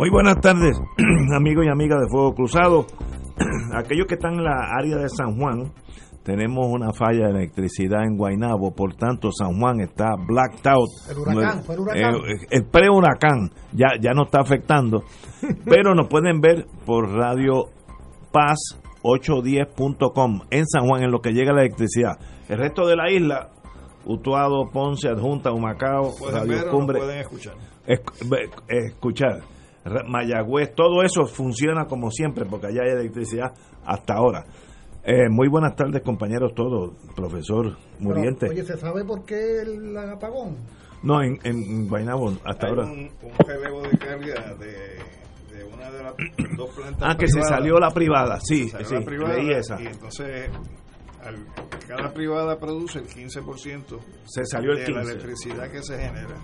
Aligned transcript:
Muy 0.00 0.08
buenas 0.08 0.40
tardes, 0.40 0.80
amigos 1.36 1.66
y 1.66 1.68
amigas 1.68 1.98
de 2.00 2.08
Fuego 2.08 2.32
Cruzado. 2.32 2.86
Aquellos 3.76 4.06
que 4.06 4.14
están 4.14 4.32
en 4.32 4.44
la 4.44 4.72
área 4.74 4.96
de 4.96 5.10
San 5.10 5.36
Juan, 5.36 5.74
tenemos 6.22 6.68
una 6.70 6.94
falla 6.94 7.26
de 7.26 7.32
electricidad 7.32 8.04
en 8.04 8.16
Guaynabo, 8.16 8.74
por 8.74 8.94
tanto 8.94 9.28
San 9.30 9.60
Juan 9.60 9.80
está 9.80 10.14
blacked 10.16 10.66
out. 10.66 10.88
El 11.10 11.18
huracán, 11.18 11.64
fue 11.64 11.74
el 11.74 11.80
huracán. 11.82 12.14
Eh, 12.14 12.46
el 12.48 12.64
pre-huracán 12.64 13.50
ya, 13.74 13.88
ya 14.00 14.12
no 14.14 14.22
está 14.22 14.40
afectando, 14.40 15.04
pero 15.66 15.94
nos 15.94 16.08
pueden 16.08 16.40
ver 16.40 16.64
por 16.86 17.10
Radio 17.10 17.66
Paz 18.32 18.80
810.com 19.02 20.40
en 20.50 20.66
San 20.66 20.88
Juan 20.88 21.02
en 21.02 21.10
lo 21.10 21.20
que 21.20 21.32
llega 21.32 21.52
la 21.52 21.60
electricidad. 21.60 22.18
El 22.48 22.56
resto 22.56 22.86
de 22.86 22.96
la 22.96 23.10
isla, 23.10 23.50
Utuado, 24.06 24.70
Ponce, 24.72 25.10
Adjunta, 25.10 25.52
Humacao, 25.52 26.14
Pueden 26.18 26.36
Radio 26.36 26.52
ver 26.52 26.68
o 26.68 26.70
Cumbre, 26.70 26.98
no 27.00 27.04
pueden 27.04 27.20
escuchar. 27.20 27.54
Escuchar, 28.66 29.40
Mayagüez, 30.06 30.74
todo 30.74 31.02
eso 31.02 31.24
funciona 31.26 31.86
como 31.86 32.10
siempre, 32.10 32.44
porque 32.44 32.66
allá 32.68 32.82
hay 32.82 32.90
electricidad 32.90 33.52
hasta 33.84 34.14
ahora. 34.14 34.44
Eh, 35.02 35.28
muy 35.30 35.48
buenas 35.48 35.74
tardes, 35.74 36.02
compañeros 36.02 36.52
todos, 36.54 36.92
profesor 37.16 37.76
Muriente. 37.98 38.48
Pero, 38.48 38.52
oye, 38.52 38.64
¿se 38.64 38.76
sabe 38.76 39.04
por 39.04 39.24
qué 39.24 39.62
el 39.62 39.96
apagón? 39.96 40.56
no, 41.02 41.22
en, 41.22 41.38
en 41.44 41.88
Guaynabo, 41.88 42.32
hasta 42.44 42.66
Hay 42.66 42.70
ahora. 42.72 42.84
un, 42.84 43.10
un 43.22 43.46
relevo 43.46 43.80
de 43.82 43.96
carga 43.96 44.54
de, 44.56 45.56
de 45.56 45.64
una 45.64 45.90
de 45.90 46.02
las 46.02 46.14
dos 46.58 46.68
plantas 46.76 47.00
Ah, 47.02 47.16
que 47.16 47.26
se 47.28 47.40
salió 47.42 47.78
la 47.80 47.90
privada, 47.90 48.38
sí, 48.42 48.68
Salió 48.68 48.86
sí, 48.86 48.94
la 48.96 49.00
privada, 49.00 49.34
leí 49.36 49.50
esa. 49.52 49.80
Y 49.80 49.86
entonces, 49.86 50.50
al- 51.22 51.46
cada 51.86 52.12
privada 52.12 52.58
produce 52.58 52.98
el 53.00 53.06
15% 53.06 53.98
Se 54.24 54.44
salió 54.44 54.72
el 54.72 54.78
de 54.78 54.88
la 54.92 55.00
15. 55.00 55.12
electricidad 55.12 55.70
que 55.70 55.82
se 55.82 55.98
genera. 55.98 56.36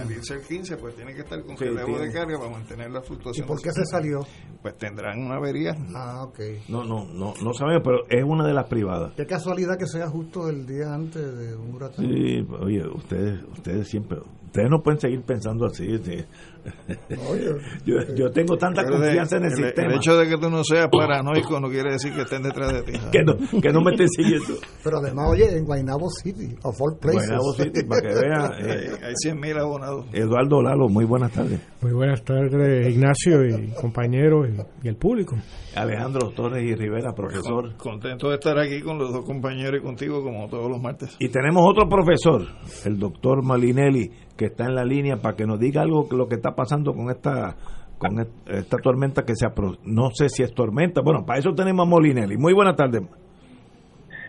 Al 0.00 0.10
irse 0.10 0.34
el 0.34 0.42
15, 0.42 0.76
pues 0.78 0.94
tiene 0.96 1.14
que 1.14 1.20
estar 1.20 1.42
con 1.44 1.56
Sí, 1.56 1.64
relevo 1.64 1.86
tiene. 1.86 2.06
de 2.06 2.12
carga 2.12 2.38
para 2.38 2.50
mantener 2.50 2.90
la 2.90 3.00
¿Y 3.00 3.02
fluctuación. 3.06 3.46
por 3.46 3.60
qué 3.60 3.70
se 3.72 3.84
salió? 3.84 4.20
Pues 4.62 4.76
tendrán 4.78 5.18
una 5.20 5.36
avería. 5.36 5.76
Ah, 5.94 6.24
ok. 6.24 6.40
No, 6.68 6.84
no, 6.84 7.04
no, 7.06 7.34
no 7.42 7.52
sabemos, 7.52 7.82
pero 7.84 7.98
es 8.08 8.24
una 8.24 8.46
de 8.46 8.54
las 8.54 8.66
privadas. 8.68 9.12
Qué 9.16 9.26
casualidad 9.26 9.76
que 9.78 9.86
sea 9.86 10.08
justo 10.08 10.48
el 10.48 10.66
día 10.66 10.92
antes 10.94 11.36
de 11.36 11.54
un 11.56 11.74
huracán. 11.74 12.04
Sí, 12.06 12.46
oye, 12.60 12.86
ustedes, 12.88 13.42
ustedes 13.52 13.86
siempre, 13.88 14.18
ustedes 14.46 14.68
no 14.70 14.82
pueden 14.82 15.00
seguir 15.00 15.22
pensando 15.22 15.66
así. 15.66 15.86
sí. 15.98 16.24
Yo, 17.84 17.94
yo 18.16 18.30
tengo 18.32 18.56
tanta 18.56 18.82
Pero 18.82 18.98
de- 18.98 19.04
confianza 19.06 19.36
en 19.36 19.44
el, 19.44 19.50
el, 19.52 19.56
sistema 19.56 19.88
el 19.88 19.96
hecho 19.98 20.16
de 20.16 20.28
que 20.28 20.36
tú 20.36 20.50
no 20.50 20.64
seas 20.64 20.88
paranoico 20.90 21.60
no 21.60 21.68
quiere 21.68 21.92
decir 21.92 22.12
que 22.12 22.22
estén 22.22 22.42
detrás 22.42 22.72
de 22.72 22.82
ti. 22.82 22.92
que, 23.12 23.22
no, 23.22 23.36
que 23.60 23.70
no 23.72 23.80
me 23.82 23.92
estén 23.92 24.08
siguiendo. 24.08 24.54
pero 24.82 24.98
además, 24.98 25.26
oye, 25.30 25.56
en 25.56 25.64
Guaynabo 25.64 26.10
City, 26.10 26.56
of 26.64 26.74
all 26.80 26.96
places. 26.98 27.28
Guaynabo 27.28 27.52
City, 27.52 27.84
para 27.84 28.00
que 28.02 28.14
vea. 28.14 28.50
Hay, 28.56 28.86
eh, 28.86 28.90
hay 29.00 29.14
100.000 29.32 29.60
abonados. 29.60 30.06
Eduardo 30.12 30.62
Lalo, 30.62 30.88
muy 30.88 31.04
buenas 31.04 31.32
tardes. 31.32 31.60
Muy 31.82 31.92
buenas 31.92 32.22
tardes, 32.24 32.88
Ignacio 32.92 33.44
y 33.46 33.68
compañeros 33.80 34.48
y, 34.48 34.86
y 34.86 34.88
el 34.88 34.96
público. 34.96 35.36
Alejandro 35.76 36.30
Torres 36.30 36.64
y 36.64 36.74
Rivera, 36.74 37.12
profesor. 37.12 37.76
Contento 37.76 38.30
de 38.30 38.36
estar 38.36 38.58
aquí 38.58 38.80
con 38.80 38.98
los 38.98 39.12
dos 39.12 39.24
compañeros 39.24 39.80
y 39.80 39.84
contigo 39.84 40.22
como 40.22 40.48
todos 40.48 40.68
los 40.70 40.80
martes. 40.80 41.14
Y 41.20 41.28
tenemos 41.28 41.62
otro 41.68 41.86
profesor, 41.88 42.46
el 42.86 42.98
doctor 42.98 43.44
Malinelli, 43.44 44.10
que 44.36 44.46
está 44.46 44.64
en 44.64 44.74
la 44.74 44.84
línea 44.84 45.16
para 45.16 45.36
que 45.36 45.46
nos 45.46 45.58
diga 45.58 45.82
algo 45.82 46.08
que 46.08 46.16
lo 46.16 46.26
que 46.28 46.34
está 46.36 46.54
pasando 46.54 46.92
con 46.92 47.10
esta 47.10 47.54
con 47.98 48.18
esta 48.20 48.76
tormenta 48.78 49.22
que 49.24 49.34
se 49.34 49.46
apro 49.46 49.72
no 49.84 50.10
sé 50.12 50.28
si 50.28 50.42
es 50.42 50.52
tormenta, 50.54 51.00
bueno, 51.02 51.24
para 51.24 51.38
eso 51.38 51.52
tenemos 51.54 51.86
a 51.86 51.88
Molinelli. 51.90 52.36
Muy 52.36 52.52
buenas 52.52 52.76
tardes. 52.76 53.02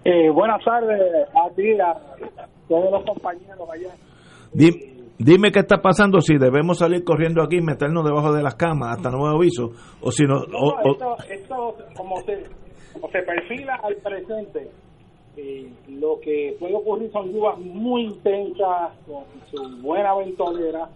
Eh, 0.05 0.29
buenas 0.33 0.63
tardes 0.63 1.01
a 1.35 1.53
ti, 1.53 1.71
a 1.79 1.93
todos 2.69 2.91
los 2.91 3.03
compañeros 3.05 3.67
allá. 3.69 3.93
Di- 4.53 4.95
dime 5.19 5.51
qué 5.51 5.59
está 5.59 5.81
pasando, 5.81 6.21
si 6.21 6.37
debemos 6.37 6.77
salir 6.77 7.03
corriendo 7.03 7.43
aquí 7.43 7.57
y 7.57 7.61
meternos 7.61 8.05
debajo 8.05 8.31
de 8.33 8.41
las 8.41 8.55
camas 8.55 8.95
hasta 8.95 9.09
nuevo 9.09 9.35
aviso, 9.37 9.71
o 10.01 10.11
si 10.11 10.23
no... 10.23 10.35
No, 10.35 10.57
o- 10.59 10.75
o- 10.83 10.91
esto, 10.93 11.15
esto 11.29 11.75
como, 11.97 12.15
se, 12.21 12.43
como 12.93 13.09
se 13.11 13.19
perfila 13.23 13.75
al 13.83 13.95
presente, 13.97 14.71
eh, 15.37 15.69
lo 15.87 16.19
que 16.19 16.57
puede 16.59 16.73
ocurrir 16.73 17.11
son 17.11 17.31
lluvias 17.31 17.59
muy 17.59 18.05
intensas, 18.05 18.91
con 19.05 19.23
su 19.51 19.81
buena 19.81 20.15
ventolera. 20.15 20.89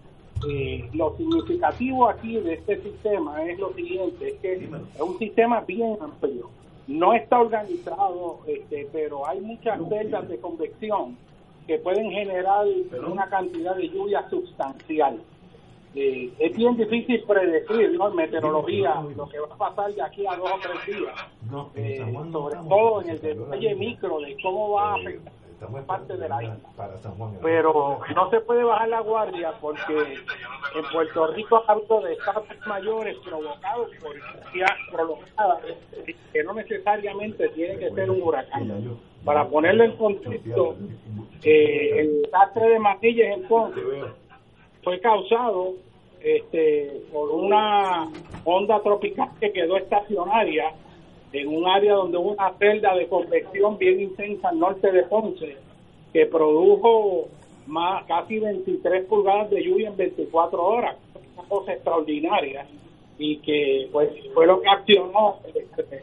Eh, 0.50 0.88
lo 0.92 1.16
significativo 1.16 2.08
aquí 2.08 2.36
de 2.38 2.54
este 2.54 2.82
sistema 2.82 3.44
es 3.44 3.56
lo 3.60 3.72
siguiente, 3.74 4.28
es 4.28 4.34
que 4.40 4.54
es 4.54 5.00
un 5.00 5.16
sistema 5.18 5.60
bien 5.60 5.96
amplio. 6.00 6.50
No 6.88 7.14
está 7.14 7.40
organizado, 7.40 8.40
este, 8.48 8.88
pero 8.92 9.24
hay 9.24 9.40
muchas 9.40 9.78
celdas 9.88 10.28
de 10.28 10.38
convección 10.38 11.16
que 11.68 11.78
pueden 11.78 12.10
generar 12.10 12.66
una 13.08 13.28
cantidad 13.28 13.76
de 13.76 13.88
lluvia 13.88 14.28
sustancial. 14.28 15.20
Eh, 15.94 16.32
es 16.38 16.56
bien 16.56 16.76
difícil 16.76 17.22
predecir 17.24 17.92
¿no? 17.92 18.08
en 18.08 18.16
meteorología 18.16 18.94
lo 19.14 19.28
que 19.28 19.38
va 19.40 19.54
a 19.54 19.58
pasar 19.58 19.92
de 19.92 20.02
aquí 20.02 20.26
a 20.26 20.36
dos 20.36 20.50
o 20.50 20.58
tres 20.60 20.96
días, 20.96 21.14
Eh, 21.74 22.14
sobre 22.32 22.56
todo 22.68 23.02
en 23.02 23.10
el 23.10 23.20
detalle 23.20 23.74
micro 23.74 24.20
de 24.20 24.36
cómo 24.42 24.72
va 24.72 24.92
a 24.92 24.94
afectar 24.94 25.32
parte 25.86 26.16
de 26.16 26.28
la 26.28 26.42
isla. 26.42 26.58
Pero 27.42 28.00
no 28.14 28.30
se 28.30 28.40
puede 28.40 28.64
bajar 28.64 28.88
la 28.88 29.00
guardia 29.00 29.52
porque 29.60 29.94
en 29.94 30.84
Puerto 30.92 31.26
Rico 31.28 31.62
ha 31.66 31.72
habido 31.72 32.00
desastres 32.00 32.66
mayores 32.66 33.16
provocados 33.18 33.90
por 34.02 34.14
lluvias 34.14 34.70
prolongadas 34.90 35.62
que 36.32 36.44
no 36.44 36.54
necesariamente 36.54 37.48
tiene 37.50 37.78
que 37.78 37.90
ser 37.90 38.10
un 38.10 38.22
huracán. 38.22 38.98
Para 39.24 39.46
ponerlo 39.48 39.84
en 39.84 39.96
contexto, 39.96 40.74
eh, 41.44 42.00
el 42.00 42.22
desastre 42.22 42.70
de 42.70 42.78
Matillas 42.78 43.36
en 43.36 43.42
Ponce 43.46 43.80
fue 44.82 45.00
causado 45.00 45.74
este, 46.20 47.02
por 47.12 47.30
una 47.30 48.08
onda 48.44 48.80
tropical 48.82 49.28
que 49.40 49.52
quedó 49.52 49.76
estacionaria 49.76 50.72
en 51.32 51.48
un 51.48 51.66
área 51.66 51.94
donde 51.94 52.18
hubo 52.18 52.32
una 52.32 52.52
celda 52.58 52.94
de 52.94 53.08
convección 53.08 53.78
bien 53.78 54.00
intensa 54.00 54.50
al 54.50 54.58
norte 54.58 54.92
de 54.92 55.02
Ponce 55.04 55.56
que 56.12 56.26
produjo 56.26 57.28
más 57.66 58.04
casi 58.04 58.38
23 58.38 59.06
pulgadas 59.06 59.50
de 59.50 59.64
lluvia 59.64 59.88
en 59.88 59.96
24 59.96 60.62
horas, 60.62 60.96
una 61.36 61.48
cosa 61.48 61.72
extraordinaria 61.72 62.66
y 63.18 63.38
que 63.38 63.88
pues 63.92 64.10
fue 64.34 64.46
lo 64.46 64.60
que 64.60 64.68
accionó 64.68 65.38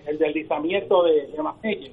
el, 0.08 0.18
deslizamiento 0.18 1.04
de, 1.04 1.28
de. 1.28 1.92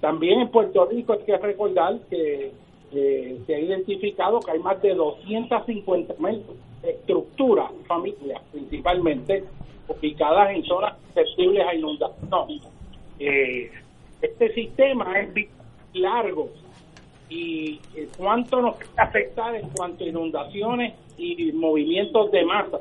También 0.00 0.40
en 0.40 0.48
Puerto 0.48 0.86
Rico 0.86 1.14
hay 1.14 1.20
que 1.20 1.36
recordar 1.38 1.98
que 2.08 2.52
eh, 2.92 3.38
se 3.46 3.54
ha 3.54 3.58
identificado 3.58 4.40
que 4.40 4.50
hay 4.50 4.58
más 4.58 4.80
de 4.82 4.94
250 4.94 6.14
mil 6.18 6.42
estructuras, 6.82 7.70
familias 7.86 8.42
principalmente, 8.50 9.44
ubicadas 9.88 10.50
en 10.50 10.64
zonas 10.64 10.96
susceptibles 11.06 11.66
a 11.66 11.74
inundación. 11.74 12.60
Eh, 13.18 13.70
este 14.22 14.52
sistema 14.54 15.20
es 15.20 15.48
largo 15.94 16.50
y 17.28 17.78
cuánto 18.16 18.60
nos 18.60 18.76
puede 18.76 18.90
afectar 18.96 19.54
en 19.54 19.68
cuanto 19.70 20.04
a 20.04 20.08
inundaciones 20.08 20.94
y 21.16 21.52
movimientos 21.52 22.30
de 22.32 22.44
masa, 22.44 22.80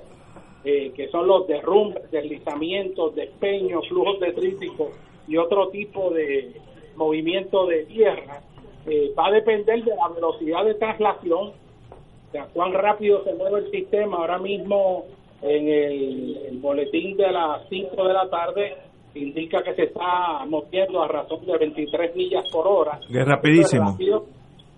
eh, 0.63 0.91
que 0.95 1.07
son 1.09 1.27
los 1.27 1.47
derrumbes, 1.47 2.09
deslizamientos, 2.11 3.15
despeños, 3.15 3.87
flujos 3.87 4.19
detríticos 4.19 4.89
y 5.27 5.37
otro 5.37 5.69
tipo 5.69 6.09
de 6.09 6.53
movimiento 6.95 7.65
de 7.67 7.85
tierra, 7.85 8.41
eh, 8.87 9.13
va 9.17 9.27
a 9.27 9.31
depender 9.31 9.83
de 9.83 9.95
la 9.95 10.07
velocidad 10.09 10.65
de 10.65 10.75
traslación, 10.75 11.49
o 11.49 12.31
sea, 12.31 12.45
cuán 12.53 12.73
rápido 12.73 13.23
se 13.23 13.33
mueve 13.33 13.59
el 13.59 13.71
sistema. 13.71 14.17
Ahora 14.17 14.37
mismo 14.37 15.05
en 15.41 15.67
el, 15.67 16.37
el 16.49 16.57
boletín 16.59 17.17
de 17.17 17.31
las 17.31 17.67
5 17.69 18.07
de 18.07 18.13
la 18.13 18.29
tarde 18.29 18.77
indica 19.15 19.61
que 19.63 19.73
se 19.75 19.83
está 19.83 20.45
moviendo 20.47 21.01
a 21.01 21.07
razón 21.07 21.45
de 21.45 21.57
23 21.57 22.15
millas 22.15 22.43
por 22.51 22.67
hora. 22.67 22.99
Es 23.09 23.25
rapidísimo. 23.25 23.91
Esto 23.91 24.03
es 24.03 24.09
rápido, 24.09 24.25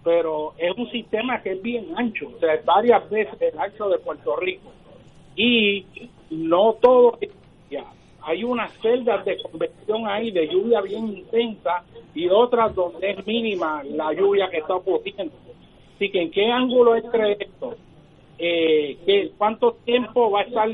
pero 0.03 0.53
es 0.57 0.77
un 0.77 0.89
sistema 0.89 1.42
que 1.42 1.53
es 1.53 1.62
bien 1.62 1.94
ancho, 1.95 2.27
o 2.36 2.39
sea, 2.39 2.53
es 2.53 2.65
varias 2.65 3.09
veces 3.09 3.39
el 3.42 3.59
ancho 3.59 3.89
de 3.89 4.00
Puerto 4.00 4.36
Rico. 4.38 4.71
Y 5.36 5.86
no 6.30 6.74
todo 6.81 7.18
es 7.21 7.30
ya. 7.69 7.86
Hay 8.23 8.44
unas 8.44 8.71
celdas 8.81 9.25
de 9.25 9.41
convección 9.41 10.07
ahí 10.07 10.31
de 10.31 10.47
lluvia 10.47 10.81
bien 10.81 11.07
intensa 11.07 11.83
y 12.13 12.29
otras 12.29 12.75
donde 12.75 13.12
es 13.12 13.25
mínima 13.25 13.83
la 13.83 14.13
lluvia 14.13 14.50
que 14.50 14.57
está 14.57 14.75
ocurriendo. 14.75 15.33
Así 15.95 16.09
que, 16.12 16.21
¿en 16.21 16.31
qué 16.31 16.51
ángulo 16.51 16.95
entre 16.95 17.33
esto? 17.33 17.75
Eh, 18.38 18.97
¿qué, 19.06 19.31
¿Cuánto 19.38 19.73
tiempo 19.85 20.31
va 20.31 20.41
a 20.41 20.44
estar 20.44 20.69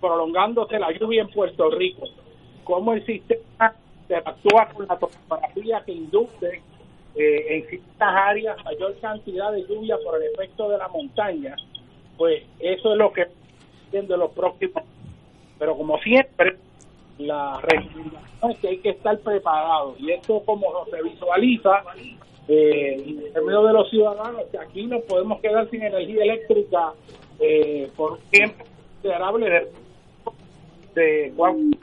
prolongándose 0.00 0.78
la 0.78 0.92
lluvia 0.92 1.22
en 1.22 1.28
Puerto 1.28 1.70
Rico, 1.70 2.06
cómo 2.64 2.92
el 2.92 3.04
sistema 3.06 3.74
interactúa 4.02 4.68
con 4.68 4.86
la 4.86 4.98
topografía 4.98 5.82
que 5.84 5.92
induce 5.92 6.62
eh, 7.16 7.46
en 7.48 7.68
ciertas 7.68 8.14
áreas 8.14 8.64
mayor 8.64 8.94
cantidad 9.00 9.50
de 9.52 9.66
lluvia 9.66 9.96
por 10.04 10.22
el 10.22 10.30
efecto 10.30 10.68
de 10.68 10.78
la 10.78 10.88
montaña, 10.88 11.56
pues 12.16 12.42
eso 12.60 12.92
es 12.92 12.98
lo 12.98 13.12
que 13.12 13.26
de 13.90 14.16
los 14.16 14.30
próximos. 14.32 14.84
Pero 15.58 15.76
como 15.76 15.98
siempre, 15.98 16.56
la 17.18 17.60
recomendación 17.60 18.50
es 18.50 18.58
que 18.58 18.68
hay 18.68 18.78
que 18.78 18.90
estar 18.90 19.18
preparado 19.18 19.94
y 19.98 20.10
esto 20.12 20.42
como 20.44 20.66
se 20.90 21.02
visualiza 21.02 21.82
eh, 22.48 23.32
en 23.34 23.44
medio 23.44 23.64
de 23.64 23.72
los 23.72 23.90
ciudadanos, 23.90 24.44
que 24.52 24.58
aquí 24.58 24.86
no 24.86 25.00
podemos 25.00 25.40
quedar 25.40 25.68
sin 25.70 25.82
energía 25.82 26.22
eléctrica 26.22 26.92
eh, 27.40 27.90
por 27.96 28.12
un 28.12 28.20
tiempo 28.30 28.64
considerable 28.64 29.50
de, 29.50 29.72
de 30.94 31.32
cuando 31.36 31.76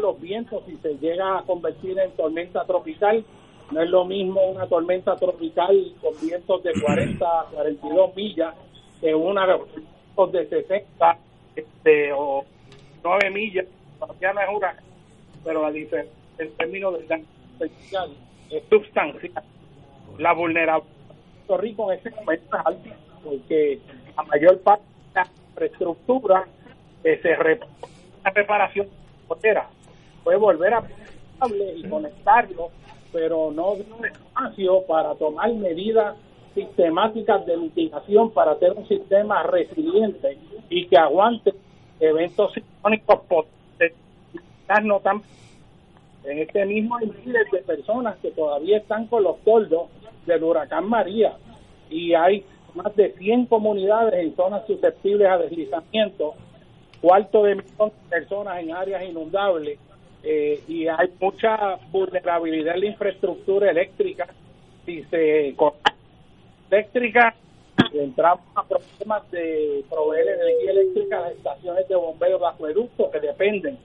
los 0.00 0.20
vientos 0.20 0.62
y 0.68 0.76
se 0.76 0.94
llega 0.98 1.38
a 1.38 1.42
convertir 1.42 1.98
en 1.98 2.10
tormenta 2.12 2.64
tropical. 2.64 3.24
No 3.72 3.82
es 3.82 3.88
lo 3.88 4.04
mismo 4.04 4.40
una 4.50 4.66
tormenta 4.66 5.16
tropical 5.16 5.94
con 6.02 6.12
vientos 6.20 6.62
de 6.64 6.72
40 6.80 7.24
a 7.24 7.44
42 7.52 8.16
millas 8.16 8.54
que 9.00 9.14
una 9.14 9.46
de 9.46 10.48
60 10.48 11.18
este, 11.56 12.12
o 12.12 12.44
9 13.02 13.30
millas. 13.30 13.66
No 14.00 14.40
es 14.40 14.48
huracán, 14.54 14.84
pero 15.44 15.62
la 15.62 15.70
diferencia 15.70 16.14
en 16.38 16.52
términos 16.56 16.98
de 16.98 17.06
daño 17.06 17.24
es 18.50 18.62
sustancial. 18.68 19.44
La 20.18 20.32
vulnerabilidad 20.32 20.82
de 20.82 21.46
Puerto 21.46 21.62
Rico 21.62 21.92
en 21.92 21.98
ese 21.98 22.10
momento 22.10 22.56
es 22.56 22.66
alta, 22.66 22.96
porque 23.22 23.78
la 24.16 24.22
mayor 24.24 24.60
parte 24.60 24.84
de 24.84 25.20
la 25.20 25.26
infraestructura 25.50 26.48
que 27.02 27.18
se 27.18 27.30
la 27.30 28.30
reparación 28.30 28.88
puede 30.22 30.36
volver 30.36 30.74
a 30.74 30.82
y 31.74 31.88
conectarlo, 31.88 32.70
pero 33.12 33.50
no 33.50 33.76
dio 33.76 34.04
espacio 34.04 34.82
para 34.86 35.14
tomar 35.14 35.52
medidas 35.54 36.16
sistemáticas 36.54 37.46
de 37.46 37.56
mitigación 37.56 38.30
para 38.30 38.52
hacer 38.52 38.72
un 38.72 38.86
sistema 38.86 39.42
resiliente 39.44 40.36
y 40.68 40.86
que 40.86 40.98
aguante 40.98 41.54
eventos 41.98 42.52
sismónicos 42.52 43.20
potentes, 43.26 43.59
no 44.78 45.00
tan 45.00 45.22
en 46.24 46.38
este 46.38 46.64
mismo 46.66 46.96
hay 46.96 47.10
miles 47.24 47.50
de 47.50 47.58
personas 47.60 48.16
que 48.18 48.30
todavía 48.30 48.78
están 48.78 49.06
con 49.06 49.22
los 49.22 49.38
toldos 49.40 49.88
del 50.26 50.44
huracán 50.44 50.88
María 50.88 51.32
y 51.88 52.14
hay 52.14 52.44
más 52.74 52.94
de 52.94 53.12
100 53.12 53.46
comunidades 53.46 54.14
en 54.14 54.36
zonas 54.36 54.66
susceptibles 54.66 55.28
a 55.28 55.38
deslizamiento, 55.38 56.34
cuarto 57.00 57.44
de 57.44 57.56
millón 57.56 57.90
de 57.90 58.10
personas 58.10 58.60
en 58.60 58.72
áreas 58.72 59.02
inundables 59.02 59.78
eh, 60.22 60.62
y 60.68 60.86
hay 60.86 61.10
mucha 61.18 61.76
vulnerabilidad 61.90 62.74
en 62.74 62.80
la 62.80 62.86
infraestructura 62.86 63.70
eléctrica. 63.70 64.28
Si 64.84 65.02
se 65.04 65.54
eléctrica, 66.70 67.34
entramos 67.92 68.44
a 68.54 68.62
problemas 68.62 69.28
de 69.30 69.84
proveer 69.88 70.28
energía 70.28 70.70
eléctrica 70.70 71.18
a 71.18 71.20
las 71.22 71.32
estaciones 71.32 71.88
de 71.88 71.96
bombeo 71.96 72.38
de 72.38 72.46
acueducto 72.46 73.10
que 73.10 73.20
dependen 73.20 73.78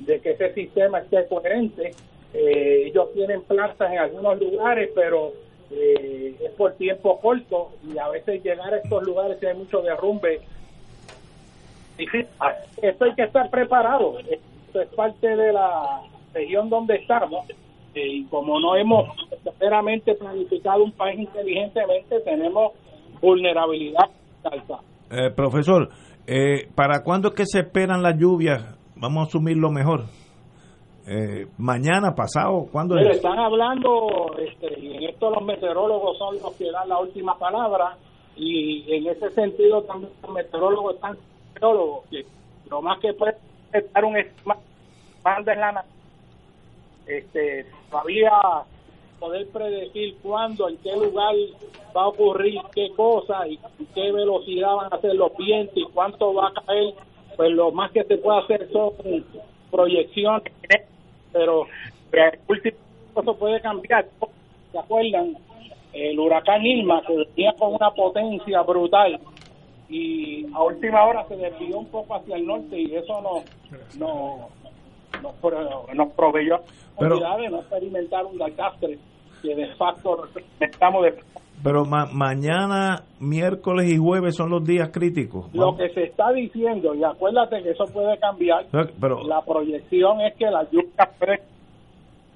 de 0.00 0.20
que 0.20 0.30
ese 0.30 0.54
sistema 0.54 0.98
esté 1.00 1.26
coherente. 1.26 1.94
Eh, 2.34 2.84
ellos 2.86 3.12
tienen 3.14 3.42
plantas 3.42 3.90
en 3.90 3.98
algunos 3.98 4.38
lugares, 4.38 4.90
pero 4.94 5.32
eh, 5.70 6.36
es 6.40 6.50
por 6.52 6.72
tiempo 6.74 7.20
corto 7.20 7.70
y 7.86 7.98
a 7.98 8.08
veces 8.08 8.42
llegar 8.42 8.72
a 8.72 8.78
estos 8.78 9.02
lugares 9.02 9.42
hay 9.42 9.56
mucho 9.56 9.80
derrumbe. 9.82 10.40
Esto 12.82 13.04
hay 13.04 13.14
que 13.14 13.22
estar 13.22 13.50
preparado. 13.50 14.18
Esto 14.20 14.80
es 14.80 14.88
parte 14.90 15.26
de 15.26 15.52
la 15.52 16.02
región 16.32 16.68
donde 16.68 16.96
estamos 16.96 17.48
eh, 17.94 18.06
y 18.06 18.24
como 18.26 18.60
no 18.60 18.76
hemos 18.76 19.08
verdaderamente 19.44 20.14
planificado 20.14 20.84
un 20.84 20.92
país 20.92 21.18
inteligentemente, 21.20 22.20
tenemos 22.20 22.72
vulnerabilidad 23.20 24.04
alta. 24.44 24.80
profesor, 25.34 25.88
¿para 26.74 27.02
cuándo 27.02 27.28
es 27.28 27.34
que 27.34 27.46
se 27.46 27.60
esperan 27.60 28.02
las 28.02 28.16
lluvias 28.16 28.77
vamos 29.00 29.24
a 29.24 29.28
asumir 29.28 29.56
lo 29.56 29.70
mejor. 29.70 30.04
Eh, 31.06 31.46
mañana, 31.56 32.14
pasado, 32.14 32.66
¿cuándo 32.70 32.98
es? 32.98 33.16
Están 33.16 33.38
hablando, 33.38 34.36
este, 34.38 34.78
y 34.78 34.96
en 34.96 35.04
esto 35.04 35.30
los 35.30 35.42
meteorólogos 35.42 36.18
son 36.18 36.36
los 36.36 36.52
que 36.56 36.70
dan 36.70 36.88
la 36.88 36.98
última 36.98 37.38
palabra, 37.38 37.96
y 38.36 38.84
en 38.92 39.06
ese 39.06 39.30
sentido 39.30 39.82
también 39.82 40.12
los 40.22 40.32
meteorólogos 40.32 40.96
están 40.96 41.16
meteorólogos, 41.54 42.04
que 42.10 42.26
lo 42.70 42.82
más 42.82 43.00
que 43.00 43.14
puede 43.14 43.36
estar 43.72 44.04
un 44.04 44.16
estimado 44.18 44.60
de 45.44 45.56
la 45.56 45.84
este, 47.06 47.66
todavía 47.90 48.30
poder 49.18 49.48
predecir 49.48 50.16
cuándo, 50.22 50.68
en 50.68 50.76
qué 50.78 50.92
lugar 50.94 51.34
va 51.96 52.02
a 52.02 52.08
ocurrir 52.08 52.60
qué 52.74 52.90
cosa 52.94 53.48
y 53.48 53.58
qué 53.94 54.12
velocidad 54.12 54.74
van 54.76 54.92
a 54.92 55.00
ser 55.00 55.14
los 55.14 55.36
vientos 55.36 55.76
y 55.76 55.84
cuánto 55.92 56.34
va 56.34 56.48
a 56.48 56.52
caer 56.66 56.94
pues 57.38 57.52
lo 57.52 57.70
más 57.70 57.92
que 57.92 58.02
se 58.02 58.18
puede 58.18 58.40
hacer 58.40 58.68
son 58.72 58.90
proyecciones, 59.70 60.42
pero 61.32 61.68
el 62.10 62.38
último 62.48 62.76
eso 63.16 63.36
puede 63.36 63.60
cambiar. 63.60 64.06
¿Se 64.72 64.78
acuerdan? 64.78 65.36
El 65.92 66.18
huracán 66.18 66.66
Irma, 66.66 67.00
que 67.06 67.14
venía 67.16 67.52
con 67.56 67.74
una 67.74 67.92
potencia 67.92 68.60
brutal 68.62 69.20
y 69.88 70.46
a 70.52 70.64
última 70.64 71.04
hora 71.04 71.24
se 71.28 71.36
desvió 71.36 71.78
un 71.78 71.86
poco 71.86 72.16
hacia 72.16 72.34
el 72.34 72.44
norte 72.44 72.76
y 72.76 72.96
eso 72.96 73.22
no, 73.22 73.44
no, 73.96 74.48
nos 75.94 76.12
proveyó 76.14 76.58
la 76.98 77.36
de 77.36 77.50
no 77.50 77.60
experimentar 77.60 78.26
un 78.26 78.36
desastre 78.36 78.98
que 79.42 79.54
de 79.54 79.68
facto 79.76 80.28
estamos 80.58 81.04
de 81.04 81.14
pero 81.62 81.84
mañana, 81.84 83.02
miércoles 83.20 83.90
y 83.90 83.96
jueves 83.96 84.36
son 84.36 84.50
los 84.50 84.64
días 84.64 84.90
críticos. 84.90 85.46
Lo 85.52 85.76
que 85.76 85.88
se 85.90 86.04
está 86.04 86.32
diciendo, 86.32 86.94
y 86.94 87.02
acuérdate 87.04 87.62
que 87.62 87.70
eso 87.70 87.84
puede 87.86 88.16
cambiar, 88.18 88.66
pero, 89.00 89.22
la 89.24 89.42
proyección 89.42 90.20
es 90.20 90.34
que 90.36 90.46
la 90.46 90.64
lluvia 90.70 91.40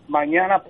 mañana 0.08 0.62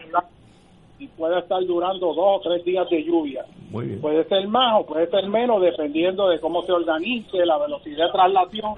y 0.99 1.09
puede 1.09 1.41
estar 1.41 1.65
durando 1.65 2.15
dos 2.15 2.39
o 2.39 2.41
tres 2.41 2.65
días 2.65 2.89
de 2.89 3.03
lluvia. 3.03 3.45
Puede 3.73 4.25
ser 4.29 4.47
más 4.47 4.81
o 4.81 4.87
puede 4.87 5.09
ser 5.09 5.27
menos, 5.29 5.61
dependiendo 5.61 6.29
de 6.29 6.39
cómo 6.39 6.63
se 6.63 6.73
organice, 6.73 7.45
la 7.45 7.59
velocidad 7.59 8.07
de 8.07 8.13
traslación, 8.13 8.75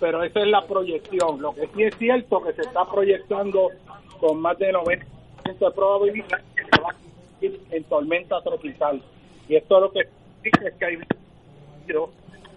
pero 0.00 0.22
esa 0.22 0.40
es 0.40 0.46
la 0.46 0.62
proyección. 0.62 1.42
Lo 1.42 1.52
que 1.52 1.66
sí 1.66 1.82
es 1.82 1.94
cierto 1.96 2.40
que 2.40 2.52
se 2.54 2.62
está 2.62 2.84
proyectando 2.86 3.68
con 4.20 4.40
más 4.40 4.56
de 4.58 4.72
90% 4.72 5.04
de 5.58 5.70
probabilidad 5.72 6.40
que 6.54 6.64
se 6.64 6.82
va 6.82 6.90
a 6.90 7.06
en 7.70 7.84
tormenta 7.84 8.40
tropical. 8.40 9.02
Y 9.48 9.56
esto 9.56 9.80
lo 9.80 9.90
que 9.90 10.00
dice 10.42 10.68
es 10.68 10.74
que 10.78 10.84
hay 10.84 10.96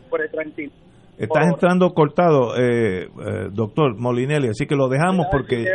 por 0.09 0.21
el 0.21 0.31
tranquilo. 0.31 0.71
Estás 1.19 1.47
entrando 1.47 1.89
cortado, 1.93 2.55
eh, 2.55 3.03
eh, 3.03 3.09
doctor 3.51 3.93
Molinelli, 3.99 4.47
así 4.47 4.65
que 4.65 4.75
lo 4.75 4.87
dejamos 4.87 5.27
porque 5.29 5.65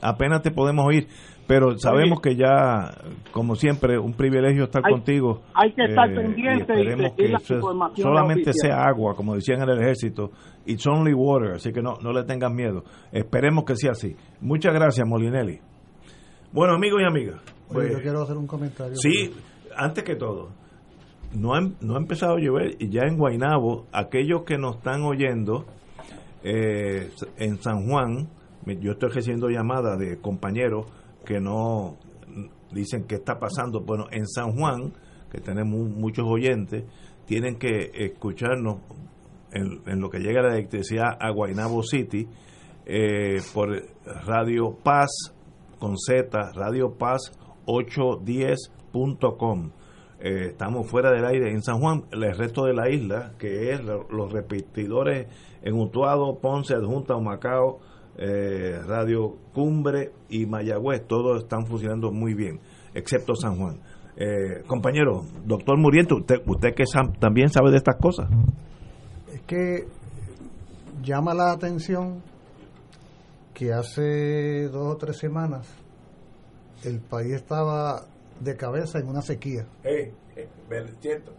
apenas 0.00 0.42
te 0.42 0.50
podemos 0.50 0.84
oír, 0.84 1.06
pero 1.46 1.78
sabemos 1.78 2.20
que 2.20 2.34
ya, 2.34 2.90
como 3.30 3.54
siempre, 3.54 3.96
un 4.00 4.14
privilegio 4.14 4.64
estar 4.64 4.82
contigo. 4.82 5.42
Hay 5.54 5.72
que 5.74 5.84
estar 5.84 6.10
eh, 6.10 6.16
pendiente 6.16 6.74
y, 6.74 6.88
esperemos 6.88 7.92
que 7.94 8.02
solamente 8.02 8.52
sea 8.52 8.84
agua, 8.84 9.14
como 9.14 9.36
decían 9.36 9.62
en 9.62 9.68
el 9.68 9.80
ejército, 9.80 10.32
it's 10.66 10.84
only 10.88 11.14
water, 11.14 11.52
así 11.52 11.70
que 11.72 11.82
no, 11.82 11.94
no 12.02 12.12
le 12.12 12.24
tengan 12.24 12.52
miedo. 12.52 12.82
Esperemos 13.12 13.62
que 13.64 13.76
sea 13.76 13.92
así. 13.92 14.16
Muchas 14.40 14.74
gracias, 14.74 15.06
Molinelli. 15.06 15.60
Bueno, 16.52 16.74
amigos 16.74 17.00
y 17.00 17.04
amigas. 17.04 17.40
yo 17.44 17.74
pues, 17.74 17.96
quiero 18.02 18.22
hacer 18.22 18.36
un 18.36 18.48
comentario. 18.48 18.96
Sí, 18.96 19.32
antes 19.76 20.04
que 20.04 20.16
todo, 20.16 20.50
no 21.32 21.54
ha, 21.54 21.60
no 21.80 21.94
ha 21.94 21.98
empezado 21.98 22.36
a 22.36 22.40
llover 22.40 22.76
y 22.78 22.88
ya 22.88 23.02
en 23.02 23.16
Guainabo, 23.16 23.86
aquellos 23.92 24.42
que 24.42 24.58
nos 24.58 24.76
están 24.76 25.02
oyendo 25.02 25.66
eh, 26.42 27.10
en 27.36 27.62
San 27.62 27.86
Juan, 27.88 28.28
yo 28.80 28.92
estoy 28.92 29.10
recibiendo 29.10 29.48
llamadas 29.48 29.98
de 29.98 30.18
compañeros 30.18 30.86
que 31.24 31.40
no 31.40 31.96
dicen 32.72 33.04
qué 33.04 33.16
está 33.16 33.38
pasando. 33.38 33.80
Bueno, 33.80 34.06
en 34.10 34.26
San 34.26 34.52
Juan, 34.52 34.92
que 35.30 35.40
tenemos 35.40 35.88
muchos 35.88 36.26
oyentes, 36.26 36.84
tienen 37.26 37.56
que 37.56 37.90
escucharnos 37.94 38.78
en, 39.52 40.00
lo 40.00 40.10
que 40.10 40.18
llega 40.18 40.42
la 40.42 40.54
electricidad 40.54 41.16
a 41.18 41.30
Guainabo 41.30 41.82
City 41.82 42.28
eh, 42.86 43.40
por 43.52 43.82
Radio 44.26 44.76
Paz 44.82 45.10
con 45.78 45.96
Z, 45.96 46.52
Radio 46.54 46.96
Paz 46.96 47.32
810.com. 48.92 49.70
Eh, 50.22 50.48
estamos 50.50 50.86
fuera 50.86 51.10
del 51.10 51.24
aire 51.24 51.50
en 51.50 51.62
San 51.62 51.80
Juan, 51.80 52.04
el 52.12 52.36
resto 52.36 52.64
de 52.64 52.74
la 52.74 52.90
isla, 52.90 53.32
que 53.38 53.72
es 53.72 53.80
los 53.82 54.32
repetidores 54.32 55.28
en 55.62 55.74
Utuado, 55.74 56.38
Ponce, 56.38 56.74
Adjunta, 56.74 57.16
Macao, 57.18 57.78
eh, 58.18 58.78
Radio 58.86 59.36
Cumbre 59.54 60.12
y 60.28 60.44
Mayagüez, 60.44 61.06
todos 61.06 61.42
están 61.42 61.66
funcionando 61.66 62.12
muy 62.12 62.34
bien, 62.34 62.60
excepto 62.92 63.34
San 63.34 63.56
Juan. 63.56 63.80
Eh, 64.16 64.62
compañero, 64.66 65.24
doctor 65.46 65.78
Muriento, 65.78 66.16
usted, 66.16 66.42
usted 66.46 66.74
que 66.74 66.84
también 67.18 67.48
sabe 67.48 67.70
de 67.70 67.78
estas 67.78 67.96
cosas. 67.96 68.28
Es 69.32 69.40
que 69.42 69.86
llama 71.02 71.32
la 71.32 71.52
atención 71.52 72.22
que 73.54 73.72
hace 73.72 74.68
dos 74.68 74.94
o 74.94 74.96
tres 74.98 75.16
semanas 75.16 75.66
el 76.84 77.00
país 77.00 77.32
estaba 77.32 78.04
de 78.40 78.56
cabeza 78.56 78.98
en 78.98 79.08
una 79.08 79.22
sequía. 79.22 79.66
Eh, 79.84 80.12
eh, 80.36 80.48
cierto. 81.00 81.32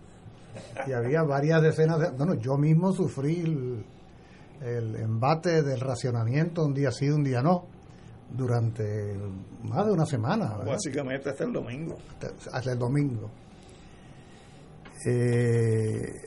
Y 0.87 0.91
había 0.91 1.23
varias 1.23 1.61
decenas 1.61 1.99
de... 1.99 2.09
Bueno, 2.11 2.35
yo 2.35 2.57
mismo 2.57 2.91
sufrí 2.91 3.39
el, 3.39 3.85
el 4.61 4.95
embate 4.95 5.63
del 5.63 5.79
racionamiento 5.79 6.63
un 6.63 6.73
día 6.73 6.91
sí, 6.91 7.09
un 7.09 7.23
día 7.23 7.41
no, 7.41 7.65
durante 8.29 9.15
más 9.63 9.85
de 9.85 9.91
una 9.91 10.05
semana. 10.05 10.57
¿verdad? 10.57 10.73
Básicamente 10.73 11.29
hasta 11.29 11.43
el 11.43 11.53
domingo. 11.53 11.97
hasta 12.51 12.71
el 12.71 12.79
domingo. 12.79 13.29
Eh, 15.05 16.21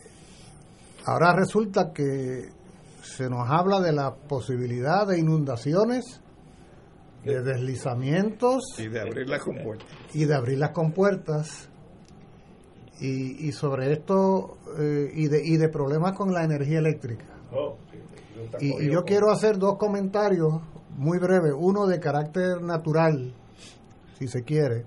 ahora 1.06 1.34
resulta 1.36 1.92
que 1.92 2.48
se 3.02 3.28
nos 3.28 3.48
habla 3.48 3.80
de 3.80 3.92
la 3.92 4.14
posibilidad 4.14 5.06
de 5.06 5.18
inundaciones, 5.18 6.20
de 7.24 7.42
deslizamientos 7.42 8.62
Y 8.78 8.88
de 8.88 9.00
abrir 9.00 9.28
las 9.28 9.42
compuertas. 9.42 9.88
y 10.12 10.24
de 10.24 10.34
abrir 10.34 10.58
las 10.58 10.70
compuertas. 10.70 11.68
Y, 13.00 13.48
y 13.48 13.52
sobre 13.52 13.92
esto, 13.92 14.58
eh, 14.78 15.10
y, 15.14 15.28
de, 15.28 15.44
y 15.44 15.56
de 15.56 15.68
problemas 15.68 16.12
con 16.12 16.32
la 16.32 16.44
energía 16.44 16.78
eléctrica. 16.78 17.24
Y, 18.60 18.84
y 18.84 18.92
yo 18.92 19.04
quiero 19.04 19.30
hacer 19.30 19.58
dos 19.58 19.76
comentarios 19.78 20.60
muy 20.96 21.18
breves, 21.18 21.52
uno 21.56 21.86
de 21.86 21.98
carácter 21.98 22.62
natural, 22.62 23.34
si 24.18 24.28
se 24.28 24.44
quiere, 24.44 24.84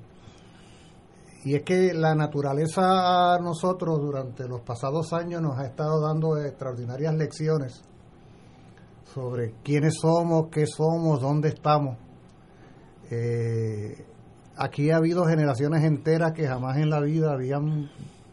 y 1.44 1.56
es 1.56 1.64
que 1.64 1.94
la 1.94 2.16
naturaleza 2.16 3.36
a 3.36 3.40
nosotros 3.40 4.00
durante 4.00 4.48
los 4.48 4.62
pasados 4.62 5.14
años 5.14 5.42
nos 5.42 5.58
ha 5.58 5.66
estado 5.66 6.02
dando 6.02 6.38
extraordinarias 6.38 7.14
lecciones 7.16 7.84
sobre 9.14 9.54
quiénes 9.64 9.96
somos, 10.02 10.48
qué 10.52 10.66
somos, 10.66 11.22
dónde 11.22 11.50
estamos. 11.50 11.98
Eh, 13.10 14.06
aquí 14.56 14.92
ha 14.92 14.98
habido 14.98 15.26
generaciones 15.26 15.84
enteras 15.84 16.34
que 16.34 16.48
jamás 16.48 16.78
en 16.78 16.90
la 16.90 17.00
vida 17.00 17.32
habían 17.32 17.90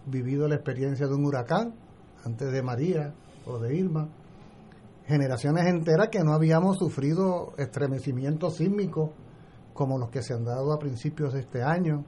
vivido 0.06 0.48
la 0.48 0.56
experiencia 0.56 1.06
de 1.06 1.14
un 1.14 1.24
huracán, 1.24 1.74
antes 2.24 2.50
de 2.50 2.62
María 2.62 3.14
o 3.46 3.58
de 3.58 3.76
Irma 3.76 4.08
generaciones 5.06 5.66
enteras 5.66 6.08
que 6.08 6.20
no 6.20 6.32
habíamos 6.32 6.78
sufrido 6.78 7.52
estremecimientos 7.58 8.56
sísmicos 8.56 9.10
como 9.72 9.98
los 9.98 10.10
que 10.10 10.22
se 10.22 10.34
han 10.34 10.44
dado 10.44 10.72
a 10.72 10.78
principios 10.78 11.34
de 11.34 11.40
este 11.40 11.62
año. 11.62 12.04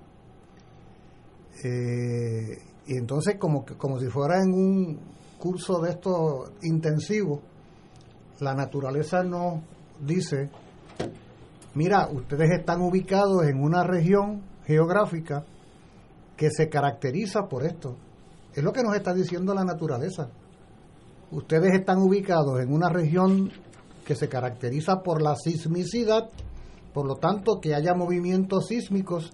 Eh, 1.65 2.59
y 2.87 2.97
entonces, 2.97 3.37
como, 3.39 3.65
como 3.77 3.99
si 3.99 4.07
fuera 4.07 4.41
en 4.43 4.53
un 4.53 5.01
curso 5.39 5.81
de 5.81 5.91
estos 5.91 6.53
intensivos, 6.63 7.41
la 8.41 8.55
naturaleza 8.55 9.25
nos 9.25 9.63
dice, 10.01 10.49
mira, 11.76 12.09
ustedes 12.11 12.50
están 12.50 12.83
ubicados 12.83 13.47
en 13.47 13.62
una 13.62 13.85
región 13.85 14.42
geográfica 14.66 15.45
que 16.37 16.50
se 16.50 16.68
caracteriza 16.68 17.47
por 17.49 17.64
esto. 17.64 17.97
Es 18.52 18.64
lo 18.64 18.73
que 18.73 18.83
nos 18.83 18.97
está 18.97 19.14
diciendo 19.14 19.54
la 19.54 19.64
naturaleza 19.64 20.28
ustedes 21.30 21.75
están 21.75 21.99
ubicados 21.99 22.61
en 22.61 22.73
una 22.73 22.88
región 22.88 23.50
que 24.04 24.14
se 24.14 24.28
caracteriza 24.28 25.02
por 25.02 25.21
la 25.21 25.35
sismicidad, 25.37 26.30
por 26.92 27.06
lo 27.06 27.16
tanto 27.16 27.61
que 27.61 27.75
haya 27.75 27.95
movimientos 27.95 28.66
sísmicos 28.68 29.33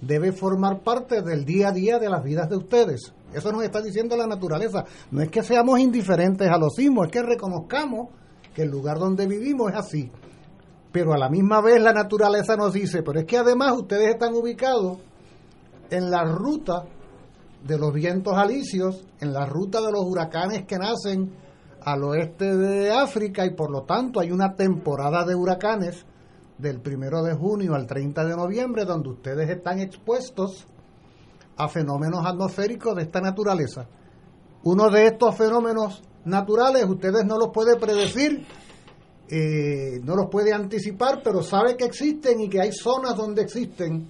debe 0.00 0.32
formar 0.32 0.82
parte 0.82 1.22
del 1.22 1.44
día 1.44 1.68
a 1.68 1.72
día 1.72 1.98
de 1.98 2.08
las 2.08 2.22
vidas 2.22 2.48
de 2.48 2.56
ustedes. 2.56 3.12
Eso 3.32 3.52
nos 3.52 3.64
está 3.64 3.80
diciendo 3.80 4.16
la 4.16 4.26
naturaleza. 4.26 4.84
No 5.10 5.22
es 5.22 5.30
que 5.30 5.42
seamos 5.42 5.78
indiferentes 5.78 6.48
a 6.48 6.58
los 6.58 6.74
sismos, 6.74 7.06
es 7.06 7.12
que 7.12 7.22
reconozcamos 7.22 8.08
que 8.54 8.62
el 8.62 8.70
lugar 8.70 8.98
donde 8.98 9.26
vivimos 9.26 9.72
es 9.72 9.78
así. 9.78 10.10
Pero 10.94 11.12
a 11.12 11.18
la 11.18 11.28
misma 11.28 11.60
vez 11.60 11.82
la 11.82 11.92
naturaleza 11.92 12.56
nos 12.56 12.72
dice, 12.72 13.02
pero 13.02 13.18
es 13.18 13.26
que 13.26 13.36
además 13.36 13.72
ustedes 13.72 14.10
están 14.10 14.32
ubicados 14.32 14.98
en 15.90 16.08
la 16.08 16.22
ruta 16.22 16.84
de 17.64 17.76
los 17.76 17.92
vientos 17.92 18.34
alisios, 18.34 19.04
en 19.18 19.32
la 19.32 19.44
ruta 19.44 19.80
de 19.80 19.90
los 19.90 20.04
huracanes 20.04 20.66
que 20.66 20.78
nacen 20.78 21.34
al 21.80 22.04
oeste 22.04 22.56
de 22.56 22.92
África 22.92 23.44
y 23.44 23.56
por 23.56 23.72
lo 23.72 23.82
tanto 23.82 24.20
hay 24.20 24.30
una 24.30 24.54
temporada 24.54 25.24
de 25.24 25.34
huracanes 25.34 26.06
del 26.58 26.80
primero 26.80 27.24
de 27.24 27.34
junio 27.34 27.74
al 27.74 27.88
30 27.88 28.24
de 28.26 28.36
noviembre 28.36 28.84
donde 28.84 29.08
ustedes 29.08 29.50
están 29.50 29.80
expuestos 29.80 30.64
a 31.56 31.66
fenómenos 31.66 32.24
atmosféricos 32.24 32.94
de 32.94 33.02
esta 33.02 33.20
naturaleza. 33.20 33.88
Uno 34.62 34.90
de 34.90 35.08
estos 35.08 35.34
fenómenos 35.34 36.04
naturales 36.24 36.84
ustedes 36.84 37.24
no 37.24 37.36
los 37.36 37.48
pueden 37.48 37.80
predecir, 37.80 38.46
eh, 39.28 40.00
no 40.04 40.16
los 40.16 40.26
puede 40.30 40.52
anticipar, 40.52 41.20
pero 41.22 41.42
sabe 41.42 41.76
que 41.76 41.84
existen 41.84 42.40
y 42.40 42.48
que 42.48 42.60
hay 42.60 42.72
zonas 42.72 43.16
donde 43.16 43.42
existen 43.42 44.06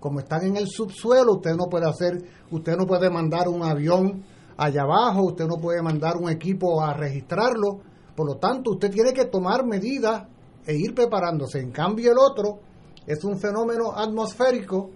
como 0.00 0.20
están 0.20 0.44
en 0.44 0.56
el 0.56 0.68
subsuelo, 0.68 1.34
usted 1.34 1.56
no 1.56 1.68
puede 1.68 1.88
hacer, 1.88 2.22
usted 2.50 2.76
no 2.76 2.86
puede 2.86 3.10
mandar 3.10 3.48
un 3.48 3.62
avión 3.62 4.24
allá 4.56 4.82
abajo, 4.82 5.24
usted 5.24 5.46
no 5.46 5.56
puede 5.56 5.82
mandar 5.82 6.16
un 6.16 6.30
equipo 6.30 6.82
a 6.82 6.94
registrarlo, 6.94 7.80
por 8.14 8.26
lo 8.26 8.36
tanto 8.36 8.72
usted 8.72 8.90
tiene 8.90 9.12
que 9.12 9.26
tomar 9.26 9.64
medidas 9.64 10.24
e 10.66 10.76
ir 10.76 10.94
preparándose. 10.94 11.60
En 11.60 11.70
cambio 11.70 12.12
el 12.12 12.18
otro 12.18 12.60
es 13.06 13.24
un 13.24 13.38
fenómeno 13.38 13.92
atmosférico 13.92 14.90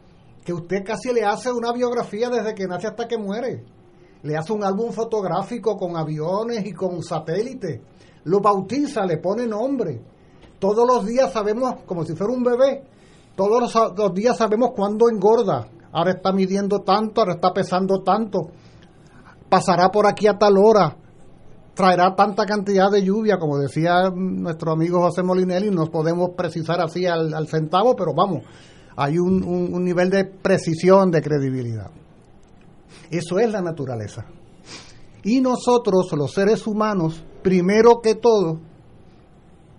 que 0.45 0.53
usted 0.53 0.85
casi 0.85 1.13
le 1.13 1.25
hace 1.25 1.51
una 1.53 1.73
biografía 1.73 2.29
desde 2.29 2.55
que 2.55 2.67
nace 2.67 2.89
hasta 2.89 3.07
que 3.09 3.19
muere. 3.19 3.65
Le 4.23 4.37
hace 4.37 4.53
un 4.53 4.63
álbum 4.63 4.93
fotográfico 4.93 5.77
con 5.77 5.97
aviones 5.97 6.65
y 6.65 6.73
con 6.73 7.03
satélites, 7.03 7.81
lo 8.25 8.41
bautiza, 8.41 9.05
le 9.05 9.19
pone 9.19 9.47
nombre. 9.47 10.01
Todos 10.59 10.87
los 10.87 11.07
días 11.07 11.33
sabemos, 11.33 11.83
como 11.87 12.05
si 12.05 12.15
fuera 12.15 12.33
un 12.33 12.43
bebé, 12.43 12.85
todos 13.35 13.75
los, 13.97 14.15
días 14.15 14.37
sabemos 14.37 14.71
cuándo 14.75 15.09
engorda. 15.09 15.67
Ahora 15.93 16.13
está 16.13 16.33
midiendo 16.33 16.81
tanto, 16.81 17.21
ahora 17.21 17.35
está 17.35 17.53
pesando 17.53 18.03
tanto. 18.03 18.51
Pasará 19.49 19.91
por 19.91 20.07
aquí 20.07 20.27
a 20.27 20.39
tal 20.39 20.57
hora. 20.59 20.97
Traerá 21.75 22.15
tanta 22.15 22.45
cantidad 22.45 22.91
de 22.91 23.03
lluvia, 23.03 23.39
como 23.39 23.59
decía 23.59 24.11
nuestro 24.15 24.73
amigo 24.73 25.01
José 25.01 25.23
Molinelli. 25.23 25.71
No 25.71 25.87
podemos 25.87 26.31
precisar 26.37 26.81
así 26.81 27.07
al, 27.07 27.49
centavo, 27.49 27.97
pero 27.97 28.13
vamos, 28.15 28.45
hay 28.97 29.19
un 29.19 29.83
nivel 29.83 30.11
de 30.11 30.25
precisión, 30.25 31.11
de 31.11 31.23
credibilidad. 31.23 31.91
Eso 33.11 33.39
es 33.39 33.51
la 33.51 33.61
naturaleza. 33.61 34.25
Y 35.25 35.41
nosotros, 35.41 36.11
los 36.13 36.33
seres 36.33 36.67
humanos, 36.67 37.23
primero 37.43 38.01
que 38.03 38.15
todo, 38.15 38.59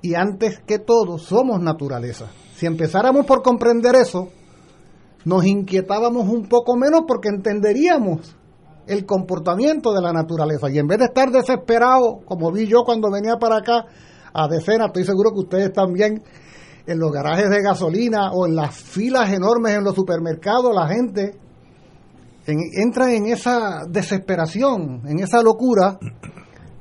y 0.02 0.16
antes 0.16 0.60
que 0.60 0.80
todo 0.80 1.18
somos 1.18 1.62
naturaleza. 1.62 2.28
Si 2.56 2.66
empezáramos 2.66 3.26
por 3.26 3.42
comprender 3.42 3.96
eso, 3.96 4.30
nos 5.26 5.46
inquietábamos 5.46 6.28
un 6.28 6.48
poco 6.48 6.76
menos 6.76 7.04
porque 7.08 7.30
entenderíamos 7.30 8.36
el 8.86 9.06
comportamiento 9.06 9.94
de 9.94 10.02
la 10.02 10.12
naturaleza. 10.12 10.70
Y 10.70 10.78
en 10.78 10.88
vez 10.88 11.00
de 11.00 11.06
estar 11.06 11.32
desesperados, 11.32 12.18
como 12.26 12.52
vi 12.52 12.68
yo 12.68 12.84
cuando 12.84 13.10
venía 13.10 13.38
para 13.38 13.58
acá 13.58 13.86
a 14.34 14.48
decenas, 14.50 14.88
estoy 14.88 15.06
seguro 15.06 15.32
que 15.32 15.40
ustedes 15.40 15.72
también, 15.72 16.22
en 16.86 17.00
los 17.00 17.12
garajes 17.14 17.50
de 17.50 17.62
gasolina 17.62 18.34
o 18.34 18.46
en 18.46 18.58
las 18.58 18.76
filas 18.76 19.32
enormes 19.32 19.78
en 19.78 19.86
los 19.86 19.96
supermercados, 19.96 20.76
la 20.76 20.88
gente 20.90 21.38
en- 22.46 22.60
entra 22.84 23.14
en 23.14 23.28
esa 23.28 23.84
desesperación, 23.88 25.02
en 25.08 25.20
esa 25.20 25.42
locura, 25.42 25.98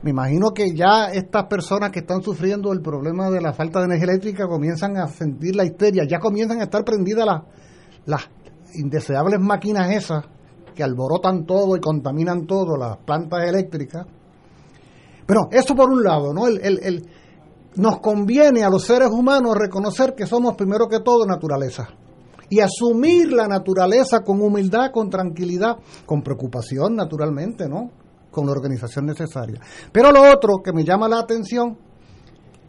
me 0.03 0.11
imagino 0.11 0.51
que 0.53 0.75
ya 0.75 1.07
estas 1.13 1.47
personas 1.47 1.91
que 1.91 2.01
están 2.01 2.23
sufriendo 2.23 2.73
el 2.73 2.81
problema 2.81 3.31
de 3.31 3.41
la 3.41 3.53
falta 3.53 3.79
de 3.79 3.87
energía 3.87 4.11
eléctrica 4.13 4.49
comienzan 4.49 4.97
a 4.97 5.07
sentir 5.09 5.55
la 5.55 5.65
histeria, 5.65 6.05
ya 6.09 6.19
comienzan 6.19 6.61
a 6.61 6.65
estar 6.65 6.85
prendidas 6.85 7.25
las, 8.07 8.23
indeseables 8.75 9.39
máquinas 9.41 9.91
esas 9.91 10.25
que 10.75 10.83
alborotan 10.83 11.45
todo 11.45 11.77
y 11.77 11.81
contaminan 11.81 12.47
todo, 12.47 12.77
las 12.77 12.97
plantas 12.99 13.45
eléctricas. 13.47 14.07
Pero 15.27 15.49
eso 15.53 15.75
por 15.77 15.91
un 15.91 16.03
lado, 16.03 16.33
¿no? 16.33 16.47
El- 16.49 17.07
nos 17.75 18.01
conviene 18.01 18.65
a 18.65 18.69
los 18.71 18.85
seres 18.85 19.09
humanos 19.09 19.55
reconocer 19.57 20.15
que 20.15 20.27
somos 20.27 20.57
primero 20.57 20.89
que 20.89 21.01
todo 21.01 21.25
naturaleza 21.25 21.89
y 22.51 22.61
asumir 22.61 23.33
la 23.33 23.49
naturaleza 23.49 24.21
con 24.21 24.43
humildad, 24.43 24.91
con 24.93 25.09
tranquilidad, 25.09 25.77
con 26.05 26.21
preocupación 26.23 26.95
naturalmente, 26.97 27.69
¿no? 27.69 27.91
Con 28.33 28.47
la 28.47 28.53
organización 28.53 29.07
necesaria. 29.07 29.61
Pero 29.93 30.11
lo 30.11 30.23
otro 30.23 30.63
que 30.65 30.73
me 30.73 30.85
llama 30.85 31.09
la 31.09 31.21
atención 31.21 31.79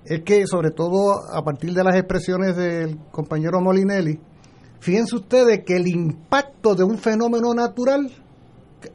es 0.05 0.22
que, 0.24 0.46
sobre 0.46 0.72
todo 0.72 1.13
a 1.34 1.41
partir 1.41 1.74
de 1.74 1.84
las 1.84 1.96
expresiones 1.96 2.55
del 2.55 3.00
compañero 3.10 3.62
Molinelli, 3.62 4.20
fíjense 4.79 5.15
ustedes 5.15 5.63
que 5.65 5.77
el 5.77 5.88
impacto 5.88 6.75
de 6.75 6.84
un 6.84 6.98
fenómeno 6.98 7.53
natural 7.53 8.12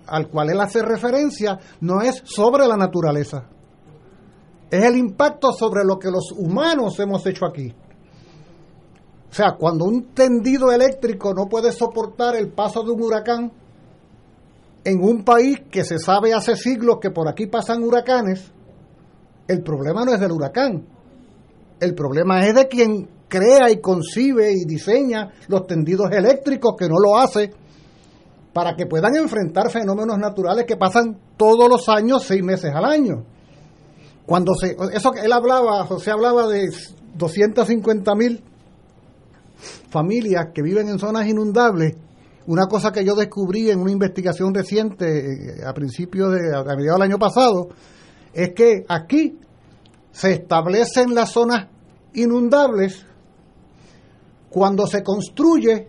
al 0.07 0.29
cual 0.29 0.51
él 0.51 0.61
hace 0.61 0.83
referencia 0.83 1.59
no 1.81 2.03
es 2.03 2.23
sobre 2.25 2.67
la 2.67 2.77
naturaleza, 2.77 3.47
es 4.71 4.85
el 4.85 4.97
impacto 4.97 5.53
sobre 5.53 5.83
lo 5.85 5.99
que 5.99 6.11
los 6.11 6.33
humanos 6.37 7.01
hemos 7.01 7.25
hecho 7.27 7.47
aquí. 7.47 7.75
O 9.31 9.35
sea, 9.35 9.57
cuando 9.59 9.85
un 9.85 10.15
tendido 10.15 10.71
eléctrico 10.73 11.35
no 11.35 11.47
puede 11.47 11.73
soportar 11.73 12.37
el 12.37 12.53
paso 12.53 12.83
de 12.83 12.91
un 12.91 13.03
huracán 13.03 13.53
en 14.85 15.03
un 15.03 15.25
país 15.25 15.61
que 15.71 15.85
se 15.85 15.99
sabe 15.99 16.33
hace 16.33 16.57
siglos 16.57 16.99
que 17.01 17.11
por 17.11 17.29
aquí 17.29 17.47
pasan 17.47 17.83
huracanes, 17.83 18.53
El 19.47 19.63
problema 19.63 20.05
no 20.05 20.13
es 20.13 20.21
del 20.21 20.33
huracán. 20.33 20.85
El 21.81 21.95
problema 21.95 22.47
es 22.47 22.55
de 22.55 22.69
quien 22.69 23.09
crea 23.29 23.71
y 23.71 23.81
concibe 23.81 24.53
y 24.53 24.65
diseña 24.67 25.31
los 25.49 25.67
tendidos 25.67 26.11
eléctricos, 26.11 26.75
que 26.77 26.89
no 26.89 26.97
lo 26.99 27.17
hace, 27.17 27.51
para 28.53 28.75
que 28.77 28.87
puedan 28.87 29.17
enfrentar 29.17 29.71
fenómenos 29.71 30.19
naturales 30.19 30.65
que 30.67 30.77
pasan 30.77 31.19
todos 31.37 31.69
los 31.69 31.89
años, 31.89 32.25
seis 32.25 32.43
meses 32.43 32.73
al 32.75 32.85
año. 32.85 33.25
Cuando 34.27 34.53
se, 34.55 34.77
eso 34.93 35.13
que 35.13 35.21
él 35.21 35.33
hablaba, 35.33 35.85
José 35.85 36.11
hablaba 36.11 36.49
de 36.49 36.69
250 37.15 38.15
mil 38.15 38.43
familias 39.91 40.49
que 40.55 40.63
viven 40.63 40.89
en 40.89 40.99
zonas 40.99 41.27
inundables. 41.27 41.97
Una 42.49 42.67
cosa 42.67 42.91
que 42.91 43.05
yo 43.05 43.15
descubrí 43.15 43.71
en 43.71 43.79
una 43.79 43.93
investigación 43.93 44.55
reciente, 44.55 45.59
eh, 45.59 45.67
a 45.67 45.75
principios 45.75 46.33
de, 46.33 46.57
a 46.57 46.63
mediados 46.63 46.99
del 46.99 47.11
año 47.11 47.19
pasado, 47.19 47.69
es 48.33 48.55
que 48.55 48.87
aquí 48.89 49.39
se 50.11 50.33
establecen 50.33 51.15
las 51.15 51.31
zonas 51.31 51.69
inundables 52.15 53.05
cuando 54.49 54.87
se 54.87 55.03
construye 55.03 55.89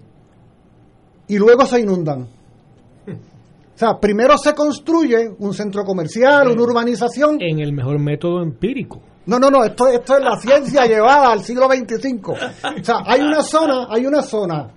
y 1.30 1.38
luego 1.38 1.66
se 1.66 1.80
inundan. 1.80 2.24
O 2.24 3.78
sea, 3.80 3.98
primero 3.98 4.38
se 4.38 4.54
construye 4.54 5.32
un 5.40 5.54
centro 5.54 5.86
comercial, 5.86 6.50
una 6.50 6.62
urbanización. 6.62 7.38
En 7.40 7.60
el 7.62 7.72
mejor 7.72 8.00
método 8.00 8.44
empírico. 8.44 9.00
No, 9.28 9.40
no, 9.40 9.50
no, 9.50 9.64
esto, 9.64 9.88
esto 9.88 10.18
es 10.18 10.24
la 10.26 10.38
ciencia 10.38 10.86
llevada 10.88 11.32
al 11.32 11.42
siglo 11.42 11.70
XXV. 11.70 12.28
O 12.28 12.84
sea, 12.84 12.98
hay 13.06 13.22
una 13.22 13.44
zona, 13.44 13.88
hay 13.90 14.06
una 14.06 14.22
zona 14.22 14.74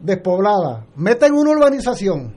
despoblada. 0.00 0.86
Meten 0.96 1.32
una 1.34 1.50
urbanización. 1.50 2.34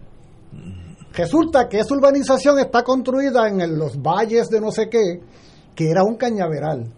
Resulta 1.14 1.68
que 1.68 1.80
esa 1.80 1.94
urbanización 1.94 2.60
está 2.60 2.84
construida 2.84 3.48
en 3.48 3.78
los 3.78 4.02
valles 4.02 4.48
de 4.50 4.62
no 4.62 4.72
sé 4.72 4.90
qué, 4.90 5.22
que 5.76 5.90
era 5.90 6.04
un 6.04 6.16
cañaveral. 6.16 6.92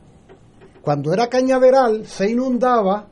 Cuando 0.82 1.14
era 1.14 1.28
cañaveral 1.28 2.06
se 2.06 2.30
inundaba, 2.30 3.08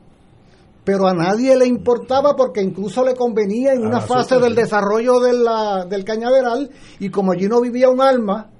pero 0.84 1.06
a 1.06 1.14
nadie 1.14 1.56
le 1.56 1.66
importaba 1.66 2.36
porque 2.36 2.62
incluso 2.62 3.04
le 3.04 3.14
convenía 3.14 3.72
en 3.72 3.86
una 3.86 4.00
fase 4.00 4.38
del 4.38 4.54
desarrollo 4.54 5.20
de 5.20 5.32
la, 5.32 5.84
del 5.86 6.04
cañaveral 6.04 6.70
y 6.98 7.08
como 7.10 7.32
allí 7.32 7.48
no 7.48 7.60
vivía 7.60 7.88
un 7.88 8.00
alma, 8.00 8.50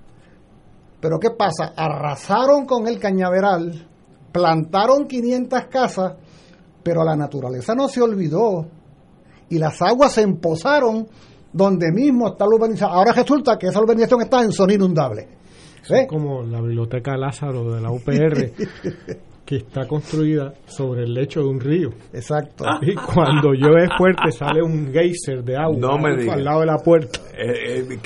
pero 1.01 1.19
¿qué 1.19 1.31
pasa? 1.31 1.73
Arrasaron 1.77 2.65
con 2.65 2.87
el 2.87 2.99
cañaveral, 2.99 3.89
plantaron 4.31 5.07
500 5.07 5.65
casas, 5.67 6.15
pero 6.83 7.05
la 7.05 7.17
naturaleza 7.17 7.75
no 7.75 7.89
se 7.89 8.01
olvidó 8.01 8.67
y 9.55 9.59
las 9.59 9.81
aguas 9.83 10.13
se 10.15 10.23
empozaron 10.23 11.07
donde 11.53 11.93
mismo 11.93 12.29
está 12.29 12.45
la 12.47 12.55
urbanización. 12.57 12.91
Ahora 12.91 13.13
resulta 13.13 13.59
que 13.59 13.67
esa 13.67 13.81
urbanización 13.81 14.23
está 14.23 14.43
en 14.43 14.53
zona 14.53 14.75
inundable. 14.75 15.29
Es 15.89 16.07
como 16.09 16.43
la 16.43 16.61
biblioteca 16.61 17.17
Lázaro 17.17 17.73
de 17.75 17.81
la 17.81 17.91
UPR, 17.91 18.53
que 19.45 19.57
está 19.57 19.87
construida 19.89 20.55
sobre 20.67 21.03
el 21.03 21.13
lecho 21.13 21.41
de 21.41 21.47
un 21.49 21.61
río. 21.61 21.91
Exacto. 22.13 22.65
Y 22.81 22.95
cuando 22.95 23.53
llueve 23.53 23.89
fuerte 23.99 24.31
sale 24.33 24.63
un 24.63 24.93
geyser 24.93 25.43
de 25.45 25.57
agua 25.57 25.77
No 25.79 25.99
me 25.99 26.11
al- 26.11 26.19
digas. 26.19 26.37
al 26.37 26.45
lado 26.45 26.61
de 26.61 26.67
la 26.67 26.79
puerta. 26.79 27.21
Eh, 27.37 27.85
eh, 27.91 27.99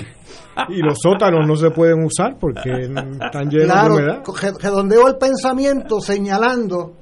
Y 0.71 0.79
los 0.83 0.97
sótanos 1.03 1.47
no 1.47 1.55
se 1.55 1.71
pueden 1.71 2.03
usar 2.03 2.37
porque 2.41 2.71
están 2.81 3.51
llenos 3.51 3.67
Claro, 3.67 3.97
de 3.97 4.03
humedad. 4.05 4.23
re- 4.43 4.53
redondeo 4.61 5.07
el 5.07 5.17
pensamiento 5.19 6.01
señalando 6.01 6.95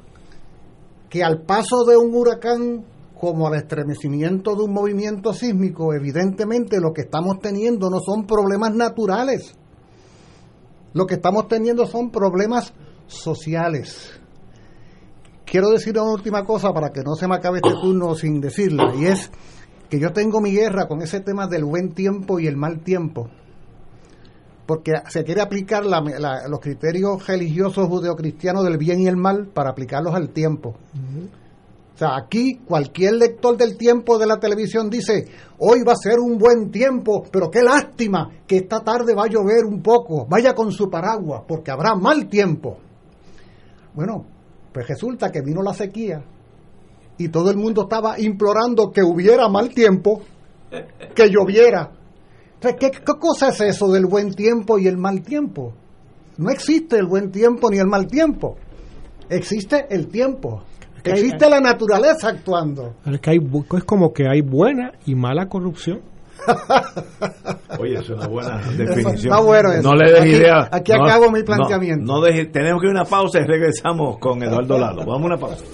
que 1.09 1.23
al 1.23 1.43
paso 1.43 1.85
de 1.85 1.97
un 1.97 2.13
huracán 2.13 2.85
como 3.25 3.47
al 3.47 3.55
estremecimiento 3.55 4.55
de 4.55 4.65
un 4.65 4.73
movimiento 4.73 5.33
sísmico, 5.33 5.95
evidentemente 5.95 6.81
lo 6.81 6.93
que 6.93 7.03
estamos 7.03 7.41
teniendo 7.41 7.89
no 7.89 8.01
son 8.01 8.27
problemas 8.27 8.75
naturales. 8.75 9.55
Lo 10.93 11.07
que 11.07 11.15
estamos 11.15 11.49
teniendo 11.49 11.87
son 11.87 12.11
problemas 12.11 12.73
sociales. 13.07 14.13
Quiero 15.45 15.71
decir 15.71 15.99
una 15.99 16.13
última 16.13 16.45
cosa 16.45 16.73
para 16.73 16.91
que 16.91 17.03
no 17.03 17.15
se 17.15 17.27
me 17.27 17.37
acabe 17.37 17.61
este 17.63 17.81
turno 17.81 18.15
sin 18.15 18.41
decirla, 18.41 18.95
y 18.95 19.07
es 19.07 19.31
que 19.89 19.99
yo 19.99 20.13
tengo 20.13 20.41
mi 20.41 20.53
guerra 20.53 20.87
con 20.87 21.01
ese 21.03 21.21
tema 21.21 21.47
del 21.47 21.65
buen 21.65 21.95
tiempo 21.95 22.39
y 22.39 22.47
el 22.47 22.57
mal 22.57 22.81
tiempo 22.81 23.31
porque 24.67 24.93
se 25.09 25.25
quiere 25.25 25.43
aplicar 25.43 25.85
los 25.85 26.61
criterios 26.61 27.27
religiosos 27.27 27.87
judeocristianos 27.87 28.65
del 28.65 28.79
bien 28.79 29.01
y 29.01 29.09
el 29.09 29.17
mal 29.17 29.47
para 29.47 29.71
aplicarlos 29.71 30.15
al 30.15 30.31
tiempo. 30.31 30.77
O 31.95 31.97
sea, 31.97 32.17
aquí 32.17 32.57
cualquier 32.67 33.15
lector 33.15 33.57
del 33.57 33.77
tiempo 33.77 34.19
de 34.19 34.27
la 34.27 34.41
televisión 34.41 34.91
dice, 34.91 35.29
hoy 35.59 35.85
va 35.85 35.93
a 35.93 35.97
ser 35.97 36.19
un 36.19 36.39
buen 36.39 36.73
tiempo, 36.73 37.25
pero 37.31 37.49
qué 37.49 37.63
lástima 37.63 38.31
que 38.49 38.57
esta 38.57 38.81
tarde 38.81 39.15
va 39.15 39.25
a 39.25 39.29
llover 39.29 39.65
un 39.65 39.81
poco, 39.81 40.27
vaya 40.27 40.55
con 40.55 40.73
su 40.73 40.91
paraguas, 40.91 41.43
porque 41.47 41.71
habrá 41.71 41.95
mal 41.95 42.29
tiempo. 42.29 42.79
Bueno, 43.95 44.27
pues 44.73 44.89
resulta 44.89 45.31
que 45.31 45.41
vino 45.41 45.63
la 45.63 45.73
sequía 45.73 46.25
y 47.17 47.29
todo 47.29 47.51
el 47.51 47.57
mundo 47.57 47.83
estaba 47.83 48.19
implorando 48.19 48.91
que 48.91 49.03
hubiera 49.05 49.49
mal 49.49 49.69
tiempo, 49.69 50.21
que 51.15 51.31
lloviera. 51.31 51.93
¿qué, 52.61 52.91
¿Qué 52.91 53.13
cosa 53.21 53.51
es 53.51 53.61
eso 53.61 53.87
del 53.93 54.07
buen 54.07 54.35
tiempo 54.35 54.81
y 54.81 54.89
el 54.89 54.97
mal 54.97 55.23
tiempo? 55.23 55.73
No 56.39 56.51
existe 56.51 56.97
el 56.97 57.07
buen 57.07 57.31
tiempo 57.31 57.71
ni 57.71 57.79
el 57.79 57.87
mal 57.87 58.09
tiempo. 58.09 58.57
Existe 59.29 59.87
el 59.91 60.09
tiempo. 60.09 60.65
Hay- 61.13 61.21
Existe 61.21 61.49
la 61.51 61.61
naturaleza 61.61 62.29
actuando. 62.29 62.95
Es, 63.07 63.21
que 63.21 63.31
hay 63.31 63.39
es 63.77 63.85
como 63.85 64.13
que 64.13 64.27
hay 64.29 64.41
buena 64.41 64.93
y 65.07 65.15
mala 65.15 65.47
corrupción. 65.49 66.01
Oye, 67.79 67.95
es 67.99 68.09
una 68.11 68.27
buena 68.27 68.57
definición. 68.77 69.33
Está 69.33 69.41
bueno 69.41 69.73
eso. 69.73 69.83
No 69.83 69.95
le 69.95 70.11
des 70.11 70.21
Aquí- 70.21 70.31
idea. 70.31 70.69
aquí 70.71 70.93
No, 70.93 71.05
acabo 71.05 71.31
mi 71.31 71.39
no, 71.41 71.45
planteamiento. 71.45 72.05
No, 72.13 72.21
deje- 72.21 72.47
tenemos 72.53 72.81
que 72.81 72.89
ir 72.89 72.97
a 72.97 73.01
una 73.01 73.05
pausa 73.09 73.41
y 73.41 73.45
regresamos 73.45 74.19
con 74.19 74.43
Eduardo 74.43 74.79
Lalo. 74.79 75.05
Vamos 75.07 75.23
a 75.23 75.27
una 75.27 75.39
pausa. 75.39 75.65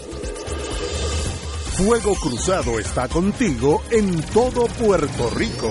Fuego 1.77 2.13
Cruzado 2.15 2.79
está 2.79 3.09
contigo 3.09 3.83
en 3.91 4.21
todo 4.35 4.67
Puerto 4.67 5.31
Rico. 5.35 5.71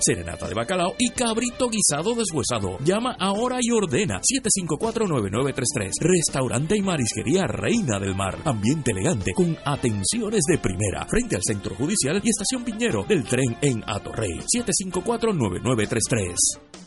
serenata 0.00 0.48
de 0.48 0.54
bacalao 0.54 0.94
y 0.98 1.10
cabrito 1.10 1.68
guisado 1.68 2.14
deshuesado. 2.14 2.78
Llama 2.84 3.16
ahora 3.18 3.58
y 3.60 3.70
ordena 3.70 4.20
754-9933. 4.20 5.90
Restaurante 6.00 6.76
y 6.76 6.82
marisquería 6.82 7.46
Reina 7.46 7.98
del 7.98 8.14
Mar. 8.14 8.36
Ambiente 8.44 8.92
elegante 8.92 9.32
con 9.34 9.56
atenciones 9.64 10.42
de 10.48 10.58
primera. 10.58 11.06
Frente 11.08 11.36
al 11.36 11.42
Centro 11.42 11.74
Judicial 11.74 12.20
y 12.22 12.28
Estación 12.28 12.64
Piñero 12.64 13.04
del 13.08 13.24
tren 13.24 13.56
en 13.60 13.82
Atorrey. 13.86 14.40
754-9933. 14.54 16.67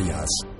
Arias. 0.00 0.59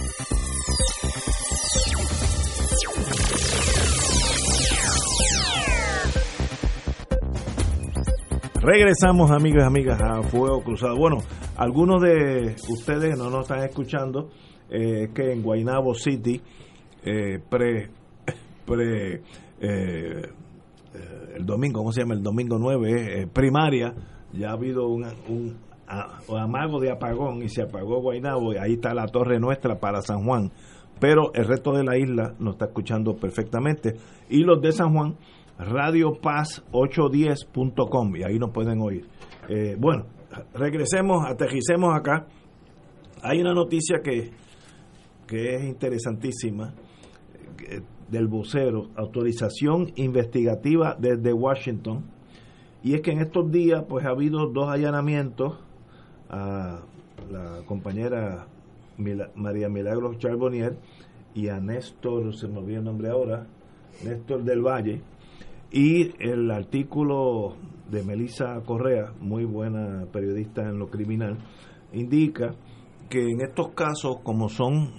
Regresamos, 8.63 9.31
amigas 9.31 9.63
y 9.63 9.67
amigas, 9.67 9.99
a 9.99 10.21
Fuego 10.21 10.61
Cruzado. 10.61 10.95
Bueno, 10.95 11.17
algunos 11.57 11.99
de 11.99 12.55
ustedes 12.69 13.17
no 13.17 13.31
nos 13.31 13.41
están 13.41 13.63
escuchando, 13.63 14.29
eh, 14.69 15.09
que 15.15 15.31
en 15.31 15.41
Guaynabo 15.41 15.95
City, 15.95 16.39
eh, 17.03 17.39
pre, 17.49 17.89
pre 18.63 19.15
eh, 19.15 19.21
eh, 19.59 20.23
el 21.37 21.43
domingo, 21.43 21.79
¿cómo 21.79 21.91
se 21.91 22.01
llama? 22.01 22.13
El 22.13 22.21
domingo 22.21 22.59
9, 22.59 23.21
eh, 23.23 23.27
primaria, 23.33 23.95
ya 24.31 24.49
ha 24.49 24.53
habido 24.53 24.89
un, 24.89 25.05
un, 25.27 25.57
un 26.27 26.37
amago 26.39 26.79
de 26.79 26.91
apagón 26.91 27.41
y 27.41 27.49
se 27.49 27.63
apagó 27.63 27.99
Guaynabo 27.99 28.53
y 28.53 28.57
ahí 28.57 28.73
está 28.73 28.93
la 28.93 29.07
torre 29.07 29.39
nuestra 29.39 29.79
para 29.79 30.03
San 30.03 30.23
Juan. 30.23 30.51
Pero 30.99 31.33
el 31.33 31.45
resto 31.45 31.71
de 31.73 31.83
la 31.83 31.97
isla 31.97 32.35
nos 32.37 32.53
está 32.53 32.65
escuchando 32.65 33.15
perfectamente. 33.15 33.95
Y 34.29 34.43
los 34.43 34.61
de 34.61 34.71
San 34.71 34.93
Juan, 34.93 35.15
radiopaz810.com 35.61 38.15
y 38.15 38.23
ahí 38.23 38.39
nos 38.39 38.51
pueden 38.51 38.81
oír. 38.81 39.05
Eh, 39.47 39.75
bueno, 39.77 40.07
regresemos, 40.53 41.23
aterricemos 41.27 41.95
acá. 41.95 42.25
Hay 43.21 43.39
una 43.41 43.53
noticia 43.53 43.99
que, 44.03 44.31
que 45.27 45.55
es 45.55 45.63
interesantísima 45.63 46.73
eh, 47.69 47.81
del 48.09 48.27
vocero, 48.27 48.89
autorización 48.95 49.91
investigativa 49.95 50.97
desde 50.99 51.31
Washington. 51.33 52.05
Y 52.83 52.95
es 52.95 53.01
que 53.01 53.11
en 53.11 53.19
estos 53.19 53.51
días 53.51 53.83
pues 53.87 54.03
ha 54.05 54.09
habido 54.09 54.47
dos 54.47 54.67
allanamientos 54.69 55.59
a 56.29 56.79
la 57.29 57.61
compañera 57.65 58.47
María 59.35 59.69
Milagros 59.69 60.17
Charbonnier 60.17 60.77
y 61.33 61.47
a 61.47 61.59
Néstor, 61.59 62.35
se 62.35 62.47
me 62.47 62.57
olvidó 62.57 62.79
el 62.79 62.85
nombre 62.85 63.09
ahora, 63.09 63.47
Néstor 64.03 64.43
del 64.43 64.61
Valle, 64.61 65.01
y 65.71 66.13
el 66.19 66.51
artículo 66.51 67.55
de 67.89 68.03
Melissa 68.03 68.59
Correa, 68.65 69.13
muy 69.21 69.45
buena 69.45 70.05
periodista 70.11 70.63
en 70.63 70.77
lo 70.77 70.89
criminal, 70.89 71.37
indica 71.93 72.53
que 73.09 73.29
en 73.29 73.41
estos 73.41 73.69
casos, 73.69 74.17
como 74.23 74.49
son, 74.49 74.91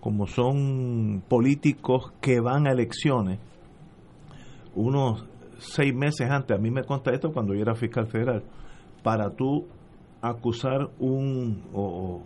como 0.00 0.26
son 0.26 1.22
políticos 1.28 2.12
que 2.20 2.40
van 2.40 2.66
a 2.66 2.72
elecciones, 2.72 3.38
unos 4.74 5.26
seis 5.58 5.94
meses 5.94 6.30
antes, 6.30 6.56
a 6.56 6.60
mí 6.60 6.70
me 6.70 6.84
consta 6.84 7.12
esto 7.12 7.32
cuando 7.32 7.54
yo 7.54 7.60
era 7.60 7.74
fiscal 7.74 8.06
federal, 8.06 8.42
para 9.02 9.30
tú 9.30 9.66
acusar 10.22 10.90
un 10.98 11.62
o, 11.74 12.22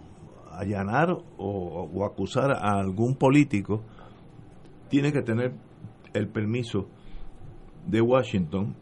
allanar 0.53 1.11
o, 1.11 1.91
o 1.93 2.05
acusar 2.05 2.53
a 2.53 2.79
algún 2.79 3.17
político, 3.17 3.83
tiene 4.89 5.13
que 5.13 5.23
tener 5.23 5.55
el 6.13 6.29
permiso 6.29 6.87
de 7.87 8.01
Washington 8.01 8.75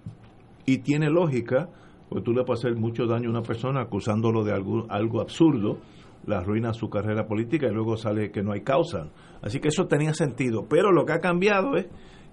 y 0.67 0.79
tiene 0.79 1.11
lógica, 1.11 1.69
porque 2.09 2.25
tú 2.25 2.33
le 2.33 2.45
puedes 2.45 2.65
hacer 2.65 2.77
mucho 2.77 3.07
daño 3.07 3.29
a 3.29 3.31
una 3.31 3.43
persona 3.43 3.83
acusándolo 3.83 4.45
de 4.45 4.53
algo, 4.53 4.87
algo 4.89 5.21
absurdo, 5.21 5.79
la 6.27 6.39
arruina 6.39 6.73
su 6.73 6.89
carrera 6.89 7.27
política 7.27 7.67
y 7.67 7.73
luego 7.73 7.97
sale 7.97 8.31
que 8.31 8.43
no 8.43 8.53
hay 8.53 8.61
causa. 8.61 9.09
Así 9.43 9.59
que 9.59 9.69
eso 9.69 9.87
tenía 9.87 10.15
sentido. 10.15 10.67
Pero 10.69 10.93
lo 10.93 11.05
que 11.05 11.13
ha 11.13 11.21
cambiado 11.21 11.77
es 11.77 11.87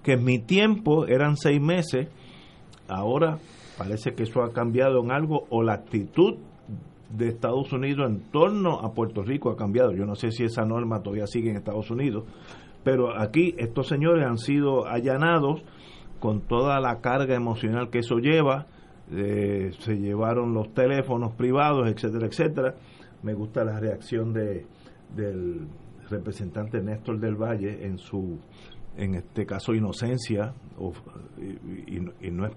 que 0.03 0.13
en 0.13 0.23
mi 0.23 0.39
tiempo 0.39 1.07
eran 1.07 1.37
seis 1.37 1.59
meses, 1.59 2.07
ahora 2.87 3.39
parece 3.77 4.13
que 4.13 4.23
eso 4.23 4.43
ha 4.43 4.51
cambiado 4.51 5.01
en 5.03 5.11
algo 5.11 5.45
o 5.49 5.63
la 5.63 5.73
actitud 5.73 6.35
de 7.09 7.29
Estados 7.29 7.73
Unidos 7.73 8.07
en 8.09 8.21
torno 8.31 8.79
a 8.79 8.93
Puerto 8.93 9.23
Rico 9.23 9.49
ha 9.49 9.57
cambiado. 9.57 9.93
Yo 9.93 10.05
no 10.05 10.15
sé 10.15 10.31
si 10.31 10.43
esa 10.43 10.63
norma 10.63 11.01
todavía 11.01 11.25
sigue 11.25 11.49
en 11.49 11.57
Estados 11.57 11.89
Unidos, 11.89 12.25
pero 12.83 13.19
aquí 13.19 13.55
estos 13.57 13.87
señores 13.87 14.25
han 14.25 14.37
sido 14.37 14.87
allanados 14.87 15.63
con 16.19 16.41
toda 16.41 16.79
la 16.79 16.99
carga 17.01 17.35
emocional 17.35 17.89
que 17.89 17.99
eso 17.99 18.17
lleva. 18.17 18.67
eh, 19.11 19.71
se 19.79 19.95
llevaron 19.95 20.53
los 20.53 20.71
teléfonos 20.73 21.33
privados, 21.33 21.87
etcétera, 21.87 22.27
etcétera. 22.27 22.75
Me 23.23 23.33
gusta 23.33 23.63
la 23.63 23.79
reacción 23.79 24.33
de 24.33 24.65
del 25.15 25.67
representante 26.09 26.81
Néstor 26.81 27.19
del 27.19 27.35
Valle 27.35 27.85
en 27.85 27.97
su 27.97 28.39
en 28.97 29.15
este 29.15 29.45
caso 29.45 29.73
inocencia 29.73 30.53
y, 31.37 32.29
no 32.31 32.45
es 32.45 32.53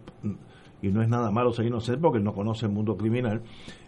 y 0.81 0.89
no 0.89 1.03
es 1.03 1.09
nada 1.09 1.31
malo 1.31 1.53
ser 1.53 1.67
inocente 1.67 2.01
porque 2.01 2.19
no 2.19 2.33
conoce 2.33 2.67
el 2.67 2.73
mundo 2.73 2.97
criminal. 2.97 3.43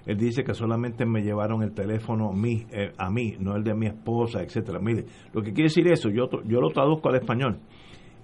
Él 0.07 0.17
dice 0.17 0.45
que 0.45 0.55
solamente 0.55 1.05
me 1.05 1.23
llevaron 1.23 1.63
el 1.63 1.73
teléfono 1.73 2.33
mí, 2.33 2.65
eh, 2.71 2.93
a 2.97 3.11
mí 3.11 3.35
no 3.41 3.57
el 3.57 3.65
de 3.65 3.75
mi 3.75 3.87
esposa, 3.87 4.43
etcétera. 4.43 4.79
Mire, 4.79 5.07
lo 5.33 5.43
que 5.43 5.53
quiere 5.53 5.65
decir 5.65 5.89
eso, 5.89 6.09
yo, 6.11 6.29
yo 6.45 6.61
lo 6.61 6.71
traduzco 6.71 7.09
al 7.09 7.17
español, 7.17 7.59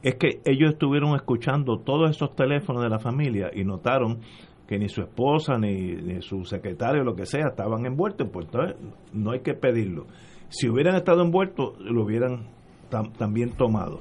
es 0.03 0.15
que 0.17 0.41
ellos 0.45 0.73
estuvieron 0.73 1.15
escuchando 1.15 1.79
todos 1.79 2.11
esos 2.11 2.35
teléfonos 2.35 2.83
de 2.83 2.89
la 2.89 2.99
familia 2.99 3.51
y 3.55 3.65
notaron 3.65 4.21
que 4.67 4.79
ni 4.79 4.89
su 4.89 5.03
esposa 5.03 5.59
ni, 5.59 5.93
ni 5.97 6.23
su 6.23 6.45
secretario, 6.45 7.03
lo 7.05 7.15
que 7.15 7.27
sea, 7.27 7.49
estaban 7.49 7.85
envueltos, 7.87 8.29
pues 8.33 8.47
entonces 8.47 8.77
no 9.13 9.33
hay 9.33 9.41
que 9.41 9.55
pedirlo. 9.55 10.07
Si 10.49 10.69
hubieran 10.69 10.95
estado 10.97 11.23
envueltos, 11.23 11.79
lo 11.81 12.05
hubieran 12.05 12.47
tam- 12.91 13.13
también 13.17 13.51
tomado. 13.51 14.01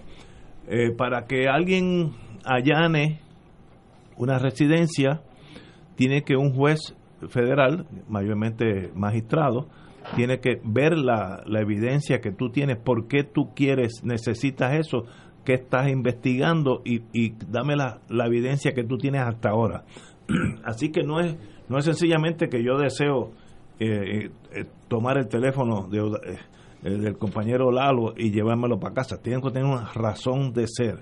Eh, 0.67 0.91
para 0.95 1.25
que 1.25 1.47
alguien 1.47 2.12
allane 2.45 3.19
una 4.17 4.38
residencia, 4.38 5.21
tiene 5.95 6.23
que 6.23 6.35
un 6.38 6.53
juez 6.53 6.95
federal, 7.29 7.85
mayormente 8.07 8.91
magistrado, 8.95 9.67
tiene 10.15 10.39
que 10.39 10.62
ver 10.63 10.97
la, 10.97 11.41
la 11.45 11.62
evidencia 11.62 12.19
que 12.21 12.31
tú 12.31 12.49
tienes, 12.51 12.77
por 12.77 13.07
qué 13.07 13.23
tú 13.23 13.53
quieres, 13.55 14.01
necesitas 14.03 14.73
eso, 14.75 15.03
qué 15.49 15.55
estás 15.55 15.89
investigando 15.89 16.83
y, 16.85 17.31
dame 17.47 17.75
la, 17.75 18.01
evidencia 18.27 18.73
que 18.73 18.83
tú 18.83 18.99
tienes 18.99 19.23
hasta 19.23 19.49
ahora. 19.49 19.83
Así 20.63 20.91
que 20.91 21.01
no 21.01 21.19
es, 21.19 21.35
no 21.67 21.79
es 21.79 21.85
sencillamente 21.85 22.49
que 22.49 22.63
yo 22.63 22.77
deseo 22.77 23.31
eh, 23.79 24.29
eh, 24.51 24.65
tomar 24.88 25.17
el 25.17 25.27
teléfono 25.27 25.88
de, 25.88 26.01
eh, 26.01 26.38
eh, 26.83 26.89
del 26.91 27.17
compañero 27.17 27.71
Lalo 27.71 28.13
y 28.15 28.29
llevármelo 28.29 28.79
para 28.79 28.93
casa. 28.93 29.19
Tienen 29.23 29.41
que 29.41 29.49
tener 29.49 29.67
una 29.67 29.91
razón 29.91 30.53
de 30.53 30.67
ser. 30.67 31.01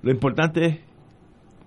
Lo 0.00 0.10
importante 0.10 0.64
es, 0.64 0.80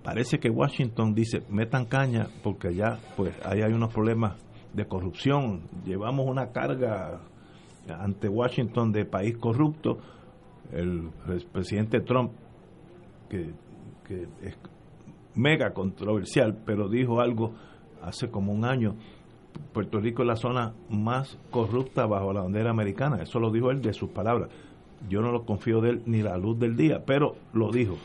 parece 0.02 0.40
que 0.40 0.50
Washington 0.50 1.14
dice, 1.14 1.44
metan 1.50 1.84
caña 1.84 2.30
porque 2.42 2.74
ya 2.74 2.98
pues 3.16 3.32
ahí 3.44 3.62
hay 3.62 3.72
unos 3.72 3.94
problemas 3.94 4.42
de 4.74 4.86
corrupción. 4.86 5.68
Llevamos 5.84 6.26
una 6.26 6.50
carga 6.50 7.20
ante 7.88 8.28
Washington 8.28 8.90
de 8.90 9.04
país 9.04 9.36
corrupto. 9.38 9.98
El 10.72 11.10
pres- 11.26 11.46
presidente 11.50 12.00
Trump, 12.00 12.32
que, 13.28 13.50
que 14.06 14.22
es 14.42 14.56
mega 15.34 15.72
controversial, 15.72 16.56
pero 16.66 16.88
dijo 16.88 17.20
algo 17.20 17.52
hace 18.02 18.30
como 18.30 18.52
un 18.52 18.64
año 18.64 18.94
Puerto 19.72 19.98
Rico 20.00 20.22
es 20.22 20.28
la 20.28 20.36
zona 20.36 20.72
más 20.88 21.36
corrupta 21.50 22.06
bajo 22.06 22.32
la 22.32 22.42
bandera 22.42 22.70
americana. 22.70 23.22
Eso 23.22 23.38
lo 23.40 23.50
dijo 23.50 23.70
él 23.70 23.82
de 23.82 23.92
sus 23.92 24.10
palabras. 24.10 24.48
Yo 25.08 25.20
no 25.20 25.32
lo 25.32 25.44
confío 25.44 25.80
de 25.80 25.90
él 25.90 26.02
ni 26.06 26.22
la 26.22 26.36
luz 26.36 26.58
del 26.58 26.76
día, 26.76 27.02
pero 27.04 27.32
lo 27.52 27.70
dijo. 27.70 27.96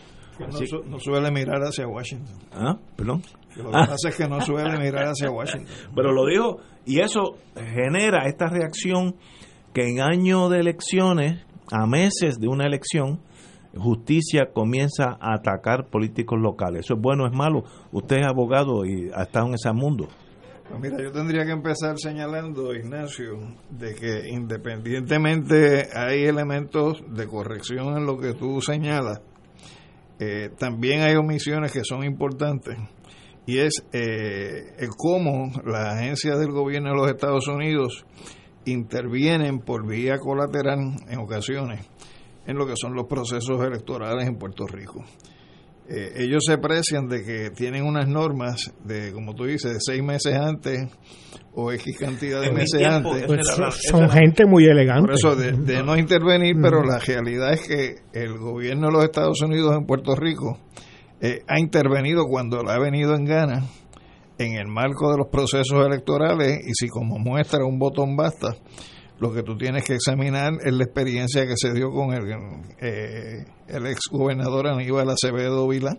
no, 0.89 0.99
suele 0.99 1.32
mirar 1.32 1.62
hacia 1.62 1.88
Washington. 1.88 2.36
¿Ah? 2.51 2.78
¿Perdón? 2.95 3.21
Lo 3.58 3.65
que 3.65 3.71
pasa 3.71 4.10
es 4.10 4.17
que 4.17 4.28
no 4.28 4.41
suele 4.41 4.78
mirar 4.80 5.06
hacia 5.06 5.32
Washington. 5.32 5.67
Pero 5.95 6.12
lo 6.12 6.25
dijo, 6.25 6.58
y 6.86 6.99
eso 6.99 7.38
genera 7.56 8.25
esta 8.28 8.47
reacción 8.47 9.15
que 9.73 9.88
en 9.88 10.01
año 10.01 10.49
de 10.49 10.60
elecciones, 10.60 11.45
a 11.71 11.86
meses 11.86 12.39
de 12.39 12.47
una 12.47 12.65
elección, 12.65 13.19
justicia 13.75 14.51
comienza 14.54 15.17
a 15.19 15.36
atacar 15.36 15.89
políticos 15.89 16.39
locales. 16.39 16.86
¿Eso 16.86 16.95
es 16.95 17.01
bueno 17.01 17.23
o 17.23 17.28
es 17.28 17.34
malo? 17.34 17.63
Usted 17.91 18.17
es 18.17 18.25
abogado 18.25 18.86
y 18.86 19.10
ha 19.13 19.23
estado 19.23 19.47
en 19.47 19.54
ese 19.56 19.71
mundo. 19.73 20.08
Pues 20.69 20.82
mira, 20.82 20.97
yo 21.04 21.12
tendría 21.12 21.45
que 21.45 21.51
empezar 21.51 21.97
señalando, 21.99 22.73
Ignacio, 22.73 23.38
de 23.69 23.93
que 23.93 24.30
independientemente 24.30 25.89
hay 25.93 26.25
elementos 26.25 27.04
de 27.08 27.28
corrección 27.28 27.97
en 27.97 28.06
lo 28.06 28.17
que 28.17 28.34
tú 28.34 28.62
señalas, 28.62 29.21
eh, 30.19 30.49
también 30.58 31.01
hay 31.01 31.15
omisiones 31.15 31.71
que 31.71 31.84
son 31.84 32.04
importantes 32.04 32.78
y 33.45 33.60
es 33.60 33.86
eh, 33.91 34.73
el 34.80 34.89
cómo 34.97 35.51
las 35.65 35.95
agencias 35.95 36.39
del 36.39 36.51
gobierno 36.51 36.89
de 36.89 36.95
los 36.95 37.10
Estados 37.10 37.47
Unidos 37.47 38.06
intervienen 38.65 39.60
por 39.60 39.88
vía 39.88 40.17
colateral 40.17 40.80
en 41.08 41.19
ocasiones 41.19 41.88
en 42.47 42.58
lo 42.58 42.67
que 42.67 42.75
son 42.75 42.93
los 42.93 43.08
procesos 43.08 43.60
electorales 43.63 44.28
en 44.28 44.38
Puerto 44.38 44.67
Rico. 44.67 45.04
Eh, 45.88 46.13
ellos 46.17 46.43
se 46.45 46.54
aprecian 46.54 47.08
de 47.08 47.23
que 47.23 47.51
tienen 47.51 47.84
unas 47.84 48.08
normas 48.08 48.73
de, 48.84 49.12
como 49.13 49.36
tú 49.36 49.45
dices, 49.45 49.73
de 49.73 49.80
seis 49.80 50.01
meses 50.01 50.34
antes 50.34 50.89
o 51.54 51.71
X 51.71 51.97
cantidad 51.99 52.41
de 52.41 52.51
meses 52.51 52.84
antes. 52.84 53.23
Pues 53.28 53.41
son 53.91 54.10
gente 54.10 54.45
muy 54.45 54.65
elegante. 54.65 55.01
Por 55.01 55.13
eso, 55.13 55.36
de, 55.36 55.84
no 55.84 55.95
intervenir, 55.95 56.56
pero 56.60 56.84
la 56.84 56.97
realidad 56.97 57.54
es 57.54 57.67
que 57.67 57.95
el 58.13 58.38
gobierno 58.38 58.88
de 58.88 58.93
los 58.93 59.04
Estados 59.04 59.41
Unidos 59.41 59.75
en 59.78 59.86
Puerto 59.86 60.15
Rico 60.15 60.58
eh, 61.21 61.43
ha 61.47 61.60
intervenido 61.60 62.25
cuando 62.25 62.63
le 62.63 62.71
ha 62.71 62.80
venido 62.80 63.15
en 63.15 63.25
gana 63.25 63.63
en 64.38 64.58
el 64.58 64.67
marco 64.67 65.12
de 65.12 65.17
los 65.17 65.28
procesos 65.28 65.86
electorales 65.86 66.60
y 66.65 66.74
si 66.74 66.88
como 66.88 67.17
muestra 67.17 67.65
un 67.65 67.80
botón 67.80 68.15
basta, 68.15 68.56
lo 69.19 69.34
que 69.34 69.43
tú 69.43 69.58
tienes 69.58 69.84
que 69.86 69.95
examinar 69.95 70.54
es 70.63 70.74
la 70.74 70.84
experiencia 70.84 71.48
que 71.48 71.56
se 71.56 71.74
dio 71.74 71.89
con 71.91 72.13
el, 72.13 72.24
eh, 72.82 73.45
el 73.67 73.88
ex 73.88 74.02
gobernador 74.12 74.67
Aníbal 74.67 75.10
Acevedo 75.10 75.67
Vila, 75.67 75.98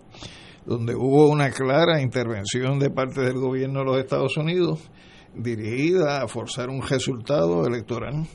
donde 0.66 0.94
hubo 0.94 1.28
una 1.28 1.50
clara 1.50 2.02
intervención 2.02 2.78
de 2.78 2.90
parte 2.90 3.22
del 3.22 3.38
gobierno 3.38 3.80
de 3.80 3.84
los 3.86 3.98
Estados 3.98 4.36
Unidos 4.36 4.90
dirigida 5.34 6.22
a 6.22 6.28
forzar 6.28 6.68
un 6.68 6.82
resultado 6.82 7.66
electoral. 7.66 8.26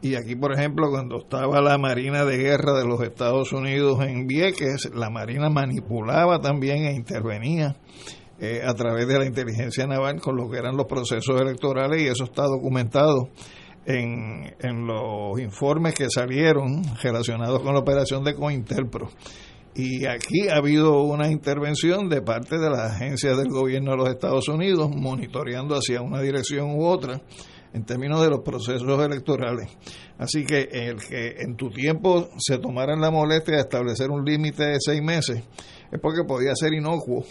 Y 0.00 0.14
aquí, 0.14 0.36
por 0.36 0.52
ejemplo, 0.52 0.90
cuando 0.90 1.18
estaba 1.18 1.60
la 1.60 1.76
Marina 1.76 2.24
de 2.24 2.36
Guerra 2.36 2.78
de 2.78 2.86
los 2.86 3.02
Estados 3.02 3.52
Unidos 3.52 4.00
en 4.02 4.26
Vieques, 4.26 4.90
la 4.94 5.10
Marina 5.10 5.50
manipulaba 5.50 6.40
también 6.40 6.84
e 6.84 6.94
intervenía 6.94 7.76
eh, 8.40 8.62
a 8.64 8.74
través 8.74 9.08
de 9.08 9.18
la 9.18 9.26
inteligencia 9.26 9.86
naval 9.86 10.20
con 10.20 10.36
lo 10.36 10.48
que 10.48 10.58
eran 10.58 10.76
los 10.76 10.86
procesos 10.86 11.40
electorales 11.40 12.02
y 12.02 12.06
eso 12.06 12.24
está 12.24 12.44
documentado 12.44 13.30
en, 13.84 14.54
en 14.60 14.86
los 14.86 15.40
informes 15.40 15.94
que 15.94 16.08
salieron 16.10 16.82
relacionados 17.02 17.60
con 17.62 17.74
la 17.74 17.80
operación 17.80 18.22
de 18.24 18.34
Cointelpro. 18.34 19.08
Y 19.74 20.06
aquí 20.06 20.48
ha 20.48 20.56
habido 20.56 21.02
una 21.02 21.30
intervención 21.30 22.08
de 22.08 22.20
parte 22.20 22.58
de 22.58 22.68
las 22.68 22.92
agencias 22.92 23.36
del 23.36 23.48
gobierno 23.48 23.92
de 23.92 23.96
los 23.96 24.08
Estados 24.08 24.48
Unidos, 24.48 24.90
monitoreando 24.94 25.74
hacia 25.76 26.02
una 26.02 26.20
dirección 26.20 26.70
u 26.70 26.84
otra 26.84 27.20
en 27.72 27.84
términos 27.84 28.22
de 28.22 28.30
los 28.30 28.40
procesos 28.40 29.04
electorales. 29.04 29.68
Así 30.18 30.44
que 30.44 30.68
el 30.72 30.96
que 30.96 31.36
en 31.38 31.56
tu 31.56 31.70
tiempo 31.70 32.28
se 32.38 32.58
tomaran 32.58 33.00
la 33.00 33.10
molestia 33.10 33.54
de 33.54 33.60
establecer 33.60 34.10
un 34.10 34.24
límite 34.24 34.64
de 34.64 34.78
seis 34.80 35.02
meses 35.02 35.44
es 35.90 36.00
porque 36.00 36.24
podía 36.26 36.54
ser 36.54 36.72
inocuo 36.72 37.24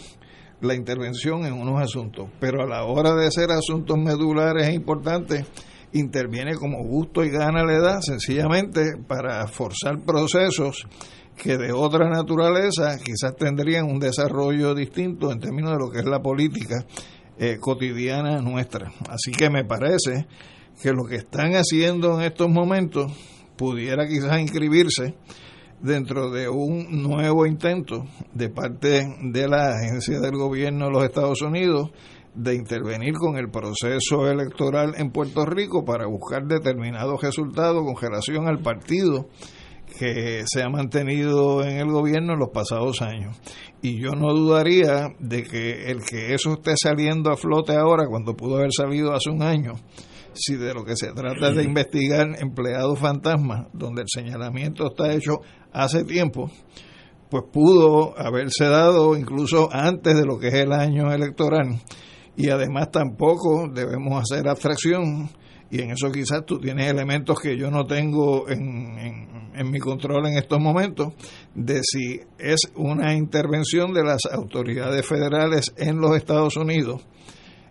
la 0.60 0.74
intervención 0.74 1.44
en 1.44 1.52
unos 1.52 1.80
asuntos, 1.80 2.28
pero 2.40 2.62
a 2.62 2.66
la 2.66 2.84
hora 2.84 3.14
de 3.14 3.26
hacer 3.26 3.50
asuntos 3.50 3.96
medulares 3.98 4.68
e 4.68 4.74
importantes, 4.74 5.46
interviene 5.92 6.54
como 6.54 6.82
gusto 6.84 7.24
y 7.24 7.30
gana 7.30 7.64
le 7.64 7.78
da, 7.78 8.02
sencillamente 8.02 8.96
para 9.06 9.46
forzar 9.46 10.00
procesos 10.00 10.86
que 11.36 11.56
de 11.56 11.72
otra 11.72 12.10
naturaleza 12.10 12.98
quizás 12.98 13.36
tendrían 13.36 13.86
un 13.86 14.00
desarrollo 14.00 14.74
distinto 14.74 15.30
en 15.30 15.38
términos 15.38 15.72
de 15.72 15.78
lo 15.78 15.90
que 15.90 16.00
es 16.00 16.04
la 16.04 16.20
política 16.20 16.84
eh, 17.38 17.58
cotidiana 17.60 18.40
nuestra. 18.42 18.92
Así 19.08 19.30
que 19.30 19.48
me 19.48 19.64
parece 19.64 20.26
que 20.82 20.92
lo 20.92 21.04
que 21.04 21.16
están 21.16 21.52
haciendo 21.52 22.20
en 22.20 22.26
estos 22.26 22.48
momentos 22.48 23.12
pudiera 23.56 24.06
quizás 24.06 24.40
inscribirse 24.40 25.14
dentro 25.80 26.30
de 26.30 26.48
un 26.48 27.02
nuevo 27.02 27.46
intento 27.46 28.04
de 28.34 28.48
parte 28.48 29.06
de 29.22 29.48
la 29.48 29.76
agencia 29.76 30.20
del 30.20 30.36
gobierno 30.36 30.86
de 30.86 30.92
los 30.92 31.04
Estados 31.04 31.42
Unidos 31.42 31.90
de 32.34 32.54
intervenir 32.54 33.14
con 33.14 33.36
el 33.36 33.50
proceso 33.50 34.28
electoral 34.28 34.94
en 34.96 35.10
Puerto 35.10 35.44
Rico 35.44 35.84
para 35.84 36.06
buscar 36.06 36.46
determinados 36.46 37.20
resultados 37.22 37.84
con 37.84 37.96
relación 38.00 38.46
al 38.46 38.60
partido 38.60 39.28
que 39.98 40.44
se 40.46 40.62
ha 40.62 40.68
mantenido 40.68 41.64
en 41.64 41.78
el 41.78 41.90
gobierno 41.90 42.34
en 42.34 42.38
los 42.38 42.50
pasados 42.50 43.02
años. 43.02 43.40
Y 43.82 44.00
yo 44.00 44.10
no 44.12 44.32
dudaría 44.34 45.08
de 45.18 45.42
que 45.42 45.90
el 45.90 46.04
que 46.04 46.34
eso 46.34 46.52
esté 46.52 46.74
saliendo 46.80 47.30
a 47.30 47.36
flote 47.36 47.74
ahora, 47.74 48.06
cuando 48.08 48.36
pudo 48.36 48.56
haber 48.56 48.70
salido 48.72 49.12
hace 49.14 49.30
un 49.30 49.42
año, 49.42 49.72
si 50.34 50.56
de 50.56 50.74
lo 50.74 50.84
que 50.84 50.96
se 50.96 51.12
trata 51.12 51.50
es 51.50 51.56
de 51.56 51.62
investigar 51.64 52.28
empleados 52.40 52.98
fantasmas, 52.98 53.66
donde 53.72 54.02
el 54.02 54.08
señalamiento 54.08 54.88
está 54.88 55.12
hecho 55.12 55.40
hace 55.72 56.04
tiempo, 56.04 56.50
pues 57.30 57.44
pudo 57.52 58.18
haberse 58.18 58.64
dado 58.64 59.16
incluso 59.16 59.68
antes 59.72 60.16
de 60.16 60.24
lo 60.24 60.38
que 60.38 60.48
es 60.48 60.54
el 60.54 60.72
año 60.72 61.12
electoral. 61.12 61.80
Y 62.36 62.50
además 62.50 62.90
tampoco 62.90 63.68
debemos 63.72 64.22
hacer 64.22 64.48
abstracción 64.48 65.28
y 65.70 65.82
en 65.82 65.90
eso 65.90 66.10
quizás 66.10 66.44
tú 66.46 66.58
tienes 66.58 66.90
elementos 66.90 67.38
que 67.40 67.58
yo 67.58 67.70
no 67.70 67.84
tengo 67.84 68.48
en, 68.48 69.50
en, 69.54 69.70
mi 69.70 69.78
control 69.78 70.26
en 70.26 70.38
estos 70.38 70.58
momentos 70.60 71.12
de 71.54 71.80
si 71.82 72.20
es 72.38 72.60
una 72.74 73.14
intervención 73.14 73.92
de 73.92 74.02
las 74.02 74.24
autoridades 74.30 75.04
federales 75.04 75.74
en 75.76 75.98
los 75.98 76.16
Estados 76.16 76.56
Unidos 76.56 77.06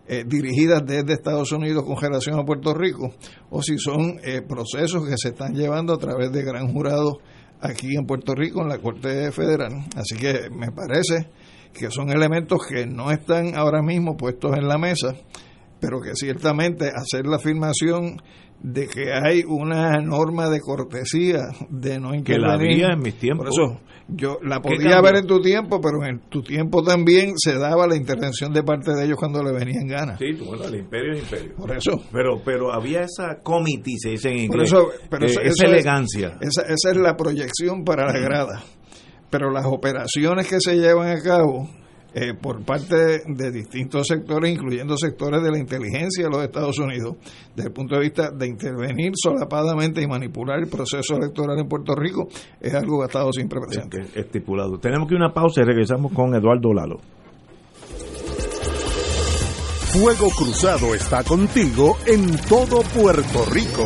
eh, 0.07 0.23
dirigidas 0.27 0.85
desde 0.85 1.13
Estados 1.13 1.51
Unidos 1.51 1.83
con 1.85 1.99
relación 1.99 2.39
a 2.39 2.45
Puerto 2.45 2.73
Rico 2.73 3.13
o 3.49 3.63
si 3.63 3.77
son 3.79 4.19
eh, 4.23 4.41
procesos 4.41 5.07
que 5.07 5.15
se 5.17 5.29
están 5.29 5.53
llevando 5.53 5.93
a 5.93 5.97
través 5.97 6.31
de 6.31 6.43
gran 6.43 6.71
jurado 6.71 7.19
aquí 7.61 7.95
en 7.95 8.05
Puerto 8.05 8.35
Rico 8.35 8.61
en 8.61 8.69
la 8.69 8.79
Corte 8.79 9.31
Federal. 9.31 9.85
Así 9.95 10.15
que 10.15 10.49
me 10.51 10.71
parece 10.71 11.29
que 11.73 11.91
son 11.91 12.09
elementos 12.09 12.65
que 12.67 12.85
no 12.85 13.11
están 13.11 13.55
ahora 13.55 13.81
mismo 13.81 14.17
puestos 14.17 14.57
en 14.57 14.67
la 14.67 14.77
mesa, 14.77 15.15
pero 15.79 16.01
que 16.01 16.15
ciertamente 16.15 16.91
hacer 16.93 17.25
la 17.27 17.37
afirmación 17.37 18.21
de 18.73 18.87
que 18.87 19.13
hay 19.13 19.43
una 19.47 20.01
norma 20.01 20.49
de 20.49 20.59
cortesía 20.59 21.47
de 21.69 21.99
no 21.99 22.13
intervenir. 22.13 22.25
Que 22.25 22.39
la 22.39 22.53
había 22.53 22.87
en 22.93 22.99
mis 22.99 23.15
tiempos. 23.15 23.45
Por 23.45 23.53
eso, 23.53 23.81
yo 24.09 24.39
la 24.43 24.59
podía 24.59 24.99
ver 25.01 25.15
en 25.17 25.27
tu 25.27 25.39
tiempo, 25.39 25.79
pero 25.79 26.05
en 26.05 26.29
tu 26.29 26.41
tiempo 26.41 26.83
también 26.83 27.33
se 27.37 27.57
daba 27.57 27.87
la 27.87 27.95
intervención 27.95 28.51
de 28.53 28.63
parte 28.63 28.93
de 28.93 29.05
ellos 29.05 29.17
cuando 29.17 29.41
le 29.41 29.53
venían 29.53 29.87
ganas. 29.87 30.19
Sí, 30.19 30.33
bueno, 30.45 30.65
el 30.65 30.75
imperio 30.75 31.13
es 31.13 31.19
imperio. 31.19 31.55
Por 31.55 31.77
eso. 31.77 32.03
Pero 32.11 32.41
pero 32.43 32.73
había 32.73 33.01
esa 33.01 33.41
comité, 33.41 33.93
se 33.97 34.09
dice 34.11 34.29
en 34.31 34.39
inglés. 34.39 34.71
Por 34.71 34.79
eso, 34.81 34.89
pero 35.09 35.25
esa 35.25 35.65
elegancia. 35.65 36.37
esa, 36.41 36.63
esa 36.63 36.91
es 36.91 36.97
la 36.97 37.15
proyección 37.15 37.85
para 37.85 38.05
la 38.11 38.19
grada 38.19 38.63
pero 39.29 39.51
las 39.51 39.65
operaciones 39.65 40.47
que 40.47 40.57
se 40.59 40.75
llevan 40.75 41.09
a 41.09 41.21
cabo 41.21 41.69
eh, 42.13 42.33
por 42.33 42.63
parte 42.63 43.21
de, 43.25 43.51
distintos 43.51 44.07
sectores, 44.07 44.51
incluyendo 44.51 44.97
sectores 44.97 45.43
de 45.43 45.51
la 45.51 45.59
inteligencia 45.59 46.23
de 46.23 46.29
los 46.29 46.43
Estados 46.43 46.79
Unidos, 46.79 47.15
desde 47.55 47.69
el 47.69 47.73
punto 47.73 47.95
de 47.95 48.01
vista 48.01 48.31
de 48.31 48.47
intervenir 48.47 49.11
solapadamente 49.15 50.01
y 50.01 50.07
manipular 50.07 50.59
el 50.59 50.67
proceso 50.67 51.15
electoral 51.15 51.59
en 51.59 51.67
Puerto 51.67 51.95
Rico, 51.95 52.27
es 52.59 52.73
algo 52.73 52.99
que 52.99 53.03
ha 53.03 53.07
estado 53.07 53.31
siempre 53.31 53.59
presente. 53.59 54.19
Estipulado. 54.19 54.79
Tenemos 54.79 55.07
que 55.07 55.15
una 55.15 55.33
pausa 55.33 55.61
y 55.61 55.65
regresamos 55.65 56.11
con 56.13 56.33
Eduardo 56.33 56.73
Lalo. 56.73 56.99
Fuego 59.93 60.29
Cruzado 60.29 60.93
está 60.93 61.23
contigo 61.23 61.97
en 62.05 62.37
todo 62.47 62.81
Puerto 62.93 63.45
Rico. 63.51 63.85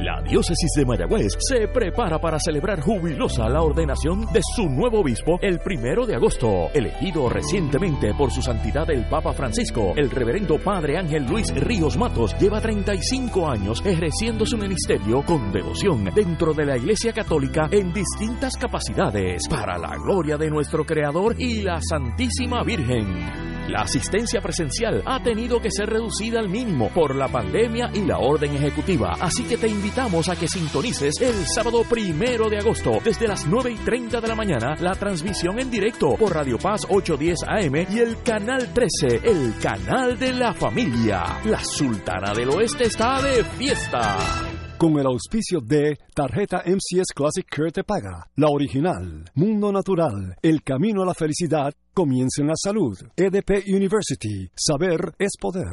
La 0.00 0.22
diócesis 0.22 0.70
de 0.76 0.84
Mayagüez 0.84 1.32
se 1.40 1.66
prepara 1.66 2.20
para 2.20 2.38
celebrar 2.38 2.80
jubilosa 2.80 3.48
la 3.48 3.62
ordenación 3.62 4.26
de 4.32 4.40
su 4.54 4.68
nuevo 4.68 5.00
obispo 5.00 5.40
el 5.42 5.58
primero 5.58 6.06
de 6.06 6.14
agosto, 6.14 6.70
elegido 6.72 7.28
recientemente 7.28 8.14
por 8.14 8.30
su 8.30 8.40
santidad 8.40 8.88
el 8.90 9.06
Papa 9.06 9.32
Francisco. 9.32 9.94
El 9.96 10.08
reverendo 10.08 10.56
Padre 10.58 10.98
Ángel 10.98 11.26
Luis 11.26 11.52
Ríos 11.52 11.96
Matos 11.96 12.36
lleva 12.38 12.60
35 12.60 13.50
años 13.50 13.84
ejerciendo 13.84 14.46
su 14.46 14.56
ministerio 14.56 15.22
con 15.22 15.50
devoción 15.50 16.04
dentro 16.14 16.54
de 16.54 16.66
la 16.66 16.76
Iglesia 16.76 17.12
Católica 17.12 17.68
en 17.72 17.92
distintas 17.92 18.56
capacidades 18.56 19.48
para 19.50 19.78
la 19.78 19.96
gloria 19.96 20.36
de 20.36 20.48
nuestro 20.48 20.86
Creador 20.86 21.34
y 21.40 21.62
la 21.62 21.80
Santísima 21.82 22.62
Virgen. 22.62 23.57
La 23.68 23.82
asistencia 23.82 24.40
presencial 24.40 25.02
ha 25.04 25.22
tenido 25.22 25.60
que 25.60 25.70
ser 25.70 25.90
reducida 25.90 26.40
al 26.40 26.48
mínimo 26.48 26.88
por 26.88 27.14
la 27.14 27.28
pandemia 27.28 27.90
y 27.92 28.00
la 28.00 28.18
orden 28.18 28.54
ejecutiva, 28.54 29.14
así 29.20 29.44
que 29.44 29.58
te 29.58 29.68
invitamos 29.68 30.30
a 30.30 30.36
que 30.36 30.48
sintonices 30.48 31.20
el 31.20 31.46
sábado 31.46 31.82
primero 31.84 32.48
de 32.48 32.56
agosto 32.58 32.92
desde 33.04 33.28
las 33.28 33.46
9 33.46 33.72
y 33.72 33.76
30 33.76 34.22
de 34.22 34.28
la 34.28 34.34
mañana 34.34 34.74
la 34.80 34.94
transmisión 34.94 35.60
en 35.60 35.70
directo 35.70 36.14
por 36.18 36.34
Radio 36.34 36.56
Paz 36.56 36.86
810 36.88 37.38
AM 37.46 37.94
y 37.94 37.98
el 37.98 38.22
Canal 38.22 38.72
13, 38.72 39.28
el 39.28 39.54
canal 39.60 40.18
de 40.18 40.32
la 40.32 40.54
familia. 40.54 41.38
La 41.44 41.62
Sultana 41.62 42.32
del 42.32 42.48
Oeste 42.48 42.84
está 42.84 43.20
de 43.20 43.44
fiesta 43.44 44.57
con 44.78 44.98
el 44.98 45.06
auspicio 45.06 45.60
de 45.60 45.98
Tarjeta 46.14 46.62
MCS 46.64 47.12
Classic 47.14 47.44
Care 47.48 47.72
Te 47.72 47.84
Paga, 47.84 48.30
la 48.36 48.48
original, 48.48 49.24
Mundo 49.34 49.72
Natural, 49.72 50.36
El 50.40 50.62
Camino 50.62 51.02
a 51.02 51.06
la 51.06 51.14
Felicidad, 51.14 51.74
Comienza 51.92 52.42
en 52.42 52.48
la 52.48 52.54
Salud, 52.56 52.96
EDP 53.16 53.64
University, 53.66 54.48
Saber 54.54 55.14
es 55.18 55.32
Poder. 55.40 55.66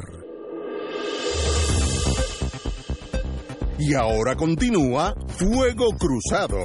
Y 3.78 3.94
ahora 3.94 4.34
continúa 4.34 5.14
Fuego 5.28 5.86
Cruzado. 5.98 6.58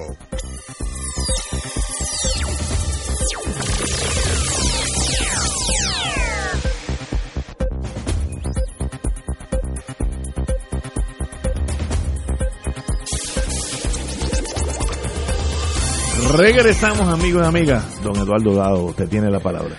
Regresamos, 16.29 17.01
amigos 17.07 17.43
y 17.43 17.47
amigas. 17.47 18.01
Don 18.03 18.15
Eduardo 18.15 18.53
Dado, 18.53 18.85
usted 18.85 19.09
tiene 19.09 19.29
la 19.29 19.39
palabra. 19.39 19.75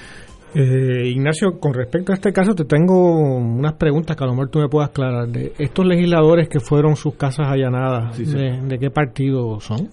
Eh, 0.54 1.08
Ignacio, 1.08 1.58
con 1.58 1.72
respecto 1.72 2.12
a 2.12 2.14
este 2.16 2.32
caso, 2.32 2.54
te 2.54 2.64
tengo 2.64 3.10
unas 3.38 3.74
preguntas 3.74 4.16
que 4.16 4.24
a 4.24 4.26
lo 4.26 4.34
mejor 4.34 4.50
tú 4.50 4.58
me 4.58 4.68
puedas 4.68 4.90
aclarar. 4.90 5.28
De 5.28 5.52
estos 5.58 5.86
legisladores 5.86 6.48
que 6.48 6.60
fueron 6.60 6.96
sus 6.96 7.14
casas 7.14 7.46
allanadas, 7.48 8.16
Sí, 8.16 8.26
sí. 8.26 8.36
De, 8.36 8.60
de 8.60 8.78
qué 8.78 8.90
partido 8.90 9.60
son? 9.60 9.88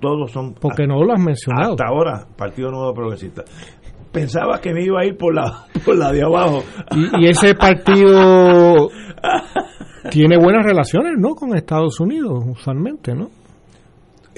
Todos 0.00 0.30
son. 0.30 0.54
Porque 0.54 0.86
no 0.86 1.02
lo 1.04 1.12
has 1.12 1.20
mencionado. 1.20 1.72
Hasta 1.72 1.86
ahora, 1.86 2.26
Partido 2.36 2.70
Nuevo 2.70 2.94
Progresista. 2.94 3.44
Pensaba 4.10 4.60
que 4.60 4.72
me 4.72 4.84
iba 4.84 5.00
a 5.00 5.04
ir 5.04 5.16
por 5.16 5.34
la, 5.34 5.66
por 5.84 5.96
la 5.96 6.10
de 6.10 6.22
abajo. 6.22 6.62
Y, 6.92 7.24
y 7.24 7.28
ese 7.28 7.54
partido 7.54 8.88
tiene 10.10 10.38
buenas 10.38 10.64
relaciones, 10.64 11.12
¿no? 11.18 11.34
Con 11.34 11.54
Estados 11.54 12.00
Unidos, 12.00 12.42
usualmente, 12.48 13.14
¿no? 13.14 13.28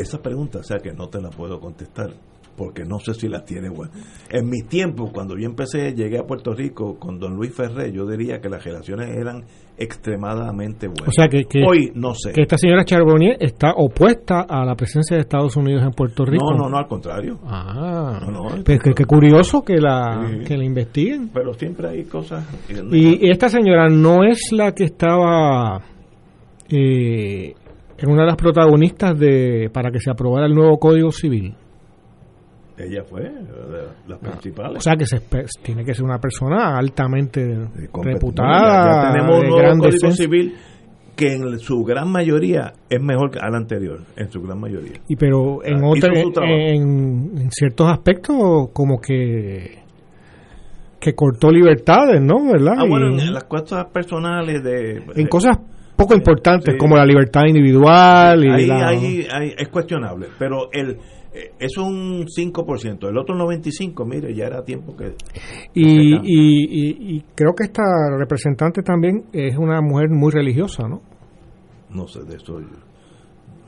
Esa 0.00 0.18
pregunta, 0.22 0.58
o 0.60 0.62
sea 0.62 0.78
que 0.78 0.92
no 0.92 1.08
te 1.08 1.20
la 1.20 1.30
puedo 1.30 1.60
contestar, 1.60 2.10
porque 2.56 2.84
no 2.84 2.98
sé 2.98 3.14
si 3.14 3.28
la 3.28 3.44
tiene 3.44 3.68
buena. 3.68 3.92
En 4.30 4.48
mis 4.48 4.66
tiempos, 4.68 5.10
cuando 5.12 5.36
yo 5.38 5.46
empecé, 5.46 5.92
llegué 5.94 6.18
a 6.18 6.24
Puerto 6.24 6.52
Rico 6.52 6.98
con 6.98 7.18
don 7.18 7.34
Luis 7.34 7.54
Ferré, 7.54 7.92
yo 7.92 8.06
diría 8.06 8.40
que 8.40 8.48
las 8.48 8.62
relaciones 8.64 9.08
eran 9.16 9.44
extremadamente 9.78 10.86
buenas. 10.88 11.08
O 11.08 11.12
sea 11.12 11.28
que, 11.28 11.44
que, 11.44 11.62
Hoy 11.66 11.90
no 11.94 12.14
sé. 12.14 12.32
que 12.32 12.42
esta 12.42 12.58
señora 12.58 12.84
Charbonnier 12.84 13.36
está 13.40 13.72
opuesta 13.76 14.42
a 14.48 14.64
la 14.64 14.74
presencia 14.74 15.16
de 15.16 15.22
Estados 15.22 15.56
Unidos 15.56 15.82
en 15.82 15.90
Puerto 15.92 16.24
Rico. 16.24 16.44
No, 16.52 16.56
no, 16.64 16.68
no, 16.68 16.76
al 16.78 16.86
contrario. 16.86 17.38
Ah, 17.44 18.20
No, 18.26 18.30
no, 18.30 18.64
pues 18.64 18.78
que, 18.82 18.92
que 18.92 19.04
curioso 19.04 19.62
que 19.62 19.76
la, 19.78 20.26
Sí. 20.28 20.44
que 20.44 20.56
la 20.56 20.64
investiguen. 20.64 21.30
Pero 21.32 21.54
siempre 21.54 21.88
hay 21.88 22.04
cosas. 22.04 22.46
Y 22.92 23.30
esta 23.30 23.48
señora 23.48 23.88
no 23.88 24.22
es 24.24 24.50
la 24.52 24.72
que 24.72 24.84
estaba 24.84 25.80
eh, 26.68 27.54
en 28.00 28.10
una 28.10 28.22
de 28.22 28.26
las 28.28 28.36
protagonistas 28.36 29.18
de 29.18 29.70
para 29.72 29.90
que 29.90 30.00
se 30.00 30.10
aprobara 30.10 30.46
el 30.46 30.54
nuevo 30.54 30.78
Código 30.78 31.10
Civil. 31.12 31.54
Ella 32.78 33.02
fue 33.04 33.22
de 33.22 33.88
las 34.08 34.18
principales. 34.18 34.78
O 34.78 34.80
sea 34.80 34.96
que 34.96 35.04
se 35.06 35.20
tiene 35.62 35.84
que 35.84 35.92
ser 35.92 36.04
una 36.04 36.18
persona 36.18 36.76
altamente 36.78 37.44
reputada, 38.02 39.02
ya, 39.04 39.12
tenemos 39.12 39.36
un 39.36 39.42
nuevo 39.48 39.56
gran 39.58 39.78
Código 39.78 39.92
decencia. 39.92 40.24
Civil 40.24 40.54
que 41.14 41.32
en 41.34 41.58
su 41.58 41.84
gran 41.84 42.10
mayoría 42.10 42.72
es 42.88 43.02
mejor 43.02 43.30
que 43.30 43.38
al 43.38 43.54
anterior, 43.54 44.00
en 44.16 44.30
su 44.30 44.40
gran 44.40 44.58
mayoría. 44.58 44.94
Y 45.06 45.16
pero 45.16 45.62
en 45.62 45.84
Ah, 45.84 45.88
otra- 45.88 46.48
en, 46.48 47.32
en 47.38 47.50
ciertos 47.50 47.86
aspectos 47.92 48.70
como 48.72 48.98
que 48.98 49.80
que 50.98 51.14
cortó 51.14 51.50
libertades, 51.50 52.20
¿no? 52.22 52.50
¿Verdad? 52.52 52.74
Ah, 52.78 52.84
bueno, 52.88 53.08
en 53.18 53.32
las 53.34 53.44
cosas 53.44 53.86
personales 53.86 54.62
de... 54.62 55.02
en 55.16 55.26
cosas 55.28 55.58
poco 56.00 56.14
importantes 56.14 56.74
Sí. 56.74 56.78
como 56.78 56.96
la 56.96 57.04
libertad 57.04 57.42
individual 57.46 58.44
y 58.44 58.48
ahí, 58.50 58.66
la- 58.66 58.88
ahí- 58.88 59.26
ahí 59.30 59.54
es 59.58 59.68
cuestionable, 59.68 60.26
pero 60.38 60.70
el 60.72 60.96
eh, 61.32 61.52
es 61.60 61.76
un 61.78 62.26
5%, 62.26 63.08
el 63.08 63.16
otro 63.16 63.36
95%, 63.36 64.04
mire, 64.04 64.34
ya 64.34 64.46
era 64.46 64.64
tiempo 64.64 64.96
que... 64.96 65.14
y, 65.74 66.14
y, 66.14 66.18
y- 66.24 67.16
y 67.16 67.24
creo 67.36 67.52
que 67.54 67.64
esta 67.64 67.82
representante 68.18 68.82
también 68.82 69.26
es 69.32 69.56
una 69.56 69.80
mujer 69.80 70.08
muy 70.10 70.32
religiosa, 70.32 70.88
¿no? 70.88 71.02
No 71.90 72.08
sé 72.08 72.24
de 72.24 72.34
eso. 72.34 72.58
yo- 72.60 72.66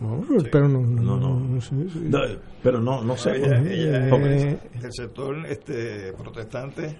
No, 0.00 0.20
pero 0.50 0.68
no, 0.68 0.80
No, 0.80 1.16
no. 1.16 1.38
no 1.38 1.60
sé, 1.60 1.76
sí. 1.88 2.00
No, 2.08 2.18
pero 2.64 2.80
no, 2.80 3.04
no 3.04 3.16
sé. 3.16 3.30
Ella- 3.36 3.62
Eh, 3.64 4.58
del 4.80 4.92
sector 4.92 5.36
este, 5.46 6.12
protestante 6.20 6.96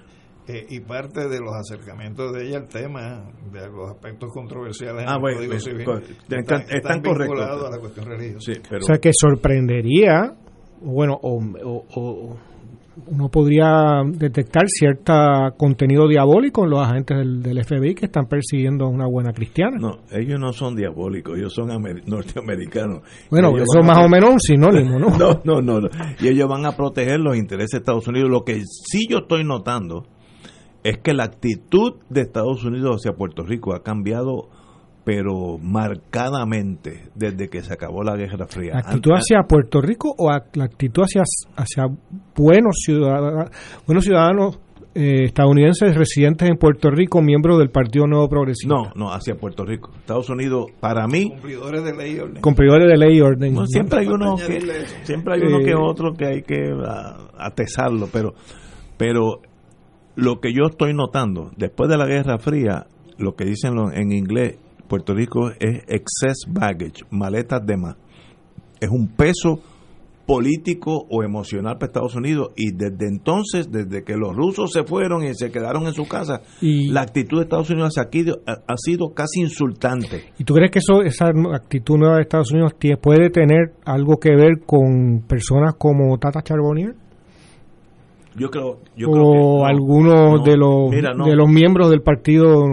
eh, 0.49 0.67
y 0.71 0.81
parte 0.81 1.29
de 1.29 1.39
los 1.41 1.55
acercamientos 1.55 2.33
de 2.33 2.49
ella 2.49 2.59
al 2.59 2.69
tema 2.69 3.25
de 3.53 3.69
los 3.71 3.91
aspectos 3.91 4.31
controversiales 4.33 5.05
Ah, 5.07 5.11
en 5.11 5.15
el 5.17 5.21
bueno, 5.21 5.37
Código 5.39 5.59
Civil 5.61 5.85
co- 5.85 5.99
están- 5.99 6.65
están 6.69 7.01
correctos. 7.03 7.19
vinculados 7.39 7.67
a 7.69 7.71
la 7.71 7.79
cuestión 7.79 8.07
religiosa. 8.07 8.53
sí, 8.53 8.61
pero... 8.69 8.81
O 8.83 8.87
sea 8.87 8.99
que 8.99 9.11
sorprendería, 9.13 10.35
bueno, 10.81 11.19
o, 11.23 11.41
o- 11.65 11.85
o 11.95 12.37
uno 13.07 13.31
podría 13.31 14.03
detectar 14.05 14.65
cierto 14.67 15.15
contenido 15.57 16.07
diabólico 16.09 16.65
en 16.65 16.71
los 16.71 16.81
agentes 16.87 17.17
del, 17.17 17.43
del 17.43 17.65
FBI 17.65 17.95
que 17.95 18.05
están 18.05 18.27
persiguiendo 18.27 18.85
a 18.85 18.89
una 18.89 19.07
buena 19.07 19.33
cristiana. 19.33 19.79
No, 19.81 20.01
ellos 20.11 20.39
no 20.39 20.53
son 20.53 20.77
diabólicos, 20.77 21.39
ellos 21.39 21.55
son 21.55 21.71
amer- 21.71 22.03
norteamericanos. 22.07 23.01
bueno, 23.31 23.49
Ellos 23.57 23.69
eso 23.73 23.83
más 23.87 23.97
a- 23.97 24.05
o 24.05 24.09
menos 24.11 24.31
un 24.33 24.41
sinónimo, 24.41 24.99
¿no? 24.99 25.07
No, 25.19 25.41
no, 25.45 25.63
no, 25.63 25.81
no. 25.81 25.89
Y 26.21 26.29
ellos 26.29 26.47
van 26.49 26.67
a 26.67 26.73
proteger 26.77 27.19
los 27.21 27.35
intereses 27.37 27.71
de 27.71 27.79
Estados 27.79 28.07
Unidos. 28.09 28.29
Lo 28.29 28.45
que 28.45 28.61
sí 28.61 29.07
yo 29.09 29.19
estoy 29.21 29.43
notando 29.45 30.05
es 30.85 30.99
que 30.99 31.15
la 31.15 31.25
actitud 31.25 31.95
de 32.11 32.23
Estados 32.23 32.65
Unidos 32.65 32.97
hacia 32.97 33.17
Puerto 33.17 33.43
Rico 33.45 33.75
ha 33.75 33.83
cambiado 33.83 34.49
pero 35.05 35.59
marcadamente 35.59 37.09
desde 37.15 37.49
que 37.49 37.61
se 37.63 37.73
acabó 37.73 38.05
la 38.05 38.17
Guerra 38.17 38.47
Fría. 38.47 38.75
¿La 38.75 38.81
actitud 38.81 39.13
hacia 39.13 39.43
Puerto 39.49 39.81
Rico 39.81 40.15
o 40.17 40.31
la 40.31 40.65
actitud 40.65 41.03
hacia, 41.03 41.23
hacia 41.57 41.87
buenos 42.37 42.77
ciudadanos, 42.85 43.51
buenos 43.85 44.05
ciudadanos 44.05 44.61
eh, 44.95 45.25
estadounidenses 45.25 45.97
residentes 45.97 46.49
en 46.49 46.57
Puerto 46.57 46.91
Rico, 46.91 47.21
miembros 47.21 47.59
del 47.59 47.71
Partido 47.71 48.07
Nuevo 48.07 48.29
Progresista? 48.29 48.75
No, 48.75 48.93
no, 48.95 49.13
hacia 49.13 49.35
Puerto 49.35 49.65
Rico. 49.65 49.91
Estados 49.99 50.29
Unidos, 50.31 50.67
para 50.79 51.07
mí... 51.09 51.31
Cumplidores 51.31 51.83
de 51.83 51.97
ley 51.97 52.17
y 52.17 52.19
orden. 52.21 52.43
Cumplidores 52.43 52.89
de 52.89 52.97
ley 52.97 53.17
y 53.17 53.21
orden. 53.23 53.67
siempre 53.67 54.01
hay 54.01 54.07
uno 54.07 54.37
que, 54.37 54.61
siempre 55.03 55.35
hay 55.35 55.41
uno 55.43 55.65
que 55.65 55.75
otro 55.75 56.13
que 56.13 56.27
hay 56.27 56.43
que 56.43 56.71
atesarlo, 57.39 58.09
pero, 58.13 58.35
pero 58.97 59.41
lo 60.15 60.41
que 60.41 60.53
yo 60.53 60.67
estoy 60.71 60.95
notando, 60.95 61.51
después 61.57 61.89
de 61.89 61.97
la 61.97 62.07
Guerra 62.07 62.39
Fría, 62.39 62.87
lo 63.19 63.35
que 63.35 63.45
dicen 63.45 63.75
en 63.95 64.13
inglés, 64.13 64.57
Puerto 64.89 65.15
Rico 65.15 65.51
es 65.59 65.85
excess 65.89 66.45
baggage, 66.49 67.05
maletas 67.11 67.65
de 67.65 67.77
más. 67.77 67.97
Es 68.81 68.91
un 68.91 69.09
peso 69.09 69.61
político 70.27 71.07
o 71.11 71.23
emocional 71.23 71.75
para 71.75 71.87
Estados 71.87 72.15
Unidos 72.15 72.51
y 72.57 72.73
desde 72.73 73.09
entonces, 73.09 73.71
desde 73.71 74.05
que 74.05 74.17
los 74.17 74.35
rusos 74.35 74.71
se 74.73 74.85
fueron 74.85 75.25
y 75.25 75.35
se 75.35 75.51
quedaron 75.51 75.87
en 75.87 75.95
su 75.95 76.07
casa, 76.07 76.43
la 76.61 77.03
actitud 77.03 77.39
de 77.39 77.45
Estados 77.45 77.71
Unidos 77.71 77.95
ha, 77.99 78.03
ha, 78.03 78.77
sido 78.77 79.15
casi 79.15 79.41
insultante. 79.41 80.33
¿Y 80.39 80.45
tú 80.45 80.55
crees 80.55 80.71
que 80.71 80.79
eso, 80.79 81.03
esa 81.03 81.31
actitud 81.55 81.97
nueva 81.97 82.17
de 82.17 82.23
Estados 82.23 82.53
Unidos 82.53 82.73
puede 83.01 83.31
tener 83.31 83.75
algo 83.85 84.19
que 84.19 84.35
ver 84.35 84.61
con 84.65 85.25
personas 85.27 85.75
como 85.77 86.17
Tata 86.19 86.43
Charbonnier? 86.43 86.95
Yo 88.37 88.51
creo, 88.51 88.79
yo 88.97 89.09
o 89.11 89.67
algunos 89.67 90.43
de 90.45 90.57
los 90.57 90.91
de 90.91 91.37
los 91.37 91.49
miembros 91.49 91.91
del 91.91 92.03
partido 92.03 92.65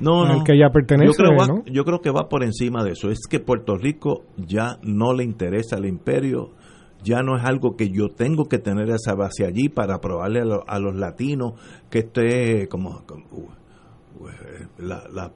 no, 0.00 0.24
al 0.24 0.42
que 0.44 0.58
ya 0.58 0.70
pertenece. 0.70 1.12
Yo 1.12 1.14
creo, 1.14 1.64
yo 1.66 1.84
creo 1.84 2.00
que 2.00 2.10
va 2.10 2.28
por 2.28 2.42
encima 2.42 2.84
de 2.84 2.92
eso. 2.92 3.10
Es 3.10 3.26
que 3.28 3.38
Puerto 3.40 3.76
Rico 3.76 4.24
ya 4.36 4.78
no 4.82 5.14
le 5.14 5.24
interesa 5.24 5.76
al 5.76 5.86
imperio, 5.86 6.50
ya 7.02 7.22
no 7.22 7.36
es 7.36 7.44
algo 7.44 7.76
que 7.76 7.88
yo 7.90 8.08
tengo 8.08 8.46
que 8.46 8.58
tener 8.58 8.90
esa 8.90 9.14
base 9.14 9.44
allí 9.44 9.68
para 9.68 10.00
probarle 10.00 10.42
a, 10.66 10.78
los 10.78 10.96
latinos 10.96 11.54
que 11.88 12.00
esté 12.00 12.68
como, 12.68 13.04
la, 14.78 15.04
la 15.12 15.32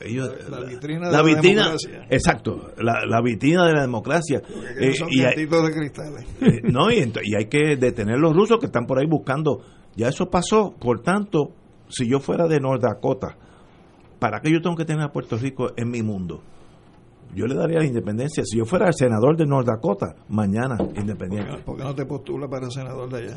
ellos, 0.00 0.30
la, 0.48 0.60
vitrina 0.60 1.08
de 1.08 1.12
la, 1.12 1.22
democracia. 1.22 2.06
exacto 2.08 2.72
la, 2.78 3.04
la, 3.06 3.20
vitrina 3.22 3.66
de 3.66 3.74
la 3.74 3.82
democracia 3.82 4.40
eh, 4.78 4.94
son 4.94 5.08
y 5.10 5.22
hay, 5.22 5.46
de 5.46 5.72
cristales 5.72 6.26
eh, 6.40 6.60
no 6.64 6.90
y, 6.90 7.12
y 7.22 7.34
hay 7.36 7.46
que 7.46 7.76
detener 7.76 8.18
los 8.18 8.34
rusos 8.34 8.58
que 8.58 8.66
están 8.66 8.86
por 8.86 8.98
ahí 8.98 9.06
buscando 9.06 9.62
ya 9.96 10.08
eso 10.08 10.30
pasó 10.30 10.74
por 10.78 11.02
tanto 11.02 11.52
si 11.88 12.08
yo 12.08 12.20
fuera 12.20 12.46
de 12.46 12.60
North 12.60 12.82
Dakota 12.82 13.36
¿para 14.20 14.40
qué 14.40 14.52
yo 14.52 14.60
tengo 14.60 14.76
que 14.76 14.84
tener 14.84 15.02
a 15.02 15.12
Puerto 15.12 15.36
Rico 15.36 15.72
en 15.76 15.90
mi 15.90 16.02
mundo? 16.02 16.42
Yo 17.34 17.46
le 17.46 17.54
daría 17.54 17.78
la 17.78 17.86
independencia. 17.86 18.44
Si 18.44 18.58
yo 18.58 18.64
fuera 18.64 18.88
el 18.88 18.94
senador 18.94 19.36
de 19.36 19.46
North 19.46 19.66
Dakota, 19.66 20.14
mañana 20.28 20.76
independiente. 20.96 21.58
¿Por 21.64 21.76
qué 21.76 21.84
no 21.84 21.94
te 21.94 22.04
postula 22.04 22.48
para 22.48 22.68
senador 22.70 23.08
de 23.08 23.18
allá? 23.18 23.36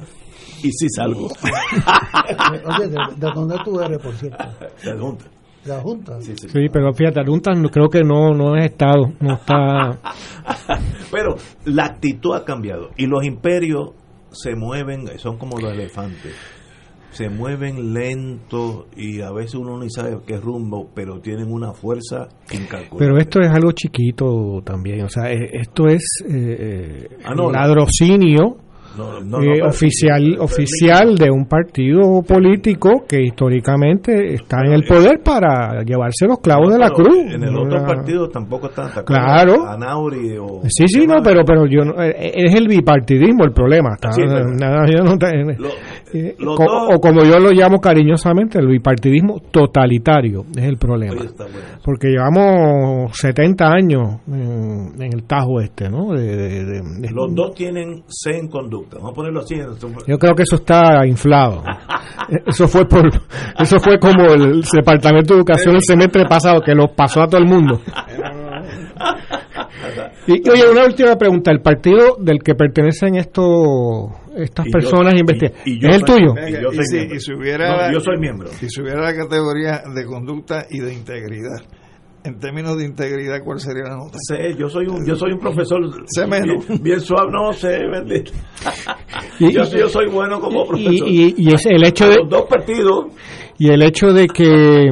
Y 0.64 0.72
si 0.72 0.90
salgo. 0.90 1.28
Oye, 2.78 2.88
¿de, 2.88 3.32
dónde 3.34 3.56
tú 3.64 3.80
eres, 3.80 4.00
por 4.00 4.14
cierto? 4.16 4.44
De 4.84 4.94
la 4.96 5.00
Junta. 5.00 5.26
¿De 5.26 5.43
la 5.66 5.82
Junta? 5.82 6.22
Sí, 6.22 6.34
sí. 6.36 6.50
sí 6.50 6.68
pero 6.72 6.94
fíjate, 6.94 7.20
la 7.20 7.26
Junta 7.26 7.52
creo 7.72 7.90
que 7.90 8.02
no, 8.04 8.34
no 8.34 8.56
es 8.56 8.66
Estado. 8.66 9.12
No 9.20 9.34
está... 9.36 10.00
pero 11.12 11.36
la 11.66 11.86
actitud 11.86 12.36
ha 12.36 12.44
cambiado. 12.44 12.90
Y 12.98 13.08
los 13.08 13.24
imperios 13.24 13.92
se 14.32 14.56
mueven, 14.56 15.08
son 15.18 15.38
como 15.38 15.60
los 15.60 15.72
elefantes 15.72 16.36
se 17.14 17.30
mueven 17.30 17.94
lento 17.94 18.88
y 18.96 19.22
a 19.22 19.32
veces 19.32 19.56
uno 19.56 19.78
ni 19.80 19.90
sabe 19.90 20.18
qué 20.26 20.38
rumbo, 20.38 20.90
pero 20.94 21.20
tienen 21.20 21.52
una 21.52 21.74
fuerza 21.74 22.28
incalculable. 22.52 22.98
Pero 22.98 23.18
esto 23.18 23.40
es 23.40 23.50
algo 23.50 23.72
chiquito 23.72 24.62
también, 24.66 25.04
o 25.04 25.10
sea, 25.10 25.32
eh, 25.32 25.48
esto 25.54 25.88
es 25.88 26.04
eh, 26.28 27.08
eh 27.12 27.18
ah, 27.24 27.36
ladrocinio 27.36 28.58
eh, 28.98 29.62
oficial 29.64 30.38
oficial 30.40 31.16
de 31.16 31.30
un 31.32 31.46
partido 31.46 32.22
político 32.22 33.06
que 33.08 33.22
históricamente 33.22 34.34
está 34.34 34.62
en 34.66 34.74
el 34.74 34.84
poder 34.84 35.22
para 35.24 35.84
llevarse 35.84 36.28
los 36.28 36.40
clavos 36.40 36.72
de 36.72 36.80
la 36.80 36.90
cruz. 36.90 37.18
En 37.18 37.44
el 37.44 37.56
otro 37.56 37.84
partido 37.86 38.30
tampoco 38.30 38.68
están 38.68 38.92
Claro. 39.06 39.68
Anauri 39.68 40.38
o 40.38 40.62
sí, 40.68 40.88
sí, 40.88 41.08
no, 41.08 41.22
pero 41.24 41.44
pero 41.46 41.66
yo 41.66 41.82
es 41.98 42.54
el 42.54 42.68
bipartidismo 42.68 43.46
el 43.46 43.52
problema. 43.52 43.98
O, 46.46 47.00
como 47.00 47.24
yo 47.24 47.40
lo 47.40 47.52
llamo 47.52 47.80
cariñosamente, 47.80 48.60
el 48.60 48.68
bipartidismo 48.68 49.40
totalitario 49.52 50.46
es 50.56 50.64
el 50.64 50.78
problema. 50.78 51.22
Porque 51.84 52.10
llevamos 52.10 53.18
70 53.18 53.66
años 53.66 54.22
en, 54.28 55.02
el 55.02 55.24
Tajo 55.24 55.60
este, 55.60 55.90
¿no? 55.90 56.14
Los 56.14 57.36
dos 57.36 57.56
tienen 57.56 58.04
C 58.08 58.38
en 58.38 58.48
conducta 58.48 58.98
Vamos 58.98 59.12
a 59.12 59.16
ponerlo 59.16 59.40
así. 59.42 59.56
Yo 60.08 60.18
creo 60.18 60.36
que 60.36 60.44
eso 60.44 60.58
está 60.58 61.06
inflado. 61.06 61.64
eso 62.46 62.68
fue 62.68 62.86
por 62.86 63.08
eso 63.60 63.80
fue 63.80 63.98
como 64.00 64.26
el 64.34 64.62
Departamento 64.62 65.34
de 65.34 65.40
Educación 65.40 65.76
el 65.76 65.82
semestre 65.82 66.26
pasado 66.26 66.62
que 66.62 66.74
lo 66.74 66.88
pasó 66.96 67.22
a 67.22 67.28
todo 67.28 67.42
el 67.42 67.48
mundo. 67.48 67.80
Y 70.26 70.50
oye, 70.50 70.64
una 70.72 70.86
última 70.86 71.18
pregunta. 71.18 71.52
¿El 71.52 71.62
partido 71.62 72.16
del 72.18 72.40
que 72.42 72.56
pertenecen 72.56 73.16
estos 73.16 74.10
estas 74.36 74.68
personas 74.72 75.14
investigan 75.16 75.54
es 75.66 75.96
el 75.96 76.04
tuyo? 76.04 76.34
yo, 77.92 78.00
soy 78.00 78.18
miembro. 78.18 78.50
Si 78.50 78.70
se 78.70 78.82
hubiera 78.82 79.02
la 79.02 79.16
categoría 79.16 79.84
de 79.94 80.06
conducta 80.06 80.66
y 80.70 80.80
de 80.80 80.94
integridad 80.94 81.62
en 82.26 82.40
términos 82.40 82.78
de 82.78 82.86
integridad, 82.86 83.42
¿cuál 83.44 83.60
sería 83.60 83.84
la 83.84 83.98
nota? 83.98 84.18
Sé, 84.18 84.56
yo 84.58 84.70
soy 84.70 84.88
un, 84.88 85.06
yo 85.06 85.16
soy 85.16 85.34
un 85.34 85.40
profesor 85.40 85.82
sé 86.08 86.26
menos. 86.26 86.66
Bien, 86.82 87.00
suave, 87.02 87.30
no 87.32 87.52
sé, 87.52 87.80
bendito. 87.92 88.32
yo, 89.40 89.50
yo, 89.50 89.90
soy 89.90 90.10
bueno 90.10 90.40
como 90.40 90.66
profesor. 90.66 91.08
Y, 91.08 91.36
y, 91.38 91.54
es 91.54 91.66
el 91.66 91.84
hecho 91.84 92.08
de 92.08 92.18
los 92.20 92.30
dos 92.30 92.44
partidos 92.44 93.08
y 93.58 93.70
el 93.70 93.84
hecho 93.84 94.08
de 94.14 94.28
que 94.28 94.90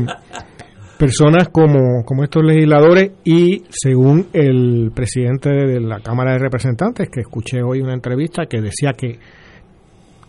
personas 1.02 1.50
como, 1.50 2.06
como 2.06 2.24
estos 2.24 2.44
legisladores 2.44 3.14
y 3.24 3.64
según 3.72 4.28
el 4.34 4.92
presidente 4.94 5.50
de 5.50 5.82
la 5.82 6.00
Cámara 6.00 6.34
de 6.34 6.38
Representantes, 6.38 7.10
que 7.10 7.22
escuché 7.22 7.64
hoy 7.64 7.82
una 7.82 7.96
entrevista 7.96 8.46
que 8.46 8.62
decía 8.62 8.92
que 8.96 9.18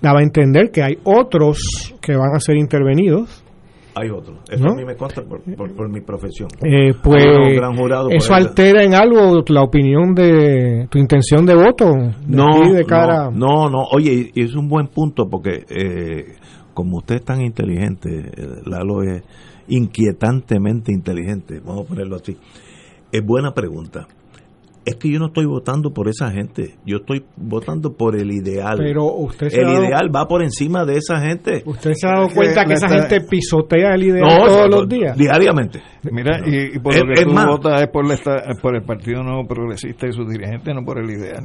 daba 0.00 0.20
a 0.20 0.22
entender 0.22 0.70
que 0.70 0.82
hay 0.82 0.94
otros 1.04 1.94
que 2.00 2.16
van 2.16 2.34
a 2.34 2.40
ser 2.40 2.56
intervenidos 2.56 3.44
hay 3.94 4.08
otro. 4.08 4.38
Eso 4.50 4.64
a 4.66 4.74
mí 4.74 4.86
me 4.86 4.96
consta 4.96 5.20
por, 5.20 5.42
por, 5.42 5.90
mi 5.90 6.00
profesión. 6.00 6.48
Eh, 6.64 6.94
pues, 7.02 7.22
¿eso 8.12 8.32
altera 8.32 8.84
en 8.84 8.94
algo 8.94 9.44
la 9.48 9.62
opinión 9.62 10.14
de 10.14 10.88
tu 10.90 10.96
intención 10.96 11.44
de 11.44 11.54
voto? 11.54 11.92
no, 12.26 12.72
de 12.72 12.86
cara... 12.86 13.30
no, 13.30 13.68
no, 13.68 13.82
Oye, 13.92 14.30
y 14.32 14.42
es 14.42 14.54
un 14.54 14.66
buen 14.66 14.86
punto 14.86 15.28
porque 15.28 15.66
eh, 15.68 16.36
como 16.72 16.96
usted 16.96 17.16
es 17.16 17.24
tan 17.26 17.42
inteligente, 17.42 18.30
eh, 18.34 18.46
Lalo 18.64 19.02
es 19.02 19.22
inquietantemente 19.68 20.92
inteligente, 20.92 21.60
vamos 21.60 21.86
a 21.86 21.88
ponerlo 21.88 22.16
así. 22.16 22.36
Es 23.10 23.24
buena 23.24 23.52
pregunta 23.52 24.06
es 24.84 24.96
que 24.96 25.10
yo 25.10 25.18
no 25.18 25.26
estoy 25.26 25.46
votando 25.46 25.92
por 25.92 26.08
esa 26.08 26.30
gente, 26.30 26.74
yo 26.84 26.98
estoy 26.98 27.24
votando 27.36 27.92
por 27.92 28.16
el 28.16 28.32
ideal. 28.32 28.76
Pero 28.78 29.14
usted 29.14 29.48
el 29.52 29.68
ideal 29.68 30.10
va 30.14 30.26
por 30.26 30.42
encima 30.42 30.84
de 30.84 30.96
esa 30.96 31.20
gente. 31.20 31.62
¿Usted 31.64 31.92
se 31.94 32.06
ha 32.06 32.12
dado 32.12 32.28
cuenta 32.34 32.64
que, 32.64 32.74
esa 32.74 32.88
gente 32.88 33.20
pisotea 33.20 33.94
el 33.94 34.04
ideal 34.04 34.38
todos 34.44 34.70
los 34.70 34.88
días? 34.88 35.16
Diariamente. 35.16 35.80
Mira, 36.10 36.40
y, 36.44 36.78
por 36.80 36.96
lo 36.96 37.14
que 37.14 37.24
tú 37.24 37.32
votas 37.32 37.82
es 37.82 37.88
por, 37.88 38.04
por 38.60 38.76
el 38.76 38.82
Partido 38.82 39.22
Nuevo 39.22 39.46
Progresista 39.46 40.08
y 40.08 40.12
sus 40.12 40.28
dirigentes, 40.28 40.74
no 40.74 40.84
por 40.84 40.98
el 40.98 41.10
ideal. 41.10 41.44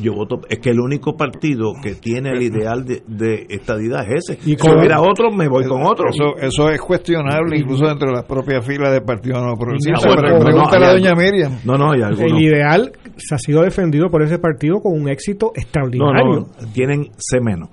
Yo, 0.00 0.14
voto, 0.14 0.40
es 0.48 0.60
que 0.60 0.70
el 0.70 0.80
único 0.80 1.14
partido 1.16 1.72
que 1.82 1.94
tiene 1.94 2.30
el 2.30 2.42
ideal 2.42 2.86
de, 2.86 3.46
estadidad 3.50 4.10
es 4.10 4.30
ese. 4.30 4.50
Y 4.50 4.56
si 4.56 4.70
hubiera 4.70 5.00
otro, 5.00 5.30
me 5.30 5.46
voy 5.46 5.64
con 5.66 5.82
otro. 5.82 6.06
Eso, 6.08 6.36
eso 6.40 6.70
es 6.70 6.80
cuestionable 6.80 7.58
incluso 7.58 7.86
dentro 7.86 8.08
de 8.08 8.14
las 8.14 8.24
propias 8.24 8.66
filas 8.66 8.92
del 8.92 9.02
Partido 9.02 9.40
Nuevo 9.40 9.58
Progresista. 9.58 10.08
pregúntale 10.42 10.86
a 10.86 10.92
doña 10.92 11.14
Miriam. 11.14 11.58
No, 11.64 11.76
no, 11.76 11.92
El 11.92 12.40
ideal 12.40 12.92
se 13.16 13.34
ha 13.34 13.38
sido 13.38 13.62
defendido 13.62 14.08
por 14.08 14.22
ese 14.22 14.38
partido 14.38 14.80
con 14.80 14.98
un 14.98 15.08
éxito 15.08 15.52
extraordinario. 15.54 16.46
tienen 16.72 17.10
C 17.18 17.38
menos. 17.40 17.68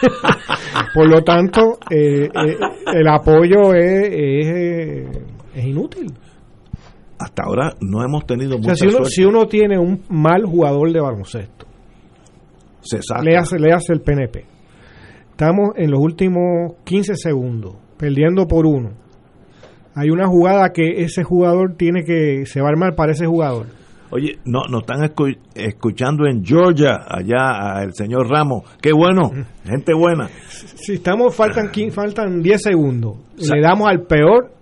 por 0.94 1.08
lo 1.08 1.22
tanto, 1.22 1.78
eh, 1.90 2.24
eh, 2.24 2.56
el 2.94 3.08
apoyo 3.08 3.74
es, 3.74 4.08
es, 4.10 5.06
es 5.54 5.64
inútil 5.64 6.12
hasta 7.18 7.44
ahora 7.44 7.74
no 7.80 8.04
hemos 8.04 8.26
tenido 8.26 8.58
mucha 8.58 8.74
si, 8.74 8.86
uno, 8.86 9.04
si 9.04 9.24
uno 9.24 9.46
tiene 9.46 9.78
un 9.78 10.02
mal 10.08 10.44
jugador 10.44 10.92
de 10.92 11.00
baloncesto, 11.00 11.66
se 12.82 13.00
Le, 13.22 13.36
hace, 13.36 13.58
le 13.58 13.72
hace 13.72 13.92
el 13.92 14.00
PNP. 14.00 14.44
Estamos 15.30 15.70
en 15.76 15.90
los 15.90 16.00
últimos 16.00 16.74
15 16.84 17.16
segundos, 17.16 17.74
perdiendo 17.96 18.46
por 18.46 18.66
uno. 18.66 18.90
Hay 19.94 20.10
una 20.10 20.26
jugada 20.26 20.70
que 20.72 21.02
ese 21.02 21.22
jugador 21.22 21.76
tiene 21.76 22.04
que, 22.04 22.46
se 22.46 22.60
va 22.60 22.68
a 22.68 22.70
armar 22.70 22.94
para 22.94 23.12
ese 23.12 23.26
jugador. 23.26 23.66
Oye, 24.10 24.38
no, 24.44 24.60
nos 24.70 24.82
están 24.82 25.10
escuchando 25.54 26.26
en 26.26 26.44
Georgia, 26.44 27.00
allá 27.08 27.82
el 27.82 27.94
señor 27.94 28.28
Ramos. 28.28 28.62
Qué 28.80 28.92
bueno, 28.92 29.32
gente 29.64 29.92
buena. 29.92 30.28
Si 30.48 30.94
estamos, 30.94 31.34
faltan, 31.34 31.70
faltan 31.90 32.40
10 32.40 32.62
segundos. 32.62 33.16
Le 33.38 33.60
damos 33.60 33.88
al 33.88 34.02
peor 34.02 34.52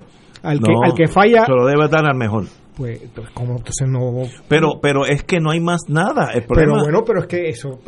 al 0.42 0.60
que, 0.60 0.72
al 0.84 0.94
que 0.94 1.06
falla, 1.08 1.44
Se 1.46 1.52
lo 1.52 1.66
debe 1.66 1.88
dar 1.88 2.04
al 2.06 2.16
mejor. 2.16 2.44
pues, 2.76 3.00
pues, 3.14 3.30
como 3.30 3.52
entonces 3.58 3.86
no. 3.88 4.22
Pero, 4.48 4.80
pero 4.80 5.04
es 5.06 5.22
que 5.24 5.38
no 5.40 5.50
hay 5.50 5.60
más 5.60 5.82
nada. 5.88 6.30
El 6.32 6.42
Pero 6.42 6.46
problema, 6.48 6.82
bueno, 6.82 7.02
pero 7.06 7.20
es 7.20 7.26
que 7.26 7.48
eso, 7.48 7.78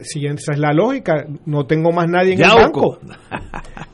si 0.00 0.26
esa 0.26 0.52
es 0.52 0.58
la 0.58 0.72
lógica, 0.72 1.24
no 1.46 1.64
tengo 1.66 1.92
más 1.92 2.08
nadie 2.08 2.34
en 2.34 2.42
el 2.44 2.50
banco. 2.50 2.98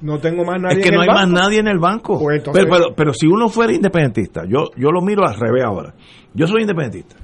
No 0.02 0.18
tengo 0.18 0.44
más 0.44 0.60
nadie 0.60 0.78
es 0.78 0.82
que 0.84 0.88
en 0.90 0.94
no 0.96 1.00
hay 1.02 1.08
el 1.08 1.14
más 1.14 1.24
banco. 1.26 1.40
nadie 1.40 1.58
en 1.58 1.68
el 1.68 1.78
banco. 1.78 2.18
Pues 2.18 2.38
entonces- 2.38 2.64
pero, 2.64 2.76
pero, 2.76 2.94
pero 2.94 3.12
si 3.14 3.26
uno 3.26 3.48
fuera 3.48 3.72
independentista, 3.74 4.42
yo, 4.48 4.64
yo 4.76 4.90
lo 4.90 5.00
miro 5.02 5.26
al 5.26 5.34
revés 5.38 5.62
ahora. 5.64 5.94
Yo 6.34 6.46
soy 6.46 6.62
independentista. 6.62 7.16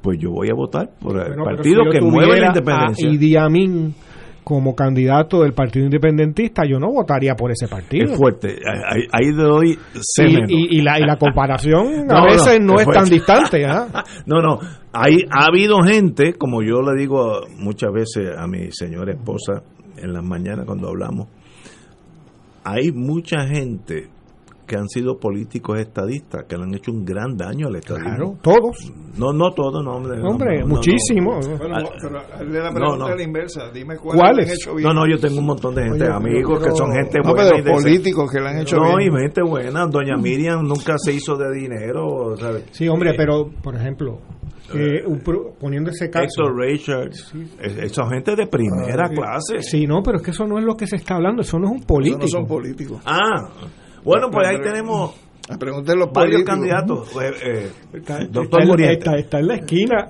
Pues 0.00 0.18
yo 0.20 0.30
voy 0.30 0.48
a 0.48 0.54
votar 0.54 0.90
por 1.00 1.16
el 1.16 1.26
Bueno, 1.28 1.42
pero 1.44 1.56
partido 1.56 1.82
si 1.84 1.90
que 1.90 2.00
mueve 2.00 2.38
la 2.40 2.46
a 2.46 2.48
independencia. 2.50 3.08
Idi 3.10 3.36
Amin 3.36 3.94
como 4.48 4.74
candidato 4.74 5.42
del 5.42 5.52
Partido 5.52 5.84
Independentista, 5.84 6.62
yo 6.64 6.78
no 6.78 6.90
votaría 6.90 7.34
por 7.34 7.50
ese 7.50 7.68
partido. 7.68 8.12
Es 8.12 8.16
fuerte. 8.16 8.56
Ahí, 8.64 9.02
ahí 9.12 9.30
doy 9.32 9.78
Y, 10.48 10.80
la, 10.80 10.98
y 10.98 11.02
la 11.02 11.16
comparación 11.16 12.06
No, 12.06 12.16
a 12.16 12.24
veces 12.24 12.58
no, 12.58 12.76
es 12.80 12.86
tan 12.86 13.04
distante. 13.04 13.66
¿ah? 13.66 13.86
No, 14.24 14.40
no. 14.40 14.58
Hay, 14.94 15.18
ha 15.30 15.48
habido 15.48 15.82
gente, 15.82 16.32
como 16.32 16.62
yo 16.62 16.80
le 16.80 16.98
digo 16.98 17.42
muchas 17.58 17.92
veces 17.92 18.30
a 18.38 18.46
mi 18.46 18.72
señora 18.72 19.12
esposa 19.12 19.62
en 19.98 20.14
las 20.14 20.24
mañanas 20.24 20.64
cuando 20.64 20.88
hablamos, 20.88 21.28
hay 22.64 22.90
mucha 22.90 23.46
gente 23.46 24.08
que 24.68 24.76
han 24.76 24.88
sido 24.88 25.18
políticos 25.18 25.80
estadistas 25.80 26.44
que 26.48 26.56
le 26.56 26.62
han 26.62 26.74
hecho 26.74 26.92
un 26.92 27.04
gran 27.04 27.36
daño 27.36 27.66
al 27.66 27.76
estadismo. 27.76 28.08
Claro, 28.08 28.36
todos. 28.42 28.92
No, 29.16 29.32
no 29.32 29.50
todos, 29.52 29.82
no, 29.82 29.92
hombre. 29.96 30.18
no, 30.18 30.28
Hombre, 30.28 30.60
no, 30.60 30.66
no, 30.68 30.74
muchísimo. 30.76 31.40
Bueno, 31.40 31.74
Ah, 31.74 31.88
pero 32.00 32.18
hazle 32.18 32.58
la 32.60 32.68
no, 32.70 32.74
pregunta 32.74 32.98
no. 32.98 33.06
a 33.06 33.16
la 33.16 33.22
inversa. 33.22 33.70
Dime 33.72 33.96
cuáles 33.96 34.20
¿Cuáles? 34.22 34.46
han 34.48 34.54
hecho 34.54 34.70
No, 34.70 34.76
bien. 34.76 34.94
no, 34.94 35.06
yo 35.10 35.18
tengo 35.18 35.40
un 35.40 35.46
montón 35.46 35.74
de 35.74 35.82
gente, 35.84 36.04
Oye, 36.04 36.12
amigos 36.12 36.62
que 36.62 36.70
son 36.72 36.92
gente 36.92 37.18
No, 37.24 37.30
buena. 37.34 37.48
pero 37.50 37.58
y 37.58 37.62
de- 37.62 37.70
políticos 37.72 38.30
que 38.30 38.40
le 38.40 38.48
han 38.48 38.58
hecho 38.60 38.76
No, 38.76 38.96
bien. 38.98 39.12
y 39.12 39.18
gente 39.22 39.42
buena. 39.42 39.86
Doña 39.86 40.16
Miriam 40.16 40.62
nunca 40.62 40.94
se 40.98 41.12
hizo 41.14 41.34
de 41.36 41.52
dinero, 41.58 42.36
¿sabes? 42.38 42.64
Sí, 42.70 42.86
hombre, 42.86 43.10
Eh, 43.10 43.14
pero, 43.16 43.48
por 43.62 43.74
ejemplo, 43.74 44.18
pro- 45.24 45.54
poniendo 45.58 45.90
ese 45.90 46.10
caso. 46.10 46.24
Héctor 46.42 46.56
Richards, 46.56 47.32
es- 47.60 47.78
esa 47.78 48.06
gente 48.08 48.36
de 48.36 48.46
primera 48.46 49.08
clase. 49.08 49.62
Sí, 49.62 49.86
no, 49.86 50.02
pero 50.02 50.18
es 50.18 50.22
que 50.22 50.30
eso 50.32 50.46
no 50.46 50.58
es 50.58 50.64
lo 50.64 50.76
que 50.76 50.86
se 50.86 50.96
está 50.96 51.14
hablando, 51.16 51.42
eso 51.42 51.58
no 51.58 51.66
es 51.66 51.72
un 51.72 51.82
político. 51.86 52.24
Eso 52.26 52.38
no 52.40 52.46
son 52.46 52.48
políticos. 52.48 53.00
Ah, 53.06 53.48
bueno, 54.08 54.30
pues 54.30 54.48
ahí 54.48 54.58
tenemos 54.62 55.14
Pregúntenle 55.56 56.04
los 56.04 56.12
varios 56.12 56.42
políticos. 56.42 56.54
candidatos. 56.54 57.16
Eh, 57.22 57.32
eh, 57.42 57.72
Está, 57.94 58.18
doctor 58.26 58.44
está 58.44 58.58
en- 58.62 58.68
Muriente. 58.68 58.98
está- 58.98 59.16
está 59.18 59.38
en 59.38 59.46
la 59.48 59.54
esquina. 59.56 60.08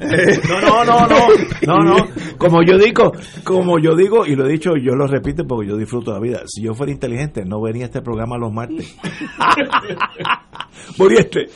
No, 0.49 0.84
no, 0.84 0.86
no, 1.07 1.09
no, 1.09 1.28
no, 1.66 1.78
no. 1.99 2.07
Como 2.39 2.62
yo 2.62 2.78
digo, 2.78 3.12
como 3.45 3.78
yo 3.78 3.95
digo 3.95 4.26
y 4.26 4.34
lo 4.34 4.47
he 4.47 4.53
dicho, 4.53 4.70
yo 4.76 4.95
lo 4.97 5.07
repito 5.07 5.45
porque 5.47 5.68
yo 5.68 5.76
disfruto 5.76 6.12
la 6.12 6.20
vida. 6.20 6.41
Si 6.47 6.62
yo 6.62 6.74
fuera 6.74 6.93
inteligente, 6.93 7.45
no 7.45 7.61
vería 7.61 7.84
este 7.86 8.01
programa 8.03 8.36
los 8.39 8.53
martes. 8.53 8.97
Muriente. 10.99 11.47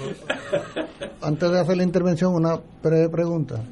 Antes 1.22 1.51
de 1.51 1.61
hacer 1.61 1.76
la 1.76 1.83
intervención, 1.85 2.35
una 2.35 2.59
breve 2.83 3.09
pregunta. 3.09 3.62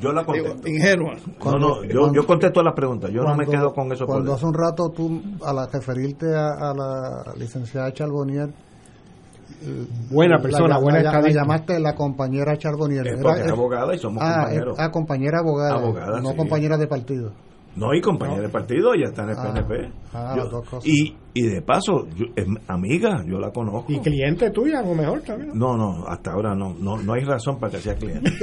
Yo 0.00 0.12
la 0.12 0.24
contesto. 0.24 0.68
Ingenua. 0.68 1.14
No, 1.44 1.58
no, 1.58 1.84
yo, 1.84 2.12
yo 2.12 2.26
contesto 2.26 2.62
las 2.62 2.74
preguntas. 2.74 3.10
Yo 3.10 3.22
no 3.22 3.34
me 3.34 3.44
Cuando- 3.44 3.52
quedo 3.52 3.72
con 3.74 3.92
eso. 3.92 4.06
Cuando 4.06 4.34
hace 4.34 4.46
un 4.46 4.54
rato 4.54 4.90
tú, 4.90 5.20
a 5.44 5.52
la 5.52 5.66
referirte 5.66 6.26
a, 6.34 6.70
a 6.70 6.74
la 6.74 7.34
licenciada 7.36 7.92
Charbonnier, 7.92 8.48
Buena 10.10 10.38
persona, 10.38 10.68
la, 10.68 10.78
buena 10.78 11.02
la- 11.02 11.20
la 11.20 11.28
llamaste 11.30 11.80
la 11.80 11.94
compañera 11.94 12.56
Charbonnier. 12.56 13.06
Es 13.06 13.12
Era- 13.14 13.22
porque 13.22 13.40
es 13.42 13.48
abogada 13.52 13.94
y 13.94 13.98
somos 13.98 14.22
ah, 14.24 14.34
compañeros. 14.42 14.78
es- 14.78 14.84
ah, 14.84 14.90
compañera 14.90 15.38
abogada, 15.40 15.74
Abogada, 15.74 16.20
no 16.20 16.30
sí. 16.30 16.36
compañera 16.36 16.76
de 16.76 16.86
partido. 16.86 17.32
No, 17.76 17.94
y 17.94 18.00
compañera 18.00 18.42
de 18.42 18.48
partido, 18.48 18.92
ya 18.94 19.06
está 19.10 19.22
en 19.24 19.30
el 19.30 19.36
Ah, 19.38 19.42
PNP. 19.54 19.92
ah, 20.12 20.32
Yo- 20.36 20.42
las 20.42 20.50
dos 20.52 20.68
cosas. 20.68 20.86
y, 20.88 21.16
y 21.34 21.42
de 21.46 21.62
paso, 21.62 22.06
yo- 22.16 22.26
es 22.34 22.46
amiga, 22.66 23.22
yo 23.26 23.38
la 23.38 23.50
conozco. 23.52 23.92
Y 23.92 24.00
cliente 24.00 24.50
tuya, 24.50 24.80
a 24.80 24.82
lo 24.82 24.94
mejor 24.94 25.20
también. 25.20 25.50
No, 25.56 25.76
no, 25.76 26.04
hasta 26.08 26.32
ahora 26.32 26.54
no, 26.56 26.74
no, 26.78 26.96
no 26.96 27.12
hay 27.12 27.22
razón 27.24 27.58
para 27.60 27.72
que 27.72 27.78
sea 27.78 27.94
cliente. 27.94 28.30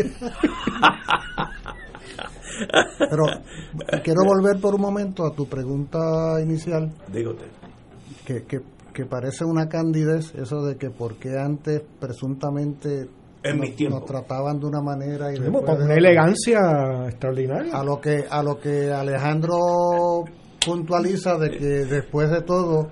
Pero 3.09 3.23
quiero 4.03 4.21
volver 4.25 4.61
por 4.61 4.75
un 4.75 4.81
momento 4.81 5.25
a 5.25 5.35
tu 5.35 5.45
pregunta 5.47 5.99
inicial, 6.41 6.89
Dígote. 7.11 7.45
que, 8.25 8.43
que, 8.45 8.61
que 8.95 9.05
parece 9.05 9.43
una 9.43 9.67
candidez, 9.67 10.33
eso 10.35 10.65
de 10.65 10.77
que 10.77 10.89
por 10.89 11.17
qué 11.17 11.37
antes 11.37 11.81
presuntamente 11.99 13.09
En 13.43 13.57
nos, 13.57 13.59
mis 13.59 13.75
tiempos. 13.75 13.99
nos 13.99 14.09
trataban 14.09 14.57
de 14.59 14.65
una 14.67 14.81
manera 14.81 15.33
y 15.33 15.37
después 15.37 15.65
con 15.65 15.81
una 15.83 15.93
elegancia 15.95 17.05
extraordinaria. 17.07 17.75
a 17.75 17.83
lo 17.83 17.99
que 17.99 18.23
a 18.29 18.41
lo 18.41 18.57
que 18.57 18.91
Alejandro 18.93 19.57
puntualiza 20.65 21.37
de 21.37 21.49
que 21.51 21.65
después 21.85 22.31
de 22.31 22.41
todo 22.41 22.87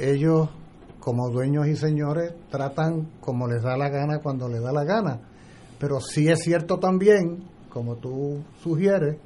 ellos 0.00 0.48
como 0.98 1.30
dueños 1.30 1.68
y 1.68 1.76
señores 1.76 2.34
tratan 2.50 3.08
como 3.20 3.46
les 3.46 3.62
da 3.62 3.76
la 3.76 3.88
gana 3.90 4.18
cuando 4.20 4.48
les 4.48 4.60
da 4.60 4.72
la 4.72 4.84
gana 4.84 5.20
pero 5.78 6.00
sí 6.00 6.28
es 6.28 6.40
cierto 6.40 6.78
también 6.78 7.44
como 7.70 7.96
tú 7.96 8.42
sugieres 8.62 9.16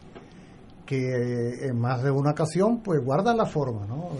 que 0.97 1.67
en 1.67 1.79
más 1.79 2.03
de 2.03 2.11
una 2.11 2.33
ocasión 2.33 2.81
pues 2.83 3.03
guardan 3.05 3.37
la 3.37 3.47
forma 3.47 3.87
no 3.87 4.11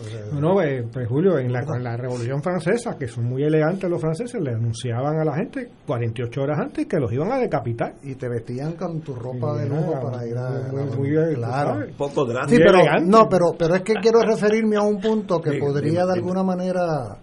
No, 0.41 0.63
eh, 0.63 0.85
pues, 0.93 1.07
Julio, 1.09 1.39
en 1.39 1.53
la, 1.53 1.61
en 1.61 1.85
la 1.85 1.97
Revolución 1.97 2.43
Francesa, 2.43 2.97
que 2.99 3.07
son 3.09 3.25
muy 3.25 3.43
elegantes 3.45 3.91
los 3.91 4.01
franceses, 4.01 4.41
le 4.41 4.53
anunciaban 4.55 5.19
a 5.21 5.25
la 5.25 5.35
gente 5.35 5.71
48 5.87 6.41
horas 6.43 6.59
antes 6.61 6.87
que 6.87 6.99
los 6.99 7.13
iban 7.13 7.31
a 7.31 7.39
decapitar. 7.39 7.95
y 8.03 8.15
te 8.15 8.29
vestían 8.29 8.73
con 8.73 9.01
tu 9.01 9.15
ropa 9.15 9.57
de 9.59 9.69
lujo 9.69 10.01
para 10.01 10.27
ir 10.27 10.37
a, 10.37 10.51
muy- 10.73 10.85
muy 10.97 11.11
bien, 11.11 11.35
claro 11.35 11.73
tú 11.73 11.79
sabes. 11.81 11.95
Poco 11.97 12.25
Sí, 12.27 12.33
drástico. 12.33 12.63
pero 12.65 12.79
elegante. 12.81 13.11
no, 13.11 13.29
pero 13.29 13.45
pero 13.59 13.75
es 13.77 13.83
que 13.83 13.95
quiero 13.95 14.21
referirme 14.27 14.77
a 14.77 14.83
un 14.83 15.01
punto 15.01 15.41
que 15.41 15.59
podría 15.59 16.07
de 16.07 16.13
alguna 16.15 16.43
manera 16.43 17.19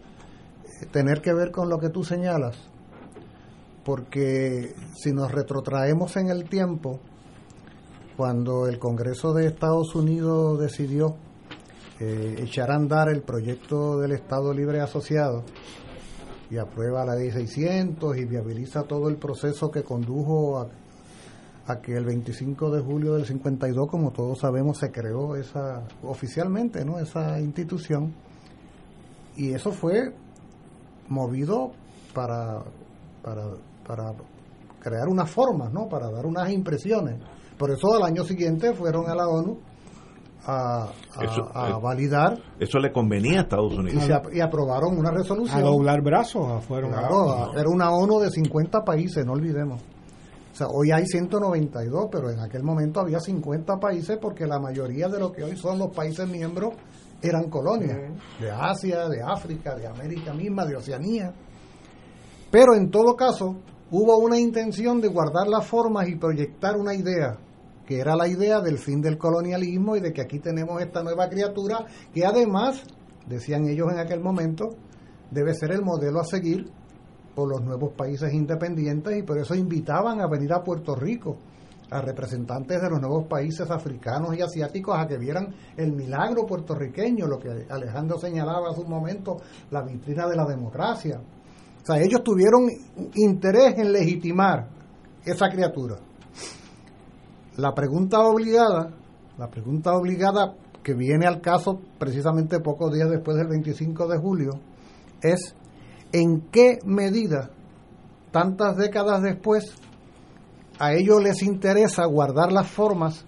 eh, 0.64 0.86
tener 0.92 1.22
que 1.22 1.34
ver 1.34 1.52
con 1.52 1.70
lo 1.70 1.78
que 1.80 1.90
tú 1.90 2.04
señalas, 2.04 2.56
porque 3.84 4.74
si 4.96 5.12
nos 5.14 5.32
retrotraemos 5.32 6.16
en 6.18 6.30
el 6.30 6.48
tiempo, 6.48 7.00
cuando 8.20 8.68
el 8.68 8.80
Congreso 8.80 9.32
de 9.32 9.48
Estados 9.48 9.96
Unidos 9.96 10.60
decidió 10.60 11.16
eh, 12.02 12.36
echar 12.40 12.70
a 12.70 12.76
andar 12.76 13.08
el 13.08 13.22
proyecto 13.22 13.98
del 13.98 14.12
Estado 14.12 14.54
Libre 14.54 14.82
Asociado 14.82 15.46
y 16.52 16.58
aprueba 16.58 17.06
la 17.06 17.16
ley 17.16 17.32
600 17.32 18.18
y 18.18 18.26
viabiliza 18.26 18.84
todo 18.84 19.08
el 19.08 19.16
proceso 19.16 19.72
que 19.72 19.84
condujo 19.84 20.60
a 20.60 20.68
a 21.68 21.80
que 21.80 21.96
el 21.96 22.04
25 22.04 22.72
de 22.72 22.82
julio 22.82 23.14
del 23.14 23.26
52, 23.26 23.88
como 23.88 24.12
todos 24.12 24.40
sabemos, 24.40 24.80
se 24.80 24.92
creó 24.92 25.38
esa 25.38 25.84
oficialmente, 26.04 26.84
¿no? 26.84 27.00
Esa 27.00 27.40
institución 27.40 28.14
y 29.38 29.54
eso 29.54 29.72
fue 29.72 30.14
movido 31.08 31.72
para 32.14 32.64
para, 33.24 33.46
para 33.88 34.14
crear 34.82 35.08
unas 35.08 35.32
formas, 35.32 35.72
¿no? 35.72 35.88
Para 35.88 36.12
dar 36.12 36.26
unas 36.26 36.50
impresiones. 36.52 37.16
Por 37.60 37.70
eso 37.72 37.94
al 37.94 38.04
año 38.04 38.24
siguiente 38.24 38.74
fueron 38.74 39.08
a 39.08 39.14
la 39.14 39.28
ONU 39.28 39.60
a, 40.46 40.86
a- 40.86 41.24
Eso, 41.24 41.48
a 41.54 41.70
eh, 41.70 41.74
validar 41.84 42.40
Eso 42.60 42.80
le 42.80 42.92
convenía 42.92 43.40
a 43.40 43.44
Estados 43.44 43.74
y, 43.74 43.78
Unidos. 43.78 44.10
y 44.34 44.40
aprobaron 44.40 44.98
una 44.98 45.10
A 45.10 45.12
resolución. 45.12 45.62
doblar 45.62 46.02
brazos 46.02 46.64
fueron 46.66 46.94
a- 46.96 47.00
Claro, 47.00 47.54
era 47.54 47.70
una 47.70 47.92
ONU 47.92 48.20
de 48.20 48.32
50 48.32 48.84
países, 48.84 49.24
no 49.26 49.34
olvidemos. 49.34 49.82
O 49.82 50.56
sea, 50.60 50.68
hoy 50.68 50.92
hay 50.92 51.06
192, 51.06 52.08
pero 52.12 52.32
en 52.32 52.40
aquel 52.40 52.64
momento 52.64 53.00
había 53.02 53.20
50 53.20 53.78
países 53.78 54.18
porque 54.20 54.48
la 54.48 54.60
mayoría 54.60 55.08
de 55.10 55.20
lo 55.20 55.32
que 55.32 55.44
hoy 55.44 55.56
son 55.56 55.78
los 55.78 55.90
países 55.96 56.28
miembros 56.28 56.74
eran 57.22 57.50
colonias 57.50 57.98
de 58.40 58.50
Asia, 58.50 59.08
de 59.10 59.22
África, 59.22 59.76
de 59.76 59.86
América 59.88 60.34
misma, 60.34 60.66
de 60.66 60.78
Oceanía. 60.78 61.34
Pero 62.50 62.74
en 62.76 62.90
todo 62.90 63.16
caso, 63.16 63.58
hubo 63.92 64.18
una 64.18 64.40
intención 64.40 65.00
de 65.02 65.08
guardar 65.10 65.48
las 65.48 65.66
formas 65.68 66.08
y 66.10 66.16
proyectar 66.16 66.76
una 66.78 66.94
idea, 66.94 67.38
que 67.90 68.00
era 68.00 68.16
la 68.16 68.28
idea 68.28 68.62
del 68.62 68.78
fin 68.78 69.02
del 69.02 69.18
colonialismo 69.18 69.96
y 69.96 70.00
de 70.00 70.14
que 70.14 70.22
aquí 70.22 70.38
tenemos 70.38 70.80
esta 70.80 71.02
nueva 71.02 71.28
criatura 71.28 71.88
que 72.14 72.24
además, 72.24 72.84
decían 73.26 73.68
ellos 73.68 73.88
en 73.92 73.98
aquel 73.98 74.20
momento, 74.20 74.70
debe 75.32 75.56
ser 75.56 75.72
el 75.72 75.82
modelo 75.82 76.20
a 76.20 76.24
seguir 76.24 76.70
por 77.34 77.50
los 77.50 77.64
nuevos 77.64 77.94
países 77.94 78.32
independientes 78.32 79.18
y 79.18 79.24
por 79.24 79.40
eso 79.40 79.56
invitaban 79.56 80.22
a 80.22 80.28
venir 80.28 80.54
a 80.54 80.64
Puerto 80.64 80.96
Rico 80.96 81.38
a 81.90 82.00
representantes 82.02 82.80
de 82.80 82.90
los 82.92 83.02
nuevos 83.02 83.26
países 83.26 83.68
africanos 83.72 84.38
y 84.38 84.42
asiáticos 84.44 84.96
a 84.96 85.08
que 85.08 85.18
vieran 85.18 85.56
el 85.76 85.92
milagro 85.92 86.46
puertorriqueño, 86.46 87.26
lo 87.26 87.40
que 87.40 87.66
Alejandro 87.72 88.20
señalaba 88.20 88.70
hace 88.70 88.82
un 88.82 88.90
momento, 88.92 89.38
la 89.72 89.82
vitrina 89.82 90.28
de 90.28 90.36
la 90.36 90.46
democracia. 90.46 91.20
O 91.82 91.86
sea, 91.88 92.00
ellos 92.00 92.22
tuvieron 92.24 92.70
interés 93.16 93.80
en 93.80 93.92
legitimar 93.92 94.68
esa 95.26 95.50
criatura. 95.50 95.98
La 97.58 97.74
pregunta 97.74 98.20
obligada, 98.22 98.92
la 99.38 99.50
pregunta 99.50 99.94
obligada 99.94 100.56
que 100.84 100.94
viene 100.94 101.28
al 101.28 101.42
caso 101.42 101.80
precisamente 101.98 102.60
pocos 102.60 102.94
días 102.94 103.10
después 103.10 103.38
del 103.38 103.48
25 103.48 104.08
de 104.08 104.18
julio, 104.18 104.52
es 105.22 105.56
en 106.12 106.42
qué 106.52 106.80
medida, 106.86 107.52
tantas 108.32 108.78
décadas 108.78 109.22
después, 109.22 109.76
a 110.80 110.94
ellos 110.94 111.22
les 111.22 111.44
interesa 111.44 112.06
guardar 112.06 112.52
las 112.52 112.68
formas 112.68 113.26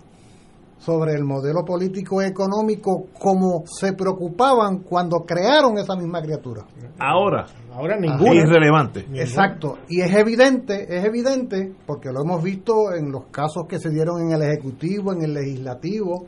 sobre 0.81 1.13
el 1.13 1.23
modelo 1.23 1.63
político 1.63 2.23
económico 2.23 3.05
como 3.19 3.63
se 3.67 3.93
preocupaban 3.93 4.79
cuando 4.79 5.19
crearon 5.19 5.77
esa 5.77 5.95
misma 5.95 6.21
criatura. 6.23 6.65
Ahora, 6.97 7.45
Ahora 7.71 7.95
es 7.95 8.01
ninguna. 8.01 8.33
irrelevante. 8.33 9.05
Exacto, 9.13 9.77
y 9.87 10.01
es 10.01 10.11
evidente, 10.11 10.87
es 10.89 11.05
evidente, 11.05 11.75
porque 11.85 12.11
lo 12.11 12.23
hemos 12.23 12.43
visto 12.43 12.93
en 12.95 13.11
los 13.11 13.25
casos 13.27 13.67
que 13.69 13.77
se 13.77 13.91
dieron 13.91 14.21
en 14.21 14.31
el 14.31 14.41
Ejecutivo, 14.41 15.13
en 15.13 15.21
el 15.21 15.33
Legislativo, 15.35 16.25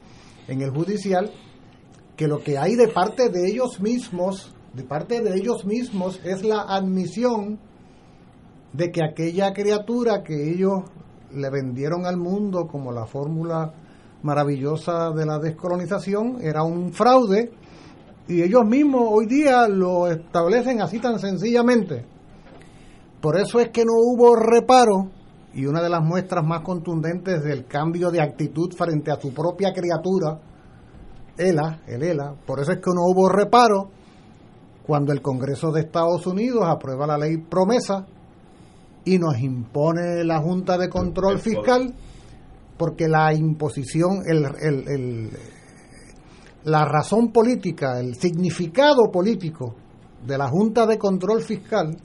en 0.47 0.61
el 0.61 0.69
Judicial, 0.69 1.31
que 2.15 2.27
lo 2.27 2.37
que 2.37 2.59
hay 2.59 2.75
de 2.75 2.89
parte 2.89 3.29
de 3.29 3.49
ellos 3.49 3.81
mismos, 3.81 4.55
de 4.75 4.83
parte 4.83 5.21
de 5.21 5.35
ellos 5.35 5.65
mismos, 5.65 6.21
es 6.23 6.43
la 6.43 6.61
admisión 6.61 7.57
de 8.71 8.91
que 8.91 9.01
aquella 9.03 9.51
criatura 9.51 10.21
que 10.21 10.51
ellos 10.51 10.83
le 11.31 11.49
vendieron 11.49 12.05
al 12.05 12.17
mundo 12.17 12.67
como 12.67 12.91
la 12.91 13.07
fórmula 13.07 13.73
maravillosa 14.23 15.11
de 15.11 15.25
la 15.25 15.37
descolonización 15.37 16.37
era 16.41 16.63
un 16.63 16.91
fraude 16.91 17.51
y 18.27 18.41
ellos 18.41 18.65
mismos 18.65 19.09
hoy 19.11 19.27
día 19.27 19.67
lo 19.67 20.07
establecen 20.07 20.81
así 20.81 20.99
tan 20.99 21.19
sencillamente. 21.19 22.05
Por 23.21 23.37
eso 23.37 23.59
es 23.59 23.69
que 23.69 23.85
no 23.85 23.91
hubo 23.93 24.35
reparo 24.35 25.11
y 25.53 25.65
una 25.65 25.81
de 25.81 25.89
las 25.89 26.03
muestras 26.03 26.43
más 26.45 26.61
contundentes 26.61 27.43
del 27.43 27.65
cambio 27.67 28.09
de 28.09 28.21
actitud 28.21 28.73
frente 28.75 29.11
a 29.11 29.19
su 29.19 29.33
propia 29.33 29.71
criatura, 29.71 30.39
ELA, 31.37 31.81
el 31.87 32.03
ELA, 32.03 32.33
por 32.45 32.59
eso 32.59 32.71
es 32.71 32.79
que 32.79 32.91
no 32.93 33.03
hubo 33.03 33.29
reparo 33.29 33.89
cuando 34.85 35.11
el 35.11 35.21
Congreso 35.21 35.71
de 35.71 35.81
Estados 35.81 36.25
Unidos 36.27 36.63
aprueba 36.65 37.07
la 37.07 37.17
ley 37.17 37.37
promesa 37.37 38.05
y 39.05 39.19
nos 39.19 39.37
impone 39.39 40.23
la 40.23 40.39
Junta 40.39 40.77
de 40.77 40.89
Control 40.89 41.39
Fiscal 41.39 41.93
porque 42.77 43.07
la 43.07 43.33
imposición, 43.33 44.23
el, 44.25 45.29
la 46.65 46.85
razón 46.85 47.31
política, 47.31 47.99
el 47.99 48.15
significado 48.15 49.11
político 49.11 49.75
de 50.25 50.37
la 50.37 50.47
Junta 50.49 50.85
de 50.85 50.97
Control 50.97 51.41
Fiscal, 51.41 51.95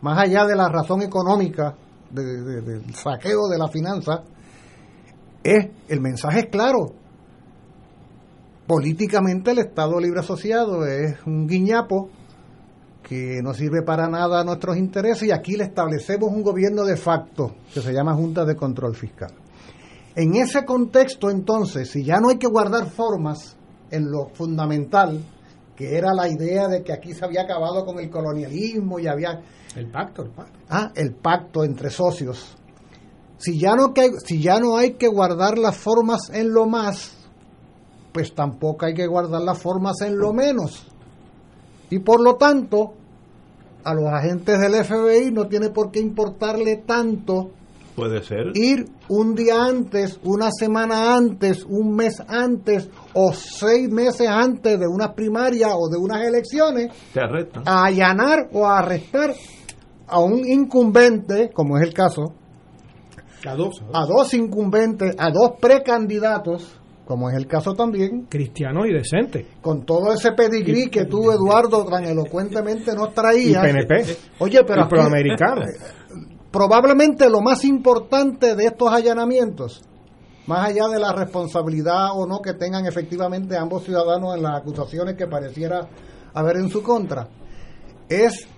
más 0.00 0.18
allá 0.18 0.44
de 0.46 0.56
la 0.56 0.68
razón 0.68 1.02
económica 1.02 1.74
de- 2.10 2.42
de- 2.42 2.60
del 2.62 2.94
saqueo 2.94 3.48
de 3.48 3.58
la 3.58 3.68
finanza, 3.68 4.22
es 5.42 5.68
el 5.88 6.00
mensaje 6.00 6.40
es 6.40 6.46
claro. 6.46 6.92
Políticamente 8.66 9.52
el 9.52 9.58
Estado 9.60 9.98
Libre 9.98 10.20
Asociado 10.20 10.84
es 10.86 11.16
un 11.26 11.46
guiñapo 11.46 12.10
que 13.02 13.40
no 13.42 13.54
sirve 13.54 13.82
para 13.82 14.08
nada 14.08 14.40
a 14.40 14.44
nuestros 14.44 14.76
intereses 14.76 15.22
y 15.28 15.30
aquí 15.32 15.56
le 15.56 15.64
establecemos 15.64 16.28
un 16.30 16.42
gobierno 16.42 16.84
de 16.84 16.96
facto 16.96 17.54
que 17.72 17.80
se 17.80 17.92
llama 17.94 18.12
Junta 18.14 18.44
de 18.44 18.54
Control 18.56 18.94
Fiscal. 18.94 19.30
En 20.18 20.34
ese 20.34 20.64
contexto, 20.64 21.30
entonces, 21.30 21.92
si 21.92 22.02
ya 22.02 22.18
no 22.18 22.30
hay 22.30 22.38
que 22.38 22.48
guardar 22.48 22.90
formas 22.90 23.54
en 23.92 24.10
lo 24.10 24.26
fundamental, 24.30 25.22
que 25.76 25.96
era 25.96 26.12
la 26.12 26.28
idea 26.28 26.66
de 26.66 26.82
que 26.82 26.92
aquí 26.92 27.14
se 27.14 27.24
había 27.24 27.42
acabado 27.42 27.86
con 27.86 28.00
el 28.00 28.10
colonialismo 28.10 28.98
y 28.98 29.06
había 29.06 29.40
El 29.76 29.86
pacto, 29.92 30.24
el 30.24 30.30
pacto. 30.30 30.58
ah, 30.70 30.90
el 30.96 31.14
pacto 31.14 31.62
entre 31.62 31.88
socios. 31.90 32.56
Si 33.36 33.60
ya, 33.60 33.76
no 33.76 33.94
que, 33.94 34.10
si 34.26 34.42
ya 34.42 34.58
no 34.58 34.76
hay 34.76 34.94
que 34.94 35.06
guardar 35.06 35.56
las 35.56 35.76
formas 35.76 36.30
en 36.32 36.52
lo 36.52 36.66
más, 36.66 37.12
pues 38.12 38.34
tampoco 38.34 38.86
hay 38.86 38.94
que 38.94 39.06
guardar 39.06 39.42
las 39.42 39.62
formas 39.62 40.00
en 40.00 40.18
lo 40.18 40.32
menos. 40.32 40.84
Y 41.90 42.00
por 42.00 42.20
lo 42.20 42.34
tanto, 42.34 42.94
a 43.84 43.94
los 43.94 44.06
agentes 44.06 44.58
del 44.58 44.84
FBI 44.84 45.30
no 45.30 45.46
tiene 45.46 45.70
por 45.70 45.92
qué 45.92 46.00
importarle 46.00 46.78
tanto 46.78 47.52
Puede 47.98 48.22
ser. 48.22 48.52
ir 48.54 48.86
un 49.08 49.34
día 49.34 49.64
antes, 49.64 50.18
una 50.22 50.50
semana 50.50 51.16
antes, 51.16 51.64
un 51.64 51.94
mes 51.96 52.22
antes 52.28 52.88
o 53.12 53.32
seis 53.32 53.90
meses 53.90 54.28
antes 54.28 54.78
de 54.78 54.86
unas 54.86 55.14
primarias 55.14 55.70
o 55.74 55.88
de 55.88 55.98
unas 55.98 56.22
elecciones 56.24 56.88
Te 57.12 57.20
arrestan. 57.20 57.64
a 57.66 57.84
allanar 57.86 58.48
o 58.52 58.64
a 58.66 58.78
arrestar 58.78 59.34
a 60.06 60.20
un 60.20 60.46
incumbente, 60.48 61.50
como 61.52 61.76
es 61.76 61.86
el 61.86 61.92
caso, 61.92 62.34
A 63.46 63.54
dos. 63.54 63.82
a 63.92 64.06
dos 64.06 64.32
incumbentes, 64.34 65.14
a 65.18 65.30
dos 65.30 65.52
precandidatos, 65.60 66.78
como 67.04 67.28
es 67.30 67.36
el 67.36 67.46
caso 67.46 67.72
también, 67.74 68.26
Cristiano 68.28 68.84
y 68.86 68.92
decente. 68.92 69.46
con 69.60 69.84
todo 69.84 70.12
ese 70.12 70.32
pedigrí 70.32 70.88
que 70.88 71.04
tú, 71.06 71.30
Eduardo, 71.30 71.84
tan 71.84 72.04
elocuentemente 72.04 72.94
nos 72.94 73.10
Y 73.10 73.12
traías. 73.14 73.62
PNP. 73.64 74.16
Oye, 74.40 74.60
pero 74.66 74.82
y 74.84 74.88
proamericano. 74.88 75.62
Probablemente 76.50 77.28
lo 77.28 77.40
más 77.40 77.64
importante 77.64 78.54
de 78.54 78.64
estos 78.66 78.92
allanamientos, 78.92 79.82
más 80.46 80.68
allá 80.68 80.88
de 80.88 80.98
la 80.98 81.12
responsabilidad 81.12 82.10
o 82.14 82.26
no 82.26 82.40
que 82.40 82.54
tengan 82.54 82.86
efectivamente 82.86 83.56
ambos 83.56 83.84
ciudadanos 83.84 84.36
en 84.36 84.42
las 84.42 84.60
acusaciones 84.60 85.14
que 85.16 85.26
pareciera 85.26 85.88
haber 86.34 86.56
en 86.56 86.70
su 86.70 86.82
contra, 86.82 87.28
es 88.08 88.48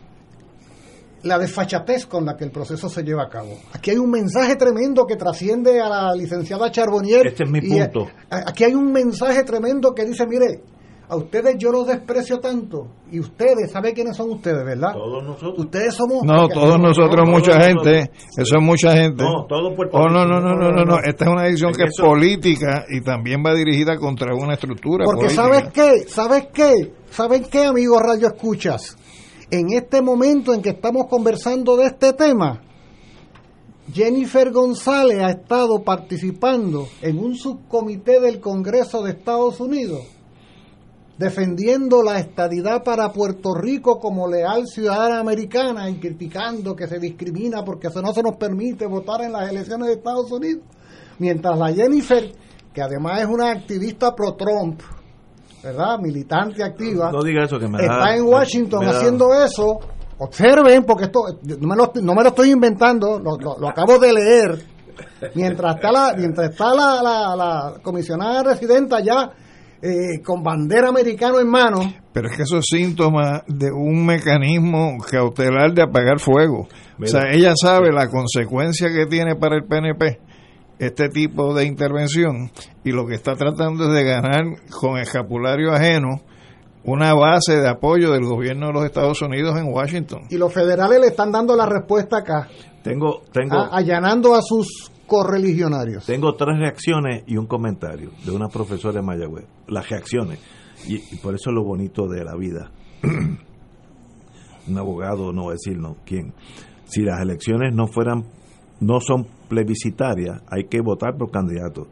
la 1.22 1.38
desfachatez 1.38 2.06
con 2.06 2.24
la 2.24 2.36
que 2.36 2.44
el 2.44 2.50
proceso 2.50 2.88
se 2.88 3.02
lleva 3.02 3.24
a 3.24 3.28
cabo. 3.28 3.58
Aquí 3.72 3.90
hay 3.90 3.98
un 3.98 4.10
mensaje 4.10 4.56
tremendo 4.56 5.06
que 5.06 5.16
trasciende 5.16 5.80
a 5.80 5.88
la 5.88 6.14
licenciada 6.14 6.70
Charbonnier. 6.70 7.26
Este 7.26 7.44
es 7.44 7.50
mi 7.50 7.60
punto. 7.60 8.08
aquí 8.30 8.64
hay 8.64 8.74
un 8.74 8.90
mensaje 8.90 9.44
tremendo 9.44 9.94
que 9.94 10.06
dice, 10.06 10.26
mire, 10.26 10.62
a 11.10 11.16
ustedes 11.16 11.56
yo 11.58 11.72
los 11.72 11.88
desprecio 11.88 12.38
tanto, 12.38 12.86
y 13.10 13.18
ustedes, 13.18 13.72
¿sabe 13.72 13.92
quiénes 13.92 14.16
son 14.16 14.30
ustedes, 14.30 14.64
verdad? 14.64 14.92
Todos 14.92 15.24
nosotros. 15.24 15.58
Ustedes 15.58 15.92
somos... 15.92 16.22
No, 16.22 16.46
todos 16.46 16.78
nosotros, 16.78 17.26
no, 17.26 17.32
mucha 17.32 17.50
todos 17.54 17.66
gente, 17.66 18.10
eso 18.36 18.56
es 18.56 18.62
mucha 18.62 18.92
gente. 18.92 19.24
No, 19.24 19.44
todo 19.48 19.74
Puerto 19.74 19.96
Oh, 19.96 20.08
no, 20.08 20.24
no, 20.24 20.40
no, 20.40 20.54
no, 20.54 20.70
no, 20.70 20.84
no, 20.84 20.98
esta 21.02 21.24
es 21.24 21.30
una 21.30 21.42
decisión 21.42 21.72
que 21.72 21.82
es 21.82 22.00
política 22.00 22.84
y 22.88 23.00
también 23.00 23.42
va 23.44 23.52
dirigida 23.54 23.96
contra 23.98 24.32
una 24.36 24.54
estructura 24.54 25.04
Porque 25.04 25.34
política. 25.34 25.42
¿sabes 25.42 25.72
qué? 25.72 26.08
¿Sabes 26.08 26.46
qué? 26.54 26.92
¿Saben 27.10 27.44
qué, 27.50 27.64
amigos 27.64 28.00
Radio 28.00 28.28
Escuchas? 28.28 28.96
En 29.50 29.72
este 29.72 30.00
momento 30.02 30.54
en 30.54 30.62
que 30.62 30.70
estamos 30.70 31.06
conversando 31.08 31.76
de 31.76 31.86
este 31.86 32.12
tema, 32.12 32.60
Jennifer 33.92 34.52
González 34.52 35.18
ha 35.18 35.30
estado 35.30 35.82
participando 35.82 36.86
en 37.02 37.18
un 37.18 37.34
subcomité 37.34 38.20
del 38.20 38.38
Congreso 38.38 39.02
de 39.02 39.10
Estados 39.10 39.58
Unidos 39.58 40.19
defendiendo 41.20 42.02
la 42.02 42.18
estadidad 42.18 42.82
para 42.82 43.12
Puerto 43.12 43.52
Rico 43.54 43.98
como 44.00 44.26
leal 44.26 44.66
ciudadana 44.66 45.18
americana 45.20 45.90
y 45.90 45.96
criticando 46.00 46.74
que 46.74 46.86
se 46.88 46.98
discrimina 46.98 47.62
porque 47.62 47.88
eso 47.88 48.00
no 48.00 48.14
se 48.14 48.22
nos 48.22 48.36
permite 48.36 48.86
votar 48.86 49.20
en 49.20 49.32
las 49.32 49.50
elecciones 49.50 49.88
de 49.88 49.94
Estados 49.96 50.32
Unidos. 50.32 50.62
Mientras 51.18 51.58
la 51.58 51.74
Jennifer, 51.74 52.32
que 52.72 52.80
además 52.80 53.20
es 53.20 53.26
una 53.26 53.50
activista 53.50 54.14
pro-Trump, 54.16 54.80
¿verdad? 55.62 55.98
Militante 55.98 56.64
activa, 56.64 57.12
No 57.12 57.22
diga 57.22 57.44
eso 57.44 57.58
que 57.58 57.68
me 57.68 57.76
da- 57.76 57.84
está 57.98 58.16
en 58.16 58.24
Washington 58.24 58.80
me 58.80 58.90
haciendo 58.90 59.34
eso. 59.44 59.78
Observen, 60.20 60.84
porque 60.84 61.04
esto 61.04 61.20
no 61.42 61.68
me 61.68 61.76
lo, 61.76 61.92
no 62.02 62.14
me 62.14 62.22
lo 62.22 62.30
estoy 62.30 62.50
inventando, 62.50 63.18
lo, 63.18 63.36
lo- 63.36 63.58
lo 63.58 63.68
acabo 63.68 63.98
de 63.98 64.12
leer. 64.14 64.64
Mientras 65.34 65.74
está 65.76 65.92
la, 65.92 66.14
mientras 66.16 66.50
está 66.50 66.74
la, 66.74 67.02
la, 67.02 67.36
la 67.36 67.74
comisionada 67.82 68.42
residenta 68.42 68.96
allá 68.96 69.30
eh, 69.82 70.20
con 70.24 70.42
bandera 70.42 70.88
americano 70.88 71.40
en 71.40 71.48
mano, 71.48 71.78
Pero 72.12 72.28
es 72.28 72.36
que 72.36 72.42
eso 72.42 72.58
es 72.58 72.66
síntoma 72.68 73.42
de 73.46 73.70
un 73.72 74.04
mecanismo 74.04 74.98
cautelar 75.10 75.72
de 75.72 75.82
apagar 75.82 76.18
fuego. 76.18 76.68
O 77.02 77.06
sea, 77.06 77.30
ella 77.32 77.54
sabe 77.60 77.90
la 77.92 78.08
consecuencia 78.08 78.88
que 78.92 79.06
tiene 79.06 79.36
para 79.36 79.56
el 79.56 79.64
PNP 79.64 80.18
este 80.78 81.08
tipo 81.08 81.54
de 81.54 81.64
intervención 81.66 82.50
y 82.84 82.90
lo 82.92 83.06
que 83.06 83.14
está 83.14 83.34
tratando 83.36 83.84
es 83.88 83.92
de 83.94 84.04
ganar 84.04 84.44
con 84.70 84.98
escapulario 84.98 85.72
ajeno 85.72 86.20
una 86.84 87.12
base 87.12 87.60
de 87.60 87.68
apoyo 87.68 88.10
del 88.12 88.24
gobierno 88.24 88.68
de 88.68 88.72
los 88.72 88.84
Estados 88.86 89.20
Unidos 89.20 89.58
en 89.58 89.66
Washington. 89.72 90.22
y 90.30 90.36
los 90.38 90.52
federales 90.52 90.98
le 91.00 91.08
están 91.08 91.30
dando 91.30 91.54
la 91.54 91.66
respuesta 91.66 92.18
acá, 92.18 92.48
Tengo, 92.82 93.20
tengo, 93.32 93.58
a- 93.58 93.76
allanando 93.76 94.34
a 94.34 94.40
sus 94.40 94.90
correligionarios. 95.10 96.06
tengo 96.06 96.36
tres 96.36 96.56
reacciones 96.56 97.24
y 97.26 97.36
un 97.36 97.48
comentario 97.48 98.12
de 98.24 98.30
una 98.30 98.46
profesora 98.46 99.00
de 99.00 99.02
Mayagüez. 99.02 99.44
Las 99.66 99.88
reacciones. 99.90 100.38
Y, 100.86 101.16
por 101.16 101.34
eso 101.34 101.50
es 101.50 101.54
lo 101.56 101.64
bonito 101.64 102.06
de 102.06 102.22
la 102.22 102.36
vida. 102.36 102.70
un 104.68 104.78
abogado, 104.78 105.32
no 105.32 105.50
decir 105.50 105.78
no, 105.78 105.96
quién. 106.06 106.32
Si 106.84 107.02
las 107.02 107.20
elecciones 107.20 107.74
no 107.74 107.88
fueran, 107.88 108.24
no 108.78 109.00
son 109.00 109.26
plebiscitarias, 109.48 110.42
hay 110.46 110.68
que 110.68 110.80
votar 110.80 111.16
por 111.18 111.32
candidatos. 111.32 111.88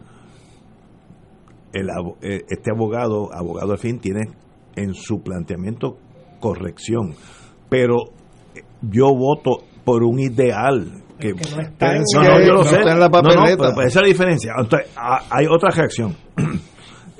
El, 1.72 1.88
eh, 2.22 2.44
este 2.48 2.70
abogado, 2.70 3.34
abogado 3.34 3.72
al 3.72 3.78
fin, 3.78 3.98
tiene 3.98 4.28
en 4.76 4.94
su 4.94 5.22
planteamiento 5.24 5.98
corrección. 6.38 7.14
Pero 7.68 7.96
eh, 8.54 8.62
yo 8.80 9.08
voto 9.12 9.64
por 9.84 10.04
un 10.04 10.20
ideal 10.20 11.02
que, 11.18 11.32
no 11.32 11.62
está 11.62 11.96
en- 11.96 12.02
no, 12.14 12.22
no, 12.22 12.40
yo 12.40 12.52
lo 12.52 12.58
no 12.58 12.64
sé. 12.64 12.76
está 12.78 12.92
en 12.92 13.00
la 13.00 13.08
No, 13.08 13.22
no, 13.22 13.28
papeleta. 13.28 13.56
pero- 13.74 13.86
esa 13.86 13.98
es 14.00 14.02
la 14.02 14.08
diferencia. 14.08 14.52
Entonces, 14.58 14.90
hay 15.30 15.46
otra 15.46 15.70
reacción. 15.70 16.16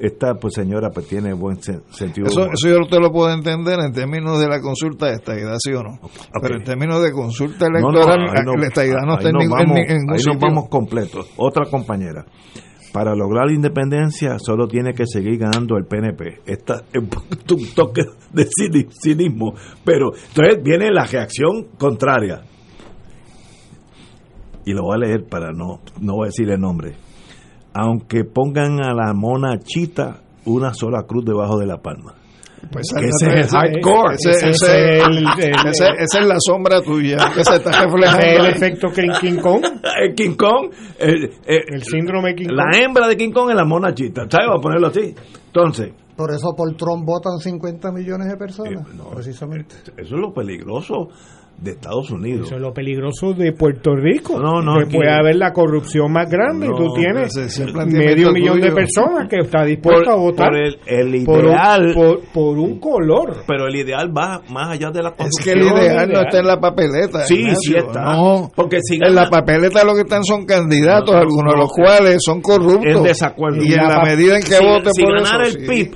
Esta 0.01 0.35
pues 0.35 0.55
señora 0.55 0.91
pues 0.91 1.09
tiene 1.09 1.33
buen 1.33 1.57
sen- 1.57 1.83
sentido. 1.91 2.29
Eso, 2.29 2.45
eso 2.53 2.69
yo 2.69 2.87
te 2.89 3.01
lo 3.01 3.11
puedo 3.11 3.33
entender 3.35 3.81
en 3.81 3.93
términos 3.93 4.39
de 4.39 4.47
la 4.47 4.61
consulta 4.61 5.07
de 5.07 5.15
estadidad, 5.15 5.57
sí 5.59 5.73
o 5.73 5.83
no. 5.83 5.99
Pero 6.41 6.55
en 6.57 6.63
términos 6.63 7.03
de 7.03 7.11
consulta 7.11 7.67
electoral, 7.67 8.21
la 8.33 8.67
estadidad 8.69 9.01
no 9.05 9.15
está 9.15 9.29
en 9.31 9.35
nos 9.35 9.43
ningún, 9.43 9.59
vamos- 9.59 9.79
en 9.89 9.97
ahí 10.13 10.23
nos 10.25 10.39
vamos 10.39 10.69
completos. 10.69 11.29
Otra 11.37 11.65
compañera. 11.69 12.25
para 12.93 13.15
lograr 13.15 13.47
la 13.47 13.53
independencia 13.53 14.39
solo 14.39 14.67
tiene 14.67 14.95
que 14.95 15.05
seguir 15.07 15.39
ganando 15.39 15.77
el 15.77 15.85
PNP. 15.85 16.41
Esta 16.47 16.83
es 16.93 17.03
un 17.03 17.75
toque 17.75 18.03
de 18.33 18.47
cini- 18.47 18.89
cinismo, 18.91 19.53
pero 19.85 20.11
entonces 20.15 20.63
viene 20.65 20.91
la 20.91 21.05
reacción 21.05 21.67
contraria. 21.79 22.41
Y 24.69 24.73
lo 24.75 24.83
voy 24.83 24.97
a 24.97 24.99
leer 24.99 25.25
para 25.29 25.53
no, 25.53 25.81
no 26.01 26.15
voy 26.17 26.25
a 26.25 26.27
decir 26.29 26.51
el 26.51 26.61
nombre. 26.61 26.95
Aunque 27.75 28.25
pongan 28.25 28.81
a 28.83 28.93
la 28.93 29.13
mona 29.15 29.59
chita 29.59 30.21
una 30.45 30.75
sola 30.75 31.05
cruz 31.07 31.25
debajo 31.25 31.59
de 31.59 31.67
la 31.67 31.79
palma. 31.79 32.15
Pues 32.73 32.93
Que 32.93 33.07
ese 33.07 33.41
es 33.41 33.53
hardcore. 33.53 34.17
Ese, 34.17 36.19
es 36.19 36.27
la 36.27 36.37
sombra 36.41 36.83
tuya 36.83 37.17
que 37.35 37.45
se 37.45 37.55
está 37.57 37.71
es 37.71 37.77
el 37.79 37.85
reflejando. 37.93 38.49
efecto 38.49 38.89
King, 38.89 39.11
King 39.21 39.41
Kong, 39.41 39.63
El 40.03 40.15
King 40.15 40.35
Kong, 40.37 40.71
el- 40.99 41.31
el- 41.47 41.75
el 41.75 41.83
síndrome 41.85 42.35
King 42.35 42.49
Kong. 42.49 42.57
la 42.57 42.79
hembra 42.79 43.07
de 43.09 43.17
King 43.17 43.31
Kong 43.33 43.51
es 43.51 43.57
la 43.57 43.65
mona 43.65 43.95
chita. 43.95 44.23
¿Sabes? 44.29 44.49
Voy 44.49 44.59
a 44.59 44.61
ponerlo 44.61 44.89
así. 44.89 45.15
Entonces, 45.47 45.93
Por 46.17 46.31
eso 46.33 46.53
por 46.57 46.75
Trump 46.77 47.05
votan 47.07 47.39
50 47.39 47.93
millones 47.93 48.29
de 48.29 48.37
personas, 48.37 48.87
Eh, 48.89 48.95
no. 48.97 49.11
precisamente. 49.11 49.77
eso 49.97 50.15
es 50.17 50.21
lo 50.21 50.33
peligroso 50.35 51.09
de 51.61 51.73
Estados 51.73 52.11
Unidos. 52.11 52.47
Eso 52.47 52.55
es 52.57 52.61
lo 52.63 52.73
peligroso 52.73 53.33
de 53.33 53.53
Puerto 53.53 53.95
Rico. 53.97 54.39
No, 54.39 54.63
no, 54.63 54.77
que 54.79 54.85
aquí- 54.85 54.97
puede 54.97 55.11
haber 55.11 55.37
la 55.37 55.53
corrupción 55.53 56.13
más 56.13 56.31
grande 56.31 56.69
No, 56.69 56.75
y 56.75 56.77
tú 56.77 56.95
tienes 56.95 57.35
medio 57.87 58.33
millón 58.33 58.61
de 58.61 58.71
personas 58.71 59.29
que 59.29 59.39
está 59.41 59.65
dispuesto 59.65 60.05
Por, 60.05 60.13
a 60.13 60.17
votar 60.17 60.49
por 60.51 60.57
el, 60.57 60.79
el 60.87 61.25
por 61.25 61.39
un- 61.41 61.51
ideal, 61.51 61.93
por- 61.95 62.21
por 62.33 62.59
un 62.59 62.79
color. 62.79 63.39
pero 63.47 63.67
el 63.67 63.75
ideal 63.75 64.17
va 64.17 64.41
más 64.51 64.71
allá 64.75 64.91
de 64.91 65.03
la 65.03 65.13
Es 65.19 65.45
que 65.45 65.51
el 65.53 65.63
ideal 65.63 65.75
no 66.07 66.13
ideal. 66.13 66.27
está 66.27 66.39
en 66.39 66.47
la 66.47 66.61
papeleta. 66.61 67.25
Sí, 67.25 67.35
Ignacio. 67.41 67.59
sí 67.61 67.75
está. 67.77 68.03
No, 68.15 68.51
Porque 68.55 68.79
si 68.83 68.95
en 68.97 69.15
la 69.15 69.29
papeleta 69.29 69.85
lo 69.85 69.95
que 69.95 70.03
están 70.03 70.23
son 70.25 70.47
candidatos, 70.47 71.11
No, 71.11 71.17
no, 71.17 71.23
algunos 71.23 71.53
de 71.55 71.57
no. 71.57 71.63
los 71.65 71.73
cuales 71.73 72.19
son 72.25 72.41
corruptos. 72.41 72.85
En 72.97 73.03
desacuerdo. 73.03 73.63
Y 73.63 73.73
en 73.73 73.79
la 73.89 74.03
medida 74.05 74.37
en 74.37 74.43
que 74.43 74.55
si, 74.55 74.65
vote 74.65 74.91
si 74.95 75.03
por 75.03 75.15
ganara 75.15 75.45
eso, 75.47 75.59
el 75.59 75.67
sí. 75.67 75.69
PIB, 75.69 75.95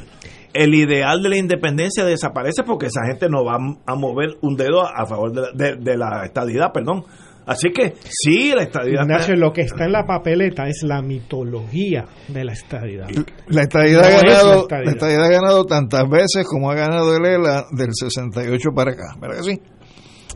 el 0.55 0.74
ideal 0.74 1.22
de 1.22 1.28
la 1.28 1.36
independencia 1.36 2.05
desaparece 2.05 2.62
porque 2.64 2.86
esa 2.86 3.00
gente 3.07 3.28
no 3.28 3.44
va 3.44 3.57
a 3.86 3.94
mover 3.94 4.36
un 4.42 4.57
dedo 4.57 4.82
a 4.82 5.07
favor 5.07 5.32
de 5.32 5.40
la, 5.42 5.48
de- 5.55 5.76
de 5.76 5.96
la 5.96 6.24
estadidad, 6.24 6.72
perdón. 6.72 7.05
Así 7.44 7.72
que 7.72 7.94
sí, 8.09 8.53
la 8.55 8.62
estadidad. 8.62 9.03
Ignacio, 9.03 9.34
lo 9.34 9.53
que 9.53 9.62
está 9.62 9.84
en 9.84 9.90
la 9.92 10.05
papeleta 10.07 10.68
es 10.68 10.84
la 10.84 11.03
mitología 11.03 12.05
de 12.28 12.44
la 12.44 12.53
estadidad. 12.53 13.09
La 13.48 13.62
estadidad, 13.62 14.00
No 14.03 14.07
ha 14.07 14.11
es 14.11 14.22
la 14.22 14.28
ganado, 14.30 14.61
estadidad. 14.62 14.84
la 14.86 14.92
estadidad 14.92 15.24
ha 15.24 15.28
ganado 15.30 15.64
tantas 15.64 16.09
veces 16.09 16.46
como 16.48 16.70
ha 16.70 16.76
ganado 16.76 17.16
el 17.16 17.24
ELA 17.26 17.64
del 17.72 17.88
68 17.92 18.68
para 18.76 18.92
acá. 18.92 19.16
¿Verdad 19.20 19.38
que 19.38 19.42
sí? 19.42 19.61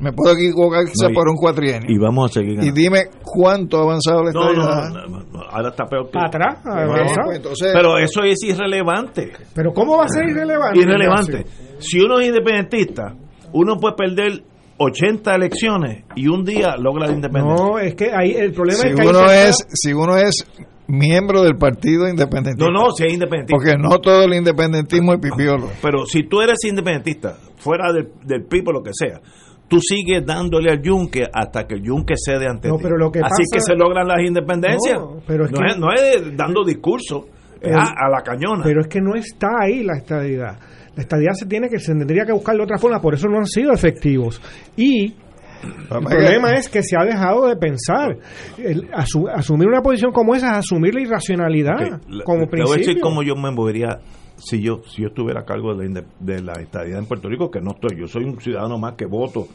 Me 0.00 0.12
puedo 0.12 0.34
equivocar 0.34 0.84
quizás 0.84 1.08
No, 1.08 1.10
y- 1.10 1.14
por 1.14 1.28
un 1.28 1.36
cuatrienio. 1.36 1.88
y 1.88 1.98
vamos 1.98 2.30
a 2.30 2.34
seguir 2.34 2.52
Y, 2.52 2.56
ganando. 2.56 2.74
dime 2.74 2.98
cuánto 3.22 3.78
ha 3.78 3.82
avanzado 3.82 4.24
la 4.24 4.32
no, 4.32 4.50
estadidad. 4.50 4.90
no, 4.90 5.06
no, 5.06 5.24
no, 5.32 5.40
ahora 5.50 5.68
está 5.70 5.84
peor 5.86 6.10
que. 6.10 6.18
Atrás, 6.18 6.58
avanzado. 6.64 7.26
pues 7.26 7.36
entonces, 7.38 7.70
Pero 7.72 7.98
eso 7.98 8.22
es 8.24 8.42
irrelevante. 8.42 9.32
Pero 9.54 9.72
¿cómo 9.72 9.96
va 9.98 10.04
a 10.04 10.08
ser 10.08 10.28
irrelevante? 10.28 10.80
Irrelevante. 10.80 11.46
Si 11.78 11.98
uno 12.00 12.18
es 12.20 12.28
independentista, 12.28 13.14
uno 13.52 13.76
puede 13.76 13.94
perder 13.94 14.42
80 14.78 15.34
elecciones 15.34 16.04
y 16.14 16.28
un 16.28 16.44
día 16.44 16.76
logra 16.78 17.06
la 17.06 17.14
independencia. 17.14 17.64
No, 17.66 17.78
es 17.78 17.94
que 17.94 18.10
ahí 18.12 18.32
el 18.32 18.52
problema 18.52 18.80
si 18.82 18.88
es 18.88 18.94
que 19.00 19.06
uno 19.08 19.24
es, 19.30 19.66
si 19.72 19.92
uno 19.94 20.16
es 20.18 20.46
miembro 20.88 21.42
del 21.42 21.56
partido 21.56 22.06
independiente. 22.08 22.62
No, 22.62 22.70
no, 22.70 22.90
si 22.90 23.04
es 23.06 23.12
independentista. 23.14 23.56
Porque 23.56 23.76
no 23.78 23.98
todo 23.98 24.24
el 24.24 24.34
independentismo 24.34 25.14
es 25.14 25.20
pipiolo. 25.20 25.70
Pero 25.82 26.04
si 26.06 26.24
tú 26.24 26.40
eres 26.42 26.58
independentista, 26.68 27.36
fuera 27.56 27.92
del, 27.92 28.08
del 28.24 28.44
PIB 28.44 28.68
o 28.68 28.72
lo 28.72 28.82
que 28.82 28.90
sea, 28.92 29.20
tú 29.68 29.78
sigues 29.80 30.24
dándole 30.24 30.70
al 30.70 30.80
yunque 30.82 31.24
hasta 31.32 31.66
que 31.66 31.74
el 31.74 31.82
yunque 31.82 32.14
cede 32.16 32.46
ante 32.48 32.68
No, 32.68 32.76
ti. 32.76 32.82
pero 32.84 32.96
lo 32.96 33.10
que 33.10 33.18
Así 33.20 33.28
pasa- 33.28 33.42
que 33.52 33.60
se 33.60 33.74
logran 33.76 34.06
las 34.06 34.20
independencias. 34.22 34.98
No, 34.98 35.20
pero 35.26 35.44
es 35.46 35.52
no, 35.52 35.58
que- 35.58 35.66
es, 35.66 35.78
no 35.78 35.86
es 35.92 36.36
dando 36.36 36.64
discurso, 36.64 37.26
es 37.54 37.60
Pero- 37.62 37.78
a, 37.78 38.06
a 38.06 38.08
la 38.10 38.22
cañona. 38.22 38.62
Pero 38.64 38.80
es 38.82 38.88
que 38.88 39.00
no 39.00 39.14
está 39.14 39.48
ahí 39.62 39.82
la 39.82 39.96
estadidad. 39.96 40.58
La 40.94 41.02
estadidad 41.02 41.32
se 41.34 41.46
tiene 41.46 41.68
que 41.68 41.78
se 41.78 41.92
tendría 41.94 42.24
que 42.24 42.32
buscar 42.32 42.56
de 42.56 42.62
otra 42.62 42.78
forma, 42.78 43.00
por 43.00 43.12
eso 43.14 43.28
no 43.28 43.38
han 43.38 43.46
sido 43.46 43.72
efectivos. 43.72 44.40
Y 44.76 45.14
el 45.62 46.04
problema 46.04 46.52
es 46.52 46.68
que 46.68 46.82
se 46.82 46.96
ha 46.98 47.04
dejado 47.04 47.46
de 47.46 47.56
pensar. 47.56 48.16
El 48.58 48.88
asu- 48.90 49.30
asumir 49.32 49.68
una 49.68 49.82
posición 49.82 50.12
como 50.12 50.34
esa 50.34 50.52
es 50.52 50.58
asumir 50.58 50.94
la 50.94 51.00
irracionalidad 51.02 52.00
como 52.24 52.40
le 52.40 52.46
voy 52.46 52.60
a 52.60 52.62
decir 52.62 52.74
principio. 52.74 53.02
cómo 53.02 53.22
yo 53.22 53.34
me 53.36 53.50
movería 53.50 54.00
si 54.36 54.60
yo 54.60 54.82
si 54.86 55.02
yo 55.02 55.08
estuviera 55.08 55.40
a 55.40 55.44
cargo 55.44 55.74
de 55.74 55.88
la, 55.88 56.04
de 56.20 56.42
la 56.42 56.52
estadidad 56.60 56.98
en 56.98 57.06
Puerto 57.06 57.28
Rico, 57.28 57.50
que 57.50 57.60
no 57.60 57.70
estoy. 57.72 57.98
Yo 57.98 58.06
soy 58.06 58.24
un 58.24 58.38
ciudadano 58.40 58.78
más 58.78 58.94
que 58.94 59.06
voto. 59.06 59.48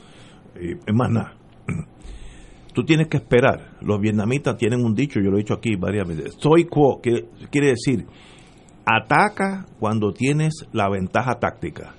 Y 0.59 0.71
es 0.71 0.93
más 0.93 1.09
nada. 1.11 1.33
Tú 2.73 2.83
tienes 2.83 3.07
que 3.07 3.17
esperar. 3.17 3.71
Los 3.81 3.99
vietnamitas 3.99 4.57
tienen 4.57 4.83
un 4.83 4.93
dicho, 4.95 5.19
yo 5.19 5.29
lo 5.29 5.35
he 5.37 5.41
dicho 5.41 5.53
aquí 5.53 5.75
varias 5.75 6.07
veces. 6.07 6.35
Soy 6.39 6.65
quo, 6.65 6.99
que 7.01 7.25
quiere 7.51 7.67
decir, 7.67 8.05
ataca 8.85 9.65
cuando 9.79 10.11
tienes 10.13 10.53
la 10.71 10.89
ventaja 10.89 11.35
táctica. 11.39 11.93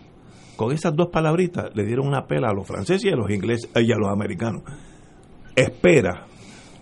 Con 0.56 0.72
esas 0.72 0.94
dos 0.94 1.08
palabritas 1.08 1.74
le 1.74 1.84
dieron 1.84 2.06
una 2.06 2.26
pela 2.26 2.50
a 2.50 2.54
los 2.54 2.66
franceses 2.66 3.04
y 3.04 3.10
a 3.10 3.16
los 3.16 3.30
ingleses 3.30 3.70
y 3.74 3.92
a 3.92 3.96
los 3.96 4.10
americanos. 4.10 4.62
Espera. 5.56 6.26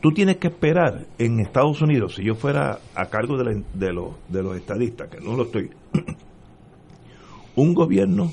Tú 0.01 0.13
tienes 0.13 0.39
que 0.39 0.49
esperar 0.49 1.07
en 1.19 1.41
Estados 1.41 1.83
Unidos, 1.83 2.15
si 2.15 2.25
yo 2.25 2.35
fuera 2.35 2.79
a 2.95 3.07
cargo 3.07 3.37
de 3.37 3.45
los, 3.93 4.15
de 4.29 4.43
los 4.43 4.57
estadistas, 4.57 5.11
que 5.11 5.21
no 5.21 5.37
lo 5.37 5.43
estoy, 5.43 5.69
un 7.57 7.75
gobierno 7.75 8.33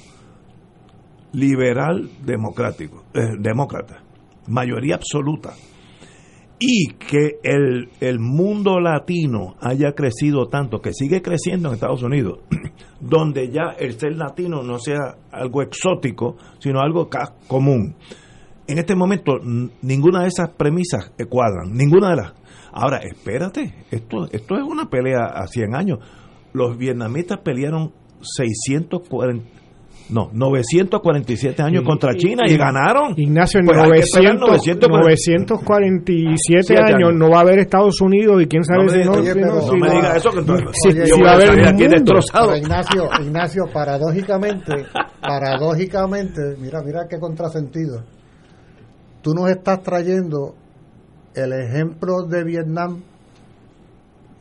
liberal 1.33 2.09
democrático, 2.23 3.03
eh, 3.13 3.35
demócrata, 3.37 4.01
mayoría 4.47 4.95
absoluta, 4.95 5.55
y 6.59 6.93
que 6.93 7.39
el, 7.43 7.89
el 7.99 8.19
mundo 8.19 8.79
latino 8.79 9.55
haya 9.59 9.93
crecido 9.93 10.47
tanto, 10.47 10.79
que 10.79 10.91
sigue 10.93 11.21
creciendo 11.21 11.69
en 11.69 11.75
Estados 11.75 12.01
Unidos, 12.01 12.39
donde 12.99 13.49
ya 13.49 13.75
el 13.77 13.99
ser 13.99 14.15
latino 14.15 14.63
no 14.63 14.79
sea 14.79 15.17
algo 15.31 15.61
exótico, 15.61 16.37
sino 16.59 16.81
algo 16.81 17.09
común. 17.47 17.95
En 18.67 18.79
este 18.79 18.95
momento 18.95 19.39
ninguna 19.81 20.23
de 20.23 20.27
esas 20.27 20.49
premisas 20.49 21.11
cuadran, 21.29 21.73
ninguna 21.73 22.09
de 22.09 22.15
las. 22.17 22.33
Ahora, 22.73 22.97
espérate, 22.97 23.73
esto, 23.91 24.27
esto 24.31 24.55
es 24.55 24.63
una 24.63 24.89
pelea 24.89 25.25
a 25.25 25.47
100 25.47 25.75
años. 25.75 25.99
Los 26.53 26.77
vietnamitas 26.77 27.39
pelearon 27.39 27.93
640, 28.21 29.45
no, 30.09 30.29
947 30.33 31.61
años 31.61 31.83
Y- 31.83 31.85
contra 31.85 32.15
China 32.15 32.43
y- 32.47 32.53
y, 32.53 32.57
ganaron. 32.57 33.13
Ignacio, 33.17 33.59
en 33.59 33.65
Pues 33.65 33.77
hay 33.77 33.83
que 33.83 34.05
pelear 34.13 34.35
900, 34.39 34.49
940. 34.49 34.87
947 34.97 36.37
Siete 36.63 36.77
años, 36.77 37.09
años. 37.09 37.13
no 37.15 37.29
va 37.29 37.37
a 37.37 37.41
haber 37.41 37.59
Estados 37.59 37.99
Unidos 38.01 38.41
y 38.41 38.45
quién 38.47 38.63
sabe 38.63 38.83
No 38.85 38.89
si 38.89 38.99
no, 39.03 39.11
oye, 39.11 39.33
si 39.33 39.39
pero- 39.39 39.55
no, 39.61 39.73
me 39.73 39.89
digas 39.91 40.15
eso, 40.17 40.31
que 40.31 40.39
entonces 40.39 40.67
si- 40.81 40.93
yo 40.93 41.05
si 41.05 41.11
voy 41.11 41.21
va 41.23 41.31
a 41.31 41.33
haber 41.35 41.67
aquí 41.67 41.87
destrozado. 41.87 42.47
Pero 42.47 42.57
Ignacio, 42.57 43.09
Ignacio, 43.21 43.63
paradójicamente, 43.73 44.73
paradójicamente, 45.21 46.55
mira, 46.59 46.81
mira 46.83 47.07
qué 47.09 47.19
contrasentido. 47.19 48.03
Tú 49.21 49.33
nos 49.33 49.49
estás 49.49 49.81
trayendo 49.83 50.55
el 51.35 51.51
ejemplo 51.53 52.23
de 52.23 52.43
Vietnam, 52.43 53.01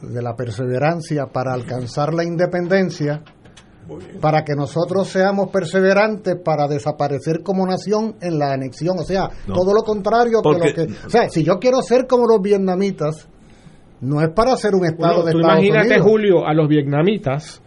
de 0.02 0.22
la 0.22 0.34
perseverancia 0.36 1.26
para 1.32 1.52
alcanzar 1.54 2.12
la 2.14 2.22
independencia, 2.24 3.22
para 4.20 4.42
que 4.44 4.54
nosotros 4.54 5.08
seamos 5.08 5.48
perseverantes 5.50 6.36
para 6.44 6.66
desaparecer 6.66 7.42
como 7.42 7.66
nación 7.66 8.16
en 8.20 8.38
la 8.38 8.52
anexión. 8.52 8.98
O 8.98 9.04
sea, 9.04 9.28
No. 9.46 9.54
todo 9.54 9.72
lo 9.74 9.82
contrario 9.82 10.40
Porque- 10.42 10.72
que 10.74 10.80
lo 10.82 10.86
que... 10.88 11.06
O 11.06 11.10
sea, 11.10 11.28
si 11.28 11.44
yo 11.44 11.58
quiero 11.58 11.82
ser 11.82 12.06
como 12.06 12.26
los 12.26 12.40
vietnamitas, 12.42 13.28
no 14.00 14.20
es 14.20 14.28
para 14.30 14.56
ser 14.56 14.74
un 14.74 14.84
estado 14.86 15.22
Bueno, 15.22 15.24
de 15.26 15.32
tú 15.32 15.38
Estados 15.38 15.58
imagínate, 15.64 15.88
Unidos. 16.00 16.06
Julio, 16.06 16.46
a 16.46 16.52
los 16.54 16.68
vietnamitas 16.68 17.62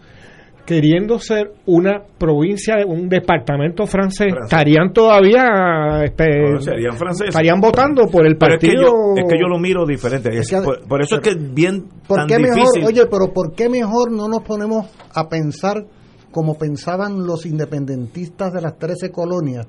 queriendo 0.66 1.18
ser 1.18 1.52
una 1.66 2.04
provincia, 2.20 2.76
un 2.86 3.10
departamento 3.10 3.88
francés, 3.88 4.28
Francés. 4.30 4.44
estarían 4.52 4.94
todavía 4.94 6.04
este, 6.04 6.26
No, 6.52 6.62
serían 6.62 6.94
franceses. 6.96 7.30
estarían 7.30 7.60
votando 7.60 8.06
por 8.06 8.28
el 8.28 8.38
Pero 8.38 8.54
es 8.54 8.60
que, 8.60 8.68
partido 8.68 8.84
yo, 8.84 9.14
es 9.18 9.24
que 9.28 9.40
yo 9.42 9.48
lo 9.48 9.58
miro 9.58 9.84
diferente. 9.88 10.30
Es- 10.30 10.42
Es 10.42 10.60
que- 10.60 10.64
por, 10.64 10.88
por 10.88 11.02
eso 11.02 11.16
es 11.16 11.22
que 11.22 11.30
es 11.32 11.54
bien 11.56 11.86
¿Por 12.08 12.18
tan 12.20 12.28
qué 12.28 12.38
mejor, 12.38 12.68
oye, 12.86 13.08
pero 13.08 13.34
por 13.34 13.56
qué 13.56 13.68
mejor 13.68 14.12
no 14.12 14.28
nos 14.28 14.44
ponemos 14.44 14.86
a 15.16 15.28
pensar 15.28 15.86
como 16.32 16.58
pensaban 16.58 17.26
los 17.26 17.46
independentistas 17.46 18.54
de 18.54 18.62
las 18.62 18.78
13 18.78 19.12
colonias, 19.12 19.68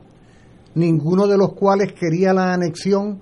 ninguno 0.75 1.27
de 1.27 1.37
los 1.37 1.53
cuales 1.55 1.93
quería 1.93 2.33
la 2.33 2.53
anexión, 2.53 3.21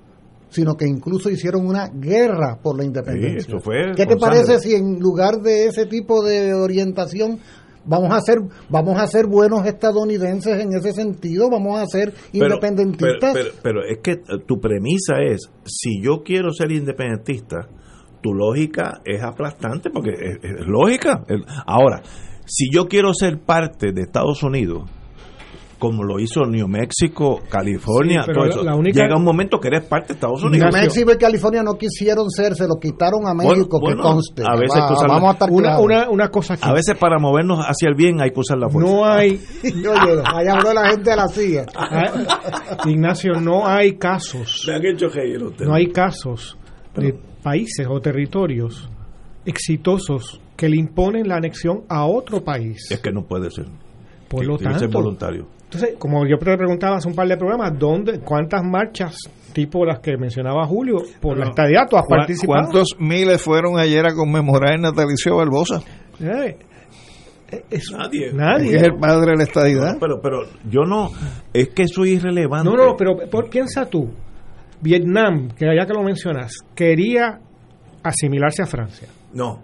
sino 0.51 0.76
que 0.76 0.86
incluso 0.86 1.30
hicieron 1.30 1.66
una 1.66 1.89
guerra 1.89 2.59
por 2.62 2.76
la 2.76 2.84
independencia. 2.84 3.41
Sí, 3.41 3.47
eso 3.49 3.61
fue 3.61 3.93
¿Qué 3.97 4.07
te 4.07 4.16
parece 4.16 4.59
sangre. 4.59 4.61
si 4.61 4.74
en 4.74 4.99
lugar 4.99 5.41
de 5.43 5.66
ese 5.66 5.86
tipo 5.86 6.22
de 6.24 6.55
orientación 6.55 7.39
vamos 7.84 8.12
a 8.12 8.20
ser 8.20 8.39
vamos 8.68 8.99
a 9.01 9.07
ser 9.07 9.26
buenos 9.26 9.66
estadounidenses 9.66 10.61
en 10.61 10.72
ese 10.74 10.93
sentido, 10.93 11.49
vamos 11.51 11.78
a 11.80 11.86
ser 11.86 12.12
independentistas? 12.32 13.32
Pero, 13.34 13.51
pero- 13.62 13.62
pero 13.62 13.80
es 13.84 13.99
que 14.03 14.12
eh, 14.12 14.20
tu 14.47 14.59
premisa 14.61 15.16
es, 15.22 15.51
si 15.64 16.03
yo 16.03 16.22
quiero 16.24 16.51
ser 16.53 16.72
independentista, 16.72 17.68
tu 18.22 18.34
lógica 18.34 19.01
es 19.05 19.22
aplastante 19.22 19.91
porque 19.91 20.11
es, 20.11 20.39
es 20.43 20.66
lógica. 20.66 21.24
Ahora, 21.66 22.03
si 22.49 22.68
yo 22.72 22.86
quiero 22.88 23.12
ser 23.14 23.38
parte 23.38 23.92
de 23.92 24.03
Estados 24.03 24.42
Unidos, 24.42 24.90
como 25.78 26.03
lo 26.03 26.18
hizo 26.18 26.40
New 26.44 26.66
Mexico, 26.66 27.38
California, 27.49 28.24
Sí, 28.26 28.32
todo 28.34 28.46
eso. 28.46 28.64
la 28.64 28.74
única- 28.74 29.01
llega 29.01 29.16
un 29.16 29.22
momento 29.22 29.61
que 29.61 29.68
eres 29.68 29.84
parte 29.84 30.09
de 30.09 30.14
Estados 30.14 30.42
Unidos. 30.42 30.72
New 30.74 30.82
México 30.82 31.12
y 31.12 31.16
California 31.18 31.62
no 31.62 31.74
quisieron 31.74 32.28
ser, 32.30 32.57
se 32.57 32.66
lo 32.66 32.80
quitaron 32.80 33.28
a 33.28 33.32
México, 33.34 33.78
bueno, 33.80 34.03
que 34.03 34.03
conste. 34.03 34.42
a 34.44 34.57
veces 34.57 34.74
Va- 34.82 35.07
vamos 35.07 35.30
a 35.30 35.32
estar 35.34 35.49
Una, 35.53 35.62
claros. 35.68 35.84
una, 35.84 36.11
una 36.11 36.28
cosa 36.30 36.55
aquí. 36.55 36.62
A 36.68 36.72
veces 36.72 36.96
para 36.99 37.20
movernos 37.20 37.61
hacia 37.64 37.88
el 37.90 37.94
bien 37.94 38.20
hay 38.20 38.32
que 38.32 38.40
usar 38.40 38.59
la 38.59 38.68
fuerza. 38.68 38.90
no 38.92 39.05
hay, 39.05 39.40
Oye, 39.62 40.22
allá 40.24 40.53
habló 40.55 40.72
la 40.74 40.88
gente 40.90 41.11
de 41.11 41.16
la 41.16 41.28
CIA. 41.28 41.66
Ah, 41.76 42.12
Ignacio, 42.86 43.34
no 43.40 43.64
hay 43.64 43.96
casos, 43.99 44.64
Me 44.66 44.74
han 44.74 44.84
hecho 44.84 45.07
reír 45.11 45.40
ustedes. 45.44 45.68
no 45.68 45.74
hay 45.76 45.92
casos 45.92 46.59
de 46.96 47.14
países 47.40 47.86
o 47.88 48.01
territorios 48.01 48.90
exitosos 49.44 50.40
que 50.59 50.68
le 50.68 50.76
imponen 50.76 51.26
la 51.28 51.36
anexión 51.36 51.84
a 51.88 52.04
otro 52.04 52.42
país. 52.44 52.90
Es 52.90 52.98
que 53.00 53.12
no 53.12 53.22
puede 53.24 53.48
ser. 53.50 53.64
Por 54.28 54.44
lo 54.44 54.59
Tiene 54.59 54.74
que 54.74 54.78
ser 54.80 54.88
tanto, 54.88 54.98
voluntario. 54.98 55.46
entonces, 55.64 55.94
como 55.98 56.26
yo 56.26 56.36
te 56.36 56.56
preguntaba 56.56 56.96
hace 56.96 57.09
un 57.09 57.14
par 57.14 57.26
de 57.28 57.36
programas, 57.38 57.78
¿dónde, 57.78 58.18
cuántas 58.20 58.62
marchas 58.64 59.16
tipo 59.54 59.84
las 59.86 60.00
que 60.00 60.16
mencionaba 60.18 60.66
Julio 60.66 60.96
por 61.20 61.38
la 61.38 61.46
estadía 61.48 61.86
tú 61.88 61.96
has 61.96 62.04
¿Cuá- 62.04 62.18
participado? 62.18 62.61
¿Cuántos 62.64 62.96
miles 62.98 63.40
fueron 63.40 63.78
ayer 63.78 64.04
a 64.04 64.12
conmemorar 64.14 64.74
el 64.74 64.82
natalicio 64.82 65.32
de 65.32 65.38
Barbosa? 65.38 65.80
Eh, 66.20 66.59
eh, 67.52 67.64
es- 67.70 67.90
Nadie. 67.90 68.32
Nadie. 68.34 68.76
Es 68.76 68.82
el 68.82 68.96
padre 68.96 69.30
de 69.30 69.36
la 69.38 69.42
estadidad. 69.44 69.92
No, 69.94 69.98
pero, 70.00 70.20
pero 70.20 70.40
yo 70.68 70.82
no. 70.82 71.11
Es 71.54 71.68
que 71.70 71.84
eso 71.84 72.04
es 72.04 72.11
irrelevante. 72.11 72.68
No, 72.68 72.76
no, 72.76 72.96
pero 72.96 73.16
por, 73.30 73.48
piensa 73.48 73.86
tú, 73.86 74.11
Vietnam, 74.82 75.48
que 75.56 75.64
ya 75.74 75.86
que 75.86 75.94
lo 75.94 76.02
mencionas, 76.02 76.52
quería 76.74 77.40
asimilarse 78.02 78.62
a 78.62 78.66
Francia. 78.66 79.09
No. 79.32 79.62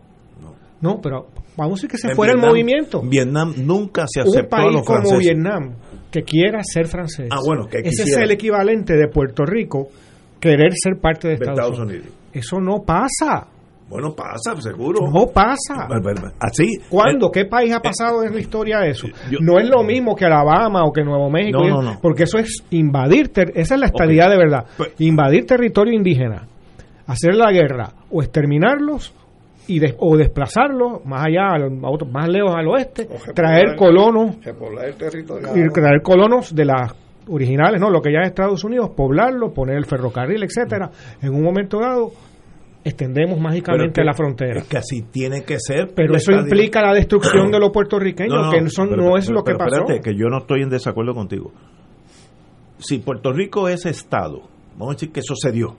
No, 0.84 1.00
pero 1.00 1.26
vamos 1.56 1.72
a 1.72 1.74
decir 1.76 1.90
que 1.90 1.98
se 1.98 2.08
En 2.08 2.14
fuera 2.16 2.32
el 2.34 2.38
movimiento. 2.38 3.00
Vietnam 3.02 3.54
nunca 3.56 4.04
se 4.06 4.20
Un 4.22 4.28
aceptó 4.28 4.56
a 4.56 4.58
país 4.60 4.72
los 4.74 4.82
como. 4.86 5.18
Vietnam 5.18 5.72
que 6.10 6.22
quiera 6.22 6.60
ser 6.62 6.86
francés. 6.86 7.28
Ah, 7.30 7.38
bueno, 7.44 7.66
que 7.66 7.78
Ese 7.78 8.02
es 8.02 8.16
el 8.16 8.30
equivalente 8.30 8.94
de 8.94 9.08
Puerto 9.08 9.44
Rico 9.44 9.88
querer 10.38 10.72
ser 10.74 11.00
parte 11.00 11.28
de 11.28 11.36
De 11.36 11.44
Estados, 11.46 11.58
Estados 11.58 11.78
Unidos. 11.80 12.04
Unidos. 12.06 12.18
Eso 12.34 12.60
no 12.60 12.82
pasa. 12.84 13.46
Bueno, 13.88 14.14
pasa, 14.14 14.60
seguro. 14.60 15.00
No 15.12 15.26
pasa. 15.26 15.86
Así. 16.40 16.78
¿Cuándo? 16.88 17.26
eh, 17.28 17.30
¿Qué 17.32 17.44
país 17.44 17.72
ha 17.72 17.80
pasado 17.80 18.22
en 18.24 18.34
la 18.34 18.40
historia 18.40 18.86
eso? 18.86 19.06
yo- 19.30 19.38
no 19.40 19.58
es 19.58 19.68
lo 19.68 19.82
mismo 19.82 20.14
que 20.16 20.24
Alabama 20.24 20.84
o 20.84 20.92
que 20.92 21.02
Nuevo 21.04 21.30
México, 21.30 21.60
No, 21.62 21.80
no, 21.80 21.92
no. 21.92 21.98
porque 22.00 22.22
eso 22.24 22.38
es 22.38 22.62
invadir, 22.70 23.28
ter- 23.28 23.52
esa 23.54 23.74
es 23.74 23.80
la 23.80 23.86
estadidad 23.86 24.30
de 24.30 24.36
verdad, 24.38 24.64
Pues- 24.76 24.92
invadir 24.98 25.46
territorio 25.46 25.92
indígena, 25.94 26.46
hacer 27.06 27.34
la 27.34 27.52
guerra 27.52 27.92
o 28.10 28.22
exterminarlos 28.22 29.12
y 29.66 29.78
des- 29.78 29.94
o 29.98 30.16
desplazarlos 30.16 31.04
más 31.06 31.24
allá, 31.26 31.52
al- 31.54 31.78
a 31.84 31.88
otro- 31.90 32.06
más 32.08 32.28
lejos 32.28 32.54
al 32.54 32.68
oeste, 32.68 33.08
traer 33.34 33.76
colonos 33.76 34.36
Repoblar 34.44 34.86
el 34.86 34.94
territorio. 34.96 35.48
y 35.56 35.70
traer 35.72 36.02
colonos 36.02 36.54
de 36.54 36.64
las 36.64 36.94
originales, 37.28 37.80
no, 37.80 37.88
lo 37.90 38.02
que 38.02 38.12
ya 38.12 38.20
es 38.20 38.28
Estados 38.28 38.62
Unidos, 38.64 38.90
poblarlo, 38.94 39.52
poner 39.54 39.76
el 39.76 39.86
ferrocarril, 39.86 40.42
etcétera. 40.42 40.90
En 41.22 41.34
un 41.34 41.42
momento 41.42 41.78
dado 41.80 42.10
extendemos 42.84 43.40
mágicamente 43.40 44.02
que- 44.02 44.04
la 44.04 44.12
frontera. 44.12 44.60
Es 44.60 44.68
que 44.68 44.76
así 44.76 45.02
tiene 45.10 45.42
que 45.42 45.56
ser. 45.58 45.94
Pero 45.94 46.16
eso 46.16 46.32
implica 46.32 46.82
la 46.82 46.92
destrucción 46.92 47.50
de 47.50 47.58
los 47.58 47.70
puertorriqueños, 47.70 48.50
que 48.52 48.58
eso 48.58 48.84
pero- 48.86 48.96
no 49.02 49.16
es 49.16 49.24
pero- 49.26 49.38
lo 49.38 49.44
que 49.44 49.54
pasó. 49.54 49.76
Espérate, 49.76 50.00
que 50.02 50.14
yo 50.14 50.26
no 50.28 50.38
estoy 50.40 50.60
en 50.62 50.68
desacuerdo 50.68 51.14
contigo. 51.14 51.50
Si 52.78 52.98
Puerto 52.98 53.32
Rico 53.32 53.70
es 53.70 53.86
Estado, 53.86 54.42
vamos 54.76 54.88
a 54.88 54.92
decir 54.96 55.10
que 55.12 55.20
eso 55.20 55.34
se 55.34 55.50
dio, 55.50 55.76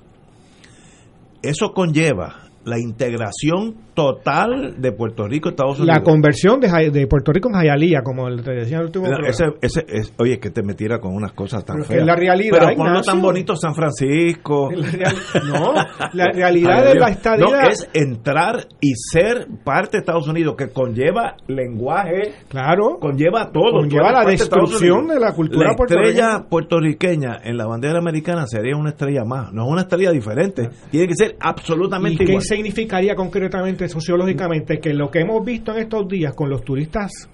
eso 1.43 1.71
conlleva 1.73 2.47
la 2.65 2.79
integración 2.79 3.75
total 3.93 4.75
de 4.81 4.91
Puerto 4.91 5.27
Rico 5.27 5.49
Estados 5.49 5.79
Unidos. 5.79 5.95
La 5.97 6.03
conversión 6.03 6.59
de, 6.59 6.89
de 6.91 7.07
Puerto 7.07 7.31
Rico 7.31 7.47
en 7.49 7.55
Jayalía, 7.55 8.01
como 8.03 8.27
te 8.37 8.51
decía 8.51 8.79
el 8.79 8.85
último 8.87 9.05
Mira, 9.05 9.17
programa. 9.19 9.55
ese, 9.61 9.79
ese, 9.81 9.97
es- 9.99 10.13
oye, 10.17 10.39
que 10.39 10.49
te 10.49 10.63
metiera 10.63 10.99
con 10.99 11.13
unas 11.15 11.31
cosas 11.33 11.63
tan 11.63 11.77
Pero 11.77 11.87
feas. 11.87 12.01
es 12.01 12.05
la 12.07 12.15
realidad, 12.15 12.57
Pero 12.59 12.75
ponlo 12.75 13.01
tan 13.01 13.21
bonito 13.21 13.55
San 13.55 13.73
Francisco. 13.73 14.69
La 14.75 14.89
real- 14.91 15.15
no, 15.47 15.73
la 16.13 16.25
realidad 16.33 16.83
de 16.85 16.95
la 16.95 17.09
estadidad. 17.09 17.47
No, 17.63 17.67
es 17.69 17.89
entrar 17.93 18.67
y 18.81 18.93
ser 18.95 19.47
parte 19.63 19.97
de 19.97 19.99
Estados 19.99 20.27
Unidos, 20.27 20.55
que 20.57 20.69
conlleva 20.69 21.35
lenguaje, 21.47 22.33
claro, 22.49 22.97
conlleva 22.99 23.51
todo. 23.51 23.79
Conlleva 23.79 24.11
la 24.11 24.25
de 24.25 24.31
destrucción 24.31 25.07
de 25.07 25.19
la 25.19 25.33
cultura 25.33 25.67
La 25.67 25.71
estrella 25.73 26.45
puertorriqueña. 26.47 26.49
puertorriqueña 26.49 27.37
en 27.43 27.57
la 27.57 27.65
bandera 27.67 27.99
americana 27.99 28.45
sería 28.47 28.75
una 28.75 28.89
estrella 28.89 29.23
más, 29.25 29.53
no 29.53 29.65
es 29.65 29.71
una 29.71 29.81
estrella 29.81 30.11
diferente. 30.11 30.69
Tiene 30.91 31.07
que 31.07 31.15
ser 31.15 31.31
¿Y 31.31 31.35
absolutamente 31.39 32.23
igual. 32.23 32.37
Significaría 32.55 33.15
concretamente, 33.15 33.87
sociológicamente, 33.89 34.79
que 34.79 34.93
lo 34.93 35.11
que 35.11 35.19
hemos 35.19 35.43
visto 35.43 35.71
en 35.73 35.79
estos 35.79 36.07
días 36.07 36.33
con 36.33 36.49
los 36.49 36.63
turistas 36.63 37.29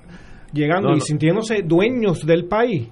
llegando 0.53 0.89
No, 0.89 0.97
y 0.97 1.01
sintiéndose 1.01 1.61
dueños 1.61 2.25
del 2.25 2.45
país, 2.45 2.89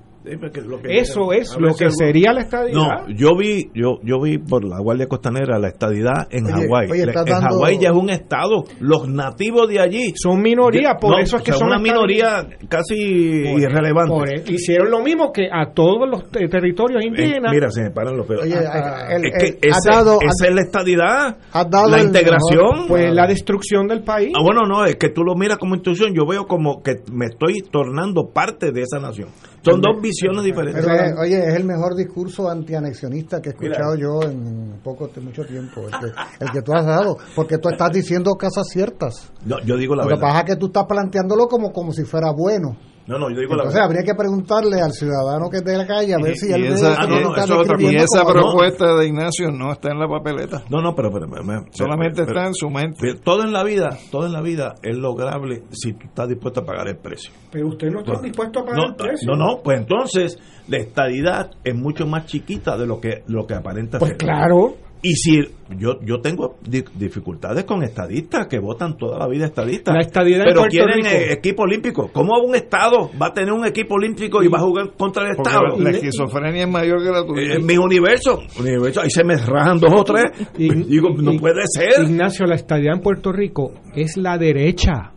Eso 0.90 1.32
es 1.34 1.56
a 1.56 1.60
lo 1.60 1.74
que 1.76 1.90
sería 1.92 2.34
la 2.34 2.42
estadidad? 2.42 2.74
No, 2.74 3.08
yo 3.16 3.36
vi, 3.38 3.70
yo, 3.74 4.00
yo 4.04 4.20
vi 4.22 4.38
por 4.38 4.66
la 4.66 4.80
Guardia 4.80 5.08
Costanera 5.08 5.58
la 5.60 5.70
estadidad 5.70 6.28
en 6.30 6.46
Hawái. 6.46 6.90
en 7.02 7.12
dando- 7.14 7.36
Hawái 7.42 7.80
ya 7.80 7.90
es 7.90 7.96
un 7.96 8.10
estado. 8.10 8.64
Los 8.80 9.08
nativos 9.08 9.68
de 9.70 9.80
allí 9.80 10.14
Son 10.16 10.42
minoría, 10.42 10.96
por 11.00 11.12
No, 11.12 11.20
eso 11.20 11.38
es 11.38 11.44
que 11.44 11.52
o 11.52 11.54
sea, 11.54 11.60
son 11.60 11.68
una 11.70 11.80
minoría 11.80 12.46
casi 12.68 13.44
Por- 13.44 13.62
irrelevante. 13.62 14.10
por- 14.14 14.50
hicieron 14.54 14.92
lo 14.92 15.02
mismo 15.02 15.32
que 15.32 15.48
a 15.52 15.72
todos 15.74 16.10
los 16.10 16.30
te- 16.30 16.48
territorios 16.48 17.04
Eh, 17.04 17.08
indígenas. 17.08 17.52
mira, 17.54 17.70
se 17.72 17.84
me 17.84 17.92
paran 17.92 18.18
los 18.18 18.26
pelos. 18.28 18.44
Oye, 18.44 18.56
Ah, 18.56 19.08
el- 19.12 19.26
es 19.26 19.32
que 19.60 19.68
ese- 19.70 19.90
dado- 19.90 20.20
esa 20.22 20.48
es 20.48 20.54
la 20.56 20.62
estadidad, 20.62 21.38
la 21.54 22.02
integración. 22.04 22.72
mejor- 22.74 22.88
pues 22.88 23.14
la 23.14 23.28
destrucción 23.28 23.88
del 23.88 24.04
país. 24.04 24.34
Ah, 24.38 24.42
bueno, 24.44 24.62
no, 24.68 24.86
es 24.86 24.96
que 24.98 25.10
tú 25.10 25.24
lo 25.24 25.36
miras 25.36 25.58
como 25.58 25.76
institución, 25.76 26.14
yo 26.14 26.26
veo 26.26 26.46
como 26.46 26.82
que 26.84 26.96
me 27.12 27.26
estoy 27.28 27.62
tornando 27.72 28.30
parte 28.34 28.72
de 28.72 28.82
esa 28.82 29.00
nación. 29.00 29.30
Son 29.64 29.82
dos 29.82 30.01
visiones 30.01 30.43
diferentes. 30.43 30.86
Pero, 30.86 30.95
eh, 30.95 31.14
oye, 31.20 31.38
es 31.47 31.55
el 31.55 31.66
mejor 31.66 31.95
discurso 31.95 32.49
antianexionista 32.49 33.41
que 33.41 33.49
he 33.49 33.51
escuchado 33.53 33.95
yo 33.95 34.22
en 34.24 34.80
poco 34.84 35.10
mucho 35.22 35.43
tiempo, 35.45 35.82
el 35.82 35.91
que, 35.91 36.45
el 36.45 36.51
que 36.51 36.62
tú 36.62 36.74
has 36.74 36.86
dado, 36.86 37.18
porque 37.36 37.57
tú 37.57 37.70
estás 37.70 37.91
diciendo 37.91 38.32
cosas 38.36 38.68
ciertas. 38.70 39.32
No, 39.45 39.60
yo 39.66 39.76
digo 39.78 39.95
la 39.95 40.03
Lo 40.03 40.10
que 40.10 40.16
verdad. 40.16 40.28
pasa 40.28 40.39
es 40.39 40.45
que 40.45 40.55
tú 40.55 40.68
estás 40.68 40.86
planteándolo 40.86 41.47
como, 41.47 41.72
como 41.72 41.91
si 41.91 42.03
fuera 42.03 42.32
bueno. 42.32 42.78
No, 43.10 43.18
no, 43.18 43.30
yo 43.32 43.39
digo 43.41 43.55
la 43.55 43.64
Entonces 43.64 43.74
verdad. 43.74 43.86
habría 43.89 44.03
que 44.03 44.14
preguntarle 44.16 44.80
al 44.82 44.91
ciudadano 44.91 45.49
que 45.49 45.57
es 45.57 45.64
de 45.66 45.78
la 45.78 45.88
calle 45.88 46.14
a 46.14 46.18
ver 46.24 46.34
Y- 46.34 46.38
si 46.38 46.49
y 46.49 46.53
él 46.53 46.62
ve 46.62 46.68
esa- 46.70 46.93
ah, 46.93 47.07
no, 47.07 47.20
no, 47.20 47.30
está 47.32 47.43
eso 47.43 47.53
es 47.55 47.60
otra 47.70 47.82
Y 47.82 47.95
esa 47.95 48.24
propuesta 48.24 48.95
de 48.95 49.07
Ignacio 49.07 49.51
no 49.51 49.72
está 49.72 49.91
en 49.91 49.99
la 49.99 50.07
papeleta. 50.07 50.64
No, 50.70 50.80
no, 50.82 50.93
pero, 50.95 51.10
pero, 51.12 51.26
Solamente 51.72 52.24
pero- 52.24 52.28
está 52.38 52.47
en 52.47 52.53
su 52.53 52.70
mente. 52.70 52.97
pero 53.01 53.20
todo 53.20 53.41
en 53.43 53.51
la 53.51 53.64
vida, 53.64 53.89
todo 54.12 54.28
en 54.28 54.32
la 54.34 54.41
vida 54.41 54.76
es 54.84 54.95
lograble 54.95 55.64
si 55.72 55.93
tú 55.93 56.05
estás 56.07 56.30
dispuesto 56.30 56.62
a 56.62 56.66
pagar 56.66 56.88
el 56.88 56.97
precio. 56.97 57.32
Pero 57.51 57.68
usted 57.70 57.89
no 57.89 58.01
está 58.01 58.22
dispuesto 58.22 58.60
a 58.60 58.64
pagar 58.64 58.78
No, 58.80 58.86
el 58.89 58.95
precio. 58.95 59.28
no, 59.32 59.36
no, 59.36 59.62
pues 59.64 59.80
entonces 59.80 60.38
la 60.68 60.78
estadidad 60.78 61.49
es 61.64 61.76
mucho 61.76 62.05
más 62.05 62.28
chiquita 62.28 62.78
de 62.78 62.86
lo 62.86 62.99
que 63.01 63.24
lo 63.28 63.47
que 63.47 63.55
aparenta 63.55 63.97
Pues 63.97 64.10
ser. 64.12 64.18
claro. 64.20 64.76
Y 65.02 65.14
si 65.14 65.39
yo 65.78 65.97
yo 66.04 66.20
tengo 66.20 66.58
di- 66.62 66.84
dificultades 66.95 67.64
con 67.64 67.84
estadistas 67.84 68.47
que 68.47 68.60
votan 68.60 68.97
toda 68.97 69.18
la 69.18 69.28
vida 69.30 69.45
estadistas, 69.45 69.95
La 69.95 70.02
pero 70.12 70.62
Puerto 70.62 70.68
quieren 70.70 70.95
Rico. 70.97 71.08
eh, 71.08 71.32
equipo 71.32 71.64
olímpico. 71.64 72.10
¿Cómo 72.12 72.34
un 72.45 72.54
estado 72.54 73.10
va 73.22 73.28
a 73.28 73.34
tener 73.34 73.54
un 73.54 73.66
equipo 73.66 73.95
olímpico 73.95 74.43
y 74.43 74.50
va 74.50 74.58
a 74.58 74.62
jugar 74.62 74.91
contra 74.97 75.24
el 75.30 75.38
Porque 75.38 75.50
estado? 75.52 75.78
la, 75.78 75.84
la 75.84 75.89
esquizofrenia 75.91 76.64
es 76.64 76.70
mayor 76.70 77.02
que 77.02 77.12
la 77.12 77.26
tuya. 77.26 77.54
Eh, 77.54 77.56
En 77.60 77.66
mi 77.66 77.78
universo, 77.78 78.41
universo, 78.60 79.00
ahí 79.00 79.10
se 79.10 79.24
me 79.24 79.38
rajan 79.38 79.80
dos 79.80 79.93
o 79.93 80.04
tres. 80.04 80.26
Y- 80.58 80.70
Digo, 80.84 81.12
no 81.18 81.32
y- 81.32 81.39
puede 81.39 81.62
ser. 81.68 82.04
Ignacio, 82.04 82.45
la 82.45 82.56
estadía 82.56 82.91
en 82.91 83.00
Puerto 83.00 83.32
Rico 83.32 83.72
es 83.95 84.18
la 84.18 84.38
derecha. 84.38 85.14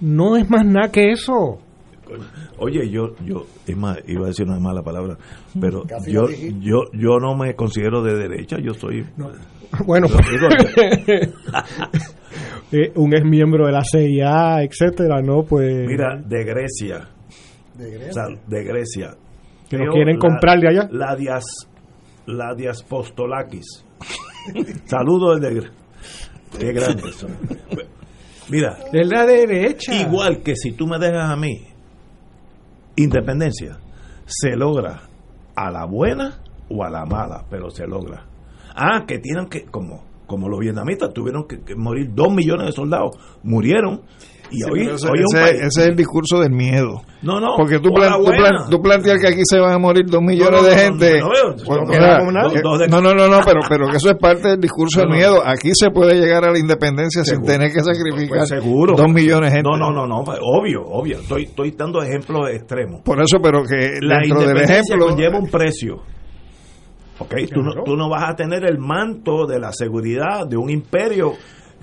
No 0.00 0.36
es 0.38 0.48
más 0.48 0.64
nada 0.64 0.90
que 0.90 1.10
eso. 1.12 1.58
Oye, 2.64 2.88
yo, 2.88 3.14
yo, 3.24 3.44
es 3.66 3.76
más, 3.76 3.98
iba 4.06 4.24
a 4.24 4.28
decir 4.28 4.46
una 4.46 4.60
mala 4.60 4.82
palabra, 4.82 5.16
pero 5.60 5.82
yo, 6.06 6.28
yo, 6.60 6.82
yo 6.92 7.18
no 7.20 7.34
me 7.36 7.54
considero 7.56 8.02
de 8.02 8.14
derecha, 8.16 8.56
yo 8.62 8.72
soy. 8.74 9.04
Bueno, 9.86 10.06
eh, 12.72 12.92
un 12.94 13.14
ex 13.14 13.24
miembro 13.24 13.66
de 13.66 13.72
la 13.72 13.82
CIA, 13.84 14.62
etcétera, 14.62 15.20
¿no? 15.22 15.42
Pues 15.44 15.86
Mira, 15.86 16.16
de 16.24 16.44
Grecia, 16.44 17.08
De 17.74 17.90
Grecia. 17.90 18.10
o 18.10 18.12
sea, 18.12 18.24
de 18.46 18.64
Grecia. 18.64 19.14
que 19.68 19.76
lo 19.78 19.84
Creo 19.84 19.92
quieren 19.94 20.14
la- 20.16 20.20
comprar 20.20 20.60
de 20.60 20.68
allá. 20.68 20.88
La 20.90 21.14
dias, 21.16 21.44
la 22.26 22.54
diaspostolakis. 22.54 23.84
Saludos 24.86 25.40
desde 25.40 25.54
Grecia. 25.54 25.72
Qué 26.58 26.72
grande. 26.72 27.02
Mira, 28.50 28.76
Es 28.92 29.08
la 29.08 29.24
derecha. 29.24 29.94
igual 29.94 30.42
que 30.42 30.54
si 30.56 30.72
tú 30.72 30.86
me 30.86 30.98
dejas 30.98 31.30
a 31.30 31.36
mí, 31.36 31.62
independencia 32.96 33.78
se 34.26 34.56
logra 34.56 35.02
a 35.54 35.70
la 35.70 35.84
buena 35.84 36.40
o 36.68 36.84
a 36.84 36.90
la 36.90 37.04
mala, 37.04 37.44
pero 37.50 37.70
se 37.70 37.86
logra. 37.86 38.26
Ah, 38.74 39.04
que 39.06 39.18
tienen 39.18 39.48
que, 39.48 39.64
como, 39.64 40.04
como 40.26 40.48
los 40.48 40.60
vietnamitas, 40.60 41.12
tuvieron 41.12 41.46
que, 41.46 41.60
que 41.60 41.74
morir 41.74 42.10
dos 42.14 42.32
millones 42.32 42.66
de 42.66 42.72
soldados, 42.72 43.16
murieron 43.42 44.02
Y 44.52 44.56
Sí, 44.58 44.64
hoy, 44.70 44.80
ese, 44.82 45.08
hoy 45.08 45.18
es 45.20 45.34
ese- 45.34 45.66
es 45.66 45.76
el 45.88 45.96
discurso 45.96 46.38
del 46.40 46.52
miedo. 46.52 47.00
No, 47.22 47.40
no. 47.40 47.54
Porque 47.56 47.78
tú, 47.78 47.90
plan- 47.90 48.18
tú, 48.18 48.24
plan- 48.30 48.68
tú 48.70 48.82
planteas 48.82 49.18
que 49.20 49.28
aquí 49.28 49.40
se 49.44 49.58
van 49.58 49.72
a 49.72 49.78
morir 49.78 50.04
dos 50.06 50.20
millones 50.20 50.60
No, 50.60 50.62
no, 50.62 50.68
de 50.68 50.76
gente. 50.76 51.20
no, 51.20 51.28
no 51.28 51.32
no 53.00 53.10
eh, 53.10 53.14
no, 53.14 53.28
no, 53.28 53.40
pero, 53.44 53.60
pero 53.68 53.88
que 53.88 53.96
eso 53.96 54.10
es 54.10 54.16
parte 54.18 54.48
del 54.48 54.60
discurso 54.60 54.98
No, 54.98 55.02
del 55.02 55.10
no. 55.10 55.16
miedo. 55.16 55.42
Aquí 55.46 55.70
se 55.72 55.90
puede 55.90 56.20
llegar 56.20 56.44
a 56.44 56.52
la 56.52 56.58
independencia 56.58 57.24
Seguro. 57.24 57.46
sin 57.46 57.54
tener 57.58 57.72
que 57.72 57.80
sacrificar 57.80 58.38
Pues 58.38 58.48
seguro. 58.50 58.94
dos 58.96 59.08
millones 59.10 59.50
de 59.50 59.56
gente. 59.58 59.70
No, 59.70 59.76
no, 59.78 59.90
no, 59.90 60.06
no, 60.06 60.22
pues, 60.24 60.38
obvio, 60.42 60.82
obvio. 60.84 61.18
Estoy, 61.18 61.44
estoy 61.44 61.70
dando 61.70 62.02
ejemplos 62.02 62.50
extremos. 62.50 63.00
Por 63.02 63.20
eso, 63.22 63.38
pero 63.42 63.62
que 63.62 63.98
La 64.02 64.18
dentro 64.20 64.40
del 64.40 64.56
ejemplo. 64.58 65.06
conlleva 65.06 65.38
un 65.38 65.48
precio. 65.48 65.96
Ok, 67.18 67.34
tú, 67.52 67.62
no, 67.62 67.84
tú 67.84 67.96
no 67.96 68.08
vas 68.10 68.30
a 68.30 68.34
tener 68.34 68.64
el 68.64 68.78
manto 68.78 69.46
de 69.46 69.60
la 69.60 69.72
seguridad 69.72 70.46
de 70.46 70.56
un 70.56 70.70
imperio 70.70 71.34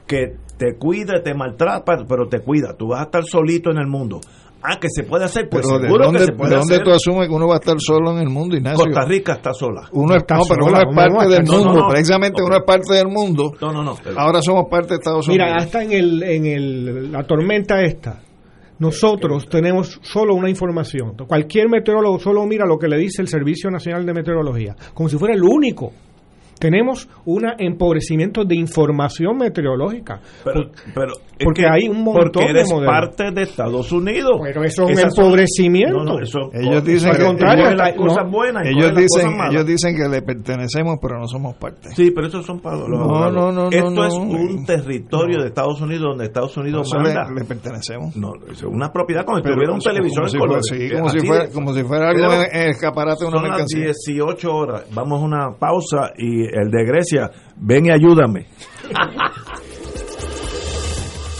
que 0.05 0.35
te 0.59 0.75
cuida, 0.77 1.23
te 1.23 1.33
maltrata, 1.33 2.03
pero 2.07 2.27
te 2.27 2.41
cuida. 2.41 2.75
Tú 2.77 2.89
vas 2.89 2.99
a 2.99 3.03
estar 3.05 3.23
solito 3.23 3.71
en 3.71 3.77
el 3.77 3.87
mundo. 3.87 4.19
Ah, 4.61 4.77
que 4.77 4.89
se 4.89 5.03
puede 5.03 5.23
hacer, 5.23 5.47
pues 5.49 5.65
Pero 5.65 5.79
¿de 5.79 5.85
seguro 5.87 6.03
dónde, 6.07 6.19
que 6.19 6.25
se 6.25 6.31
puede 6.33 6.49
de 6.49 6.55
dónde 6.57 6.73
hacer. 6.75 6.85
tú 6.85 6.91
asumes 6.91 7.29
que 7.29 7.33
uno 7.33 7.47
va 7.47 7.53
a 7.55 7.59
estar 7.59 7.77
solo 7.79 8.11
en 8.11 8.17
el 8.19 8.29
mundo, 8.29 8.57
Ignacio? 8.57 8.83
Costa 8.83 9.05
Rica 9.05 9.33
está 9.35 9.53
sola. 9.53 9.87
Uno 9.93 10.15
es, 10.15 10.21
Está 10.23 10.35
no, 10.35 10.41
pero 10.49 10.65
uno 10.65 10.75
sola, 10.75 10.79
es 10.79 10.85
¿cómo 10.85 10.95
parte 10.97 11.33
del 11.33 11.43
mundo. 11.45 11.59
sola? 11.63 11.73
No, 11.73 11.79
no. 11.79 11.87
Precisamente 11.87 12.43
uno 12.43 12.55
es 12.57 12.63
parte 12.67 12.93
del 12.93 13.07
mundo. 13.07 13.51
No, 13.61 13.71
no, 13.71 13.83
no. 13.83 13.97
Ahora 14.17 14.41
somos 14.41 14.65
parte 14.69 14.89
de 14.89 14.95
Estados 14.95 15.27
Unidos. 15.29 15.47
Mira, 15.47 15.55
hasta 15.63 15.81
en, 15.81 15.91
el, 15.93 16.23
en 16.23 16.45
el, 16.45 17.11
la 17.13 17.23
tormenta 17.23 17.81
esta, 17.81 18.19
nosotros 18.79 19.47
tenemos 19.47 19.97
solo 20.03 20.35
una 20.35 20.49
información. 20.49 21.13
Cualquier 21.25 21.69
meteorólogo 21.69 22.19
solo 22.19 22.45
mira 22.45 22.65
lo 22.65 22.77
que 22.77 22.89
le 22.89 22.97
dice 22.97 23.21
el 23.21 23.29
Servicio 23.29 23.71
Nacional 23.71 24.05
de 24.05 24.13
Meteorología, 24.13 24.75
como 24.93 25.07
si 25.07 25.17
fuera 25.17 25.33
el 25.35 25.41
único. 25.43 25.93
Tenemos 26.59 27.07
un 27.25 27.45
empobrecimiento 27.57 28.43
de 28.43 28.55
información 28.55 29.37
meteorológica. 29.37 30.19
Pero, 30.43 30.71
pero 30.93 31.13
es 31.13 31.28
porque 31.43 31.61
que- 31.61 31.67
hay 31.69 31.87
un 31.89 32.03
montón 32.03 32.31
porque 32.33 32.49
eres 32.51 32.67
de 32.69 32.73
modelos. 32.75 32.93
parte 32.93 33.31
de 33.31 33.41
Estados 33.43 33.91
Unidos. 33.91 34.39
Pero 34.43 34.63
eso 34.63 34.87
es 34.89 34.97
un 34.99 35.05
empobrecimiento. 35.05 36.03
No, 36.03 36.03
no, 36.15 36.19
eso- 36.21 36.49
Ellos 36.53 36.83
dicen 36.83 37.11
que- 37.15 37.23
contrario, 37.23 37.71
las 37.75 37.93
cosas 37.93 38.25
no. 38.25 38.31
buenas 38.31 38.65
y 38.65 38.69
ellos 38.69 38.91
dicen, 38.95 39.07
cosas 39.25 39.31
malas. 39.37 39.53
ellos 39.53 39.65
dicen 39.65 39.95
que 39.95 40.07
le 40.09 40.21
pertenecemos, 40.21 40.97
pero 41.01 41.19
no 41.19 41.27
somos 41.27 41.55
parte. 41.55 41.89
Sí, 41.95 42.11
pero 42.11 42.27
esos 42.27 42.45
son 42.45 42.59
para 42.59 42.77
los 42.77 42.89
No, 42.89 43.07
no, 43.07 43.31
no, 43.31 43.51
no, 43.51 43.69
Esto 43.69 43.89
no. 43.91 44.05
es 44.05 44.13
un 44.13 44.65
territorio 44.65 45.41
de 45.41 45.47
Estados 45.47 45.79
Unidos 45.81 46.03
donde 46.09 46.25
Estados 46.25 46.55
Unidos 46.57 46.87
Eso 46.87 46.97
le, 46.99 47.13
manda. 47.13 47.31
le 47.33 47.45
pertenecemos. 47.45 48.15
No, 48.15 48.33
es 48.51 48.61
una 48.63 48.91
propiedad 48.91 49.25
como 49.25 49.37
si 49.37 49.43
tuviera 49.43 49.71
un 49.73 49.79
como- 49.79 49.81
televisor 49.93 50.23
como 50.37 50.55
en 50.55 50.63
si 50.63 50.75
fuera- 50.75 50.89
sí, 50.89 50.95
como 50.95 51.09
si 51.09 51.19
fuera- 51.19 51.45
de- 51.45 51.51
como 51.51 51.73
si 51.73 51.83
fuera 51.83 52.09
algo 52.09 52.33
en- 52.33 52.55
en 52.55 52.61
el 52.63 52.69
escaparate 52.69 53.19
de 53.23 53.27
una 53.27 53.37
Son 53.37 53.43
las 53.43 53.51
mercancía. 53.51 53.85
18 53.85 54.51
horas. 54.55 54.83
Vamos 54.93 55.21
a 55.21 55.25
una 55.25 55.51
pausa 55.57 56.11
y 56.17 56.43
el 56.43 56.69
de 56.69 56.85
Grecia, 56.85 57.31
ven 57.57 57.85
y 57.85 57.89
ayúdame. 57.91 58.45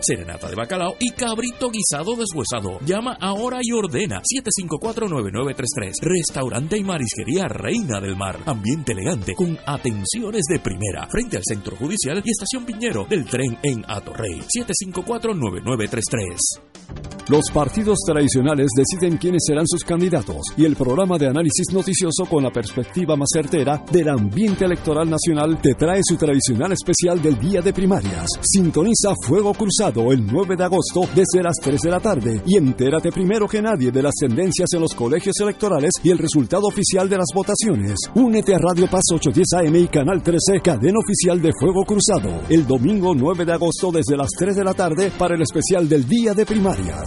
serenata 0.00 0.48
de 0.48 0.54
bacalao 0.54 0.94
y 0.98 1.10
cabrito 1.10 1.70
guisado 1.70 2.16
deshuesado. 2.16 2.78
Llama 2.84 3.18
ahora 3.20 3.58
y 3.62 3.72
ordena 3.72 4.22
754-9933. 4.22 6.00
Restaurante 6.00 6.78
y 6.78 6.84
marisquería 6.84 7.48
Reina 7.48 8.00
del 8.00 8.16
Mar. 8.16 8.40
Ambiente 8.46 8.92
elegante 8.92 9.34
con 9.34 9.58
atenciones 9.66 10.44
de 10.48 10.60
primera. 10.60 11.06
Frente 11.08 11.36
al 11.36 11.42
Centro 11.44 11.76
Judicial 11.76 12.22
y 12.24 12.30
Estación 12.30 12.64
Piñero 12.64 13.04
del 13.08 13.24
tren 13.24 13.58
en 13.62 13.84
Atorrey. 13.88 14.40
754-9933. 14.40 16.60
Los 17.28 17.50
partidos 17.54 18.00
tradicionales 18.06 18.68
deciden 18.76 19.16
quiénes 19.16 19.44
serán 19.46 19.66
sus 19.66 19.82
candidatos 19.82 20.42
y 20.58 20.66
el 20.66 20.76
programa 20.76 21.16
de 21.16 21.28
análisis 21.28 21.72
noticioso 21.72 22.26
con 22.28 22.44
la 22.44 22.50
perspectiva 22.50 23.16
más 23.16 23.30
certera 23.32 23.82
del 23.90 24.10
ambiente 24.10 24.66
electoral 24.66 25.08
nacional 25.08 25.58
te 25.62 25.74
trae 25.74 26.02
su 26.04 26.16
tradicional 26.16 26.72
especial 26.72 27.22
del 27.22 27.38
día 27.38 27.62
de 27.62 27.72
primarias. 27.72 28.28
Sintoniza 28.42 29.14
Fuego 29.26 29.54
Cruzado 29.64 30.12
el 30.12 30.26
9 30.26 30.56
de 30.58 30.64
agosto 30.64 31.08
desde 31.14 31.42
las 31.42 31.54
3 31.62 31.80
de 31.80 31.90
la 31.90 31.98
tarde 31.98 32.42
y 32.44 32.58
entérate 32.58 33.10
primero 33.10 33.48
que 33.48 33.62
nadie 33.62 33.90
de 33.90 34.02
las 34.02 34.12
tendencias 34.12 34.68
en 34.74 34.82
los 34.82 34.92
colegios 34.92 35.36
electorales 35.40 35.90
y 36.02 36.10
el 36.10 36.18
resultado 36.18 36.66
oficial 36.66 37.08
de 37.08 37.16
las 37.16 37.28
votaciones. 37.34 37.94
Únete 38.14 38.54
a 38.54 38.58
Radio 38.58 38.90
Paz 38.90 39.04
810 39.10 39.66
AM 39.66 39.76
y 39.76 39.88
Canal 39.88 40.22
13, 40.22 40.60
cadena 40.62 40.98
oficial 40.98 41.40
de 41.40 41.50
Fuego 41.58 41.82
Cruzado, 41.86 42.42
el 42.50 42.66
domingo 42.66 43.14
9 43.14 43.46
de 43.46 43.52
agosto 43.54 43.90
desde 43.90 44.18
las 44.18 44.28
3 44.38 44.54
de 44.54 44.64
la 44.64 44.74
tarde 44.74 45.10
para 45.16 45.34
el 45.34 45.40
especial 45.40 45.88
del 45.88 46.06
día 46.06 46.34
de 46.34 46.44
primarias. 46.44 47.06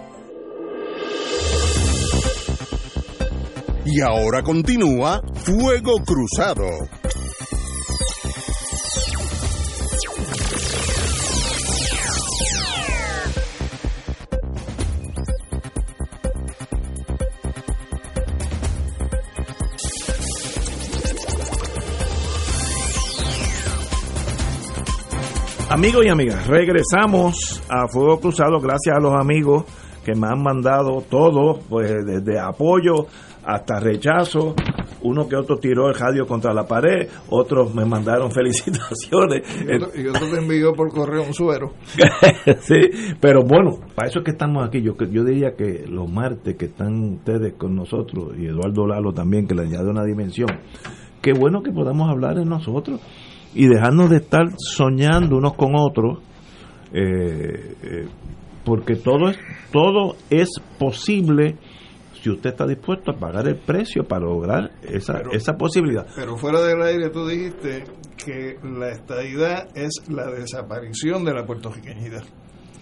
Y 3.85 3.99
ahora 4.01 4.43
continúa 4.43 5.21
Fuego 5.43 6.03
Cruzado. 6.05 6.67
Amigos 25.69 26.05
y 26.05 26.09
amigas, 26.09 26.45
regresamos 26.47 27.63
a 27.67 27.87
Fuego 27.87 28.19
Cruzado 28.19 28.59
gracias 28.59 28.95
a 28.95 28.99
los 28.99 29.19
amigos 29.19 29.63
que 30.03 30.13
me 30.13 30.27
han 30.27 30.43
mandado 30.43 31.01
todo, 31.09 31.59
pues 31.69 32.05
desde 32.05 32.39
apoyo 32.39 33.07
hasta 33.45 33.79
rechazo. 33.79 34.55
Uno 35.03 35.27
que 35.27 35.35
otro 35.35 35.57
tiró 35.57 35.89
el 35.89 35.95
radio 35.95 36.27
contra 36.27 36.53
la 36.53 36.67
pared, 36.67 37.07
otros 37.29 37.73
me 37.73 37.85
mandaron 37.85 38.31
felicitaciones. 38.33 39.43
Y 39.61 39.75
otro, 39.75 40.01
y 40.01 40.07
otro 40.07 40.29
te 40.29 40.37
envió 40.37 40.73
por 40.73 40.91
correo 40.91 41.23
un 41.23 41.33
suero. 41.33 41.73
sí, 42.59 43.15
pero 43.19 43.41
bueno, 43.43 43.79
para 43.95 44.09
eso 44.09 44.19
es 44.19 44.25
que 44.25 44.31
estamos 44.31 44.65
aquí. 44.67 44.81
Yo, 44.81 44.93
yo 45.11 45.23
diría 45.23 45.55
que 45.55 45.85
los 45.87 46.09
martes 46.09 46.55
que 46.55 46.65
están 46.65 47.15
ustedes 47.15 47.53
con 47.53 47.75
nosotros 47.75 48.33
y 48.37 48.45
Eduardo 48.45 48.85
Lalo 48.85 49.11
también, 49.11 49.47
que 49.47 49.55
le 49.55 49.63
añade 49.63 49.89
una 49.89 50.03
dimensión, 50.03 50.49
qué 51.21 51.33
bueno 51.33 51.63
que 51.63 51.71
podamos 51.71 52.09
hablar 52.09 52.35
de 52.35 52.45
nosotros 52.45 52.99
y 53.53 53.67
dejarnos 53.67 54.09
de 54.09 54.17
estar 54.17 54.47
soñando 54.57 55.37
unos 55.37 55.55
con 55.55 55.75
otros, 55.75 56.19
eh, 56.93 57.75
eh, 57.83 58.07
porque 58.63 58.95
todo 58.95 59.29
es, 59.29 59.37
todo 59.71 60.15
es 60.29 60.49
posible 60.77 61.57
si 62.21 62.29
usted 62.29 62.51
está 62.51 62.65
dispuesto 62.67 63.11
a 63.11 63.15
pagar 63.19 63.47
el 63.47 63.55
precio 63.57 64.03
para 64.03 64.25
lograr 64.25 64.71
esa, 64.83 65.13
Pero- 65.13 65.31
esa 65.31 65.53
posibilidad. 65.57 66.05
Pero 66.15 66.37
fuera 66.37 66.61
del 66.61 66.81
aire 66.81 67.09
tú 67.09 67.27
dijiste 67.27 67.83
que 68.23 68.57
la 68.63 68.89
estadidad 68.91 69.67
es 69.75 69.91
la 70.09 70.27
desaparición 70.27 71.25
de 71.25 71.33
la 71.33 71.45
puertorriqueñidad. 71.45 72.23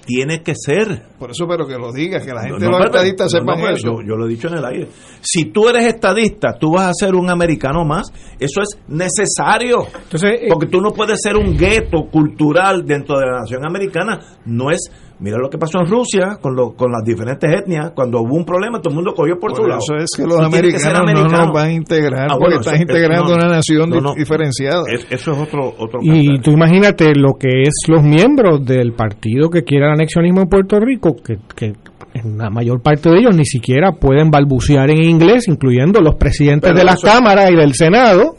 Tiene 0.05 0.41
que 0.41 0.53
ser. 0.55 1.03
Por 1.19 1.29
eso, 1.29 1.45
pero 1.47 1.67
que 1.67 1.75
lo 1.77 1.91
digas, 1.93 2.25
que 2.25 2.33
la 2.33 2.41
gente 2.41 2.53
No, 2.53 2.59
de 2.59 2.65
no, 2.65 2.71
los 2.71 2.79
pero- 2.79 2.95
estadistas 2.95 3.31
no, 3.31 3.39
sepan 3.53 3.73
eso. 3.75 3.87
Yo, 3.87 4.01
yo 4.01 4.15
lo 4.15 4.25
he 4.25 4.29
dicho 4.29 4.47
en 4.47 4.55
el 4.55 4.65
aire. 4.65 4.87
Si 5.21 5.45
tú 5.51 5.69
eres 5.69 5.85
estadista, 5.85 6.57
tú 6.59 6.71
vas 6.73 6.87
a 6.89 6.93
ser 6.93 7.13
un 7.13 7.29
americano 7.29 7.85
más. 7.85 8.11
Eso 8.39 8.61
es 8.61 8.79
necesario. 8.87 9.85
Entonces, 10.03 10.31
eh, 10.41 10.47
Porque 10.49 10.65
tú 10.67 10.81
no 10.81 10.91
puedes 10.91 11.19
ser 11.21 11.35
un 11.37 11.55
gueto 11.55 12.07
cultural 12.11 12.85
dentro 12.85 13.19
de 13.19 13.25
la 13.27 13.39
nación 13.41 13.65
americana. 13.67 14.19
No 14.45 14.71
es. 14.71 14.79
Mira 15.21 15.37
lo 15.37 15.49
que 15.49 15.57
pasó 15.57 15.79
en 15.79 15.87
Rusia 15.87 16.37
con, 16.41 16.55
lo- 16.55 16.71
con 16.75 16.91
las 16.91 17.03
diferentes 17.03 17.49
etnias. 17.51 17.91
Cuando 17.93 18.21
hubo 18.21 18.35
un 18.35 18.45
problema, 18.45 18.79
todo 18.79 18.91
el 18.91 18.95
mundo 18.95 19.13
cogió 19.13 19.37
por, 19.37 19.51
Por 19.51 19.57
su 19.61 19.67
lado. 19.67 19.79
eso 19.81 19.95
es 20.01 20.09
que 20.15 20.23
los 20.23 20.37
que 20.39 20.45
americanos 20.45 21.13
no 21.13 21.23
nos 21.27 21.51
van 21.53 21.67
a 21.67 21.71
integrar, 21.73 22.23
Ah, 22.23 22.27
porque 22.37 22.43
bueno, 22.45 22.59
estás 22.61 22.73
eso- 22.75 22.81
integrando 22.83 23.29
no, 23.31 23.35
una 23.35 23.47
nación 23.49 23.89
no, 23.89 23.99
no. 23.99 24.13
di- 24.13 24.19
diferenciada. 24.19 24.83
Es- 24.91 25.05
eso 25.09 25.31
es 25.33 25.37
otro, 25.39 25.73
otro 25.77 25.99
Y 26.01 26.25
cantar. 26.27 26.43
tú 26.43 26.51
imagínate 26.51 27.15
lo 27.15 27.33
que 27.37 27.63
es 27.63 27.73
los 27.89 28.01
miembros 28.01 28.65
del 28.65 28.93
partido 28.93 29.49
que 29.49 29.63
quiere 29.63 29.85
el 29.87 29.91
anexionismo 29.91 30.41
en 30.41 30.47
Puerto 30.47 30.79
Rico, 30.79 31.15
que, 31.21 31.37
que 31.53 31.73
en 32.13 32.37
la 32.37 32.49
mayor 32.49 32.81
parte 32.81 33.09
de 33.09 33.19
ellos 33.19 33.35
ni 33.35 33.45
siquiera 33.45 33.91
pueden 33.91 34.31
balbucear 34.31 34.89
en 34.89 35.03
inglés, 35.03 35.47
incluyendo 35.49 35.99
los 36.01 36.15
presidentes 36.15 36.69
Pero 36.69 36.79
de 36.79 36.85
las 36.85 36.95
eso- 36.95 37.07
cámaras 37.07 37.51
y 37.51 37.55
del 37.55 37.73
Senado 37.73 38.35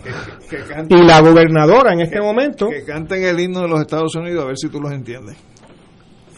Que 0.48 0.56
canten, 0.66 0.98
y 0.98 1.02
la 1.06 1.20
gobernadora 1.20 1.92
en 1.92 2.00
este 2.00 2.20
momento. 2.22 2.68
que 2.70 2.84
canten 2.84 3.22
el 3.22 3.38
himno 3.38 3.60
de 3.60 3.68
los 3.68 3.80
Estados 3.82 4.14
Unidos 4.16 4.44
a 4.44 4.46
ver 4.46 4.56
si 4.56 4.68
tú 4.70 4.80
los 4.80 4.90
entiendes. 4.92 5.36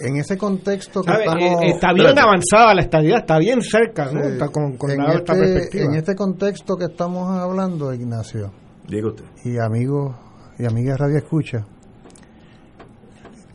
En 0.05 0.16
ese 0.16 0.36
contexto 0.36 1.03
que 1.03 1.12
estamos... 1.12 1.42
Eh, 1.42 1.68
está 1.68 1.92
bien 1.92 2.07
Espérate. 2.09 2.20
avanzada 2.20 2.74
la 2.74 2.80
estadía, 2.82 3.18
está 3.18 3.38
bien 3.38 3.61
cerca, 3.62 4.11
¿no? 4.12 4.20
Está 4.20 4.48
con, 4.48 4.76
con 4.76 4.90
en, 4.90 4.98
la- 4.98 5.12
este, 5.14 5.32
perspectiva. 5.32 5.84
en 5.84 5.94
este 5.94 6.14
contexto 6.16 6.76
que 6.76 6.84
estamos 6.86 7.30
hablando, 7.30 7.92
Ignacio, 7.94 8.50
Diga 8.88 9.09
usted. 9.09 9.24
y 9.44 9.59
amigos 9.59 10.14
y 10.59 10.66
amigas 10.66 10.98
Radio 10.98 11.18
Escucha, 11.18 11.64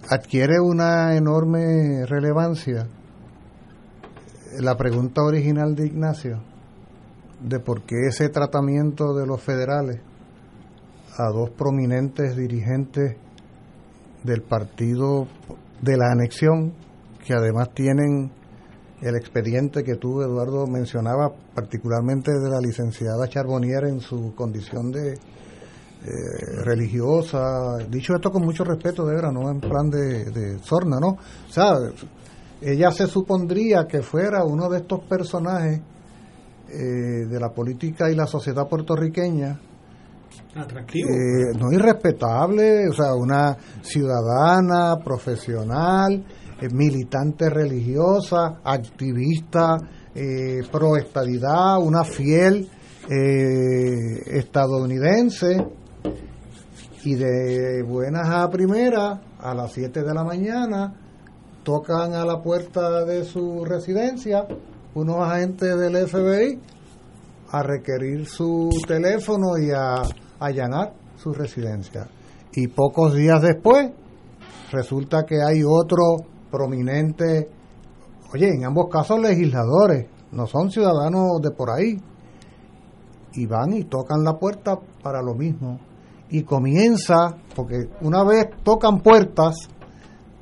adquiere 0.10 0.60
una 0.60 1.16
enorme 1.16 2.06
relevancia 2.06 2.88
la 4.60 4.78
pregunta 4.78 5.22
original 5.24 5.76
de 5.76 5.88
Ignacio 5.88 6.40
de 7.42 7.60
por 7.60 7.82
qué 7.82 7.96
ese 8.08 8.30
tratamiento 8.30 9.14
de 9.14 9.28
los 9.28 9.42
federales 9.42 10.00
a 11.18 11.28
dos 11.30 11.50
prominentes 11.52 12.36
dirigentes 12.36 13.16
del 14.24 14.42
partido 14.42 15.28
de 15.82 15.98
la 15.98 16.12
anexión, 16.12 16.74
que 17.26 17.34
además 17.34 17.74
tienen 17.74 18.32
el 19.02 19.16
expediente 19.16 19.84
que 19.84 19.96
tú, 19.96 20.22
Eduardo, 20.22 20.66
mencionaba, 20.66 21.32
particularmente 21.54 22.32
de 22.32 22.50
la 22.50 22.60
licenciada 22.60 23.28
Charbonnier 23.28 23.86
en 23.86 24.00
su 24.00 24.34
condición 24.34 24.92
de 24.92 25.14
eh, 25.14 25.18
religiosa, 26.64 27.78
dicho 27.90 28.16
esto 28.16 28.32
con 28.32 28.44
mucho 28.44 28.64
respeto, 28.64 29.06
de 29.06 29.16
verdad, 29.16 29.32
no 29.32 29.50
en 29.50 29.60
plan 29.60 29.90
de, 29.90 30.26
de 30.26 30.60
sorna, 30.60 31.00
¿no? 31.00 31.10
O 31.10 31.52
sea, 31.52 31.74
ella 32.62 32.92
se 32.92 33.08
supondría 33.08 33.86
que 33.88 34.02
fuera 34.02 34.44
uno 34.44 34.70
de 34.70 34.80
estos 34.80 35.02
personajes 35.02 35.82
eh, 36.70 37.26
de 37.30 37.40
la 37.40 37.50
política 37.50 38.10
y 38.10 38.16
la 38.16 38.26
sociedad 38.26 38.68
puertorriqueña 38.68 39.60
Atractivo. 40.56 41.10
eh, 41.10 41.58
no 41.60 41.72
irrespetable, 41.72 42.88
o 42.90 42.94
sea, 42.94 43.14
una 43.16 43.56
ciudadana, 43.82 44.98
profesional, 45.04 46.24
eh, 46.60 46.68
militante 46.72 47.50
religiosa, 47.50 48.60
activista, 48.64 49.78
eh, 50.16 50.62
pro 50.72 50.98
estadidad, 50.98 51.78
una 51.80 52.04
fiel 52.04 52.68
eh, 53.10 54.38
estadounidense 54.38 55.66
y 57.04 57.16
de 57.16 57.84
buenas 57.84 58.28
a 58.28 58.50
primeras 58.50 59.20
a 59.40 59.54
las 59.54 59.72
7 59.72 60.02
de 60.02 60.14
la 60.14 60.24
mañana 60.24 60.94
tocan 61.64 62.14
a 62.16 62.26
la 62.26 62.42
puerta 62.42 63.06
de 63.06 63.24
su 63.24 63.64
residencia 63.64 64.48
unos 64.96 65.18
agentes 65.20 65.78
del 65.78 66.08
FBI 66.08 66.60
a 67.52 67.64
requerir 67.64 68.26
su 68.26 68.70
teléfono 68.88 69.58
y 69.58 69.70
a 69.72 70.02
allanar 70.40 70.94
su 71.18 71.34
residencia. 71.34 72.08
Y 72.54 72.68
pocos 72.68 73.14
días 73.14 73.42
después 73.42 73.92
resulta 74.72 75.26
que 75.26 75.42
hay 75.42 75.62
otro 75.64 76.26
prominente, 76.52 77.50
oye, 78.34 78.50
en 78.50 78.66
ambos 78.66 78.88
casos 78.92 79.20
legisladores, 79.20 80.08
no 80.32 80.48
son 80.48 80.72
ciudadanos 80.72 81.42
de 81.42 81.52
por 81.52 81.70
ahí, 81.70 82.00
y 83.34 83.46
van 83.46 83.74
y 83.74 83.84
tocan 83.84 84.24
la 84.24 84.38
puerta 84.38 84.80
para 85.04 85.22
lo 85.22 85.36
mismo. 85.36 85.80
Y 86.30 86.44
comienza, 86.44 87.38
porque 87.56 87.88
una 88.02 88.24
vez 88.24 88.48
tocan 88.64 89.00
puertas, 89.02 89.56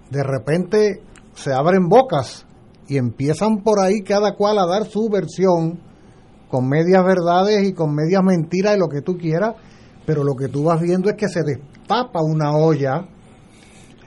de 0.09 0.23
repente 0.23 1.01
se 1.33 1.53
abren 1.53 1.89
bocas 1.89 2.45
y 2.87 2.97
empiezan 2.97 3.61
por 3.63 3.79
ahí 3.79 4.01
cada 4.01 4.35
cual 4.35 4.57
a 4.59 4.65
dar 4.65 4.85
su 4.85 5.09
versión 5.09 5.79
con 6.49 6.67
medias 6.69 7.03
verdades 7.03 7.67
y 7.67 7.73
con 7.73 7.93
medias 7.93 8.23
mentiras 8.23 8.75
y 8.75 8.79
lo 8.79 8.87
que 8.87 9.01
tú 9.01 9.17
quieras, 9.17 9.55
pero 10.05 10.23
lo 10.23 10.35
que 10.35 10.47
tú 10.47 10.63
vas 10.65 10.79
viendo 10.81 11.09
es 11.09 11.15
que 11.15 11.27
se 11.27 11.41
destapa 11.43 12.21
una 12.21 12.55
olla. 12.55 13.07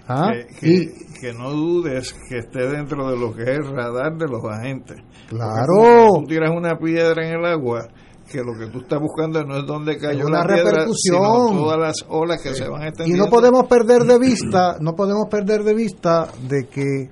¿ah? 0.08 0.30
Que, 0.32 0.46
que- 0.60 1.08
que 1.20 1.32
no 1.32 1.50
dudes 1.50 2.14
que 2.28 2.38
esté 2.38 2.68
dentro 2.68 3.10
de 3.10 3.16
lo 3.18 3.34
que 3.34 3.42
es 3.42 3.48
el 3.58 3.66
radar 3.74 4.16
de 4.16 4.28
los 4.28 4.40
agentes. 4.44 4.98
Claro. 5.28 6.10
Tú 6.20 6.26
tiras 6.28 6.50
una 6.56 6.78
piedra 6.78 7.26
en 7.26 7.40
el 7.40 7.44
agua, 7.44 7.88
que 8.30 8.38
lo 8.38 8.52
que 8.56 8.68
tú 8.70 8.78
estás 8.82 9.00
buscando 9.00 9.42
no 9.42 9.58
es 9.58 9.66
dónde 9.66 9.98
cayó 9.98 10.26
una 10.26 10.44
la 10.44 10.46
piedra, 10.46 10.70
repercusión. 10.70 11.16
sino 11.48 11.48
todas 11.60 11.78
las 11.80 12.04
olas 12.08 12.40
que 12.40 12.54
se 12.54 12.68
van 12.68 12.82
Y 12.84 12.86
extendiendo. 12.86 13.24
no 13.24 13.30
podemos 13.30 13.66
perder 13.66 14.02
de 14.04 14.16
vista, 14.20 14.76
no 14.80 14.94
podemos 14.94 15.26
perder 15.28 15.64
de 15.64 15.74
vista 15.74 16.28
de 16.48 16.68
que 16.68 17.10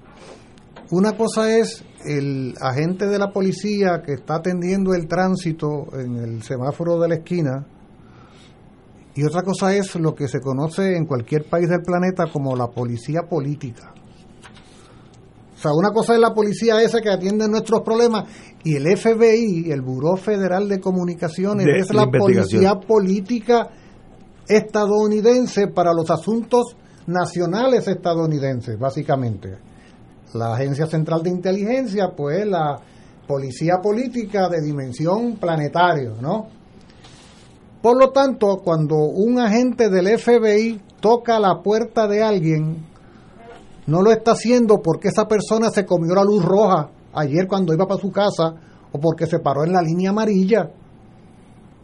una 0.92 1.16
cosa 1.16 1.58
es 1.58 1.84
el 2.04 2.54
agente 2.60 3.06
de 3.08 3.18
la 3.18 3.32
policía 3.32 4.02
que 4.06 4.12
está 4.12 4.36
atendiendo 4.36 4.94
el 4.94 5.08
tránsito 5.08 5.86
en 5.94 6.14
el 6.14 6.42
semáforo 6.44 7.00
de 7.00 7.08
la 7.08 7.14
esquina 7.16 7.66
y 9.16 9.24
otra 9.24 9.42
cosa 9.42 9.74
es 9.74 9.94
lo 9.96 10.14
que 10.14 10.28
se 10.28 10.40
conoce 10.40 10.94
en 10.94 11.06
cualquier 11.06 11.48
país 11.48 11.70
del 11.70 11.80
planeta 11.80 12.26
como 12.30 12.54
la 12.54 12.68
policía 12.68 13.22
política. 13.22 13.94
O 15.56 15.58
sea, 15.58 15.70
una 15.72 15.90
cosa 15.90 16.12
es 16.12 16.20
la 16.20 16.34
policía 16.34 16.82
esa 16.82 17.00
que 17.00 17.08
atiende 17.08 17.48
nuestros 17.48 17.80
problemas 17.80 18.24
y 18.62 18.76
el 18.76 18.94
FBI, 18.94 19.70
el 19.72 19.80
Buró 19.80 20.16
Federal 20.16 20.68
de 20.68 20.80
Comunicaciones, 20.80 21.64
De 21.64 21.78
es 21.78 21.94
la 21.94 22.06
policía 22.10 22.74
política 22.74 23.70
estadounidense 24.46 25.68
para 25.68 25.94
los 25.94 26.10
asuntos 26.10 26.76
nacionales 27.06 27.88
estadounidenses, 27.88 28.78
básicamente. 28.78 29.56
La 30.34 30.54
Agencia 30.54 30.86
Central 30.86 31.22
de 31.22 31.30
Inteligencia, 31.30 32.10
pues 32.14 32.46
la 32.46 32.78
policía 33.26 33.78
política 33.82 34.50
de 34.50 34.60
dimensión 34.60 35.36
planetaria, 35.36 36.10
¿no? 36.20 36.48
Por 37.86 38.00
lo 38.00 38.10
tanto, 38.10 38.62
cuando 38.64 38.96
un 38.96 39.38
agente 39.38 39.88
del 39.88 40.18
FBI 40.18 40.80
toca 40.98 41.38
la 41.38 41.62
puerta 41.62 42.08
de 42.08 42.20
alguien, 42.20 42.84
no 43.86 44.02
lo 44.02 44.10
está 44.10 44.32
haciendo 44.32 44.82
porque 44.82 45.06
esa 45.06 45.28
persona 45.28 45.70
se 45.70 45.86
comió 45.86 46.16
la 46.16 46.24
luz 46.24 46.44
roja 46.44 46.90
ayer 47.14 47.46
cuando 47.46 47.72
iba 47.72 47.86
para 47.86 48.00
su 48.00 48.10
casa 48.10 48.56
o 48.90 48.98
porque 48.98 49.26
se 49.26 49.38
paró 49.38 49.62
en 49.62 49.70
la 49.70 49.82
línea 49.82 50.10
amarilla. 50.10 50.68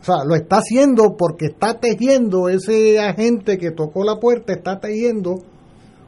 O 0.00 0.04
sea, 0.04 0.24
lo 0.24 0.34
está 0.34 0.56
haciendo 0.56 1.14
porque 1.16 1.46
está 1.46 1.78
tejiendo 1.78 2.48
ese 2.48 2.98
agente 2.98 3.56
que 3.56 3.70
tocó 3.70 4.02
la 4.02 4.18
puerta, 4.18 4.54
está 4.54 4.80
tejiendo 4.80 5.36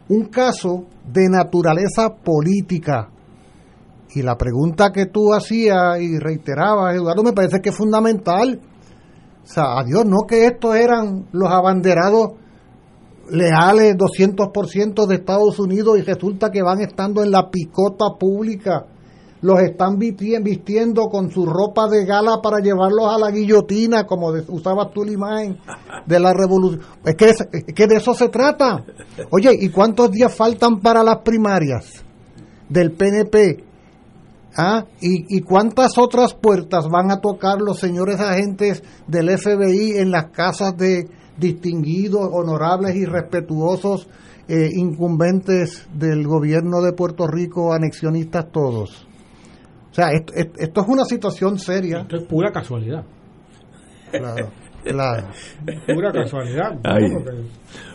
un 0.09 0.25
caso 0.25 0.87
de 1.07 1.29
naturaleza 1.29 2.17
política. 2.17 3.11
Y 4.13 4.23
la 4.23 4.37
pregunta 4.37 4.91
que 4.93 5.07
tú 5.07 5.33
hacías 5.33 6.01
y 6.01 6.19
reiterabas, 6.19 6.97
Eduardo, 6.97 7.23
me 7.23 7.33
parece 7.33 7.61
que 7.61 7.69
es 7.69 7.77
fundamental. 7.77 8.61
O 9.45 9.47
sea, 9.47 9.79
adiós, 9.79 10.05
no 10.07 10.23
que 10.27 10.47
estos 10.47 10.75
eran 10.75 11.27
los 11.33 11.51
abanderados 11.51 12.31
leales 13.31 13.97
200% 13.97 15.07
de 15.07 15.15
Estados 15.17 15.59
Unidos 15.59 15.99
y 15.99 16.03
resulta 16.03 16.51
que 16.51 16.63
van 16.63 16.81
estando 16.81 17.23
en 17.23 17.31
la 17.31 17.51
picota 17.51 18.07
pública. 18.19 18.87
Los 19.43 19.61
están 19.61 19.99
visti- 19.99 20.43
vistiendo 20.43 21.03
con 21.11 21.31
su 21.31 21.45
ropa 21.45 21.87
de 21.89 22.07
gala 22.07 22.41
para 22.43 22.61
llevarlos 22.61 23.07
a 23.15 23.19
la 23.19 23.31
guillotina, 23.31 24.05
como 24.07 24.29
usabas 24.49 24.91
tú 24.95 25.05
la 25.05 25.13
imagen 25.13 25.59
de 26.07 26.19
la 26.21 26.33
revolución. 26.33 26.81
Es 27.05 27.15
que, 27.15 27.25
es, 27.27 27.47
es 27.53 27.75
que 27.75 27.87
de 27.87 27.97
eso 27.97 28.15
se 28.15 28.31
trata. 28.31 28.83
Oye, 29.31 29.51
¿y 29.61 29.69
cuántos 29.69 30.11
días 30.11 30.35
faltan 30.35 30.81
para 30.81 31.03
las 31.03 31.19
primarias 31.19 32.03
del 32.71 32.93
PNP? 32.93 33.65
¿Ah? 34.57 34.85
¿Y, 35.01 35.37
¿Y 35.37 35.41
cuántas 35.41 35.99
otras 35.99 36.35
puertas 36.35 36.89
van 36.89 37.11
a 37.11 37.21
tocar 37.21 37.61
los 37.61 37.79
señores 37.81 38.21
agentes 38.21 38.83
del 39.09 39.29
FBI 39.37 39.99
en 39.99 40.11
las 40.13 40.27
casas 40.27 40.77
de 40.77 41.09
distinguidos, 41.37 42.29
honorables 42.33 42.95
y 42.95 43.05
respetuosos 43.05 44.07
eh, 44.47 44.69
incumbentes 44.75 45.89
del 45.93 46.27
gobierno 46.27 46.83
de 46.83 46.93
Puerto 46.93 47.27
Rico, 47.27 47.73
anexionistas 47.73 48.53
todos? 48.53 49.07
O 49.91 49.95
sea, 49.95 50.11
esto, 50.13 50.33
esto- 50.35 50.81
es 50.83 50.89
una 50.89 51.05
situación 51.05 51.59
seria. 51.59 52.01
Esto 52.03 52.17
es 52.17 52.23
pura 52.25 52.53
casualidad. 52.53 53.05
Claro, 54.13 54.51
claro. 54.85 55.27
Pura 55.93 56.13
casualidad. 56.13 56.79
Ay. 56.85 57.11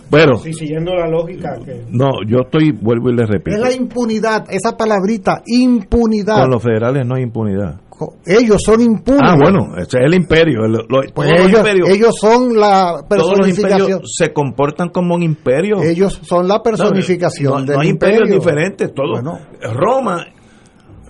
Bueno, 0.09 0.37
Sí, 0.37 0.53
siguiendo 0.53 0.93
la 0.95 1.07
lógica 1.07 1.57
que... 1.63 1.83
no, 1.91 2.07
yo 2.27 2.39
estoy, 2.45 2.71
vuelvo 2.71 3.09
y 3.09 3.15
le 3.15 3.23
Es 3.23 3.29
repito, 3.29 3.57
la 3.59 3.71
impunidad, 3.71 4.45
esa 4.49 4.75
palabrita, 4.75 5.41
impunidad. 5.45 6.41
con 6.41 6.49
los 6.51 6.63
federales 6.63 7.05
no 7.05 7.15
hay 7.15 7.23
impunidad. 7.23 7.81
Ellos 8.25 8.61
son 8.65 8.79
impunes. 8.79 9.21
Ah, 9.23 9.35
bueno, 9.37 9.75
ese 9.77 9.99
es 9.99 10.05
el 10.05 10.13
imperio. 10.13 10.63
el- 10.63 10.71
lo- 10.71 11.01
Pues 11.13 11.31
ellos, 11.31 11.59
imperios- 11.59 11.89
ellos 11.89 12.15
son 12.19 12.57
la 12.57 13.03
todos 13.09 13.27
los 13.27 13.29
personificación. 13.39 13.79
imperios 13.81 14.11
se 14.17 14.31
comportan 14.31 14.87
como 14.89 15.15
un 15.15 15.21
imperio. 15.21 15.81
Ellos 15.83 16.17
son 16.23 16.47
la 16.47 16.63
personificación 16.63 17.51
No, 17.53 17.59
no, 17.59 17.65
del 17.65 17.75
no 17.75 17.81
hay 17.81 17.89
imperio. 17.89 18.15
imperios 18.21 18.39
diferentes. 18.39 18.93
Todos. 18.93 19.21
Bueno. 19.21 19.39
Roma, 19.73 20.25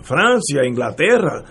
Francia, 0.01 0.65
Inglaterra, 0.67 1.43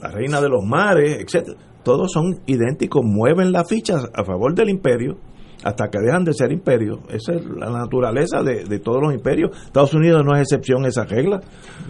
la 0.00 0.10
reina 0.10 0.40
de 0.40 0.48
los 0.48 0.64
mares, 0.64 1.18
etcétera, 1.20 1.56
todos 1.82 2.12
son 2.12 2.40
idénticos, 2.46 3.02
mueven 3.04 3.50
las 3.50 3.68
fichas 3.68 4.08
a 4.14 4.24
favor 4.24 4.54
del 4.54 4.68
imperio 4.70 5.16
hasta 5.64 5.88
que 5.88 5.98
dejan 5.98 6.24
de 6.24 6.32
ser 6.34 6.52
imperio. 6.52 7.00
Esa 7.08 7.32
es 7.34 7.44
la 7.44 7.70
naturaleza 7.70 8.42
de, 8.42 8.64
de 8.64 8.78
todos 8.78 9.02
los 9.02 9.12
imperios. 9.12 9.50
Estados 9.66 9.92
Unidos 9.94 10.22
no 10.24 10.34
es 10.36 10.42
excepción 10.42 10.84
a 10.84 10.88
esa 10.88 11.04
regla. 11.04 11.40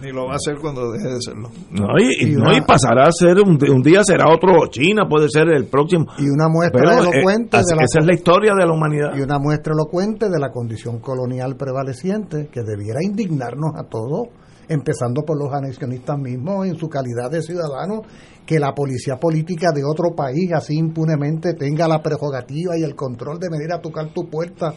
Ni 0.01 0.11
lo 0.11 0.25
va 0.25 0.33
a 0.33 0.35
hacer 0.35 0.57
cuando 0.59 0.91
deje 0.91 1.07
de 1.07 1.21
serlo. 1.21 1.49
No, 1.71 1.87
y, 1.99 2.25
y 2.25 2.31
Y 2.31 2.35
no, 2.35 2.51
y 2.55 2.61
pasará 2.61 3.03
a 3.07 3.11
ser, 3.11 3.37
un, 3.39 3.57
un 3.69 3.81
día 3.81 4.01
será 4.03 4.25
otro 4.33 4.67
China, 4.69 5.03
puede 5.09 5.27
ser 5.29 5.49
el 5.49 5.65
próximo. 5.65 6.05
Y 6.17 6.29
una 6.29 6.47
muestra 6.49 6.81
Pero, 6.81 6.91
eh, 7.03 7.09
elocuente 7.15 7.57
así- 7.57 7.65
de 7.69 7.75
la 7.75 7.83
esa 7.83 7.99
es 7.99 8.05
la 8.05 8.13
historia 8.13 8.53
de 8.57 8.65
la 8.65 8.73
humanidad. 8.73 9.11
y 9.17 9.21
una 9.21 9.37
muestra 9.39 9.73
elocuente 9.73 10.29
de 10.29 10.39
la 10.39 10.49
condición 10.51 10.99
colonial 10.99 11.55
prevaleciente 11.55 12.49
que 12.51 12.61
debiera 12.63 12.99
indignarnos 13.03 13.71
a 13.75 13.83
todos, 13.83 14.27
empezando 14.67 15.23
por 15.23 15.37
los 15.37 15.51
anexionistas 15.53 16.17
mismos 16.19 16.67
en 16.67 16.75
su 16.75 16.87
calidad 16.89 17.31
de 17.31 17.41
ciudadanos, 17.41 18.01
que 18.49 18.57
la 18.59 18.73
policía 18.73 19.17
política 19.17 19.67
de 19.75 19.83
otro 19.85 20.15
país 20.15 20.51
así 20.55 20.75
impunemente 20.75 21.53
tenga 21.53 21.87
la 21.87 22.01
prerrogativa 22.01 22.75
y 22.75 22.81
el 22.81 22.95
control 22.95 23.37
de 23.37 23.47
venir 23.47 23.71
a 23.71 23.79
tocar 23.79 24.11
tu 24.11 24.27
puerta 24.27 24.73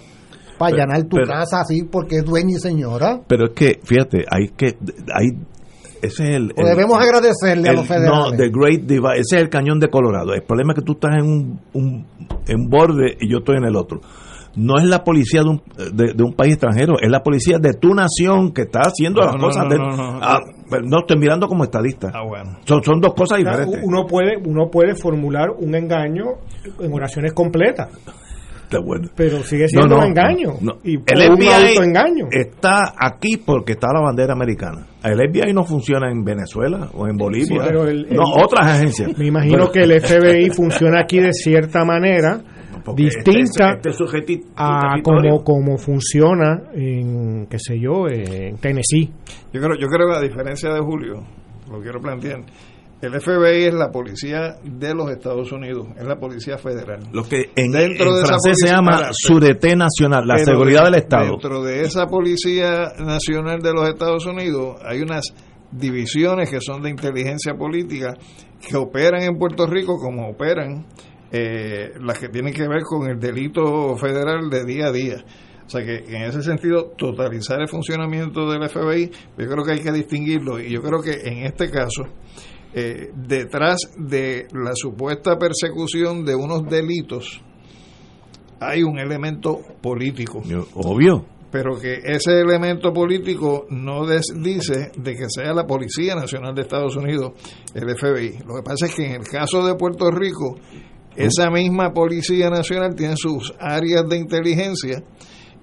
para 0.58 0.72
Pero- 0.72 0.82
allanar 0.82 1.02
tu 1.08 1.16
pero- 1.16 1.26
casa 1.28 1.62
así 1.62 1.84
porque 1.90 2.16
es 2.16 2.24
dueña 2.26 2.56
y 2.58 2.60
señora. 2.60 3.22
Pero 3.26 3.46
es 3.46 3.52
que, 3.54 3.80
fíjate, 3.82 4.26
hay 4.30 4.48
que, 4.54 4.76
hay, 5.14 5.28
ese 6.02 6.22
es 6.24 6.30
el... 6.36 6.52
O 6.54 6.60
el- 6.60 6.66
debemos 6.76 6.98
agradecerle 7.00 7.70
a 7.70 7.72
los 7.72 7.86
federales. 7.86 8.10
No, 8.10 8.30
The 8.36 8.50
Great 8.50 8.82
Divide, 8.82 9.20
ese 9.20 9.36
es 9.36 9.42
el 9.42 9.48
cañón 9.48 9.80
de 9.80 9.88
Colorado. 9.88 10.34
El 10.34 10.42
problema 10.42 10.74
es 10.74 10.80
que 10.80 10.84
tú 10.84 10.92
estás 10.92 11.12
en 11.18 11.24
un, 11.24 11.60
un 11.72 12.06
en 12.46 12.68
borde 12.68 13.16
y 13.20 13.30
yo 13.32 13.38
estoy 13.38 13.56
en 13.56 13.64
el 13.64 13.76
otro. 13.76 14.00
No 14.54 14.76
es 14.78 14.84
la 14.84 15.02
policía 15.02 15.42
de 15.42 15.48
un, 15.48 15.62
de, 15.94 16.12
de 16.14 16.22
un 16.22 16.34
país 16.34 16.52
extranjero, 16.54 16.94
es 17.00 17.10
la 17.10 17.22
policía 17.22 17.58
de 17.58 17.72
tu 17.74 17.94
nación 17.94 18.52
que 18.52 18.62
está 18.62 18.80
haciendo 18.80 19.20
No, 19.20 19.26
las 19.26 19.36
no, 19.36 19.40
cosas. 19.46 19.64
no, 19.64 19.70
de- 19.70 19.78
no, 19.78 19.96
no. 19.96 20.18
Ah, 20.22 20.38
no 20.84 20.98
estoy 21.00 21.18
mirando 21.18 21.46
como 21.48 21.64
estadista. 21.64 22.10
Ah, 22.14 22.24
bueno. 22.26 22.58
Son, 22.64 22.82
son 22.82 23.00
dos 23.00 23.14
cosas 23.14 23.38
diferentes. 23.38 23.80
uno 23.82 24.06
puede 24.06 24.36
uno 24.44 24.68
puede 24.70 24.94
formular 24.94 25.50
un 25.50 25.74
engaño 25.74 26.24
en 26.80 26.92
oraciones 26.92 27.32
completas 27.32 27.88
bueno. 28.84 29.08
pero 29.14 29.42
sigue 29.42 29.68
siendo 29.68 29.98
un 29.98 30.04
engaño 30.04 30.52
no. 30.62 30.78
y 30.82 30.94
El 30.94 31.36
FBI 31.36 31.76
está 32.30 32.94
aquí 32.98 33.36
porque 33.36 33.72
está 33.72 33.88
la 33.92 34.00
bandera 34.00 34.32
americana. 34.32 34.86
El 35.04 35.18
FBI 35.30 35.52
no 35.52 35.64
funciona 35.64 36.10
en 36.10 36.24
Venezuela 36.24 36.88
o 36.94 37.06
en 37.06 37.16
Bolivia. 37.16 37.46
Sí, 37.46 37.54
pero 37.62 37.86
el- 37.86 38.06
no, 38.10 38.22
el- 38.36 38.44
otras 38.44 38.66
agencias. 38.66 39.16
me 39.18 39.26
imagino 39.26 39.68
Pero- 39.68 39.72
que 39.72 39.80
el 39.80 40.00
FBI 40.00 40.50
funciona 40.50 41.00
aquí 41.02 41.18
de 41.20 41.32
cierta 41.32 41.84
manera 41.84 42.40
porque 42.84 43.04
distinta 43.04 43.74
este- 43.74 43.90
este 43.90 44.04
sujeti- 44.04 44.44
a 44.56 44.80
territorio- 44.90 45.42
como, 45.42 45.44
como 45.44 45.78
funciona 45.78 46.62
en 46.74 47.46
qué 47.46 47.58
sé 47.58 47.78
yo 47.80 48.06
en 48.08 48.56
Tennessee 48.58 49.10
Yo 49.52 49.60
creo, 49.60 49.76
yo 49.78 49.86
creo 49.88 50.08
que 50.10 50.16
a 50.16 50.20
diferencia 50.20 50.72
de 50.72 50.80
Julio, 50.80 51.22
lo 51.70 51.80
quiero 51.80 52.00
plantear, 52.00 52.40
el 53.00 53.20
FBI 53.20 53.64
es 53.64 53.74
la 53.74 53.90
policía 53.90 54.54
de 54.62 54.94
los 54.94 55.10
Estados 55.10 55.50
Unidos, 55.50 55.88
es 55.98 56.04
la 56.04 56.16
policía 56.20 56.56
federal. 56.56 57.00
Lo 57.12 57.24
que 57.24 57.50
en, 57.56 57.72
Dentro 57.72 58.10
en 58.10 58.14
de 58.14 58.18
esa 58.20 58.26
francés 58.28 58.56
se 58.60 58.68
llama 58.68 59.10
Nacional, 59.76 60.24
la 60.26 60.38
seguridad 60.38 60.84
de- 60.84 60.90
del 60.92 60.94
Estado. 61.00 61.30
Dentro 61.30 61.62
de 61.64 61.80
esa 61.82 62.06
Policía 62.06 62.92
Nacional 63.00 63.60
de 63.60 63.72
los 63.72 63.88
Estados 63.88 64.24
Unidos 64.26 64.76
hay 64.84 65.00
unas 65.02 65.24
divisiones 65.72 66.50
que 66.50 66.60
son 66.60 66.82
de 66.82 66.90
inteligencia 66.90 67.54
política 67.54 68.14
que 68.60 68.76
operan 68.76 69.22
en 69.22 69.36
Puerto 69.36 69.66
Rico 69.66 69.96
como 69.98 70.28
operan 70.28 70.86
eh, 71.32 71.92
las 72.00 72.18
que 72.18 72.28
tienen 72.28 72.52
que 72.52 72.68
ver 72.68 72.82
con 72.82 73.08
el 73.08 73.18
delito 73.18 73.96
federal 73.96 74.50
de 74.50 74.64
día 74.64 74.86
a 74.88 74.92
día. 74.92 75.24
O 75.66 75.68
sea 75.70 75.82
que 75.84 76.04
en 76.06 76.22
ese 76.24 76.42
sentido, 76.42 76.92
totalizar 76.98 77.60
el 77.60 77.68
funcionamiento 77.68 78.50
del 78.50 78.68
FBI, 78.68 79.10
yo 79.38 79.46
creo 79.48 79.64
que 79.64 79.72
hay 79.72 79.80
que 79.80 79.92
distinguirlo 79.92 80.60
y 80.60 80.70
yo 80.70 80.82
creo 80.82 81.00
que 81.00 81.12
en 81.26 81.46
este 81.46 81.70
caso, 81.70 82.02
eh, 82.74 83.10
detrás 83.14 83.78
de 83.96 84.46
la 84.52 84.72
supuesta 84.74 85.38
persecución 85.38 86.24
de 86.24 86.34
unos 86.34 86.64
delitos, 86.68 87.40
hay 88.60 88.82
un 88.82 88.98
elemento 88.98 89.60
político. 89.80 90.42
Obvio. 90.74 91.26
pero 91.50 91.78
que 91.78 92.00
ese 92.02 92.40
elemento 92.40 92.94
político 92.94 93.66
no 93.68 94.06
des- 94.06 94.32
dice 94.42 94.90
de 94.96 95.12
que 95.14 95.26
sea 95.28 95.52
la 95.52 95.66
Policía 95.66 96.14
Nacional 96.14 96.54
de 96.54 96.62
Estados 96.62 96.96
Unidos, 96.96 97.32
el 97.74 97.84
FBI. 97.94 98.38
Lo 98.46 98.54
que 98.56 98.62
pasa 98.64 98.86
es 98.86 98.94
que 98.94 99.04
en 99.04 99.20
el 99.20 99.28
caso 99.28 99.62
de 99.66 99.74
Puerto 99.74 100.10
Rico, 100.10 100.56
esa 101.16 101.50
misma 101.50 101.92
Policía 101.92 102.50
Nacional 102.50 102.94
tiene 102.94 103.16
sus 103.16 103.52
áreas 103.58 104.08
de 104.08 104.16
inteligencia 104.16 105.02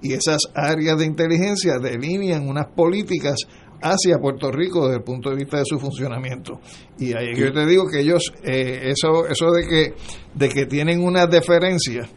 y 0.02 0.12
esas 0.12 0.40
áreas 0.54 0.98
de 0.98 1.06
inteligencia 1.06 1.78
delinean 1.78 2.48
unas 2.48 2.66
políticas 2.68 3.36
hacia 3.82 4.18
Puerto 4.18 4.50
Rico 4.50 4.86
desde 4.86 4.98
el 4.98 5.02
punto 5.02 5.30
de 5.30 5.36
vista 5.36 5.58
de 5.58 5.64
su 5.64 5.78
funcionamiento. 5.78 6.60
Y 6.98 7.16
ahí 7.16 7.34
yo 7.34 7.52
te 7.52 7.66
digo 7.66 7.84
que 7.90 8.00
ellos, 8.00 8.32
eh, 8.44 8.90
eso, 8.90 9.26
eso 9.26 9.50
de 9.52 9.66
que, 9.66 9.94
de 10.34 10.48
que 10.48 10.66
tienen 10.66 11.02
una 11.02 11.26
deferencia, 11.26 12.08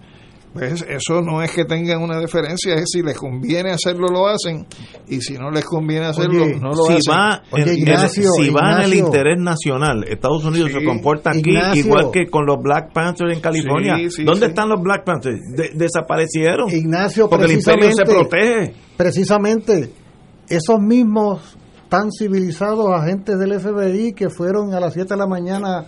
pues 0.53 0.85
eso 0.87 1.21
no 1.21 1.41
es 1.41 1.51
que 1.51 1.65
tengan 1.65 2.01
una 2.01 2.19
deferencia, 2.19 2.75
es 2.75 2.85
si 2.91 3.01
les 3.01 3.17
conviene 3.17 3.71
hacerlo, 3.71 4.07
lo 4.07 4.27
hacen, 4.27 4.65
y 5.07 5.19
si 5.21 5.33
no 5.33 5.49
les 5.49 5.65
conviene 5.65 6.05
hacerlo, 6.05 6.43
Oye, 6.43 6.59
no 6.59 6.69
lo 6.69 6.83
si 6.85 6.93
hacen. 6.93 7.11
va, 7.13 7.41
Oye, 7.51 7.73
Ignacio, 7.73 8.29
si 8.33 8.49
va 8.51 8.77
en 8.77 8.81
el 8.83 8.93
interés 8.93 9.39
nacional, 9.39 10.03
Estados 10.07 10.45
Unidos 10.45 10.69
Sí. 10.71 10.79
se 10.79 10.85
comporta 10.85 11.31
aquí 11.31 11.39
Ignacio. 11.49 11.85
igual 11.85 12.11
que 12.11 12.27
con 12.29 12.45
los 12.45 12.57
Black 12.61 12.93
Panthers 12.93 13.33
en 13.35 13.41
California. 13.41 13.95
Sí, 13.97 14.09
sí, 14.11 14.23
¿Dónde 14.23 14.45
sí. 14.45 14.49
están 14.49 14.69
los 14.69 14.81
Black 14.81 15.03
Panthers? 15.03 15.39
De- 15.55 15.71
desaparecieron. 15.73 16.69
Ignacio, 16.69 17.27
porque 17.29 17.45
el 17.45 17.51
imperio 17.53 17.91
se 17.91 18.03
precisamente- 18.03 18.29
protege. 18.29 18.73
Precisamente, 18.95 19.89
esos 20.49 20.79
mismos 20.79 21.57
tan 21.89 22.11
civilizados 22.11 22.89
agentes 22.91 23.37
del 23.37 23.53
FBI 23.59 24.13
que 24.13 24.29
fueron 24.29 24.73
a 24.73 24.79
las 24.79 24.93
7 24.93 25.13
de 25.13 25.17
la 25.19 25.27
mañana 25.27 25.85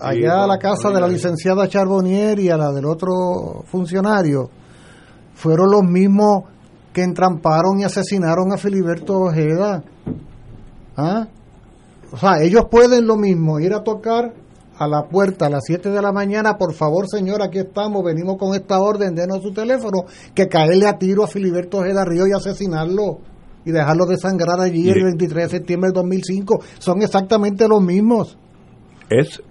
allá 0.00 0.44
a 0.44 0.46
la 0.46 0.58
casa 0.58 0.90
de 0.90 1.00
la 1.00 1.08
licenciada 1.08 1.68
Charbonnier 1.68 2.38
y 2.40 2.48
a 2.48 2.56
la 2.56 2.72
del 2.72 2.86
otro 2.86 3.62
funcionario, 3.66 4.50
fueron 5.34 5.70
los 5.70 5.82
mismos 5.82 6.44
que 6.92 7.02
entramparon 7.02 7.80
y 7.80 7.84
asesinaron 7.84 8.52
a 8.52 8.56
Filiberto 8.56 9.18
Ojeda. 9.20 9.82
¿Ah? 10.96 11.26
O 12.12 12.16
sea, 12.16 12.42
ellos 12.42 12.64
pueden 12.70 13.06
lo 13.06 13.16
mismo, 13.16 13.60
ir 13.60 13.72
a 13.72 13.82
tocar 13.84 14.32
a 14.76 14.88
la 14.88 15.04
puerta 15.08 15.46
a 15.46 15.50
las 15.50 15.60
7 15.66 15.90
de 15.90 16.02
la 16.02 16.10
mañana, 16.10 16.56
por 16.56 16.72
favor, 16.72 17.06
señor, 17.08 17.42
aquí 17.42 17.58
estamos, 17.58 18.02
venimos 18.02 18.36
con 18.38 18.54
esta 18.54 18.80
orden, 18.80 19.14
denos 19.14 19.42
su 19.42 19.52
teléfono, 19.52 20.04
que 20.34 20.48
caerle 20.48 20.86
a 20.88 20.98
tiro 20.98 21.22
a 21.22 21.26
Filiberto 21.28 21.78
Ojeda 21.78 22.04
Río 22.04 22.26
y 22.26 22.32
asesinarlo 22.32 23.18
y 23.64 23.70
dejarlo 23.72 24.06
desangrar 24.06 24.58
allí 24.58 24.88
el 24.88 24.98
Y- 24.98 25.02
23 25.04 25.44
de 25.44 25.58
septiembre 25.58 25.88
del 25.88 25.94
2005. 26.02 26.60
Son 26.78 27.02
exactamente 27.02 27.68
los 27.68 27.82
mismos. 27.82 28.38
Es 29.10 29.42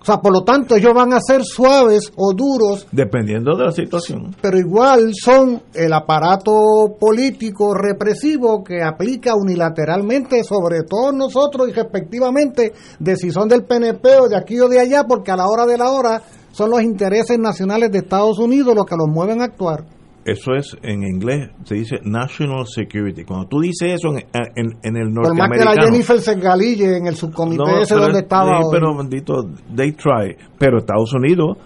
O 0.00 0.04
sea, 0.04 0.18
por 0.18 0.32
lo 0.32 0.42
tanto, 0.42 0.74
ellos 0.76 0.94
van 0.94 1.12
a 1.12 1.20
ser 1.20 1.44
suaves 1.44 2.10
o 2.16 2.32
duros 2.32 2.86
dependiendo 2.92 3.56
de 3.56 3.64
la 3.64 3.72
situación. 3.72 4.34
pero 4.40 4.58
igual 4.58 5.12
son 5.14 5.62
el 5.74 5.92
aparato 5.92 6.52
político 6.98 7.74
represivo 7.74 8.64
que 8.64 8.82
aplica 8.82 9.34
unilateralmente 9.34 10.42
sobre 10.44 10.82
todos 10.82 11.14
nosotros 11.14 11.68
y 11.68 11.72
respectivamente 11.72 12.72
de 12.98 13.16
si 13.16 13.30
son 13.30 13.48
del 13.48 13.64
PNP 13.64 14.20
o 14.20 14.28
de 14.28 14.36
aquí 14.36 14.58
o 14.60 14.68
de 14.68 14.80
allá, 14.80 15.04
porque 15.04 15.30
a 15.30 15.36
la 15.36 15.46
hora 15.46 15.66
de 15.66 15.76
la 15.76 15.90
hora 15.90 16.22
son 16.52 16.70
los 16.70 16.82
intereses 16.82 17.38
nacionales 17.38 17.90
de 17.92 17.98
Estados 17.98 18.38
Unidos 18.38 18.74
los 18.74 18.86
que 18.86 18.96
los 18.96 19.08
mueven 19.08 19.42
a 19.42 19.44
actuar. 19.44 19.84
Eso 20.30 20.54
es, 20.54 20.76
en 20.82 21.02
inglés 21.04 21.50
se 21.64 21.74
dice 21.76 21.96
national 22.04 22.66
security. 22.66 23.24
Cuando 23.24 23.48
tú 23.48 23.60
dices 23.60 23.94
eso 23.94 24.08
en, 24.10 24.24
en, 24.56 24.78
en 24.82 24.96
el 24.96 25.12
Por 25.12 25.34
más 25.36 25.48
que 25.50 25.58
la 25.58 25.64
norteamericano... 25.74 25.86
Jennifer 25.86 26.20
se 26.20 26.32
engalille 26.32 26.96
en 26.98 27.06
el 27.06 27.14
subcomité 27.14 27.62
No, 27.64 27.80
ese 27.80 27.94
pero- 27.94 28.04
donde 28.06 28.18
estaba 28.20 28.58
sí, 28.58 28.62
hoy. 28.64 28.70
pero 28.72 28.96
bendito, 28.96 29.34
they 29.74 29.92
try. 29.92 30.36
Pero 30.58 30.78
Estados 30.78 31.12
Unidos, 31.14 31.56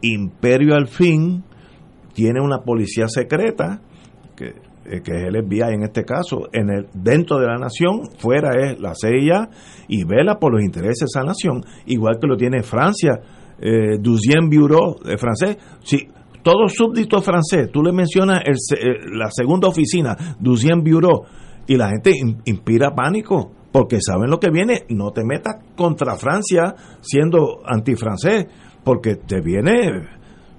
imperio 0.00 0.74
al 0.74 0.86
fin, 0.88 1.44
tiene 2.14 2.40
una 2.40 2.58
policía 2.60 3.06
secreta, 3.08 3.80
que, 4.36 4.46
eh, 4.84 5.00
que 5.02 5.12
es 5.12 5.22
el 5.28 5.42
FBI 5.44 5.74
en 5.74 5.82
este 5.82 6.04
caso, 6.04 6.48
en 6.52 6.70
el 6.70 6.86
dentro 6.94 7.38
de 7.38 7.46
la 7.46 7.56
nación, 7.56 8.02
fuera 8.18 8.50
es 8.70 8.80
la 8.80 8.94
CIA, 8.94 9.48
y 9.88 10.04
vela 10.04 10.38
por 10.38 10.52
los 10.52 10.62
intereses 10.62 11.00
de 11.00 11.06
esa 11.06 11.24
nación, 11.24 11.64
igual 11.86 12.18
que 12.20 12.26
lo 12.26 12.36
tiene 12.36 12.62
Francia, 12.62 13.20
eh, 13.60 13.98
Deuxième 14.00 14.48
Bureau 14.50 14.98
de 15.04 15.16
francés. 15.16 15.56
Si 15.84 16.08
todo 16.42 16.68
súbdito 16.68 17.20
francés, 17.22 17.70
tú 17.72 17.82
le 17.82 17.92
mencionas 17.92 18.40
el 18.44 18.54
eh, 18.78 18.94
la 19.12 19.30
segunda 19.30 19.68
oficina, 19.68 20.16
Deuxième 20.40 20.82
Bureau, 20.82 21.24
y 21.66 21.76
la 21.76 21.88
gente 21.90 22.10
in- 22.10 22.38
inspira 22.44 22.94
pánico 22.94 23.52
porque 23.70 23.98
saben 24.00 24.28
lo 24.30 24.38
que 24.38 24.50
viene. 24.50 24.84
No 24.90 25.12
te 25.12 25.22
metas 25.24 25.56
contra 25.76 26.16
Francia 26.16 26.74
siendo 27.00 27.60
antifrancés, 27.64 28.46
porque 28.84 29.16
te 29.16 29.40
viene. 29.40 29.88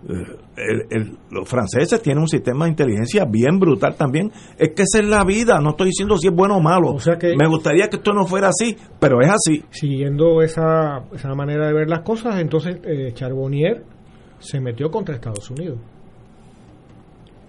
eh, 0.05 0.13
el- 0.57 0.85
el- 0.89 1.17
los 1.31 1.47
franceses 1.47 2.01
tienen 2.01 2.21
un 2.23 2.27
sistema 2.27 2.65
de 2.65 2.71
inteligencia 2.71 3.23
bien 3.23 3.57
brutal 3.57 3.95
también. 3.95 4.31
Es 4.57 4.71
que 4.75 4.83
esa 4.83 4.99
es 4.99 5.07
la 5.07 5.23
vida. 5.23 5.61
No 5.61 5.69
estoy 5.71 5.87
diciendo 5.87 6.17
si 6.17 6.27
es 6.27 6.33
bueno 6.33 6.57
o 6.57 6.61
malo. 6.61 6.89
O 6.91 6.99
sea 6.99 7.17
que- 7.17 7.35
Me 7.37 7.47
gustaría 7.47 7.87
que 7.87 7.95
esto 7.95 8.11
no 8.13 8.25
fuera 8.25 8.49
así, 8.49 8.75
pero 8.99 9.21
es 9.21 9.29
así. 9.29 9.63
Siguiendo 9.69 10.41
esa, 10.41 11.03
esa 11.13 11.33
manera 11.35 11.67
de 11.67 11.73
ver 11.73 11.89
las 11.89 12.01
cosas, 12.01 12.39
entonces 12.41 12.79
eh, 12.83 13.11
Charbonnier 13.13 13.83
se 14.43 14.59
metió 14.59 14.91
contra 14.91 15.15
Estados 15.15 15.49
Unidos. 15.49 15.79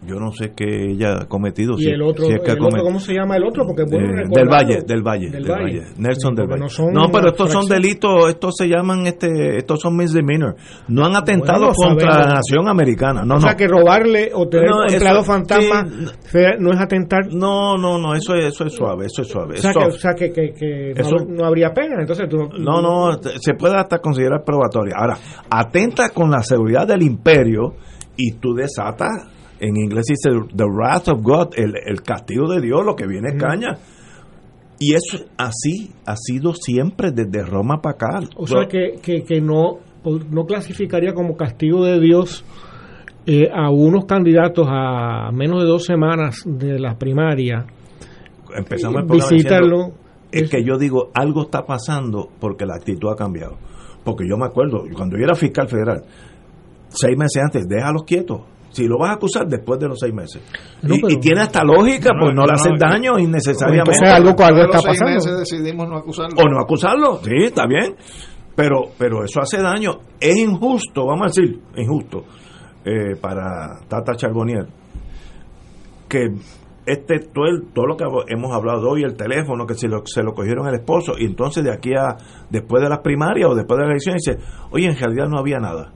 Yo 0.07 0.17
no 0.17 0.33
sé 0.33 0.53
qué 0.57 0.91
ella 0.93 1.23
ha 1.23 1.27
cometido. 1.27 1.75
y 1.79 1.85
si- 1.85 1.89
el 1.91 2.03
otro, 2.03 2.27
si 2.27 2.33
es 2.33 2.41
que 2.43 2.51
ha 2.51 2.55
el 2.55 2.59
otro, 2.61 2.65
cometido. 2.71 2.85
¿cómo 2.85 3.01
se 3.01 3.15
llama 3.15 3.37
el 3.37 3.45
otro? 3.45 3.65
Porque 3.67 3.85
bueno 3.85 4.21
Eh, 4.21 4.25
del 4.29 4.49
Valle, 4.49 4.79
del 4.87 5.03
Valle, 5.03 5.31
Del 5.31 5.43
del 5.45 5.53
Valle. 5.53 5.65
Valle. 5.81 5.93
Nelson 5.97 6.31
Sí, 6.33 6.37
del 6.37 6.47
Valle. 6.49 6.61
no 6.61 6.69
son 6.69 6.93
No, 6.93 7.09
pero 7.11 7.29
estos 7.29 7.51
son 7.53 7.67
delitos, 7.69 8.29
estos 8.29 8.55
se 8.57 8.67
llaman, 8.69 9.07
este, 9.07 9.57
estos 9.59 9.81
son 9.81 9.97
misdemeanor. 9.97 10.57
No 10.89 11.07
han 11.07 11.17
atentado 11.17 11.73
Bueno, 11.75 11.75
contra 11.97 12.19
la 12.19 12.35
nación 12.35 12.69
americana. 12.69 13.23
No, 13.25 13.35
o 13.35 13.39
no. 13.39 13.41
sea 13.41 13.57
que 13.57 13.67
robarle 13.67 14.31
o 14.35 14.47
tener 14.49 14.69
No, 14.71 14.79
un 14.81 14.85
eso- 14.87 14.95
empleado 14.97 15.25
fantasma 15.25 15.87
sí. 15.87 16.39
no 16.59 16.73
es 16.73 16.81
atentar. 16.81 17.27
No, 17.33 17.77
no, 17.79 17.99
no, 17.99 18.15
eso 18.15 18.35
es, 18.35 18.47
eso 18.53 18.65
es 18.65 18.73
suave, 18.75 19.07
eso 19.07 19.23
es 19.23 19.29
suave. 19.29 19.55
O 19.55 19.63
sea, 19.63 19.73
que, 19.73 19.79
o 19.87 19.91
sea 19.93 20.15
que, 20.15 20.33
que- 20.33 20.53
que 20.53 20.93
no, 20.97 21.01
Eso- 21.01 21.25
no 21.29 21.45
habría 21.47 21.71
pena. 21.73 21.97
Entonces 22.01 22.29
tú 22.29 22.39
No, 22.59 22.81
no, 22.83 23.13
se 23.23 23.55
puede 23.55 23.77
hasta 23.77 23.99
considerar 23.99 24.43
probatoria. 24.45 24.95
Ahora, 24.99 25.17
atenta 25.51 26.11
con 26.11 26.31
la 26.31 26.43
seguridad 26.43 26.87
del 26.87 27.03
imperio 27.03 27.75
y 28.17 28.33
tú 28.33 28.55
desatas, 28.55 29.11
en 29.65 29.77
inglés 29.77 30.07
dice 30.07 30.31
the 30.55 30.65
wrath 30.65 31.09
of 31.09 31.23
God, 31.23 31.55
el, 31.57 31.75
el 31.87 32.03
castigo 32.03 32.49
de 32.53 32.61
Dios, 32.61 32.85
lo 32.85 32.95
que 32.95 33.07
viene 33.07 33.31
es 33.31 33.43
caña. 33.43 33.79
Y 34.79 34.95
eso 34.95 35.25
así 35.39 35.93
ha 36.05 36.17
sido 36.17 36.53
siempre 36.53 37.13
desde 37.13 37.45
Roma 37.45 37.81
para 37.81 37.95
acá. 37.95 38.29
O 38.37 38.47
sea 38.47 38.67
que, 38.69 38.99
que, 39.01 39.23
que 39.23 39.41
no, 39.41 39.79
no 40.31 40.45
clasificaría 40.45 41.15
como 41.15 41.37
castigo 41.37 41.85
de 41.85 42.01
Dios 42.01 42.45
eh, 43.27 43.49
a 43.51 43.71
unos 43.71 44.05
candidatos 44.05 44.67
a 44.69 45.31
menos 45.33 45.63
de 45.63 45.69
dos 45.69 45.85
semanas 45.85 46.43
de 46.45 46.79
la 46.79 46.99
primaria. 46.99 47.65
Empezamos 48.55 49.01
el 49.01 49.07
programa 49.07 49.31
visitarlo. 49.31 49.77
diciendo, 49.77 49.99
es 50.31 50.51
que 50.51 50.65
yo 50.65 50.77
digo, 50.77 51.11
algo 51.15 51.43
está 51.43 51.65
pasando 51.65 52.29
porque 52.39 52.67
la 52.67 52.75
actitud 52.75 53.09
ha 53.11 53.17
cambiado. 53.17 53.57
Porque 54.05 54.25
yo 54.29 54.37
me 54.37 54.45
acuerdo, 54.45 54.85
cuando 54.95 55.17
yo 55.17 55.25
era 55.25 55.35
fiscal 55.35 55.69
federal, 55.69 56.03
seis 56.89 57.17
meses 57.17 57.43
antes, 57.43 57.67
déjalos 57.67 58.05
quietos. 58.05 58.43
Si 58.75 58.87
lo 58.87 58.99
vas 58.99 59.11
a 59.11 59.15
acusar 59.15 59.47
después 59.47 59.79
de 59.79 59.89
los 59.89 59.99
seis 59.99 60.13
meses. 60.13 60.43
No, 60.83 60.95
y, 60.97 61.01
pero- 61.01 61.13
y 61.15 61.17
tiene 61.21 61.41
hasta 61.43 61.63
lógica, 61.65 62.11
No, 62.13 62.21
pues 62.25 62.35
no, 62.35 62.41
no, 62.43 62.47
le 62.47 62.53
haces 62.55 62.73
no, 62.73 62.79
daño 62.79 63.19
innecesariamente. 63.19 63.93
Entonces 63.93 64.09
algo, 64.17 64.31
algo 64.45 64.59
los 64.59 64.67
está 64.67 64.79
seis 64.81 64.99
pasando. 65.01 65.15
meses 65.15 65.39
decidimos 65.39 65.89
no 65.89 65.97
acusarlo. 65.97 66.37
O 66.43 66.49
no 66.49 66.61
acusarlo, 66.61 67.21
sí, 67.23 67.45
está 67.45 67.67
bien. 67.67 67.95
Pero, 68.57 68.83
pero 68.99 69.25
eso 69.25 69.41
hace 69.41 69.61
daño. 69.63 69.99
Es 70.21 70.37
injusto, 70.37 71.07
vamos 71.07 71.23
a 71.23 71.27
decir, 71.41 71.61
injusto, 71.77 72.25
eh, 72.85 73.17
para 73.21 73.81
Tata 73.89 74.15
Charbonnier, 74.15 74.67
que 76.09 76.29
este 76.87 77.19
todo, 77.33 77.47
el- 77.47 77.73
todo 77.73 77.87
lo 77.87 77.97
que 77.97 78.05
hemos 78.29 78.53
hablado 78.55 78.91
hoy, 78.91 79.03
el 79.03 79.17
teléfono, 79.17 79.67
que 79.67 79.75
se 79.75 79.89
lo, 79.89 80.03
se 80.05 80.23
lo 80.23 80.33
cogieron 80.35 80.67
el 80.69 80.75
esposo, 80.75 81.13
y 81.19 81.25
entonces 81.25 81.65
de 81.65 81.73
aquí 81.73 81.93
a 81.95 82.17
después 82.51 82.83
de 82.83 82.89
las 82.91 82.99
primarias 83.01 83.49
o 83.51 83.55
después 83.55 83.79
de 83.79 83.85
la 83.85 83.91
elección, 83.91 84.17
dice, 84.17 84.39
oye, 84.71 84.87
en 84.87 84.97
realidad 84.97 85.27
no 85.29 85.39
había 85.39 85.59
nada. 85.59 85.93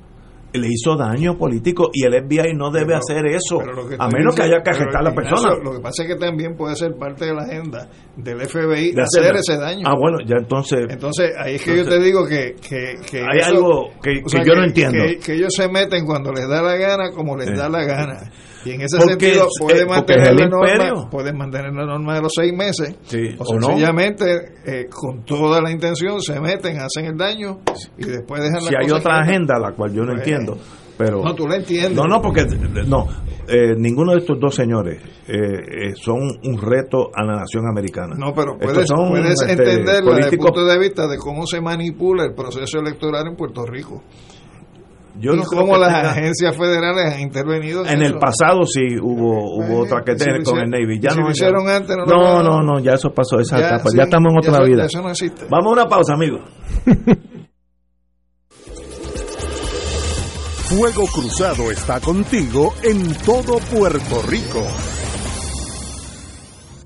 Le 0.58 0.68
hizo 0.68 0.96
daño 0.96 1.36
político 1.38 1.88
y 1.92 2.04
el 2.04 2.14
FBI 2.24 2.54
no 2.54 2.70
debe 2.70 2.86
Pero- 2.86 2.98
hacer 2.98 3.26
eso, 3.26 3.60
a 3.98 4.08
menos 4.08 4.34
que 4.34 4.42
haya 4.42 4.60
que 4.62 4.70
arrestar 4.70 4.96
a 5.00 5.02
la 5.02 5.14
persona. 5.14 5.54
Lo 5.62 5.72
que 5.72 5.80
pasa 5.80 6.02
es 6.02 6.08
que 6.08 6.16
también 6.16 6.56
puede 6.56 6.74
ser 6.76 6.96
parte 6.98 7.26
de 7.26 7.34
la 7.34 7.42
agenda 7.42 7.88
del 8.16 8.40
FBI 8.40 8.92
de 8.92 9.02
hacer 9.02 9.34
ese 9.36 9.56
daño. 9.56 9.82
Ah, 9.86 9.94
bueno, 9.98 10.18
ya 10.26 10.36
entonces... 10.38 10.86
Entonces, 10.88 11.30
ahí 11.38 11.54
es 11.56 11.62
que 11.62 11.76
yo 11.76 11.84
te 11.88 11.98
digo 12.00 12.26
que, 12.26 12.54
que, 12.60 12.94
que 13.10 13.18
hay 13.20 13.38
eso- 13.38 13.50
algo 13.50 13.88
que, 14.02 14.22
sea, 14.26 14.42
yo 14.44 14.54
no 14.54 14.64
entiendo. 14.64 14.98
Que, 15.06 15.18
que 15.18 15.34
ellos 15.34 15.54
se 15.54 15.68
meten 15.68 16.04
cuando 16.04 16.32
les 16.32 16.48
da 16.48 16.62
la 16.62 16.76
gana, 16.76 17.10
como 17.12 17.36
les 17.36 17.48
Eh. 17.50 17.54
da 17.56 17.68
la 17.68 17.84
gana. 17.84 18.30
Y 18.64 18.72
en 18.72 18.80
ese 18.82 18.98
Porque 18.98 19.26
sentido, 19.26 19.46
puede 19.60 19.82
eh, 19.82 19.86
porque 19.86 20.16
mantener, 20.16 20.34
la 20.34 20.48
norma, 20.48 21.10
pueden 21.10 21.36
mantener 21.38 21.72
la 21.72 21.86
norma 21.86 22.14
de 22.16 22.22
los 22.22 22.32
seis 22.34 22.52
meses. 22.52 22.96
Sí, 23.04 23.36
o 23.38 23.44
o 23.44 23.58
no. 23.58 23.66
sencillamente, 23.68 24.24
eh, 24.66 24.86
con 24.90 25.24
toda 25.24 25.60
la 25.62 25.70
intención, 25.70 26.20
se 26.20 26.40
meten, 26.40 26.78
hacen 26.80 27.06
el 27.06 27.16
daño 27.16 27.60
y 27.96 28.04
después 28.06 28.42
dejan 28.42 28.60
si 28.62 28.72
la 28.72 28.80
hay 28.80 28.90
otra 28.90 29.18
agenda 29.20 29.58
la 29.60 29.72
cual 29.72 29.92
yo 29.92 30.02
no 30.02 30.12
Pues, 30.14 30.18
entiendo 30.26 30.58
pero 30.98 31.22
No, 31.22 31.32
tú 31.32 31.46
la 31.46 31.54
entiendes. 31.56 31.94
no 31.94 32.04
no 32.08 32.20
porque 32.20 32.44
no 32.88 33.06
eh, 33.46 33.74
ninguno 33.78 34.12
de 34.12 34.18
estos 34.18 34.36
dos 34.40 34.52
señores 34.52 35.00
eh, 35.28 35.92
son 35.94 36.18
un 36.42 36.60
reto 36.60 37.10
a 37.14 37.24
la 37.24 37.36
nación 37.36 37.64
americana 37.70 38.16
No, 38.18 38.34
pero 38.34 38.58
puedes, 38.58 38.88
son, 38.88 39.10
puedes 39.10 39.40
este, 39.40 39.52
entenderlo 39.52 40.14
desde 40.16 40.30
el 40.30 40.38
punto 40.38 40.64
de 40.66 40.78
vista 40.78 41.06
de 41.06 41.16
cómo 41.16 41.46
se 41.46 41.60
manipula 41.60 42.24
el 42.24 42.34
proceso 42.34 42.80
electoral 42.80 43.28
en 43.28 43.36
Puerto 43.36 43.64
Rico. 43.64 44.02
Yo 45.20 45.32
y 45.34 45.36
no 45.38 45.42
cómo 45.44 45.76
las 45.76 45.92
tenga- 45.92 46.10
agencias 46.12 46.56
federales 46.56 47.14
han 47.14 47.20
intervenido 47.20 47.84
En 47.84 48.02
el 48.02 48.14
pasado 48.18 48.64
sí 48.66 48.82
hubo 49.02 49.56
hubo 49.58 49.80
otra 49.80 50.02
que 50.04 50.16
si 50.18 50.24
con 50.44 50.58
el 50.60 50.70
Navy. 50.70 51.00
Ya 51.00 51.10
si 51.10 51.16
no, 51.16 51.22
lo 51.22 51.28
ya- 51.28 51.32
hicieron 51.32 51.68
antes, 51.68 51.96
no 51.96 52.04
no, 52.06 52.42
no, 52.42 52.62
no, 52.62 52.78
ya 52.80 52.92
eso 52.92 53.10
pasó, 53.12 53.40
esa 53.40 53.58
Ya, 53.58 53.66
etapa. 53.66 53.90
sí, 53.90 53.96
ya 53.96 54.04
estamos 54.04 54.32
en 54.32 54.40
ya 54.42 54.48
otra 54.50 54.62
eso- 54.64 54.72
vida. 54.72 54.84
eso 54.86 55.02
no 55.02 55.10
existe. 55.10 55.46
Vamos 55.50 55.66
a 55.66 55.72
una 55.72 55.84
pausa, 55.86 56.14
amigos. 56.14 56.40
Fuego 60.68 61.06
Cruzado 61.06 61.70
está 61.70 61.98
contigo 62.00 62.74
en 62.82 63.14
todo 63.24 63.58
Puerto 63.72 64.22
Rico. 64.28 64.62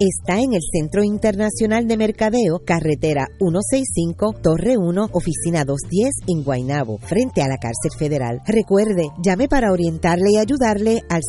está 0.00 0.40
en 0.40 0.52
el 0.54 0.60
Centro 0.70 1.02
Internacional 1.04 1.86
de 1.86 1.96
Mercadeo, 1.96 2.60
carretera 2.64 3.26
165, 3.38 4.34
Torre 4.42 4.76
1, 4.76 5.10
oficina 5.12 5.64
210 5.64 6.10
en 6.28 6.42
Guaynabo, 6.44 6.98
frente 6.98 7.42
a 7.42 7.48
la 7.48 7.58
cárcel 7.58 7.92
federal. 7.98 8.40
Recuerde, 8.46 9.08
llame 9.24 9.48
para 9.48 9.72
orientarle 9.72 10.32
y 10.32 10.38
ayudarle 10.38 11.02
al 11.08 11.22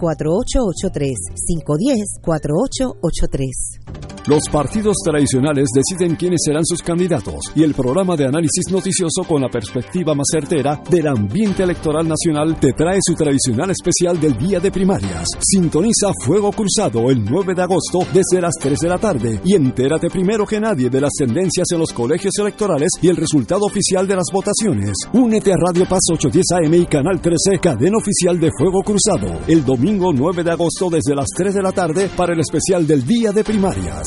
787-510-4883, 0.00 1.14
510-4883. 2.24 4.12
Los 4.26 4.48
partidos 4.52 4.98
tradicionales 5.04 5.68
deciden 5.74 6.14
quiénes 6.14 6.42
serán 6.44 6.64
sus 6.64 6.80
candidatos 6.80 7.50
y 7.56 7.64
el 7.64 7.74
programa 7.74 8.14
de 8.16 8.26
análisis 8.26 8.70
noticioso 8.70 9.24
con 9.26 9.42
la 9.42 9.48
perspectiva 9.48 10.14
más 10.14 10.26
certera 10.30 10.80
del 10.88 11.08
ambiente 11.08 11.64
electoral 11.64 12.06
nacional 12.06 12.58
te 12.60 12.72
trae 12.72 12.98
su 13.04 13.14
tradicional 13.14 13.70
especial 13.70 14.20
del 14.20 14.38
día 14.38 14.60
de 14.60 14.70
primarias. 14.70 15.26
Sintoniza 15.40 16.12
Fuego 16.24 16.41
Cruzado 16.50 17.10
el 17.10 17.24
9 17.24 17.54
de 17.54 17.62
agosto 17.62 18.00
desde 18.12 18.40
las 18.40 18.54
3 18.60 18.78
de 18.78 18.88
la 18.88 18.98
tarde 18.98 19.40
y 19.44 19.54
entérate 19.54 20.08
primero 20.08 20.44
que 20.46 20.58
nadie 20.58 20.90
de 20.90 21.00
las 21.00 21.12
tendencias 21.12 21.68
en 21.70 21.78
los 21.78 21.92
colegios 21.92 22.32
electorales 22.38 22.88
y 23.00 23.08
el 23.08 23.16
resultado 23.16 23.60
oficial 23.64 24.08
de 24.08 24.16
las 24.16 24.26
votaciones. 24.32 24.92
Únete 25.12 25.52
a 25.52 25.56
Radio 25.56 25.86
Paz 25.88 26.00
810 26.10 26.66
AM 26.66 26.74
y 26.74 26.86
Canal 26.86 27.20
13, 27.20 27.58
cadena 27.60 27.98
oficial 27.98 28.40
de 28.40 28.50
Fuego 28.56 28.82
Cruzado, 28.82 29.40
el 29.46 29.64
domingo 29.64 30.12
9 30.12 30.42
de 30.42 30.50
agosto 30.50 30.90
desde 30.90 31.14
las 31.14 31.28
3 31.36 31.54
de 31.54 31.62
la 31.62 31.72
tarde 31.72 32.10
para 32.16 32.32
el 32.32 32.40
especial 32.40 32.86
del 32.86 33.06
día 33.06 33.30
de 33.30 33.44
primarias. 33.44 34.06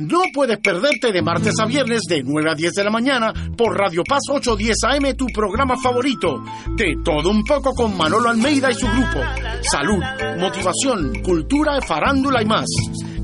No 0.00 0.22
puedes 0.32 0.58
perderte 0.60 1.12
de 1.12 1.20
martes 1.20 1.52
a 1.60 1.66
viernes 1.66 2.00
de 2.08 2.22
9 2.24 2.50
a 2.50 2.54
10 2.54 2.72
de 2.72 2.84
la 2.84 2.90
mañana 2.90 3.34
por 3.54 3.76
Radio 3.76 4.02
Paz 4.02 4.22
810 4.30 4.76
AM, 4.84 5.14
tu 5.14 5.26
programa 5.26 5.76
favorito. 5.76 6.42
De 6.74 6.96
todo 7.04 7.28
un 7.28 7.44
poco 7.44 7.74
con 7.74 7.94
Manolo 7.98 8.30
Almeida 8.30 8.70
y 8.70 8.74
su 8.74 8.86
grupo. 8.86 9.20
Salud, 9.60 10.02
motivación, 10.38 11.20
cultura, 11.22 11.82
farándula 11.82 12.40
y 12.40 12.46
más. 12.46 12.64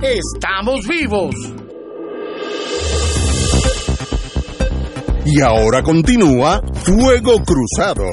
¡Estamos 0.03 0.86
vivos! 0.86 1.35
Y 5.24 5.40
ahora 5.40 5.82
continúa 5.82 6.61
Fuego 6.74 7.43
Cruzado. 7.43 8.05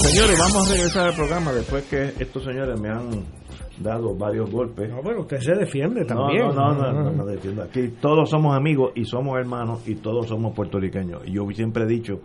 Señores, 0.00 0.38
vamos 0.38 0.66
a 0.66 0.72
regresar 0.72 1.08
al 1.08 1.14
programa 1.14 1.52
después 1.52 1.84
que 1.84 2.14
estos 2.18 2.44
señores 2.44 2.80
me 2.80 2.88
han 2.88 3.37
dado 3.82 4.14
varios 4.14 4.50
golpes. 4.50 4.90
No, 4.90 5.02
bueno, 5.02 5.20
usted 5.20 5.38
se 5.40 5.54
defiende 5.54 6.00
No, 6.00 6.06
también. 6.06 6.48
No, 6.48 6.74
no, 6.74 6.92
no, 6.92 7.02
no, 7.04 7.10
no 7.12 7.26
defiendo. 7.26 7.62
Aquí 7.62 7.88
todos 8.00 8.28
somos 8.30 8.56
amigos 8.56 8.92
y 8.94 9.04
somos 9.04 9.38
hermanos 9.38 9.86
y 9.88 9.96
todos 9.96 10.26
somos 10.26 10.54
puertorriqueños. 10.54 11.26
Y 11.26 11.32
yo 11.32 11.48
siempre 11.50 11.84
he 11.84 11.86
dicho 11.86 12.20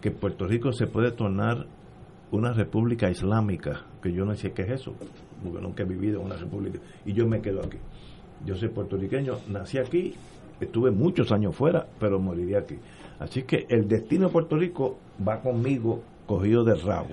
que 0.00 0.10
Puerto 0.10 0.46
Rico 0.46 0.72
se 0.72 0.86
puede 0.86 1.12
tornar 1.12 1.66
una 2.30 2.52
república 2.52 3.10
islámica, 3.10 3.86
que 4.02 4.12
yo 4.12 4.24
no 4.24 4.34
sé 4.34 4.52
qué 4.52 4.62
es 4.62 4.80
eso, 4.80 4.92
porque 5.42 5.60
nunca 5.60 5.82
he 5.82 5.86
vivido 5.86 6.20
en 6.20 6.26
una 6.26 6.36
república. 6.36 6.78
Y 7.04 7.12
yo 7.12 7.26
me 7.26 7.40
quedo 7.40 7.60
aquí. 7.60 7.78
Yo 8.44 8.56
soy 8.56 8.68
puertorriqueño, 8.68 9.34
nací 9.48 9.78
aquí, 9.78 10.14
estuve 10.60 10.90
muchos 10.90 11.30
años 11.32 11.54
fuera, 11.56 11.86
pero 11.98 12.18
moriría 12.18 12.58
aquí. 12.58 12.76
Así 13.18 13.44
que 13.44 13.66
el 13.68 13.88
destino 13.88 14.26
de 14.26 14.32
Puerto 14.32 14.56
Rico 14.56 14.98
va 15.26 15.40
conmigo 15.40 16.02
cogido 16.26 16.64
de 16.64 16.74
rabo. 16.74 17.08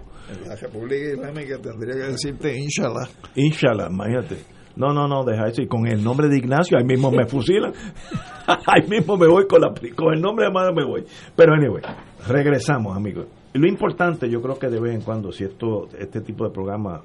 La 0.48 0.56
República 0.56 1.14
Islámica 1.14 1.58
tendría 1.62 1.94
que 1.96 2.12
decirte 2.12 2.58
inshallah. 2.58 3.08
Inshallah, 3.36 3.90
imagínate. 3.90 4.38
No, 4.76 4.94
no, 4.94 5.08
no, 5.08 5.24
deja 5.24 5.48
eso. 5.48 5.62
Y 5.62 5.68
con 5.68 5.86
el 5.88 6.04
nombre 6.04 6.30
de 6.30 6.38
Ignacio, 6.38 6.78
ahí 6.78 6.86
mismo 6.86 7.12
me 7.12 7.26
fusilan. 7.26 7.74
ahí 8.48 8.88
mismo 8.88 9.18
me 9.18 9.28
voy 9.28 9.46
con, 9.48 9.62
la, 9.62 9.74
con 9.96 10.14
el 10.14 10.22
nombre 10.22 10.46
de 10.46 10.52
madre 10.52 10.74
me 10.74 10.86
voy. 10.86 11.04
Pero, 11.36 11.54
anyway, 11.54 11.84
regresamos, 12.28 12.96
amigos. 12.96 13.28
Lo 13.54 13.68
importante, 13.68 14.30
yo 14.30 14.42
creo 14.42 14.58
que 14.58 14.70
de 14.70 14.80
vez 14.80 14.96
en 14.96 15.02
cuando, 15.02 15.32
si 15.32 15.44
esto 15.44 15.90
este 16.00 16.22
tipo 16.22 16.46
de 16.46 16.52
programa 16.52 17.02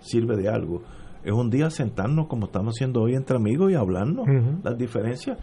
sirve 0.00 0.36
de 0.36 0.48
algo, 0.48 0.82
es 1.24 1.32
un 1.32 1.50
día 1.50 1.70
sentarnos 1.70 2.26
como 2.28 2.46
estamos 2.46 2.74
haciendo 2.76 3.02
hoy 3.02 3.14
entre 3.14 3.36
amigos 3.36 3.72
y 3.72 3.74
hablarnos 3.74 4.26
las 4.62 4.76
diferencias. 4.76 5.38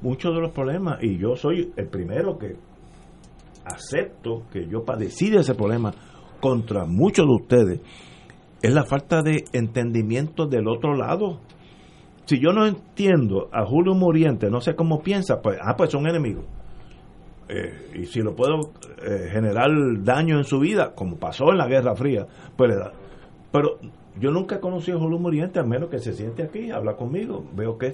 Muchos 0.00 0.34
de 0.34 0.40
los 0.40 0.52
problemas, 0.52 1.02
y 1.02 1.18
yo 1.18 1.36
soy 1.36 1.72
el 1.76 1.88
primero 1.88 2.38
que 2.38 2.56
acepto 3.64 4.44
que 4.52 4.66
yo 4.68 4.84
padecí 4.84 5.30
de 5.30 5.40
ese 5.40 5.54
problema 5.54 5.92
contra 6.40 6.84
muchos 6.86 7.26
de 7.26 7.32
ustedes, 7.32 7.80
es 8.62 8.72
la 8.72 8.84
falta 8.84 9.22
de 9.22 9.44
entendimiento 9.52 10.46
del 10.46 10.68
otro 10.68 10.94
lado. 10.94 11.40
Si 12.24 12.38
yo 12.38 12.52
no 12.52 12.66
entiendo 12.66 13.48
a 13.52 13.64
Julio 13.64 13.94
Muriente, 13.94 14.50
no 14.50 14.60
sé 14.60 14.74
cómo 14.74 15.02
piensa, 15.02 15.40
pues, 15.42 15.58
ah, 15.60 15.74
pues 15.76 15.90
son 15.90 16.06
enemigos. 16.06 16.44
Eh, 17.48 18.00
y 18.00 18.06
si 18.06 18.20
lo 18.20 18.34
puedo 18.34 18.72
eh, 19.04 19.28
generar 19.30 19.68
daño 20.02 20.38
en 20.38 20.44
su 20.44 20.60
vida, 20.60 20.94
como 20.94 21.16
pasó 21.16 21.50
en 21.50 21.58
la 21.58 21.66
Guerra 21.66 21.94
Fría, 21.94 22.26
pues 22.56 22.70
le 22.70 22.76
da. 22.76 22.92
Pero 23.50 23.78
yo 24.18 24.30
nunca 24.30 24.56
he 24.56 24.60
conocido 24.60 24.98
a 24.98 25.00
Julio 25.00 25.18
Muriente, 25.18 25.58
a 25.58 25.64
menos 25.64 25.90
que 25.90 25.98
se 25.98 26.12
siente 26.12 26.42
aquí, 26.44 26.70
habla 26.70 26.96
conmigo, 26.96 27.44
veo 27.54 27.78
que 27.78 27.90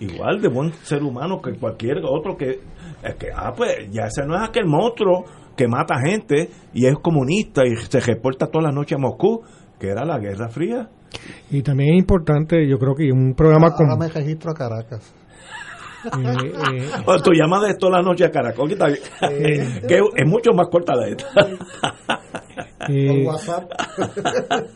igual 0.00 0.40
de 0.40 0.48
buen 0.48 0.72
ser 0.82 1.02
humano 1.02 1.40
que 1.40 1.52
cualquier 1.54 1.98
otro 2.04 2.36
que, 2.36 2.60
es 3.02 3.14
que 3.16 3.28
ah, 3.34 3.52
pues 3.56 3.90
ya 3.90 4.04
ese 4.04 4.26
no 4.26 4.34
es 4.36 4.48
aquel 4.48 4.66
monstruo 4.66 5.24
que 5.56 5.68
mata 5.68 5.96
gente 6.02 6.48
y 6.72 6.86
es 6.86 6.94
comunista 7.02 7.62
y 7.66 7.76
se 7.76 8.00
reporta 8.00 8.46
toda 8.46 8.64
la 8.64 8.72
noche 8.72 8.94
a 8.94 8.98
Moscú, 8.98 9.42
que 9.78 9.88
era 9.88 10.04
la 10.04 10.18
Guerra 10.18 10.48
Fría. 10.48 10.88
Y 11.50 11.62
también 11.62 11.94
es 11.94 11.98
importante, 11.98 12.66
yo 12.66 12.78
creo 12.78 12.94
que 12.94 13.12
un 13.12 13.34
programa 13.34 13.66
Ahora 13.66 13.76
como... 13.76 13.96
me 13.98 14.08
registro 14.08 14.52
a 14.52 14.54
Caracas. 14.54 15.14
Eh, 16.04 16.08
eh, 16.08 16.90
O 17.06 17.20
tu 17.20 17.32
llamada 17.32 17.68
es 17.68 17.76
toda 17.76 17.98
la 17.98 18.02
noche 18.02 18.24
a 18.24 18.30
Caracol, 18.30 18.68
que, 18.68 18.74
está 18.74 18.86
bien. 18.86 19.00
que 19.86 19.96
es 19.98 20.26
mucho 20.26 20.52
más 20.54 20.68
corta 20.68 20.94
la 20.94 21.06
de 21.06 21.10
esta. 21.10 21.26
Eh, 22.88 23.26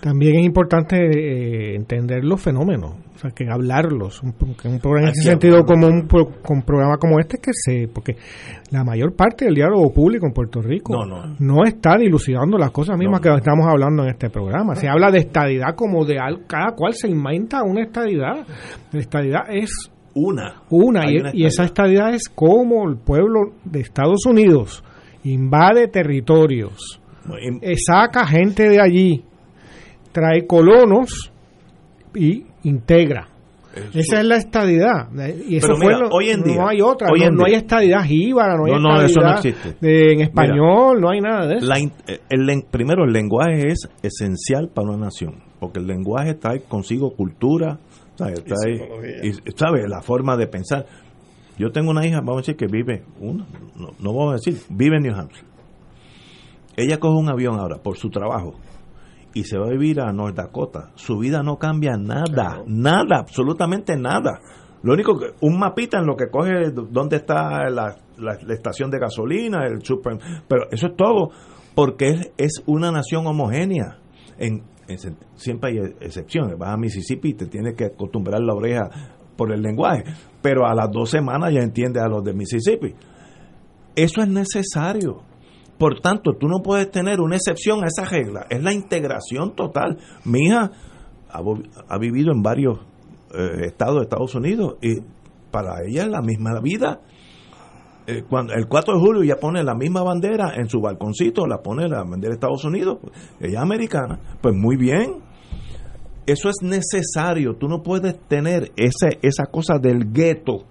También 0.00 0.40
es 0.40 0.44
importante 0.44 0.96
eh, 0.96 1.76
entender 1.76 2.24
los 2.24 2.40
fenómenos, 2.40 2.94
o 3.14 3.18
sea, 3.18 3.30
que 3.30 3.48
hablarlos. 3.48 4.22
Un, 4.22 4.32
programa 4.32 5.06
en 5.08 5.12
ese 5.12 5.30
sentido, 5.30 5.64
como 5.64 5.86
un, 5.86 6.08
un 6.48 6.62
programa 6.62 6.96
como 6.98 7.20
este, 7.20 7.38
que 7.38 7.52
se. 7.52 7.88
Porque 7.88 8.16
la 8.70 8.82
mayor 8.84 9.14
parte 9.14 9.44
del 9.44 9.54
diálogo 9.54 9.92
público 9.92 10.26
en 10.26 10.32
Puerto 10.32 10.60
Rico 10.60 11.06
No, 11.06 11.36
no. 11.38 11.64
está 11.64 11.96
dilucidando 11.96 12.58
las 12.58 12.70
cosas 12.72 12.98
mismas 12.98 13.20
que 13.20 13.28
estamos 13.32 13.66
hablando 13.68 14.02
en 14.02 14.10
este 14.10 14.28
programa. 14.28 14.74
Se 14.74 14.88
habla 14.88 15.10
de 15.10 15.18
estadidad 15.18 15.74
como 15.76 16.04
de 16.04 16.18
al- 16.18 16.46
cada 16.46 16.72
cual 16.74 16.94
se 16.94 17.08
inventa 17.08 17.62
una 17.62 17.82
estadidad. 17.82 18.44
La 18.90 19.00
estadidad 19.00 19.42
es 19.50 19.70
Una. 20.14 20.62
y, 20.70 21.18
una 21.18 21.30
y 21.32 21.44
esa 21.46 21.64
estadidad 21.64 22.12
es 22.14 22.28
como 22.28 22.88
el 22.88 22.96
pueblo 22.96 23.52
de 23.64 23.80
Estados 23.80 24.26
Unidos 24.26 24.82
invade 25.24 25.86
territorios, 25.86 27.00
saca 27.86 28.26
gente 28.26 28.68
de 28.68 28.80
allí, 28.80 29.24
trae 30.12 30.46
colonos 30.46 31.32
y 32.14 32.44
integra. 32.64 33.28
Esa 33.94 34.20
es 34.20 34.26
la 34.26 34.36
estadidad. 34.36 35.08
eh, 35.18 35.44
Y 35.48 35.56
eso 35.56 35.68
Pero 35.68 35.78
fue 35.78 35.92
lo- 35.98 36.08
hoy 36.10 36.28
en 36.28 36.42
día, 36.42 36.56
no 36.56 36.68
hay 36.68 36.82
otra, 36.82 37.08
hoy 37.10 37.20
no, 37.20 37.26
en 37.28 37.34
no 37.36 37.44
hay 37.46 37.54
estadidad 37.54 38.04
jíbara, 38.04 38.54
no 38.58 38.66
hay 38.66 38.72
No, 38.72 38.78
no, 38.80 39.00
eso 39.00 39.20
no 39.20 39.28
estadidad 39.34 39.46
existe. 39.46 39.76
de- 39.86 40.12
en 40.12 40.20
español, 40.20 41.00
no 41.00 41.08
hay 41.10 41.20
nada 41.22 41.46
de 41.46 41.54
eso. 41.56 41.66
La 41.66 41.78
eh, 41.78 42.20
el, 42.28 42.64
primero, 42.70 43.04
el 43.06 43.12
lenguaje 43.14 43.68
es 43.68 43.88
esencial 44.02 44.68
para 44.74 44.88
una 44.90 45.06
nación, 45.06 45.36
porque 45.58 45.78
el 45.80 45.86
lenguaje 45.86 46.34
trae 46.34 46.60
consigo 46.68 47.14
cultura, 47.16 47.78
¿sabe? 48.16 48.34
Trae- 48.44 48.76
psicología. 48.78 49.24
y, 49.24 49.32
¿sabe? 49.56 49.88
la 49.88 50.02
forma 50.02 50.36
de 50.36 50.48
pensar. 50.48 50.84
Yo 51.58 51.70
tengo 51.70 51.92
una 51.92 52.06
hija, 52.06 52.18
vamos 52.18 52.36
a 52.36 52.40
decir 52.40 52.56
que 52.56 52.66
vive, 52.66 53.04
una, 53.20 53.46
no, 53.76 53.88
no 53.98 54.12
vamos 54.14 54.32
a 54.32 54.34
decir, 54.34 54.62
vive 54.68 54.96
en 54.98 55.02
New 55.04 55.14
Hampshire. 55.14 55.46
Ella 56.76 56.98
coge 56.98 57.18
un 57.18 57.28
avión 57.30 57.58
ahora 57.58 57.76
por 57.82 57.96
su 57.96 58.08
trabajo 58.10 58.54
y 59.34 59.44
se 59.44 59.58
va 59.58 59.66
a 59.66 59.70
vivir 59.70 60.00
a 60.00 60.12
North 60.12 60.36
Dakota. 60.36 60.90
Su 60.94 61.18
vida 61.18 61.42
no 61.42 61.56
cambia 61.58 61.96
nada, 61.96 62.62
nada, 62.66 63.18
absolutamente 63.20 63.96
nada. 63.96 64.40
Lo 64.82 64.94
único 64.94 65.18
que, 65.18 65.26
un 65.42 65.58
mapita 65.58 65.98
en 65.98 66.06
lo 66.06 66.16
que 66.16 66.28
coge 66.30 66.70
dónde 66.72 67.16
está 67.16 67.68
la, 67.70 67.96
la- 68.18 68.38
la 68.44 68.54
estación 68.54 68.90
de 68.90 68.98
gasolina, 68.98 69.66
el 69.66 69.82
super, 69.84 70.18
pero 70.48 70.64
eso 70.70 70.88
es 70.88 70.96
todo, 70.96 71.30
porque 71.74 72.08
es, 72.08 72.32
es 72.36 72.62
una 72.66 72.90
nación 72.90 73.26
homogénea. 73.26 73.98
En, 74.38 74.62
en 74.88 74.98
siempre 75.36 75.70
hay 75.70 75.78
excepciones. 76.00 76.58
Vas 76.58 76.70
a 76.70 76.76
Mississippi 76.76 77.28
y 77.30 77.34
te 77.34 77.46
tienes 77.46 77.74
que 77.76 77.84
acostumbrar 77.86 78.40
la 78.40 78.54
oreja 78.54 78.90
por 79.36 79.52
el 79.52 79.62
lenguaje, 79.62 80.04
pero 80.42 80.66
a 80.66 80.74
las 80.74 80.90
dos 80.90 81.08
semanas 81.10 81.52
ya 81.54 81.60
entiendes 81.60 82.02
a 82.02 82.08
los 82.08 82.24
de 82.24 82.34
Mississippi. 82.34 82.94
Eso 83.94 84.20
es 84.20 84.28
necesario. 84.28 85.22
Por 85.82 85.98
tanto, 85.98 86.34
tú 86.38 86.46
no 86.46 86.62
puedes 86.62 86.92
tener 86.92 87.20
una 87.20 87.34
excepción 87.34 87.82
a 87.82 87.88
esa 87.88 88.04
regla. 88.04 88.46
Es 88.48 88.62
la 88.62 88.72
integración 88.72 89.56
total. 89.56 89.98
Mi 90.24 90.44
hija 90.46 90.70
ha, 91.28 91.98
vivido 91.98 92.30
en 92.32 92.40
varios 92.40 92.78
eh, 93.34 93.66
estados 93.66 93.96
de 93.96 94.02
Estados 94.02 94.32
Unidos 94.36 94.76
y 94.80 95.00
para 95.50 95.82
ella 95.84 96.02
es 96.02 96.08
la 96.08 96.22
misma 96.22 96.60
vida. 96.60 97.00
Eh, 98.06 98.22
cuando 98.30 98.52
el 98.52 98.68
4 98.68 98.94
de 98.94 99.00
julio 99.00 99.22
ella 99.24 99.40
pone 99.40 99.64
la 99.64 99.74
misma 99.74 100.04
bandera 100.04 100.54
en 100.54 100.68
su 100.68 100.80
balconcito, 100.80 101.48
la 101.48 101.62
pone 101.62 101.88
la 101.88 102.04
bandera 102.04 102.28
de 102.28 102.34
Estados 102.34 102.64
Unidos, 102.64 102.98
ella 103.40 103.58
es 103.58 103.62
americana, 103.64 104.20
pues 104.40 104.54
muy 104.54 104.76
bien. 104.76 105.16
Eso 106.26 106.48
es 106.48 106.58
necesario, 106.62 107.56
tú 107.56 107.66
no 107.66 107.82
puedes 107.82 108.20
tener 108.28 108.70
esa 108.76 109.46
cosa 109.46 109.78
del 109.80 110.12
gueto 110.12 110.64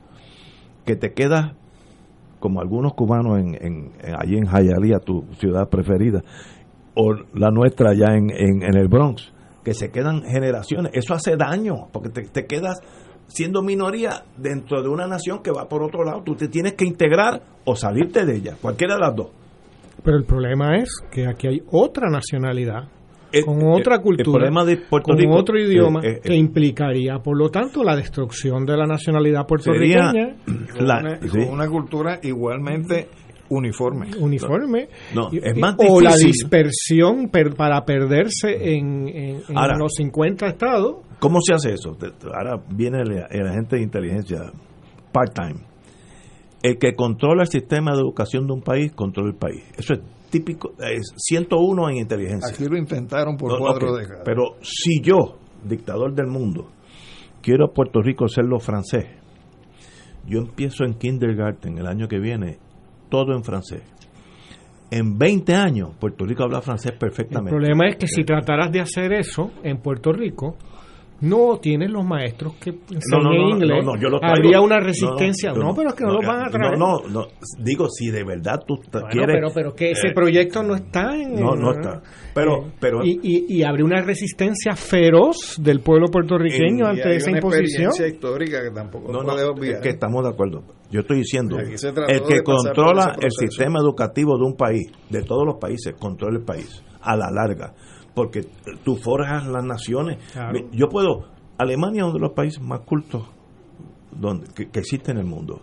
que 0.86 0.96
te 0.96 1.12
queda 1.12 1.58
como 2.42 2.60
algunos 2.60 2.94
cubanos 2.96 3.40
en, 3.40 3.56
en- 3.62 3.92
allí 4.20 4.36
en 4.38 4.46
Hialeah, 4.48 5.00
tu 5.00 5.24
ciudad 5.40 5.70
preferida, 5.70 6.22
o 6.96 7.14
la 7.34 7.50
nuestra 7.52 7.92
allá 7.92 8.18
en, 8.18 8.30
en- 8.32 8.64
en 8.64 8.76
el 8.76 8.90
Bronx, 8.90 9.32
que 9.64 9.74
se 9.74 9.92
quedan 9.92 10.24
generaciones. 10.24 10.92
Eso 10.94 11.14
hace 11.14 11.38
daño, 11.38 11.88
porque 11.94 12.10
te, 12.10 12.24
te 12.24 12.46
quedas 12.46 12.80
siendo 13.28 13.62
minoría 13.62 14.26
dentro 14.36 14.82
de 14.84 14.90
una 14.90 15.08
nación 15.08 15.42
que 15.42 15.52
va 15.52 15.70
por 15.70 15.84
otro 15.84 16.04
lado. 16.04 16.22
Tú 16.26 16.36
te 16.36 16.50
tienes 16.50 16.74
que 16.74 16.84
integrar 16.86 17.42
o 17.64 17.76
salirte 17.78 18.26
de 18.26 18.36
ella, 18.36 18.58
cualquiera 18.62 18.96
de 18.96 19.00
las 19.00 19.16
dos. 19.16 19.28
Pero 20.04 20.18
el 20.18 20.26
problema 20.26 20.76
es 20.78 20.90
que 21.12 21.28
aquí 21.28 21.48
hay 21.48 21.62
otra 21.72 22.10
nacionalidad, 22.10 22.90
Con 23.46 23.64
otra 23.64 24.00
cultura, 24.02 24.50
de 24.66 24.82
con 24.90 25.18
Rico, 25.18 25.32
otro 25.34 25.58
idioma, 25.60 26.02
eh, 26.04 26.14
eh, 26.18 26.20
que 26.24 26.36
implicaría, 26.36 27.20
por 27.20 27.38
lo 27.38 27.50
tanto, 27.50 27.84
la 27.84 27.96
destrucción 27.96 28.66
de 28.66 28.76
la 28.78 28.86
nacionalidad 28.86 29.46
Sería 29.48 29.48
puertorriqueña. 29.48 30.36
Con 30.78 30.88
la- 30.88 31.00
una, 31.00 31.20
sí. 31.22 31.40
una 31.50 31.68
cultura 31.68 32.20
igualmente 32.24 33.08
uniforme. 33.50 34.08
uniforme 34.20 34.88
No, 35.14 35.30
y- 35.32 35.38
es 35.44 35.58
más 35.58 35.76
o 35.78 36.00
la 36.02 36.16
dispersión 36.16 37.30
per- 37.30 37.54
para 37.56 37.84
perderse 37.86 38.76
en, 38.76 39.08
en- 39.10 39.42
en 39.50 39.58
Ahora- 39.58 39.78
los 39.78 39.94
50 39.96 40.48
estados 40.48 40.98
¿Cómo 41.20 41.40
se 41.42 41.54
hace 41.54 41.74
eso? 41.74 41.96
Ahora 42.34 42.62
viene 42.74 43.00
el, 43.02 43.12
el 43.30 43.48
agente 43.48 43.76
de 43.76 43.84
inteligencia 43.84 44.52
part-time. 45.12 45.60
El 46.64 46.78
que 46.80 46.96
controla 46.96 47.44
el 47.44 47.48
sistema 47.50 47.92
de 47.94 48.00
educación 48.02 48.48
de 48.48 48.54
un 48.54 48.62
país, 48.62 48.92
controla 48.94 49.30
el 49.30 49.36
país. 49.36 49.64
Eso 49.78 49.94
es 49.94 50.00
típico, 50.32 50.74
es 50.80 51.14
101 51.18 51.90
en 51.90 51.98
inteligencia. 51.98 52.54
Aquí 52.54 52.66
lo 52.66 52.78
intentaron 52.78 53.38
por 53.38 53.52
No, 53.52 53.60
cuatro 53.60 53.96
décadas. 53.96 54.24
Pero 54.26 54.56
si 54.62 55.02
yo, 55.02 55.38
dictador 55.64 56.16
del 56.16 56.28
mundo, 56.28 56.70
quiero 57.42 57.66
a 57.66 57.74
Puerto 57.74 58.02
Rico 58.02 58.28
serlo 58.28 58.60
francés, 58.60 59.06
yo 60.26 60.40
empiezo 60.40 60.86
en 60.86 60.94
kindergarten 60.94 61.78
el 61.78 61.88
año 61.88 62.08
que 62.08 62.20
viene, 62.20 62.58
todo 63.10 63.34
en 63.36 63.44
francés. 63.44 63.84
En 64.90 65.18
20 65.18 65.56
años, 65.56 65.96
Puerto 66.00 66.26
Rico 66.26 66.44
habla 66.44 66.62
francés 66.62 66.92
el 66.94 66.98
perfectamente. 66.98 67.50
problema 67.50 67.88
es 67.88 67.96
que 67.96 68.08
si 68.08 68.24
trataras 68.24 68.72
de 68.72 68.82
hacer 68.82 69.14
eso 69.14 69.52
en 69.64 69.78
Puerto 69.78 70.12
Rico 70.12 70.58
no 71.22 71.60
tienes 71.62 71.90
los 71.92 72.04
maestros 72.06 72.56
que 72.56 72.72
enseñen 72.72 73.24
no, 73.24 73.30
no, 73.30 73.50
inglés 73.56 73.86
no, 73.86 73.94
no, 73.96 74.02
yo 74.02 74.10
lo 74.10 74.20
traigo. 74.20 74.36
habría 74.38 74.62
una 74.62 74.78
No, 74.80 74.86
resistencia 74.86 75.54
no, 75.54 75.74
pero 75.76 75.90
es 75.90 75.96
que 75.96 76.04
no, 76.04 76.14
lo 76.14 76.28
van 76.28 76.48
a 76.48 76.50
traer 76.50 76.78
No, 76.78 77.00
no, 77.02 77.10
no. 77.10 77.28
digo, 77.60 77.88
si 77.90 78.10
de 78.10 78.24
verdad 78.24 78.60
tú 78.66 78.76
Bueno, 78.92 79.08
quieres... 79.10 79.36
pero, 79.36 79.48
pero 79.54 79.74
que 79.76 79.92
ese 79.92 80.08
eh, 80.08 80.14
proyecto 80.14 80.64
no 80.64 80.76
está 80.76 81.16
en 81.16 81.36
No, 81.36 81.56
no 81.56 81.72
está. 81.74 82.02
Pero, 82.34 82.66
Eh, 82.66 82.72
pero 82.80 83.04
y, 83.06 83.20
y, 83.22 83.46
y 83.60 83.64
habría 83.64 83.86
una 83.86 84.02
resistencia 84.02 84.76
feroz 84.76 85.58
del 85.62 85.82
pueblo 85.82 86.08
puertorriqueño 86.08 86.86
ante 86.88 87.08
hay 87.10 87.18
esa 87.18 87.30
una 87.30 87.38
imposición 87.40 87.88
experiencia 87.90 88.08
histórica 88.08 88.64
que 88.64 88.72
tampoco 88.72 89.12
No, 89.12 89.22
es 89.64 89.80
que 89.82 89.90
estamos 89.90 90.24
de 90.24 90.30
acuerdo. 90.30 90.64
Yo 90.90 91.02
estoy 91.02 91.18
diciendo, 91.20 91.58
el 91.58 92.22
que 92.24 92.42
controla 92.44 93.16
el 93.22 93.32
sistema 93.32 93.80
educativo 93.80 94.38
de 94.38 94.44
un 94.44 94.56
país, 94.56 94.92
de 95.10 95.22
todos 95.24 95.46
los 95.46 95.56
países, 95.56 95.94
controla 96.00 96.38
el 96.40 96.44
país 96.46 96.84
a 97.02 97.16
la 97.16 97.30
larga, 97.32 97.74
porque 98.14 98.46
tú 98.84 98.96
forjas 98.96 99.48
las 99.48 99.64
naciones. 99.64 100.18
Claro. 100.34 100.60
Yo 100.72 100.90
puedo, 100.90 101.28
Alemania 101.58 102.02
es 102.02 102.06
uno 102.06 102.14
de 102.14 102.20
los 102.20 102.34
países 102.34 102.62
más 102.62 102.82
cultos 102.82 103.24
donde, 104.12 104.48
que, 104.54 104.70
que 104.70 104.80
existe 104.80 105.12
en 105.12 105.18
el 105.18 105.26
mundo. 105.26 105.62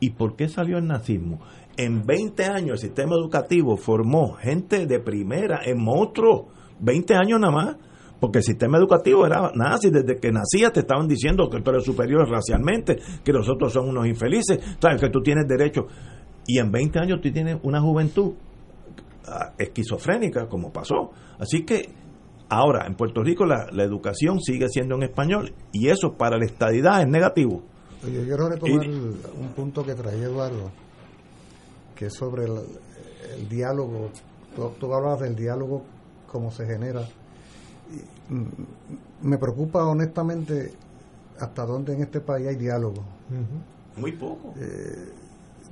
¿Y 0.00 0.10
por 0.10 0.36
qué 0.36 0.48
salió 0.48 0.78
el 0.78 0.86
nazismo? 0.86 1.40
En 1.76 2.04
20 2.04 2.44
años 2.44 2.70
el 2.82 2.88
sistema 2.88 3.14
educativo 3.14 3.76
formó 3.76 4.32
gente 4.34 4.86
de 4.86 5.00
primera 5.00 5.60
en 5.64 5.82
monstruos, 5.82 6.46
20 6.80 7.14
años 7.14 7.40
nada 7.40 7.52
más, 7.52 7.76
porque 8.20 8.38
el 8.38 8.44
sistema 8.44 8.78
educativo 8.78 9.26
era 9.26 9.52
nazi, 9.54 9.90
desde 9.90 10.16
que 10.16 10.32
nacías 10.32 10.72
te 10.72 10.80
estaban 10.80 11.06
diciendo 11.06 11.48
que 11.48 11.60
tú 11.60 11.70
eres 11.70 11.84
superior 11.84 12.28
racialmente, 12.28 12.98
que 13.24 13.32
los 13.32 13.48
otros 13.48 13.72
son 13.72 13.88
unos 13.88 14.06
infelices, 14.06 14.58
sabes 14.80 15.00
que 15.00 15.08
tú 15.08 15.20
tienes 15.22 15.46
derecho. 15.46 15.86
Y 16.46 16.58
en 16.58 16.70
20 16.72 16.98
años 16.98 17.20
tú 17.20 17.30
tienes 17.30 17.58
una 17.62 17.80
juventud 17.80 18.32
esquizofrénica, 19.58 20.46
como 20.48 20.72
pasó. 20.72 21.10
Así 21.38 21.64
que 21.64 21.88
ahora 22.48 22.86
en 22.86 22.94
Puerto 22.94 23.22
Rico 23.22 23.44
la, 23.44 23.66
la 23.72 23.84
educación 23.84 24.40
sigue 24.40 24.68
siendo 24.68 24.94
en 24.96 25.02
español 25.04 25.52
y 25.72 25.88
eso 25.88 26.14
para 26.16 26.38
la 26.38 26.44
estadidad 26.46 27.02
es 27.02 27.08
negativo. 27.08 27.62
Oye, 28.04 28.14
yo 28.14 28.22
quiero 28.24 28.48
retomar 28.48 28.86
Y- 28.86 28.88
un 28.88 29.52
punto 29.56 29.84
que 29.84 29.94
traía 29.94 30.24
Eduardo, 30.24 30.70
que 31.94 32.06
es 32.06 32.14
sobre 32.14 32.44
el, 32.44 32.52
el 33.36 33.48
diálogo. 33.48 34.10
Tú, 34.54 34.70
tú 34.78 34.92
hablabas 34.94 35.20
del 35.20 35.34
diálogo, 35.36 35.82
cómo 36.26 36.50
se 36.50 36.64
genera. 36.66 37.02
Y, 37.92 38.32
mm, 38.32 38.46
me 39.22 39.38
preocupa 39.38 39.84
honestamente 39.84 40.72
hasta 41.40 41.64
dónde 41.66 41.94
en 41.94 42.02
este 42.02 42.20
país 42.20 42.46
hay 42.48 42.56
diálogo. 42.56 43.02
Muy 43.96 44.12
poco. 44.12 44.54
Eh, 44.60 45.12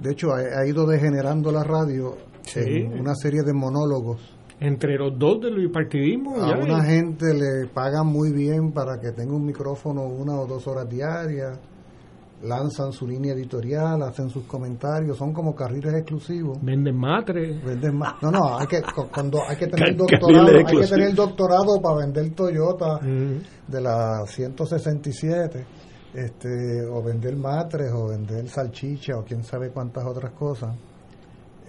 de 0.00 0.10
hecho, 0.12 0.32
ha, 0.32 0.38
ha 0.38 0.66
ido 0.66 0.84
degenerando 0.86 1.50
la 1.52 1.62
radio 1.64 2.16
Sí. 2.46 2.60
en 2.60 3.00
una 3.00 3.14
serie 3.14 3.42
de 3.42 3.52
monólogos. 3.52 4.20
entre 4.58 4.96
los 4.96 5.18
dos 5.18 5.38
del 5.42 5.56
bipartidismo 5.56 6.36
A 6.42 6.48
ya 6.48 6.58
una 6.64 6.80
hay- 6.82 6.88
gente 6.96 7.26
le 7.34 7.68
pagan 7.68 8.06
muy 8.06 8.32
bien 8.32 8.72
para 8.72 8.98
que 8.98 9.12
tenga 9.12 9.34
un 9.36 9.44
micrófono 9.44 10.02
una 10.06 10.34
o 10.40 10.46
dos 10.46 10.66
horas 10.66 10.88
diarias, 10.88 11.58
lanzan 12.42 12.92
su 12.92 13.06
línea 13.06 13.32
editorial, 13.34 14.02
hacen 14.02 14.28
sus 14.30 14.44
comentarios, 14.44 15.16
son 15.18 15.32
como 15.32 15.54
carriles 15.54 15.92
exclusivos. 15.94 16.58
venden 16.62 16.96
matres 16.96 17.62
Venden 17.64 17.96
más. 17.98 18.14
No, 18.22 18.30
no, 18.30 18.58
hay 18.58 18.66
que, 18.66 18.80
cu- 18.82 19.08
cuando 19.12 19.38
hay 19.46 19.56
que 19.56 19.66
tener 19.66 19.94
doctorado, 19.96 20.46
hay 20.48 20.64
que 20.64 20.86
tener 20.86 21.14
doctorado 21.14 21.80
para 21.82 21.96
vender 22.06 22.30
Toyota 22.34 22.98
Mm. 23.02 23.70
de 23.72 23.80
la 23.80 24.22
167. 24.26 25.66
este, 26.14 26.82
o 26.90 27.02
vender 27.02 27.36
matres, 27.36 27.92
o 27.92 28.08
vender 28.08 28.48
salchicha, 28.48 29.18
o 29.18 29.22
quién 29.22 29.44
sabe 29.44 29.68
cuántas 29.70 30.02
otras 30.06 30.32
cosas, 30.32 30.74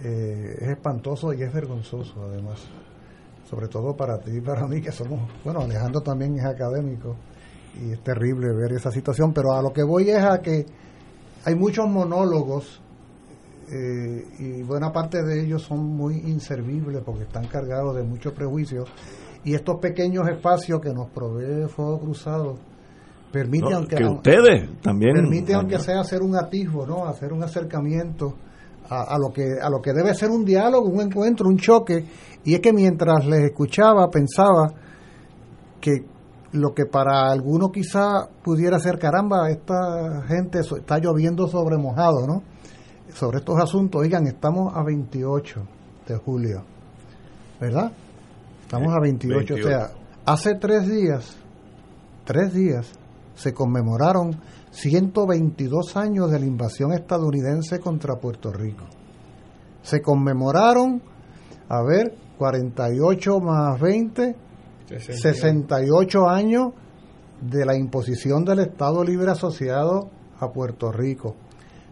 eh, 0.02 0.56
es 0.60 0.68
espantoso 0.68 1.32
y 1.32 1.42
es 1.42 1.52
vergonzoso 1.52 2.22
además. 2.22 2.60
Sobre 3.48 3.68
todo 3.68 3.96
para 3.96 4.18
ti 4.18 4.32
y 4.36 4.40
para 4.40 4.66
mí, 4.66 4.80
que 4.82 4.92
somos, 4.92 5.20
bueno, 5.42 5.60
Alejandro 5.60 6.02
también 6.02 6.38
es 6.38 6.44
académico, 6.44 7.16
y 7.80 7.92
es 7.92 8.00
terrible 8.02 8.52
ver 8.52 8.72
esa 8.72 8.90
situación, 8.90 9.32
pero 9.32 9.52
a 9.52 9.62
lo 9.62 9.72
que 9.72 9.82
voy 9.82 10.10
es 10.10 10.22
a 10.22 10.40
que 10.40 10.66
hay 11.44 11.54
muchos 11.54 11.88
monólogos 11.88 12.80
eh, 13.70 14.24
y 14.38 14.62
buena 14.62 14.92
parte 14.92 15.22
de 15.22 15.42
ellos 15.44 15.62
son 15.62 15.84
muy 15.84 16.16
inservibles 16.16 17.02
porque 17.04 17.24
están 17.24 17.46
cargados 17.46 17.96
de 17.96 18.02
muchos 18.02 18.32
prejuicios 18.32 18.88
y 19.44 19.54
estos 19.54 19.78
pequeños 19.78 20.26
espacios 20.28 20.80
que 20.80 20.92
nos 20.92 21.10
provee 21.10 21.68
Fuego 21.68 22.00
Cruzado 22.00 22.56
permite 23.30 23.68
No, 23.68 23.76
aunque 23.76 23.96
que 23.96 24.04
ustedes 24.04 24.80
también 24.80 25.14
permite 25.14 25.54
aunque 25.54 25.78
sea 25.78 26.00
hacer 26.00 26.22
un 26.22 26.34
atisbo 26.34 26.86
no 26.86 27.06
hacer 27.06 27.32
un 27.32 27.42
acercamiento 27.42 28.34
a, 28.90 29.14
a 29.14 29.18
lo 29.18 29.32
que 29.32 29.44
a 29.60 29.68
lo 29.70 29.80
que 29.80 29.92
debe 29.92 30.14
ser 30.14 30.30
un 30.30 30.44
diálogo 30.44 30.88
un 30.88 31.00
encuentro 31.00 31.48
un 31.48 31.58
choque. 31.58 32.04
Y 32.44 32.54
es 32.54 32.60
que 32.60 32.72
mientras 32.72 33.26
les 33.26 33.44
escuchaba 33.50 34.08
pensaba 34.10 34.72
que 35.80 36.04
lo 36.52 36.72
que 36.74 36.86
para 36.86 37.30
algunos 37.30 37.70
quizá 37.70 38.26
pudiera 38.42 38.78
ser 38.78 38.98
caramba 38.98 39.50
esta 39.50 40.22
gente 40.26 40.62
so- 40.62 40.78
está 40.78 40.98
lloviendo 40.98 41.46
sobre 41.46 41.76
mojado 41.76 42.26
no 42.26 42.42
sobre 43.12 43.38
estos 43.38 43.58
asuntos 43.60 44.00
oigan 44.00 44.26
estamos 44.26 44.74
a 44.74 44.82
28 44.82 45.60
de 46.06 46.16
julio 46.16 46.62
verdad 47.60 47.92
estamos 48.62 48.94
a 48.94 49.00
28 49.00 49.54
o 49.54 49.56
sea 49.68 49.90
hace 50.24 50.54
tres 50.54 50.88
días 50.88 51.36
tres 52.24 52.54
días 52.54 52.92
se 53.34 53.52
conmemoraron 53.52 54.30
122 54.70 55.96
años 55.96 56.30
de 56.30 56.38
la 56.38 56.46
invasión 56.46 56.92
estadounidense 56.92 57.80
contra 57.80 58.16
Puerto 58.16 58.52
Rico. 58.52 58.84
Se 59.82 60.00
conmemoraron, 60.02 61.02
a 61.68 61.82
ver, 61.82 62.14
48 62.36 63.40
más 63.40 63.80
20, 63.80 64.36
68 64.86 66.28
años 66.28 66.72
de 67.40 67.64
la 67.64 67.76
imposición 67.76 68.44
del 68.44 68.60
Estado 68.60 69.04
Libre 69.04 69.30
Asociado 69.30 70.10
a 70.40 70.50
Puerto 70.50 70.92
Rico. 70.92 71.36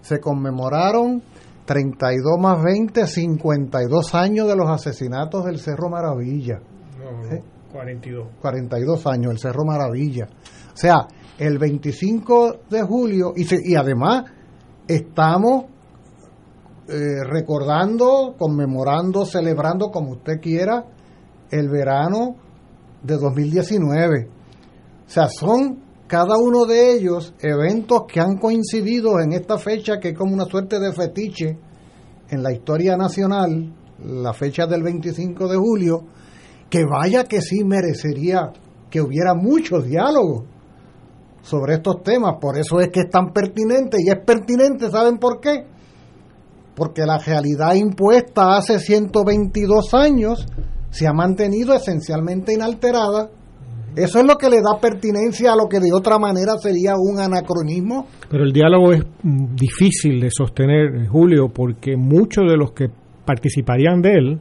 Se 0.00 0.20
conmemoraron 0.20 1.22
32 1.64 2.38
más 2.38 2.62
20, 2.62 3.06
52 3.06 4.14
años 4.14 4.48
de 4.48 4.56
los 4.56 4.68
asesinatos 4.68 5.44
del 5.44 5.58
Cerro 5.58 5.88
Maravilla. 5.90 6.60
No, 6.98 7.56
42. 7.72 8.28
42 8.40 9.06
años, 9.06 9.32
el 9.32 9.38
Cerro 9.38 9.64
Maravilla. 9.64 10.28
O 10.72 10.76
sea, 10.76 11.06
el 11.38 11.58
25 11.58 12.60
de 12.70 12.82
julio, 12.82 13.32
y, 13.36 13.74
además 13.74 14.24
estamos 14.88 15.64
eh, 16.88 17.24
recordando, 17.24 18.36
conmemorando, 18.38 19.24
celebrando, 19.26 19.90
como 19.90 20.12
usted 20.12 20.40
quiera, 20.40 20.84
el 21.50 21.68
verano 21.68 22.36
de 23.02 23.16
2019. 23.16 24.28
O 25.06 25.10
sea, 25.10 25.28
son 25.28 25.82
cada 26.06 26.38
uno 26.38 26.64
de 26.64 26.94
ellos 26.94 27.34
eventos 27.40 28.04
que 28.08 28.20
han 28.20 28.38
coincidido 28.38 29.20
en 29.20 29.32
esta 29.32 29.58
fecha 29.58 29.98
que 29.98 30.10
es 30.10 30.18
como 30.18 30.32
una 30.34 30.44
suerte 30.44 30.78
de 30.78 30.92
fetiche 30.92 31.58
en 32.30 32.42
la 32.42 32.52
historia 32.52 32.96
nacional, 32.96 33.74
la 34.04 34.32
fecha 34.32 34.66
del 34.66 34.82
25 34.82 35.48
de 35.48 35.56
julio, 35.56 36.04
que 36.70 36.84
vaya 36.84 37.24
que 37.24 37.40
sí 37.40 37.64
merecería 37.64 38.52
que 38.90 39.00
hubiera 39.00 39.34
muchos 39.34 39.84
diálogos 39.84 40.44
sobre 41.46 41.74
estos 41.74 42.02
temas. 42.02 42.34
Por 42.40 42.58
eso 42.58 42.80
es 42.80 42.88
que 42.88 43.00
es 43.00 43.10
tan 43.10 43.32
pertinente 43.32 43.98
y 44.04 44.10
es 44.10 44.18
pertinente, 44.24 44.90
¿saben 44.90 45.18
por 45.18 45.40
qué? 45.40 45.64
Porque 46.74 47.06
la 47.06 47.18
realidad 47.18 47.74
impuesta 47.74 48.56
hace 48.56 48.80
122 48.80 49.94
años 49.94 50.44
se 50.90 51.06
ha 51.06 51.12
mantenido 51.12 51.74
esencialmente 51.74 52.52
inalterada. 52.52 53.30
Eso 53.94 54.18
es 54.18 54.26
lo 54.26 54.36
que 54.36 54.50
le 54.50 54.56
da 54.56 54.78
pertinencia 54.78 55.52
a 55.52 55.56
lo 55.56 55.68
que 55.68 55.78
de 55.78 55.90
otra 55.94 56.18
manera 56.18 56.58
sería 56.58 56.94
un 56.98 57.18
anacronismo. 57.18 58.08
Pero 58.28 58.44
el 58.44 58.52
diálogo 58.52 58.92
es 58.92 59.02
mm, 59.22 59.54
difícil 59.54 60.20
de 60.20 60.28
sostener, 60.30 61.06
Julio, 61.06 61.48
porque 61.48 61.96
muchos 61.96 62.44
de 62.50 62.56
los 62.56 62.72
que 62.72 62.88
participarían 63.24 64.02
de 64.02 64.10
él 64.10 64.40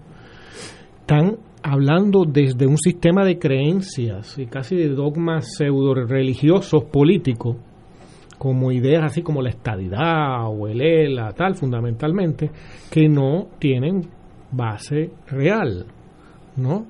están 1.01 1.37
hablando 1.67 2.25
desde 2.25 2.67
un 2.67 2.77
sistema 2.77 3.25
de 3.25 3.39
creencias 3.39 4.37
y 4.37 4.45
casi 4.45 4.75
de 4.75 4.89
dogmas 4.89 5.55
pseudo 5.57 5.95
religiosos 5.95 6.83
políticos, 6.83 7.57
como 8.37 8.71
ideas 8.71 9.05
así 9.05 9.23
como 9.23 9.41
la 9.41 9.49
estadidad 9.49 10.47
o 10.47 10.67
el 10.67 10.79
ELA, 10.79 11.31
tal, 11.31 11.55
fundamentalmente, 11.55 12.51
que 12.91 13.09
no 13.09 13.47
tienen 13.57 14.03
base 14.51 15.09
real, 15.25 15.87
¿no? 16.55 16.85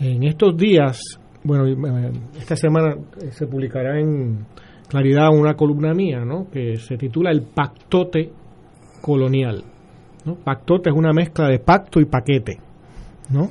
En 0.00 0.22
estos 0.22 0.56
días, 0.56 1.00
bueno, 1.42 1.66
eh, 1.66 2.12
esta 2.38 2.56
semana 2.56 2.94
eh, 3.20 3.30
se 3.30 3.46
publicará 3.46 4.00
en 4.00 4.46
Claridad 4.88 5.28
una 5.34 5.54
columna 5.54 5.92
mía, 5.92 6.24
¿no? 6.24 6.48
Que 6.50 6.76
se 6.76 6.96
titula 6.96 7.30
El 7.30 7.42
Pactote 7.42 8.30
Colonial, 9.02 9.64
¿no? 10.24 10.36
Pactote 10.36 10.88
es 10.88 10.96
una 10.96 11.12
mezcla 11.12 11.48
de 11.48 11.58
pacto 11.58 12.00
y 12.00 12.06
paquete, 12.06 12.58
¿no? 13.30 13.50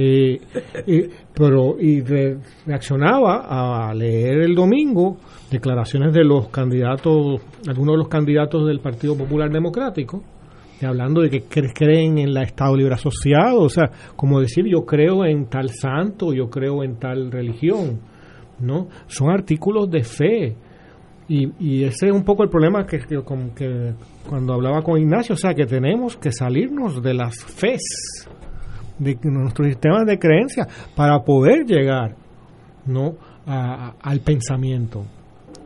Eh, 0.00 0.38
eh, 0.86 1.10
pero 1.34 1.74
y 1.80 2.02
re- 2.02 2.36
reaccionaba 2.66 3.88
a 3.88 3.92
leer 3.94 4.42
el 4.42 4.54
domingo 4.54 5.16
declaraciones 5.50 6.12
de 6.12 6.22
los 6.24 6.48
candidatos, 6.50 7.40
algunos 7.66 7.94
de 7.94 7.98
los 7.98 8.08
candidatos 8.08 8.66
del 8.68 8.78
Partido 8.78 9.16
Popular 9.16 9.50
Democrático, 9.50 10.22
y 10.80 10.84
hablando 10.84 11.20
de 11.22 11.30
que 11.30 11.42
cre- 11.48 11.72
creen 11.74 12.18
en 12.18 12.32
la 12.32 12.42
Estado 12.44 12.76
Libre 12.76 12.94
Asociado, 12.94 13.60
o 13.62 13.68
sea, 13.68 13.90
como 14.14 14.40
decir 14.40 14.66
yo 14.66 14.84
creo 14.86 15.24
en 15.24 15.46
tal 15.46 15.70
santo, 15.70 16.32
yo 16.32 16.48
creo 16.48 16.84
en 16.84 16.96
tal 17.00 17.32
religión, 17.32 17.98
¿no? 18.60 18.86
Son 19.08 19.30
artículos 19.30 19.90
de 19.90 20.04
fe. 20.04 20.56
Y, 21.30 21.48
y 21.58 21.84
ese 21.84 22.06
es 22.06 22.12
un 22.12 22.24
poco 22.24 22.42
el 22.44 22.48
problema 22.48 22.86
que, 22.86 22.98
que, 23.00 23.18
que 23.56 23.92
cuando 24.28 24.54
hablaba 24.54 24.80
con 24.82 24.98
Ignacio, 24.98 25.34
o 25.34 25.36
sea, 25.38 25.52
que 25.54 25.66
tenemos 25.66 26.16
que 26.16 26.30
salirnos 26.32 27.02
de 27.02 27.12
las 27.14 27.36
fes, 27.44 27.82
de 28.98 29.16
nuestros 29.24 29.68
sistemas 29.68 30.06
de 30.06 30.18
creencia, 30.18 30.66
para 30.96 31.20
poder 31.24 31.64
llegar 31.66 32.14
¿no? 32.86 33.14
a- 33.46 33.94
al 34.02 34.20
pensamiento. 34.20 35.04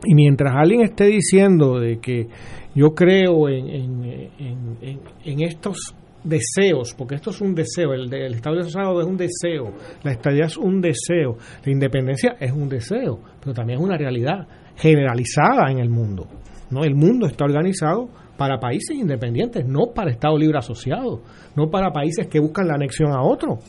Y 0.05 0.15
mientras 0.15 0.53
alguien 0.55 0.81
esté 0.81 1.05
diciendo 1.05 1.79
de 1.79 1.99
que 1.99 2.27
yo 2.75 2.93
creo 2.93 3.47
en, 3.49 3.69
en, 3.69 4.03
en- 4.39 4.99
en- 5.23 5.41
estos 5.43 5.95
deseos, 6.23 6.93
porque 6.97 7.15
esto 7.15 7.29
es 7.31 7.41
un 7.41 7.53
deseo, 7.53 7.93
el, 7.93 8.13
el 8.13 8.33
Estado 8.33 8.59
asociado 8.59 8.99
es 9.01 9.07
un 9.07 9.17
deseo, 9.17 9.73
la 10.03 10.11
estadía 10.11 10.45
es 10.45 10.57
un 10.57 10.79
deseo, 10.81 11.37
la 11.65 11.71
independencia 11.71 12.35
es 12.39 12.51
un 12.51 12.67
deseo, 12.69 13.19
pero 13.41 13.53
también 13.53 13.79
es 13.79 13.85
una 13.85 13.97
realidad 13.97 14.47
generalizada 14.77 15.69
en 15.71 15.79
el 15.79 15.89
mundo. 15.89 16.27
¿no? 16.71 16.83
El 16.83 16.95
mundo 16.95 17.27
está 17.27 17.45
organizado 17.45 18.09
para 18.37 18.59
países 18.59 18.97
independientes, 18.97 19.65
no 19.65 19.93
para 19.93 20.11
Estado 20.11 20.37
libre 20.37 20.57
asociado, 20.57 21.21
no 21.55 21.69
para 21.69 21.91
países 21.91 22.27
que 22.27 22.39
buscan 22.39 22.67
la 22.67 22.75
anexión 22.75 23.11
a 23.11 23.21
otro. 23.21 23.59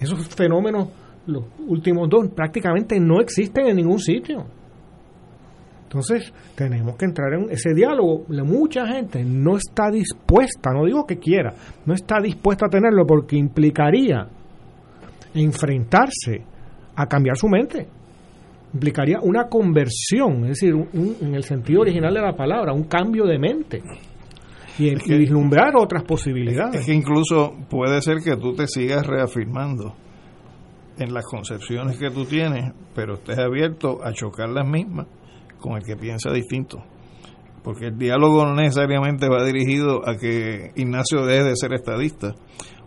Esos 0.00 0.26
fenómenos, 0.28 0.88
los 1.26 1.44
últimos 1.66 2.08
dos, 2.08 2.28
prácticamente 2.34 2.98
no 2.98 3.20
existen 3.20 3.66
en 3.66 3.76
ningún 3.76 3.98
sitio. 3.98 4.46
Entonces, 5.82 6.32
tenemos 6.54 6.96
que 6.96 7.06
entrar 7.06 7.32
en 7.32 7.50
ese 7.50 7.72
diálogo. 7.74 8.24
Mucha 8.44 8.86
gente 8.86 9.24
no 9.24 9.56
está 9.56 9.90
dispuesta, 9.90 10.70
no 10.70 10.84
digo 10.84 11.06
que 11.06 11.18
quiera, 11.18 11.54
no 11.86 11.94
está 11.94 12.20
dispuesta 12.20 12.66
a 12.66 12.68
tenerlo 12.68 13.06
porque 13.06 13.36
implicaría 13.36 14.28
enfrentarse 15.34 16.42
a 16.94 17.06
cambiar 17.06 17.36
su 17.36 17.48
mente. 17.48 17.88
Implicaría 18.74 19.18
una 19.22 19.48
conversión, 19.48 20.42
es 20.44 20.60
decir, 20.60 20.74
un- 20.74 20.88
un- 20.92 21.16
en 21.22 21.34
el 21.34 21.42
sentido 21.44 21.80
original 21.80 22.12
de 22.12 22.20
la 22.20 22.36
palabra, 22.36 22.72
un 22.72 22.84
cambio 22.84 23.24
de 23.24 23.38
mente 23.38 23.82
y, 24.78 24.88
y 24.88 25.18
vislumbrar 25.18 25.74
otras 25.76 26.02
posibilidades. 26.04 26.80
Es 26.80 26.86
que 26.86 26.92
incluso 26.94 27.54
puede 27.70 28.00
ser 28.02 28.18
que 28.22 28.36
tú 28.36 28.54
te 28.54 28.66
sigas 28.66 29.06
reafirmando 29.06 29.94
en 30.98 31.14
las 31.14 31.24
concepciones 31.24 31.96
que 31.98 32.10
tú 32.10 32.24
tienes, 32.24 32.72
pero 32.94 33.14
estés 33.14 33.38
abierto 33.38 34.00
a 34.04 34.12
chocar 34.12 34.48
las 34.50 34.68
mismas 34.68 35.06
con 35.60 35.76
el 35.76 35.82
que 35.84 35.96
piensa 35.96 36.30
distinto. 36.32 36.78
Porque 37.64 37.86
el 37.86 37.98
diálogo 37.98 38.44
no 38.44 38.54
necesariamente 38.54 39.28
va 39.28 39.44
dirigido 39.44 40.06
a 40.08 40.16
que 40.16 40.70
Ignacio 40.76 41.24
deje 41.24 41.44
de 41.44 41.56
ser 41.56 41.72
estadista 41.72 42.34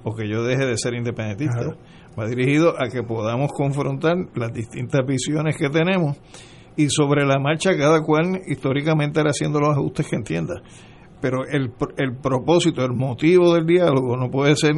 o 0.03 0.15
que 0.15 0.27
yo 0.29 0.43
deje 0.43 0.65
de 0.65 0.77
ser 0.77 0.93
independentista. 0.93 1.57
Claro. 1.57 1.77
Va 2.19 2.27
dirigido 2.27 2.73
a 2.77 2.89
que 2.89 3.03
podamos 3.03 3.51
confrontar 3.53 4.17
las 4.35 4.53
distintas 4.53 5.05
visiones 5.05 5.57
que 5.57 5.69
tenemos 5.69 6.17
y 6.75 6.89
sobre 6.89 7.25
la 7.25 7.39
marcha 7.39 7.77
cada 7.77 8.01
cual 8.01 8.41
históricamente 8.47 9.19
hará 9.19 9.29
haciendo 9.29 9.59
los 9.59 9.69
ajustes 9.69 10.07
que 10.07 10.15
entienda. 10.15 10.61
Pero 11.21 11.45
el, 11.45 11.71
el 11.97 12.15
propósito, 12.17 12.83
el 12.83 12.93
motivo 12.93 13.53
del 13.53 13.65
diálogo 13.65 14.17
no 14.17 14.29
puede 14.29 14.55
ser 14.55 14.75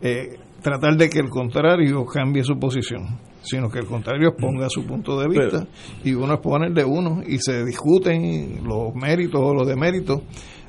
eh, 0.00 0.38
tratar 0.62 0.96
de 0.96 1.08
que 1.08 1.18
el 1.18 1.28
contrario 1.28 2.04
cambie 2.06 2.44
su 2.44 2.58
posición. 2.58 3.18
sino 3.42 3.70
que 3.70 3.78
al 3.78 3.86
contrario 3.86 4.28
exponga 4.28 4.68
su 4.68 4.84
punto 4.84 5.18
de 5.18 5.28
vista 5.28 5.66
y 6.04 6.12
uno 6.12 6.34
expone 6.34 6.66
el 6.66 6.74
de 6.74 6.84
uno 6.84 7.22
y 7.26 7.38
se 7.38 7.64
discuten 7.64 8.62
los 8.64 8.94
méritos 8.94 9.40
o 9.42 9.54
los 9.54 9.66
deméritos 9.66 10.20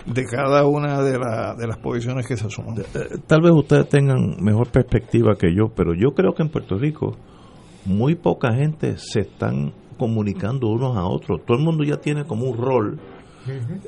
de 0.05 0.25
cada 0.25 0.65
una 0.65 1.01
de, 1.03 1.17
la, 1.17 1.55
de 1.55 1.67
las 1.67 1.77
posiciones 1.77 2.27
que 2.27 2.37
se 2.37 2.47
asuman. 2.47 2.79
Eh, 2.79 3.17
Tal 3.27 3.41
vez 3.41 3.51
ustedes 3.51 3.89
tengan 3.89 4.37
mejor 4.41 4.69
perspectiva 4.69 5.35
que 5.35 5.53
yo, 5.55 5.69
pero 5.75 5.93
yo 5.93 6.11
creo 6.15 6.33
que 6.33 6.43
en 6.43 6.49
Puerto 6.49 6.77
Rico 6.77 7.17
muy 7.85 8.15
poca 8.15 8.53
gente 8.53 8.97
se 8.97 9.21
están 9.21 9.73
comunicando 9.97 10.67
unos 10.67 10.97
a 10.97 11.05
otros. 11.05 11.41
Todo 11.45 11.57
el 11.57 11.63
mundo 11.63 11.83
ya 11.83 11.97
tiene 11.97 12.25
como 12.25 12.49
un 12.49 12.57
rol. 12.57 12.99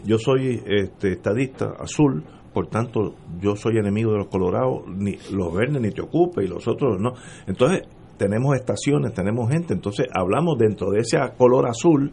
Yo 0.03 0.17
soy 0.17 0.61
este, 0.65 1.13
estadista 1.13 1.73
azul, 1.79 2.23
por 2.53 2.67
tanto 2.67 3.15
yo 3.39 3.55
soy 3.55 3.77
enemigo 3.77 4.11
de 4.11 4.19
los 4.19 4.27
colorados, 4.27 4.81
ni 4.87 5.17
los 5.31 5.53
verdes 5.53 5.79
ni 5.79 5.91
te 5.91 6.01
ocupe 6.01 6.43
y 6.43 6.47
los 6.47 6.67
otros 6.67 6.99
no. 6.99 7.13
Entonces 7.45 7.83
tenemos 8.17 8.55
estaciones, 8.55 9.13
tenemos 9.13 9.49
gente, 9.51 9.73
entonces 9.73 10.07
hablamos 10.11 10.57
dentro 10.57 10.89
de 10.91 10.99
ese 11.01 11.17
color 11.37 11.67
azul 11.67 12.11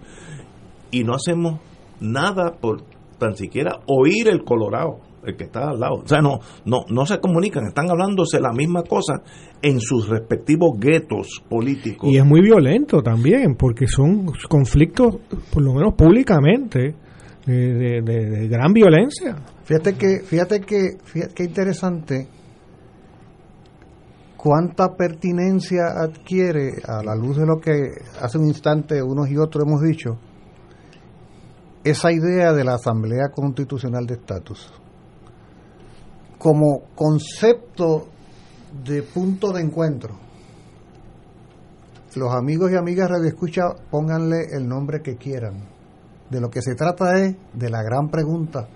y 0.90 1.05
no 1.05 1.14
hacemos 1.14 1.60
nada 2.01 2.52
por 2.60 2.82
tan 3.20 3.36
siquiera 3.36 3.78
oír 3.86 4.26
el 4.28 4.42
colorado, 4.42 4.98
el 5.24 5.36
que 5.36 5.44
está 5.44 5.68
al 5.68 5.78
lado. 5.78 6.01
O 6.02 6.09
sea, 6.09 6.20
no, 6.20 6.40
no, 6.64 6.78
no 6.88 7.06
se 7.06 7.20
comunican, 7.20 7.66
están 7.68 7.88
hablándose 7.90 8.40
la 8.40 8.52
misma 8.52 8.82
cosa 8.82 9.22
en 9.62 9.78
sus 9.80 10.09
respectivos 10.09 10.70
guetos 10.80 11.44
políticos. 11.48 12.09
Y 12.10 12.16
es 12.16 12.24
muy 12.24 12.40
violento 12.40 13.02
también, 13.02 13.55
porque 13.56 13.86
son 13.86 14.32
conflictos, 14.48 15.18
por 15.52 15.62
lo 15.62 15.74
menos 15.74 15.94
públicamente, 15.94 16.94
de, 17.47 17.55
de- 17.74 18.02
de- 18.02 18.26
de 18.30 18.48
gran 18.48 18.72
violencia. 18.72 19.36
Fíjate 19.64 19.94
que, 19.94 20.20
fíjate 20.24 20.60
que, 20.60 20.78
fíjate 21.05 21.34
que 21.34 21.44
interesante 21.44 22.26
cuánta 24.36 24.97
pertinencia 24.97 25.82
adquiere 26.02 26.72
a 26.86 27.02
la 27.02 27.14
luz 27.14 27.36
de 27.36 27.47
lo 27.47 27.59
que 27.60 27.72
hace 28.20 28.38
un 28.38 28.47
instante 28.47 29.02
unos 29.02 29.28
y 29.30 29.36
otros 29.36 29.64
hemos 29.66 29.82
dicho 29.82 30.18
esa 31.85 32.12
idea 32.12 32.52
de 32.52 32.65
la 32.65 32.74
Asamblea 32.74 33.31
Constitucional 33.35 34.07
de 34.07 34.15
Estatus 34.15 34.73
como 36.40 36.85
concepto 36.94 38.07
de 38.82 39.02
punto 39.02 39.52
de 39.52 39.61
encuentro. 39.61 40.15
Los 42.16 42.35
amigos 42.35 42.73
y 42.73 42.77
amigas 42.77 43.11
Radio 43.11 43.28
Escucha, 43.28 43.74
pónganle 43.90 44.47
el 44.52 44.66
nombre 44.66 45.02
que 45.02 45.16
quieran. 45.16 45.69
De 46.31 46.40
lo 46.40 46.48
que 46.48 46.62
se 46.62 46.74
trata 46.74 47.19
es 47.19 47.36
de 47.52 47.69
la 47.69 47.82
gran 47.82 48.09
pregunta. 48.09 48.69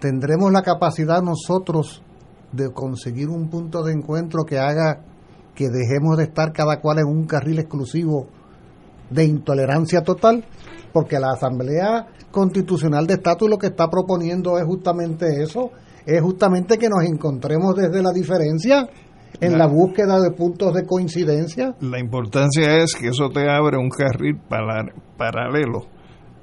¿Tendremos 0.00 0.50
la 0.50 0.62
capacidad 0.62 1.22
nosotros 1.22 2.02
de 2.50 2.72
conseguir 2.72 3.28
un 3.28 3.48
punto 3.48 3.84
de 3.84 3.92
encuentro 3.92 4.44
que 4.44 4.58
haga 4.58 5.04
que 5.54 5.68
dejemos 5.68 6.16
de 6.16 6.24
estar 6.24 6.52
cada 6.52 6.80
cual 6.80 6.98
en 6.98 7.06
un 7.06 7.26
carril 7.26 7.60
exclusivo 7.60 8.26
de 9.10 9.24
intolerancia 9.24 10.02
total? 10.02 10.44
Porque 10.92 11.18
la 11.18 11.32
Asamblea 11.32 12.06
Constitucional 12.30 13.06
de 13.06 13.14
Estatus 13.14 13.48
lo 13.48 13.58
que 13.58 13.68
está 13.68 13.88
proponiendo 13.88 14.58
es 14.58 14.64
justamente 14.64 15.42
eso, 15.42 15.70
es 16.04 16.20
justamente 16.20 16.78
que 16.78 16.88
nos 16.88 17.04
encontremos 17.04 17.74
desde 17.76 18.02
la 18.02 18.12
diferencia 18.12 18.88
en 19.40 19.58
la 19.58 19.66
búsqueda 19.66 20.20
de 20.20 20.30
puntos 20.30 20.72
de 20.72 20.86
coincidencia. 20.86 21.74
La 21.80 21.98
importancia 21.98 22.78
es 22.82 22.94
que 22.94 23.08
eso 23.08 23.28
te 23.28 23.50
abre 23.50 23.76
un 23.76 23.90
carril 23.90 24.38
para- 24.48 24.86
paralelo 25.18 25.86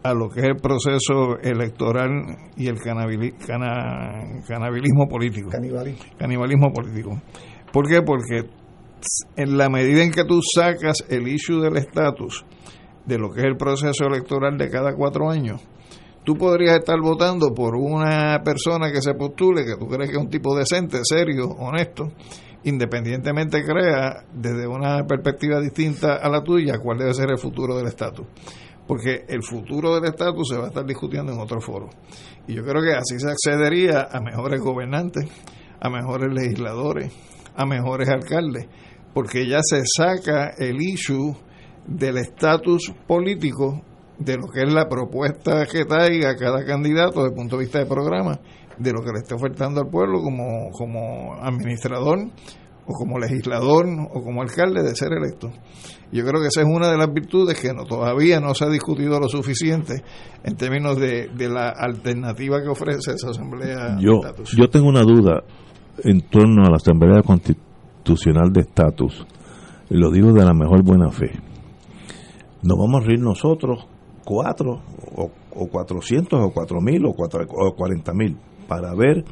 a 0.03 0.14
lo 0.14 0.30
que 0.30 0.41
es 0.41 0.45
el 0.48 0.57
proceso 0.57 1.38
electoral 1.41 2.11
y 2.57 2.68
el 2.68 2.76
canabili- 2.77 3.34
cana- 3.48 4.41
canabilismo 4.48 5.07
político. 5.07 5.49
Canibalismo. 5.49 6.03
Canibalismo 6.19 6.72
político. 6.73 7.22
¿Por 7.72 7.88
qué? 7.88 8.02
Porque 8.02 8.49
en 9.38 9.57
la 9.57 9.69
medida 9.69 10.03
en 10.03 10.11
que 10.11 10.26
tú 10.26 10.40
sacas 10.56 10.98
el 11.10 11.27
issue 11.27 11.61
del 11.61 11.77
estatus 11.77 12.45
de 13.05 13.17
lo 13.17 13.31
que 13.31 13.41
es 13.41 13.45
el 13.45 13.57
proceso 13.57 14.05
electoral 14.05 14.57
de 14.57 14.69
cada 14.69 14.95
cuatro 14.95 15.30
años, 15.30 15.61
tú 16.23 16.35
podrías 16.35 16.80
estar 16.80 16.99
votando 17.01 17.53
por 17.53 17.75
una 17.75 18.41
persona 18.43 18.91
que 18.91 19.01
se 19.01 19.13
postule, 19.13 19.65
que 19.65 19.75
tú 19.77 19.88
crees 19.88 20.09
que 20.09 20.17
es 20.17 20.21
un 20.21 20.30
tipo 20.30 20.55
decente, 20.55 20.99
serio, 21.03 21.49
honesto, 21.59 22.11
independientemente 22.63 23.63
crea 23.63 24.23
desde 24.34 24.67
una 24.67 25.05
perspectiva 25.05 25.59
distinta 25.59 26.15
a 26.15 26.30
la 26.30 26.41
tuya 26.41 26.77
cuál 26.77 26.97
debe 26.97 27.13
ser 27.13 27.30
el 27.31 27.38
futuro 27.38 27.75
del 27.75 27.88
estatus. 27.88 28.25
Porque 28.88 29.25
el 29.27 29.43
futuro 29.43 29.95
del 29.95 30.05
estatus 30.05 30.49
se 30.49 30.57
va 30.57 30.65
a 30.65 30.67
estar 30.67 30.85
discutiendo 30.85 31.31
en 31.31 31.39
otro 31.39 31.61
foro. 31.61 31.89
Y 32.47 32.53
yo 32.53 32.63
creo 32.63 32.81
que 32.81 32.93
así 32.93 33.17
se 33.17 33.30
accedería 33.30 34.09
a 34.11 34.19
mejores 34.19 34.59
gobernantes, 34.59 35.30
a 35.80 35.89
mejores 35.89 36.34
legisladores, 36.34 37.13
a 37.55 37.65
mejores 37.65 38.09
alcaldes, 38.09 38.67
porque 39.13 39.47
ya 39.47 39.59
se 39.61 39.84
saca 39.85 40.49
el 40.57 40.81
issue 40.81 41.34
del 41.88 42.18
estatus 42.18 42.93
político 43.07 43.81
de 44.19 44.38
lo 44.38 44.47
que 44.47 44.61
es 44.61 44.73
la 44.73 44.88
propuesta 44.88 45.65
que 45.65 45.85
traiga 45.85 46.35
cada 46.35 46.64
candidato 46.65 47.22
desde 47.22 47.30
el 47.30 47.35
punto 47.35 47.57
de 47.57 47.64
vista 47.64 47.80
de 47.80 47.85
programa, 47.85 48.39
de 48.77 48.91
lo 48.91 49.01
que 49.01 49.11
le 49.11 49.19
esté 49.19 49.35
ofertando 49.35 49.81
al 49.81 49.89
pueblo 49.89 50.22
como, 50.22 50.69
como 50.72 51.34
administrador 51.41 52.19
o 52.85 52.93
como 52.93 53.18
legislador 53.18 53.85
o 54.14 54.23
como 54.23 54.41
alcalde 54.41 54.84
de 54.84 54.95
ser 54.95 55.14
electo. 55.14 55.49
Yo 56.11 56.23
creo 56.26 56.41
que 56.41 56.47
esa 56.47 56.61
es 56.61 56.68
una 56.68 56.91
de 56.91 56.97
las 56.97 57.11
virtudes 57.11 57.60
que 57.60 57.73
no, 57.73 57.85
todavía 57.85 58.39
no 58.39 58.53
se 58.53 58.65
ha 58.65 58.69
discutido 58.69 59.19
lo 59.19 59.27
suficiente 59.27 60.03
en 60.43 60.55
términos 60.55 60.97
de, 60.97 61.30
de 61.35 61.49
la 61.49 61.69
alternativa 61.69 62.61
que 62.61 62.69
ofrece 62.69 63.11
esa 63.14 63.30
asamblea 63.30 63.97
Yo, 63.99 64.11
de 64.11 64.18
estatus. 64.19 64.55
yo 64.57 64.69
tengo 64.69 64.89
una 64.89 65.01
duda 65.01 65.43
en 66.03 66.22
torno 66.22 66.65
a 66.65 66.69
la 66.69 66.77
Asamblea 66.77 67.22
Constitucional 67.22 68.51
de 68.51 68.61
Estatus. 68.61 69.26
Y 69.89 69.95
lo 69.97 70.11
digo 70.11 70.34
de 70.34 70.43
la 70.43 70.53
mejor 70.53 70.84
buena 70.84 71.10
fe. 71.11 71.31
Nos 72.64 72.77
vamos 72.77 73.03
a 73.03 73.07
reír 73.07 73.19
nosotros, 73.19 73.88
cuatro, 74.23 74.81
o, 75.15 75.30
o 75.56 75.68
cuatrocientos, 75.68 76.40
o 76.41 76.52
cuatro 76.52 76.81
mil, 76.81 77.06
o, 77.06 77.14
cuatro, 77.14 77.45
o 77.49 77.76
cuarenta 77.76 78.14
mil, 78.14 78.38
para 78.68 78.94
ver 78.95 79.23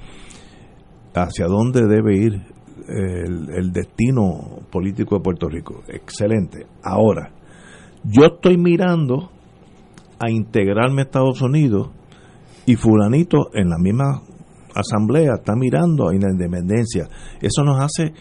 hacia 1.14 1.48
dónde 1.48 1.88
debe 1.88 2.18
ir 2.18 2.42
el, 2.88 3.72
destino 3.72 4.60
político 4.72 5.16
de 5.16 5.22
Puerto 5.22 5.48
Rico. 5.48 5.84
Excelente. 5.88 6.66
Ahora, 6.84 7.32
yo 8.04 8.26
estoy 8.26 8.58
mirando 8.58 9.32
a 10.20 10.30
integrarme 10.30 11.02
a 11.02 11.06
Estados 11.06 11.42
Unidos 11.42 11.90
y 12.66 12.76
fulanito 12.76 13.50
en 13.54 13.70
la 13.70 13.78
misma 13.78 14.22
asamblea 14.76 15.36
está 15.36 15.56
mirando 15.56 16.10
a 16.10 16.14
la 16.14 16.32
independencia. 16.32 17.08
Eso 17.42 17.64
nos 17.64 17.80
hace, 17.80 18.14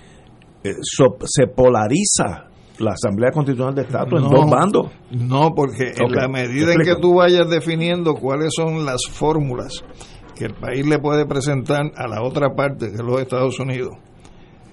eh, 0.65 0.74
se 0.82 1.47
polariza 1.47 2.49
la 2.81 2.93
Asamblea 2.93 3.31
Constitucional 3.31 3.74
de 3.74 3.82
Estatus 3.82 4.23
en 4.23 4.31
No, 4.31 4.40
dos 4.40 4.51
bandos. 4.51 4.93
No, 5.11 5.52
porque 5.55 5.93
en 5.97 6.12
la 6.12 6.28
medida 6.28 6.73
en 6.73 6.81
que 6.81 6.97
tú 6.97 7.15
vayas 7.15 7.48
definiendo 7.48 8.15
cuáles 8.15 8.52
son 8.55 8.85
las 8.85 9.02
fórmulas 9.11 9.85
que 10.35 10.47
el 10.47 10.55
país 10.55 10.86
le 10.86 10.98
puede 10.98 11.27
presentar 11.27 11.93
a 11.97 12.09
la 12.09 12.23
otra 12.23 12.55
parte, 12.55 12.89
que 12.89 12.94
es 12.94 13.02
los 13.02 13.20
Estados 13.20 13.61
Unidos, 13.61 13.93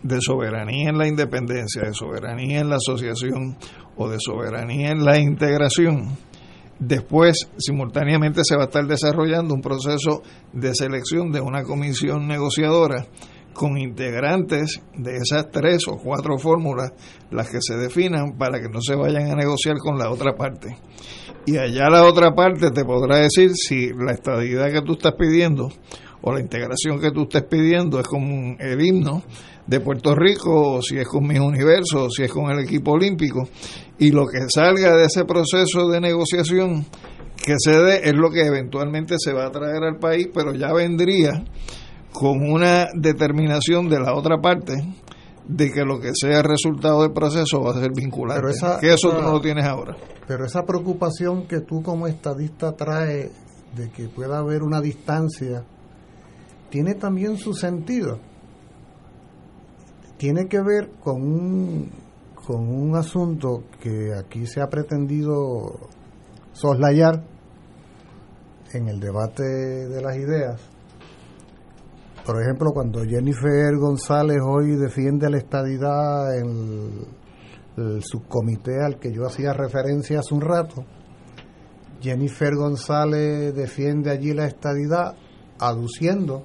de 0.01 0.19
soberanía 0.21 0.89
en 0.89 0.97
la 0.97 1.07
independencia, 1.07 1.81
de 1.81 1.93
soberanía 1.93 2.61
en 2.61 2.69
la 2.69 2.77
asociación 2.77 3.57
o 3.97 4.07
de 4.07 4.17
soberanía 4.19 4.91
en 4.91 5.03
la 5.03 5.19
integración, 5.19 6.17
después 6.79 7.49
simultáneamente 7.57 8.41
se 8.45 8.55
va 8.55 8.63
a 8.63 8.65
estar 8.65 8.85
desarrollando 8.85 9.53
un 9.53 9.61
proceso 9.61 10.21
de 10.53 10.73
selección 10.73 11.31
de 11.31 11.41
una 11.41 11.63
comisión 11.63 12.27
negociadora 12.27 13.07
con 13.57 13.77
integrantes 13.77 14.81
de 14.95 15.17
esas 15.17 15.49
tres 15.49 15.87
o 15.87 15.97
cuatro 15.97 16.37
fórmulas, 16.37 16.93
las 17.31 17.49
que 17.49 17.57
se 17.59 17.75
definan 17.75 18.37
para 18.37 18.61
que 18.61 18.69
no 18.69 18.79
se 18.81 18.95
vayan 18.95 19.31
a 19.31 19.35
negociar 19.35 19.79
con 19.79 19.97
la 19.97 20.11
otra 20.11 20.35
parte. 20.35 20.77
Y 21.47 21.57
allá 21.57 21.89
la 21.89 22.03
otra 22.03 22.35
parte 22.35 22.69
te 22.69 22.85
podrá 22.85 23.17
decir 23.17 23.51
si 23.55 23.89
la 23.93 24.13
estabilidad 24.13 24.71
que 24.71 24.83
tú 24.83 24.93
estás 24.93 25.13
pidiendo 25.17 25.69
o 26.21 26.33
la 26.33 26.39
integración 26.39 26.99
que 26.99 27.11
tú 27.11 27.23
estés 27.23 27.43
pidiendo 27.43 27.99
es 27.99 28.07
con 28.07 28.57
el 28.59 28.79
himno 28.79 29.23
de 29.65 29.79
Puerto 29.79 30.13
Rico, 30.13 30.75
o 30.75 30.81
si 30.81 30.97
es 30.97 31.07
con 31.07 31.27
mis 31.27 31.39
universos, 31.39 32.01
o 32.01 32.09
si 32.09 32.23
es 32.23 32.31
con 32.31 32.51
el 32.51 32.59
equipo 32.59 32.91
olímpico. 32.91 33.49
Y 33.97 34.11
lo 34.11 34.27
que 34.27 34.39
salga 34.53 34.95
de 34.95 35.05
ese 35.05 35.25
proceso 35.25 35.89
de 35.89 35.99
negociación 35.99 36.85
que 37.43 37.55
se 37.57 37.71
dé 37.71 38.01
es 38.03 38.13
lo 38.13 38.29
que 38.29 38.45
eventualmente 38.45 39.15
se 39.17 39.33
va 39.33 39.47
a 39.47 39.51
traer 39.51 39.83
al 39.83 39.97
país, 39.97 40.29
pero 40.33 40.53
ya 40.53 40.71
vendría 40.73 41.43
con 42.13 42.49
una 42.49 42.87
determinación 42.95 43.89
de 43.89 43.99
la 43.99 44.13
otra 44.15 44.37
parte 44.41 44.73
de 45.47 45.71
que 45.71 45.83
lo 45.85 45.99
que 45.99 46.11
sea 46.13 46.39
el 46.39 46.43
resultado 46.43 47.03
del 47.03 47.13
proceso 47.13 47.61
va 47.61 47.71
a 47.71 47.79
ser 47.79 47.91
vinculante. 47.95 48.41
Pero 48.41 48.51
esa- 48.53 48.79
que 48.79 48.93
eso 48.93 49.09
esa- 49.09 49.17
tú 49.17 49.23
no 49.23 49.31
lo 49.31 49.41
tienes 49.41 49.65
ahora. 49.65 49.95
Pero 50.27 50.45
esa 50.45 50.63
preocupación 50.65 51.47
que 51.47 51.61
tú 51.61 51.81
como 51.81 52.07
estadista 52.07 52.73
trae 52.73 53.31
de 53.75 53.89
que 53.91 54.07
pueda 54.09 54.39
haber 54.39 54.63
una 54.63 54.81
distancia, 54.81 55.63
tiene 56.69 56.95
también 56.95 57.37
su 57.37 57.53
sentido. 57.53 58.19
Tiene 60.17 60.47
que 60.47 60.59
ver 60.61 60.89
con 61.01 61.21
un, 61.21 61.91
con 62.45 62.67
un 62.67 62.95
asunto 62.95 63.63
que 63.79 64.13
aquí 64.17 64.47
se 64.47 64.61
ha 64.61 64.67
pretendido 64.67 65.77
soslayar 66.53 67.23
en 68.73 68.89
el 68.89 68.99
debate 68.99 69.43
de 69.43 70.01
las 70.01 70.15
ideas. 70.17 70.59
Por 72.27 72.41
ejemplo, 72.41 72.71
cuando 72.73 73.05
Jennifer 73.05 73.73
González 73.79 74.39
hoy 74.45 74.75
defiende 74.75 75.29
la 75.29 75.37
estadidad 75.37 76.37
en 76.37 77.05
el 77.77 78.03
subcomité 78.03 78.83
al 78.83 78.99
que 78.99 79.13
yo 79.13 79.25
hacía 79.25 79.53
referencia 79.53 80.19
hace 80.19 80.35
un 80.35 80.41
rato, 80.41 80.83
Jennifer 82.01 82.53
González 82.53 83.55
defiende 83.55 84.11
allí 84.11 84.33
la 84.33 84.45
estadidad 84.45 85.15
aduciendo 85.57 86.43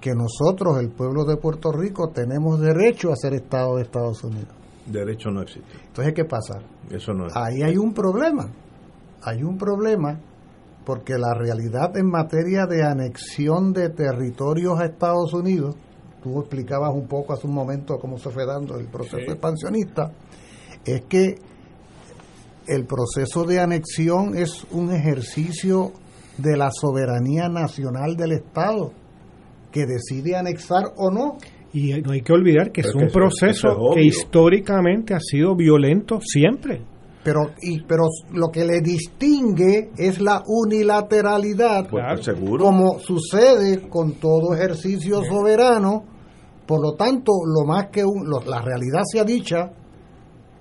que 0.00 0.14
nosotros, 0.16 0.80
el 0.80 0.90
pueblo 0.90 1.24
de 1.24 1.36
Puerto 1.36 1.70
Rico, 1.70 2.10
tenemos 2.10 2.60
derecho 2.60 3.12
a 3.12 3.16
ser 3.16 3.34
Estado 3.34 3.76
de 3.76 3.82
Estados 3.82 4.24
Unidos. 4.24 4.52
Derecho 4.84 5.30
no 5.30 5.42
existe. 5.42 5.78
Entonces, 5.86 6.12
¿qué 6.12 6.24
pasa? 6.24 6.58
Eso 6.90 7.12
no 7.12 7.28
es. 7.28 7.36
Ahí 7.36 7.62
hay 7.62 7.76
un 7.76 7.94
problema. 7.94 8.50
Hay 9.22 9.44
un 9.44 9.56
problema 9.58 10.18
porque 10.88 11.18
la 11.18 11.34
realidad 11.34 11.94
en 11.98 12.06
materia 12.08 12.64
de 12.64 12.82
anexión 12.82 13.74
de 13.74 13.90
territorios 13.90 14.80
a 14.80 14.86
Estados 14.86 15.34
Unidos, 15.34 15.76
tú 16.22 16.40
explicabas 16.40 16.94
un 16.94 17.06
poco 17.06 17.34
hace 17.34 17.46
un 17.46 17.52
momento 17.52 17.98
cómo 17.98 18.16
se 18.16 18.30
fue 18.30 18.46
dando 18.46 18.78
el 18.78 18.86
proceso 18.86 19.18
Sí. 19.18 19.30
expansionista, 19.32 20.10
es 20.86 21.02
que 21.02 21.34
el 22.66 22.86
proceso 22.86 23.44
de 23.44 23.60
anexión 23.60 24.34
es 24.34 24.64
un 24.70 24.90
ejercicio 24.90 25.92
de 26.38 26.56
la 26.56 26.70
soberanía 26.70 27.50
nacional 27.50 28.16
del 28.16 28.32
Estado 28.32 28.90
que 29.70 29.84
decide 29.84 30.36
anexar 30.36 30.84
o 30.96 31.10
no. 31.10 31.36
Y 31.74 32.00
no 32.00 32.12
hay 32.12 32.22
que 32.22 32.32
olvidar 32.32 32.72
que 32.72 32.80
Pero 32.80 32.88
es 32.88 32.92
que 32.94 32.98
un 32.98 33.04
eso- 33.08 33.12
proceso 33.18 33.46
eso 33.50 33.68
es 33.68 33.74
obvio. 33.78 33.94
que 33.94 34.04
históricamente 34.04 35.12
ha 35.12 35.20
sido 35.20 35.54
violento 35.54 36.18
siempre. 36.22 36.80
Pero, 37.24 37.50
y, 37.60 37.82
pero 37.82 38.04
lo 38.32 38.48
que 38.48 38.64
le 38.64 38.80
distingue 38.80 39.90
es 39.96 40.20
la 40.20 40.42
unilateralidad, 40.46 41.88
Pues, 41.90 42.24
seguro. 42.24 42.64
como 42.64 42.98
sucede 43.00 43.88
con 43.88 44.12
todo 44.14 44.54
ejercicio 44.54 45.22
soberano. 45.24 46.04
Por 46.66 46.80
lo 46.82 46.92
tanto, 46.94 47.32
lo 47.46 47.66
más 47.66 47.88
que 47.90 48.04
un- 48.04 48.28
lo- 48.28 48.40
la 48.42 48.60
realidad 48.62 49.02
sea 49.10 49.24
dicha, 49.24 49.72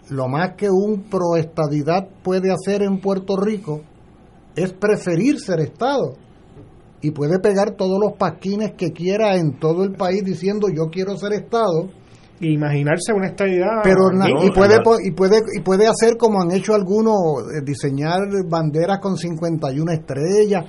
lo 0.10 0.28
más 0.28 0.56
que 0.56 0.70
un 0.70 1.04
proestadidad 1.10 2.08
puede 2.24 2.52
hacer 2.52 2.82
en 2.82 3.00
Puerto 3.00 3.36
Rico 3.38 3.82
es 4.56 4.74
preferir 4.74 5.40
ser 5.40 5.60
Estado. 5.60 6.14
Y 7.02 7.12
puede 7.12 7.40
pegar 7.40 7.72
todos 7.76 8.00
los 8.02 8.14
pasquines 8.18 8.72
que 8.76 8.92
quiera 8.92 9.36
en 9.36 9.60
todo 9.60 9.84
el 9.84 9.92
país 9.94 10.24
diciendo 10.24 10.68
yo 10.70 10.90
quiero 10.90 11.16
ser 11.18 11.34
Estado 11.34 11.90
imaginarse 12.42 13.14
una 13.14 13.28
estabilidad. 13.28 13.82
pero 13.84 14.12
na- 14.12 14.28
No, 14.28 14.44
y 14.46 14.52
puede 14.52 14.78
y 15.04 15.12
puede 15.12 15.42
y 15.58 15.62
puede 15.62 15.88
hacer 15.88 16.18
como 16.18 16.42
han 16.42 16.52
hecho 16.52 16.74
algunos 16.76 17.16
eh, 17.56 17.62
diseñar 17.64 18.22
banderas 18.48 19.00
con 19.00 19.18
51 19.18 19.92
estrellas 19.92 20.66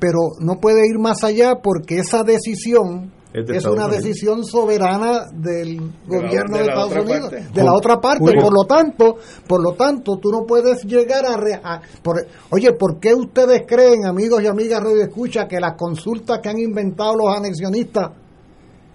pero 0.00 0.18
no 0.40 0.60
puede 0.60 0.86
ir 0.86 0.96
más 1.00 1.24
allá 1.24 1.56
porque 1.60 1.98
esa 1.98 2.22
decisión 2.22 3.12
Es 3.34 3.44
de 3.46 3.52
es 3.52 3.58
Estados 3.58 3.76
una 3.76 3.88
decisión 3.88 4.44
soberana 4.44 5.22
del 5.34 5.80
gobierno 6.06 6.56
de, 6.56 6.62
Estados 6.62 6.92
Unidos 6.92 7.30
parte. 7.30 7.46
de 7.52 7.64
la 7.64 7.72
otra 7.74 8.00
parte 8.00 8.20
Julio. 8.20 8.40
por 8.42 8.52
lo 8.52 8.64
tanto 8.64 9.16
por 9.48 9.60
lo 9.60 9.72
tanto 9.74 10.18
tú 10.18 10.30
no 10.30 10.46
puedes 10.46 10.84
llegar 10.84 11.26
a, 11.26 11.36
re- 11.36 11.60
a- 11.62 11.80
por- 12.00 12.24
oye 12.50 12.72
¿por 12.74 13.00
qué 13.00 13.12
ustedes 13.12 13.64
creen 13.66 14.06
amigos 14.06 14.40
y 14.40 14.46
amigas 14.46 14.80
radio 14.84 15.02
escucha 15.02 15.48
que 15.48 15.58
las 15.58 15.74
consultas 15.76 16.38
que 16.40 16.48
han 16.48 16.60
inventado 16.60 17.16
los 17.16 17.36
anexionistas 17.36 18.10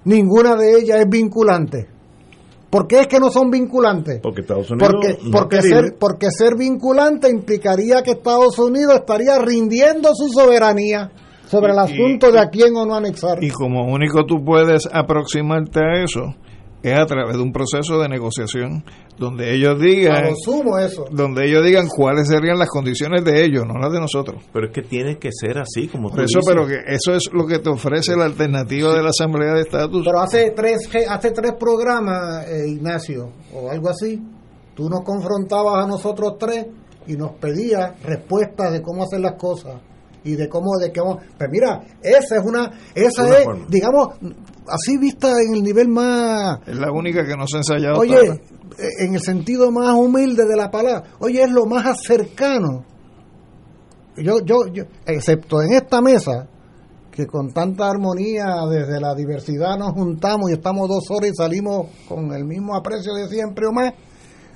ninguna 0.06 0.56
de 0.56 0.78
ellas 0.80 1.00
es 1.02 1.10
vinculante 1.10 1.88
¿Por 2.74 2.88
qué 2.88 3.02
es 3.02 3.08
que 3.08 3.20
no 3.20 3.30
son 3.30 3.52
vinculantes? 3.52 4.20
Porque 4.20 4.42
Estados 4.42 4.72
Unidos. 4.72 4.90
Porque, 4.92 5.18
no 5.24 5.32
porque, 5.32 5.62
ser, 5.62 5.96
porque 6.00 6.32
ser 6.32 6.56
vinculante 6.58 7.30
implicaría 7.30 8.02
que 8.02 8.12
Estados 8.12 8.58
Unidos 8.58 8.96
estaría 8.96 9.38
rindiendo 9.38 10.10
su 10.16 10.28
soberanía 10.30 11.12
sobre 11.48 11.72
el 11.72 11.78
Y- 11.78 11.82
asunto 11.94 12.32
de 12.32 12.40
a 12.40 12.50
quién 12.50 12.76
o 12.76 12.84
no 12.84 12.96
anexar. 12.96 13.44
Y 13.44 13.52
como 13.52 13.86
único 13.94 14.26
tú 14.26 14.44
puedes 14.44 14.90
aproximarte 14.92 15.82
a 15.82 16.04
eso 16.04 16.34
es 16.84 17.00
a 17.00 17.06
través 17.06 17.36
de 17.38 17.42
un 17.42 17.52
proceso 17.54 18.00
de 18.00 18.10
negociación 18.10 18.84
donde 19.18 19.54
ellos 19.56 19.80
digan 19.80 20.24
lo 20.26 20.36
sumo 20.36 20.78
eso. 20.78 21.06
donde 21.12 21.48
ellos 21.48 21.64
digan 21.66 21.88
cuáles 21.88 22.28
serían 22.28 22.60
las 22.60 22.68
condiciones 22.70 23.24
de 23.24 23.44
ellos, 23.46 23.64
no 23.66 23.80
las 23.80 23.92
de 23.94 24.00
nosotros. 24.00 24.44
Pero 24.52 24.68
es 24.68 24.74
que 24.74 24.82
tiene 24.82 25.18
que 25.18 25.30
ser 25.32 25.58
así, 25.60 25.88
como 25.88 26.10
tú 26.10 26.18
eso, 26.22 26.40
dices. 26.40 26.46
pero 26.46 26.68
que 26.68 26.76
eso 26.88 27.14
es 27.16 27.30
lo 27.32 27.46
que 27.48 27.60
te 27.60 27.70
ofrece 27.70 28.16
la 28.16 28.26
alternativa 28.26 28.94
de 28.94 29.02
la 29.04 29.10
Asamblea 29.10 29.54
de 29.54 29.62
Estatus. 29.62 30.04
Pero 30.06 30.20
hace 30.20 30.52
tres, 30.52 30.90
hace 31.10 31.32
tres 31.32 31.54
programas, 31.60 32.48
eh, 32.48 32.68
Ignacio, 32.70 33.30
o 33.54 33.70
algo 33.72 33.90
así, 33.90 34.22
tú 34.76 34.90
nos 34.90 35.02
confrontabas 35.04 35.86
a 35.86 35.88
nosotros 35.88 36.34
tres 36.40 36.66
y 37.08 37.14
nos 37.16 37.32
pedías 37.34 38.02
respuestas 38.04 38.72
de 38.74 38.82
cómo 38.82 39.04
hacer 39.04 39.20
las 39.22 39.34
cosas 39.36 39.76
y 40.24 40.36
de 40.36 40.48
cómo, 40.50 40.78
de 40.80 40.92
cómo. 40.92 41.20
Pues 41.38 41.50
mira, 41.52 41.82
esa 42.02 42.38
es 42.38 42.44
una, 42.46 42.72
esa 42.96 43.24
Una 43.26 43.38
es, 43.38 43.44
forma. 43.44 43.66
digamos, 43.70 44.08
así 44.68 44.98
vista 44.98 45.30
en 45.42 45.56
el 45.56 45.64
nivel 45.64 45.88
más, 45.90 46.60
Es 46.68 46.78
la 46.78 46.92
única 46.92 47.26
que 47.26 47.36
no 47.36 47.46
se 47.48 47.58
ha 47.58 47.60
ensayado. 47.60 48.00
Oye, 48.00 48.20
eh, 48.20 49.06
en 49.06 49.16
el 49.16 49.22
sentido 49.22 49.72
más 49.72 49.94
humilde 49.96 50.46
de 50.46 50.56
la 50.56 50.70
palabra, 50.72 51.04
oye, 51.20 51.44
es 51.44 51.52
lo 51.52 51.66
más 51.66 52.02
cercano. 52.04 52.86
Yo, 54.18 54.40
yo, 54.46 54.68
yo, 54.72 54.84
excepto 55.06 55.62
en 55.62 55.74
esta 55.74 56.02
mesa, 56.02 56.48
que 57.12 57.28
con 57.28 57.52
tanta 57.52 57.90
armonía 57.90 58.46
desde 58.70 59.00
la 59.00 59.14
diversidad 59.14 59.78
nos 59.78 59.94
juntamos 59.94 60.50
y 60.50 60.54
estamos 60.54 60.88
dos 60.90 61.04
horas 61.10 61.32
y 61.32 61.36
salimos 61.36 61.88
con 62.08 62.32
el 62.34 62.44
mismo 62.44 62.76
aprecio 62.76 63.14
de 63.14 63.28
siempre 63.28 63.68
o 63.68 63.72
más. 63.72 63.94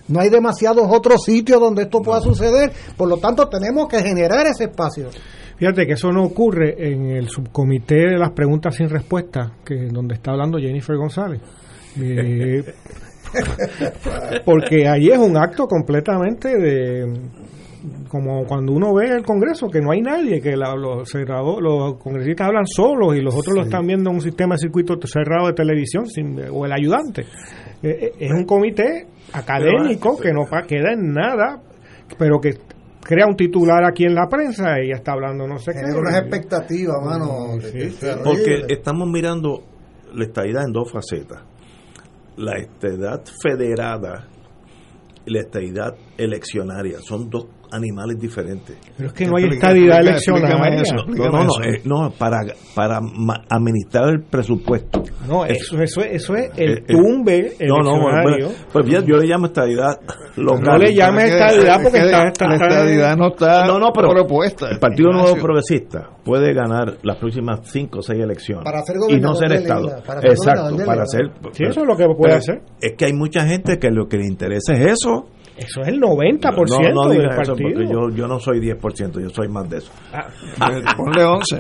No 0.08 0.20
hay 0.20 0.30
demasiados 0.30 0.84
otros 0.90 1.24
sitios 1.24 1.60
donde 1.60 1.84
esto 1.84 2.02
pueda 2.02 2.22
suceder, 2.22 2.72
por 2.96 3.10
lo 3.10 3.18
tanto 3.18 3.48
tenemos 3.50 3.88
que 3.88 4.02
generar 4.02 4.46
ese 4.48 4.66
espacio. 4.66 5.10
Fíjate 5.58 5.86
que 5.88 5.94
eso 5.94 6.12
no 6.12 6.24
ocurre 6.24 6.76
en 6.92 7.10
el 7.10 7.28
subcomité 7.30 7.96
de 7.96 8.18
las 8.18 8.32
preguntas 8.32 8.76
sin 8.76 8.90
respuesta, 8.90 9.54
que 9.66 9.88
donde 9.92 10.14
está 10.16 10.32
hablando 10.32 10.60
Jennifer 10.60 10.96
González. 10.96 11.42
Eh, 12.00 12.64
porque 14.46 14.88
ahí 14.88 15.08
es 15.10 15.18
un 15.18 15.36
acto 15.38 15.68
completamente 15.68 16.50
de 16.58 17.06
como 18.10 18.46
cuando 18.46 18.74
uno 18.74 18.94
ve 18.94 19.08
el 19.10 19.24
Congreso 19.24 19.68
que 19.70 19.80
no 19.82 19.92
hay 19.92 20.02
nadie, 20.02 20.42
que 20.42 20.56
la- 20.58 20.76
los 20.76 21.10
cerrado- 21.10 21.62
los 21.62 21.98
congresistas 21.98 22.48
hablan 22.48 22.66
solos 22.66 23.16
y 23.16 23.22
los 23.22 23.34
otros 23.36 23.56
lo 23.56 23.64
están 23.64 23.86
viendo 23.86 24.10
en 24.10 24.18
un 24.18 24.22
sistema 24.22 24.56
de 24.56 24.60
circuito 24.60 24.96
cerrado 25.06 25.48
de 25.48 25.54
televisión 25.54 26.06
sin, 26.08 26.38
o 26.52 26.66
el 26.66 26.72
ayudante. 26.74 27.26
Eh, 27.84 27.90
eh, 27.90 28.12
es 28.20 28.32
un 28.32 28.46
comité 28.46 29.08
académico 29.34 30.18
que 30.18 30.32
no 30.34 30.46
queda 30.68 30.94
en 30.94 31.14
nada, 31.14 31.62
pero 32.18 32.40
que 32.40 32.58
crea 33.02 33.26
un 33.28 33.36
titular 33.36 33.86
aquí 33.86 34.04
en 34.04 34.16
la 34.16 34.28
prensa 34.28 34.80
y 34.82 34.90
ya 34.90 34.96
está 34.96 35.14
hablando 35.14 35.48
no 35.48 35.58
sé 35.58 35.72
qué. 35.74 35.80
Genera 35.80 36.00
unas 36.00 36.18
expectativas, 36.18 36.98
mano. 37.04 37.60
Sí, 37.62 37.90
sí. 37.92 38.08
Porque 38.24 38.66
estamos 38.68 39.08
mirando 39.10 39.64
la 40.14 40.26
estadidad 40.26 40.64
en 40.66 40.74
dos 40.74 40.92
facetas. 40.92 41.44
La 42.38 42.58
estadidad 42.58 43.24
federada 43.42 44.28
y 45.26 45.34
la 45.34 45.40
estadidad 45.40 45.96
eleccionaria. 46.18 47.00
Son 47.00 47.30
dos 47.30 47.48
animales 47.72 48.20
diferentes. 48.20 48.78
Pero 48.96 49.10
es 49.10 49.14
que 49.14 49.26
no 49.26 49.38
hay 49.38 49.46
estadidad 49.46 50.00
eleccionaria. 50.02 50.58
No, 51.08 51.30
no, 51.30 51.44
no, 51.44 51.64
eh, 51.64 51.82
no, 51.86 52.12
para, 52.18 52.40
para 52.76 53.00
administrar 53.50 54.10
el 54.10 54.22
presupuesto. 54.24 55.04
No, 55.28 55.46
eso, 55.46 55.80
eso, 55.82 56.02
es- 56.02 56.16
eso 56.24 56.36
es 56.36 56.52
el 56.58 56.70
Eh, 56.80 56.84
eh, 56.88 56.94
tumbe 56.94 57.54
No, 57.68 57.78
no, 57.84 58.00
bueno, 58.02 58.50
pues 58.72 58.86
bien, 58.86 59.06
yo 59.06 59.18
le 59.18 59.28
llamo 59.28 59.48
estadidad 59.48 60.00
local. 60.36 60.64
No 60.64 60.78
le 60.78 60.94
llames 60.94 61.26
estadidad 61.34 61.82
porque 61.84 61.98
es 61.98 62.04
que 62.04 62.10
está- 62.10 62.28
está- 62.28 62.48
la 62.48 62.56
estadidad 62.56 63.18
no 63.18 63.28
está 63.30 63.66
no, 63.68 63.80
no, 63.80 63.92
pero 63.94 64.10
propuesta. 64.10 64.70
El 64.70 64.80
Partido 64.80 65.12
Nuevo. 65.12 65.36
Progresista 65.38 66.10
puede 66.24 66.54
ganar 66.54 66.98
las 67.04 67.18
próximas 67.18 67.60
cinco 67.64 68.00
o 68.00 68.02
seis 68.02 68.22
elecciones 68.22 68.64
Para 68.66 68.82
ser 68.84 68.96
y 69.10 69.20
no 69.20 69.34
ser 69.36 69.52
Estado. 69.54 70.02
Para 70.06 70.22
ser 70.22 70.32
Exacto, 70.32 70.78
para 70.86 71.06
ser. 71.06 71.32
Sí, 71.52 71.64
eso 71.64 71.82
es 71.82 71.88
lo 71.88 71.96
que 71.96 72.06
puede 72.06 72.18
pero 72.22 72.36
hacer. 72.36 72.62
Es 72.82 72.94
que 72.98 73.06
hay 73.06 73.14
mucha 73.14 73.46
gente 73.46 73.78
que 73.80 73.90
lo 73.90 74.08
que 74.08 74.18
le 74.18 74.26
interesa 74.28 74.74
es 74.74 74.94
eso. 74.94 75.28
Eso 75.58 75.82
es 75.82 75.88
el 75.88 76.00
90% 76.00 76.42
no, 76.70 77.04
no 77.04 77.10
del 77.10 77.20
digas 77.22 77.40
eso 77.42 77.54
partido. 77.54 77.70
porque 77.74 77.88
yo, 77.92 78.10
yo 78.16 78.28
no 78.28 78.40
soy 78.40 78.60
10%, 78.60 79.22
yo 79.22 79.30
soy 79.30 79.48
más 79.50 79.68
de 79.70 79.78
eso. 79.78 79.92
Ponle 80.98 81.24
11. 81.24 81.58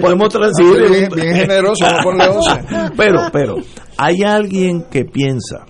Podemos 0.00 0.28
transigir. 0.30 0.88
Bien- 0.90 1.08
bien 1.14 1.34
generoso, 1.36 1.84
no 1.86 2.02
ponle 2.02 2.24
11. 2.28 2.50
Pero, 2.96 3.20
pero, 3.32 3.56
hay 3.98 4.22
alguien 4.24 4.84
que 4.90 5.04
piensa 5.04 5.66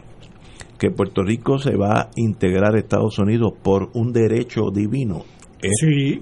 que 0.78 0.90
Puerto 0.90 1.22
Rico 1.22 1.58
se 1.58 1.76
va 1.76 2.00
a 2.02 2.10
integrar 2.16 2.74
a 2.74 2.78
Estados 2.78 3.18
Unidos 3.18 3.52
por 3.62 3.88
un 3.94 4.12
derecho 4.12 4.70
divino. 4.72 5.24
Sí, 5.80 6.20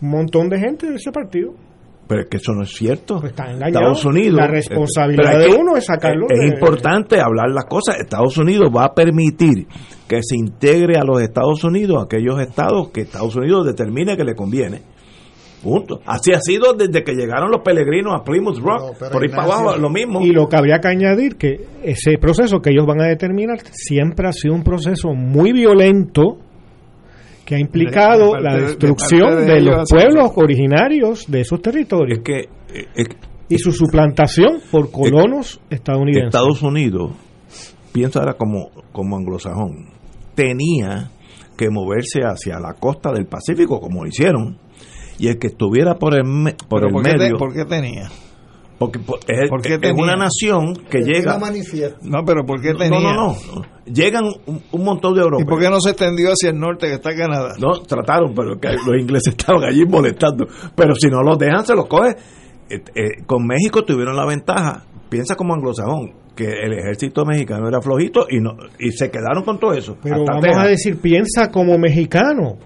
un 0.00 0.10
montón 0.10 0.48
de 0.48 0.58
gente 0.58 0.88
de 0.88 0.96
ese 0.96 1.12
partido. 1.12 1.52
Pero 2.08 2.22
es 2.22 2.28
que 2.28 2.36
eso 2.38 2.52
no 2.52 2.62
es 2.64 2.70
cierto. 2.74 3.20
Pues 3.20 3.32
está. 3.32 3.44
Estados 3.52 4.04
Unidos. 4.04 4.34
La 4.38 4.46
responsabilidad 4.48 5.38
de 5.38 5.48
uno 5.54 5.76
es 5.76 5.86
sacarlo 5.86 6.26
Es, 6.28 6.38
de- 6.40 6.46
importante 6.48 7.20
hablar 7.20 7.50
las 7.50 7.64
cosas. 7.66 7.98
Estados 8.00 8.36
Unidos 8.36 8.70
va 8.74 8.84
a 8.86 8.94
permitir 8.94 9.66
que 10.08 10.20
se 10.22 10.36
integre 10.36 10.98
a 10.98 11.04
los 11.04 11.22
Estados 11.22 11.62
Unidos, 11.64 12.04
aquellos 12.04 12.38
estados 12.40 12.90
que 12.90 13.02
Estados 13.02 13.34
Unidos 13.36 13.64
determine 13.66 14.16
que 14.16 14.24
le 14.24 14.34
conviene. 14.34 14.82
Punto. 15.62 16.00
Así 16.06 16.32
ha 16.32 16.40
sido 16.40 16.72
desde 16.74 17.04
que 17.04 17.12
llegaron 17.12 17.50
los 17.52 17.60
peregrinos 17.62 18.12
a 18.20 18.24
Plymouth 18.24 18.58
Rock. 18.58 18.96
por 19.12 19.22
ahí 19.22 19.28
para 19.28 19.44
abajo, 19.44 19.76
lo 19.76 19.90
mismo. 19.90 20.20
Y 20.20 20.32
lo 20.32 20.48
que 20.48 20.56
habría 20.56 20.80
que 20.80 20.88
añadir 20.88 21.36
que 21.36 21.64
ese 21.84 22.18
proceso 22.18 22.58
que 22.60 22.70
ellos 22.70 22.84
van 22.84 23.00
a 23.00 23.06
determinar 23.06 23.58
siempre 23.70 24.26
ha 24.28 24.32
sido 24.32 24.54
un 24.54 24.64
proceso 24.64 25.14
muy 25.14 25.52
violento 25.52 26.38
que 27.44 27.56
ha 27.56 27.58
implicado 27.60 28.18
De- 28.18 28.24
de 28.24 28.30
parte 28.32 28.42
la 28.44 28.54
de- 28.54 28.60
de 28.60 28.66
destrucción 28.68 29.46
de, 29.46 29.60
los 29.60 29.88
pueblos 29.90 30.30
originarios 30.36 31.30
de 31.30 31.40
esos 31.40 31.60
territorios. 31.60 32.20
que 32.24 32.48
y 33.48 33.58
su 33.58 33.72
suplantación 33.72 34.60
por 34.70 34.90
colonos 34.90 35.60
estadounidenses. 35.68 36.28
Estados 36.28 36.62
Unidos 36.62 37.12
pienso 37.92 38.18
ahora 38.20 38.34
como, 38.34 38.70
como 38.92 39.16
anglosajón, 39.16 39.88
tenía 40.34 41.10
que 41.58 41.68
moverse 41.68 42.20
hacia 42.24 42.58
la 42.58 42.72
costa 42.74 43.12
del 43.12 43.26
Pacífico, 43.26 43.78
como 43.80 44.02
lo 44.04 44.08
hicieron, 44.08 44.56
y 45.18 45.28
el 45.28 45.38
que 45.38 45.48
estuviera 45.48 45.96
por 45.96 46.14
el, 46.14 46.24
me- 46.24 46.54
por 46.68 46.84
el 46.84 46.92
¿por 46.92 47.02
te- 47.02 47.18
medio, 47.18 47.36
por 47.36 47.52
qué 47.52 47.66
tenía? 47.66 48.08
Porque 48.86 48.98
por- 48.98 49.18
es, 49.28 49.48
¿Por 49.48 49.62
qué 49.62 49.74
es 49.74 49.80
tenía? 49.80 50.02
una 50.02 50.16
nación 50.16 50.74
que 50.90 51.02
llega... 51.02 51.38
No, 52.02 52.24
pero 52.24 52.44
¿por 52.44 52.60
qué 52.60 52.72
No, 52.72 52.78
tenía? 52.78 52.98
no, 53.00 53.14
no, 53.14 53.34
no. 53.54 53.62
Llegan 53.86 54.24
un, 54.46 54.62
un 54.70 54.84
montón 54.84 55.14
de 55.14 55.20
¿Y 55.20 55.22
europeos. 55.24 55.48
por 55.48 55.60
qué 55.60 55.70
no 55.70 55.80
se 55.80 55.90
extendió 55.90 56.30
hacia 56.30 56.50
el 56.50 56.58
norte 56.58 56.86
que 56.88 56.94
está 56.94 57.14
Canadá? 57.14 57.54
No, 57.58 57.80
trataron, 57.82 58.34
pero 58.34 58.58
que 58.58 58.68
los 58.72 59.00
ingleses 59.00 59.34
estaban 59.36 59.64
allí 59.64 59.84
molestando. 59.86 60.46
Pero 60.74 60.94
si 60.94 61.08
no 61.08 61.22
los 61.22 61.38
dejan, 61.38 61.64
se 61.66 61.74
los 61.74 61.86
coge. 61.86 62.16
Eh, 62.70 62.82
eh, 62.94 63.22
con 63.26 63.46
México 63.46 63.84
tuvieron 63.84 64.16
la 64.16 64.24
ventaja, 64.24 64.84
piensa 65.08 65.34
como 65.36 65.52
anglosajón, 65.54 66.12
que 66.34 66.44
el 66.46 66.72
ejército 66.72 67.24
mexicano 67.26 67.68
era 67.68 67.80
flojito 67.82 68.26
y 68.30 68.40
no 68.40 68.52
y 68.78 68.90
se 68.92 69.10
quedaron 69.10 69.44
con 69.44 69.58
todo 69.58 69.74
eso. 69.74 69.96
Pero 70.02 70.16
hasta 70.16 70.32
vamos 70.32 70.44
Texas. 70.44 70.64
a 70.64 70.68
decir, 70.68 71.00
piensa 71.00 71.50
como 71.50 71.76
mexicano. 71.76 72.56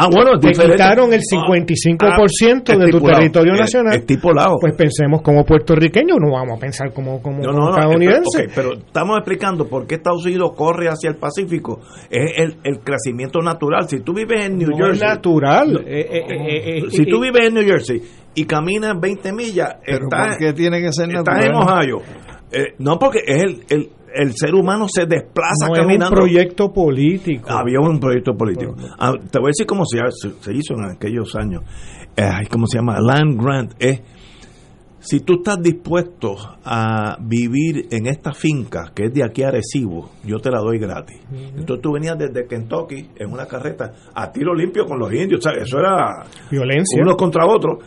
Ah, 0.00 0.08
bueno, 0.12 0.32
es 0.40 0.40
Te 0.58 0.64
quitaron 0.70 1.12
el 1.12 1.20
Ah, 1.20 1.46
55% 1.46 1.98
ah, 1.98 2.76
de 2.76 2.78
tu 2.78 2.84
estipulado, 2.84 3.18
territorio 3.18 3.54
nacional. 3.54 3.94
Estipulado. 3.96 4.56
Pues 4.60 4.74
pensemos 4.74 5.22
como 5.22 5.44
puertorriqueños, 5.44 6.18
no 6.20 6.32
vamos 6.32 6.56
a 6.56 6.60
pensar 6.60 6.92
como, 6.92 7.20
como, 7.20 7.38
No, 7.38 7.50
como 7.50 7.58
no, 7.58 7.64
no, 7.70 7.76
estadounidenses. 7.76 8.52
pero 8.54 8.74
estamos 8.74 9.16
explicando 9.18 9.66
por 9.68 9.86
qué 9.86 9.96
Estados 9.96 10.24
Unidos 10.24 10.52
corre 10.56 10.88
hacia 10.88 11.10
el 11.10 11.16
Pacífico. 11.16 11.80
Es 12.10 12.32
el, 12.38 12.56
el 12.64 12.78
crecimiento 12.80 13.40
natural. 13.40 13.88
Si 13.88 14.00
tú 14.00 14.14
vives 14.14 14.46
en 14.46 14.58
New 14.58 14.68
No 14.70 14.76
es 14.76 14.98
Jersey. 14.98 15.08
natural. 15.08 15.72
No. 15.72 15.80
Eh, 15.80 15.84
eh, 16.00 16.24
eh, 16.28 16.78
eh, 16.78 16.90
si 16.90 17.04
tú 17.06 17.20
vives 17.20 17.48
en 17.48 17.54
New 17.54 17.64
Jersey 17.64 18.00
y 18.34 18.44
caminas 18.44 18.94
20 19.00 19.32
millas, 19.32 19.76
Pero 19.84 20.04
estás, 20.04 20.28
¿por 20.28 20.38
qué 20.38 20.52
tiene 20.52 20.80
que 20.80 20.92
ser 20.92 21.08
estás 21.08 21.24
natural? 21.24 21.44
en 21.44 21.54
Ohio. 21.54 21.98
Eh, 22.52 22.74
no, 22.78 22.98
porque 22.98 23.18
es 23.26 23.42
el, 23.42 23.60
el, 23.68 23.88
el 24.14 24.32
ser 24.34 24.54
humano 24.54 24.86
se 24.88 25.06
desplaza 25.06 25.68
no 25.68 25.74
es 25.74 25.80
un 25.80 25.86
caminando. 25.86 26.16
proyecto 26.16 26.72
político. 26.72 27.50
Había 27.50 27.80
un 27.80 27.98
proyecto 27.98 28.34
político. 28.36 28.74
Ah, 28.98 29.12
te 29.12 29.38
voy 29.38 29.48
a 29.48 29.50
decir 29.50 29.66
cómo 29.66 29.84
se, 29.84 29.98
hizo 30.52 30.74
en 30.74 30.90
aquellos 30.90 31.34
años. 31.36 31.62
Eh, 32.16 32.46
¿Cómo 32.50 32.66
se 32.66 32.78
llama? 32.78 32.98
Land 33.00 33.40
Grant. 33.40 33.74
Es 33.78 34.00
si 35.00 35.20
tú 35.20 35.34
estás 35.34 35.62
dispuesto 35.62 36.36
a 36.64 37.16
vivir 37.20 37.86
en 37.90 38.06
esta 38.06 38.32
finca 38.32 38.90
que 38.94 39.04
es 39.04 39.14
de 39.14 39.24
aquí 39.24 39.42
a 39.42 39.48
Arecibo, 39.48 40.10
yo 40.24 40.38
te 40.38 40.50
la 40.50 40.58
doy 40.58 40.78
gratis. 40.78 41.20
Entonces 41.30 41.80
tú 41.80 41.92
venías 41.92 42.18
desde 42.18 42.46
Kentucky 42.46 43.10
en 43.16 43.32
una 43.32 43.46
carreta 43.46 43.92
a 44.14 44.32
tiro 44.32 44.54
limpio 44.54 44.86
con 44.86 44.98
los 44.98 45.12
indios. 45.12 45.42
¿sabes? 45.42 45.62
Eso 45.62 45.78
era 45.78 46.24
Violencia. 46.50 47.00
uno 47.00 47.16
contra 47.16 47.46
otro. 47.46 47.78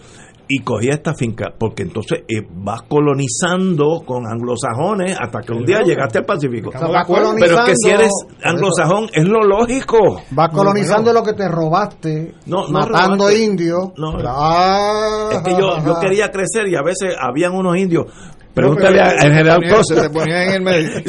Y 0.53 0.59
cogía 0.63 0.91
esta 0.91 1.13
finca, 1.13 1.45
porque 1.57 1.83
entonces 1.83 2.23
eh, 2.27 2.45
vas 2.51 2.81
colonizando 2.81 4.01
con 4.05 4.25
anglosajones 4.27 5.17
hasta 5.17 5.39
que 5.41 5.53
un 5.53 5.63
día 5.65 5.79
llegaste 5.81 6.19
al 6.19 6.25
Pacífico. 6.25 6.71
De 6.71 6.97
acuerdo. 6.97 7.33
Pero 7.39 7.59
es 7.59 7.65
que 7.69 7.73
si 7.75 7.89
eres 7.89 8.11
anglosajón, 8.43 9.07
es 9.13 9.23
lo 9.25 9.43
lógico. 9.43 10.21
Vas 10.31 10.49
colonizando 10.53 11.13
lo 11.13 11.23
que 11.23 11.33
te 11.33 11.47
robaste, 11.47 12.33
No, 12.47 12.63
no 12.67 12.69
matando 12.79 13.25
robaste. 13.27 13.43
indios. 13.43 13.91
No. 13.97 14.13
Ah, 14.27 15.29
Es 15.31 15.41
que 15.41 15.51
yo, 15.51 15.77
yo 15.85 15.99
quería 16.01 16.29
crecer 16.31 16.67
y 16.67 16.75
a 16.75 16.81
veces 16.83 17.15
habían 17.17 17.53
unos 17.53 17.77
indios. 17.77 18.07
Pregúntale 18.53 18.99
al 18.99 19.17
general 19.19 19.59
Se 19.63 19.73
Costa. 19.75 20.01
te 20.03 20.09
ponía 20.09 20.43
en 20.43 20.53
el 20.55 20.61
medio. 20.61 20.89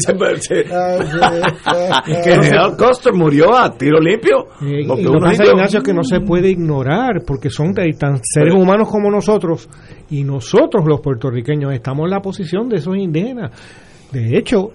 que 2.24 2.32
el 2.32 2.42
general 2.44 2.76
Costa 2.76 3.10
murió 3.12 3.54
a 3.56 3.76
tiro 3.76 3.98
limpio. 4.00 4.46
Porque 4.58 5.02
y 5.02 5.04
lo 5.04 5.18
pasa, 5.20 5.42
indios- 5.44 5.52
Ignacio, 5.54 5.78
es 5.78 5.84
que 5.84 5.94
no 5.94 6.04
se 6.04 6.20
puede 6.20 6.48
ignorar, 6.50 7.22
porque 7.26 7.50
son 7.50 7.72
de- 7.72 7.92
tan 7.94 8.20
seres 8.22 8.54
humanos 8.54 8.88
como 8.88 9.10
nosotros, 9.10 9.68
y 10.10 10.24
nosotros 10.24 10.84
los 10.86 11.00
puertorriqueños 11.00 11.72
estamos 11.72 12.04
en 12.04 12.10
la 12.10 12.20
posición 12.20 12.68
de 12.68 12.76
esos 12.76 12.96
indígenas. 12.96 13.50
De 14.12 14.36
hecho, 14.36 14.70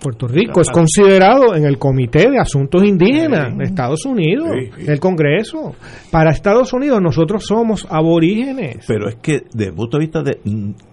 Puerto 0.00 0.26
Rico 0.28 0.60
es 0.60 0.70
considerado 0.70 1.54
en 1.54 1.64
el 1.64 1.78
Comité 1.78 2.30
de 2.30 2.38
Asuntos 2.38 2.84
Indígenas 2.84 3.56
de 3.56 3.64
Estados 3.64 4.04
Unidos, 4.04 4.48
Sí, 4.52 4.70
sí. 4.84 4.90
el 4.90 5.00
Congreso. 5.00 5.74
Para 6.10 6.30
Estados 6.30 6.72
Unidos 6.72 7.00
nosotros 7.02 7.44
somos 7.46 7.86
aborígenes. 7.90 8.84
Pero 8.86 9.08
es 9.08 9.16
que 9.16 9.42
desde 9.52 9.70
el 9.70 9.74
punto 9.74 9.98
de 9.98 10.04
vista 10.04 10.22
de, 10.22 10.38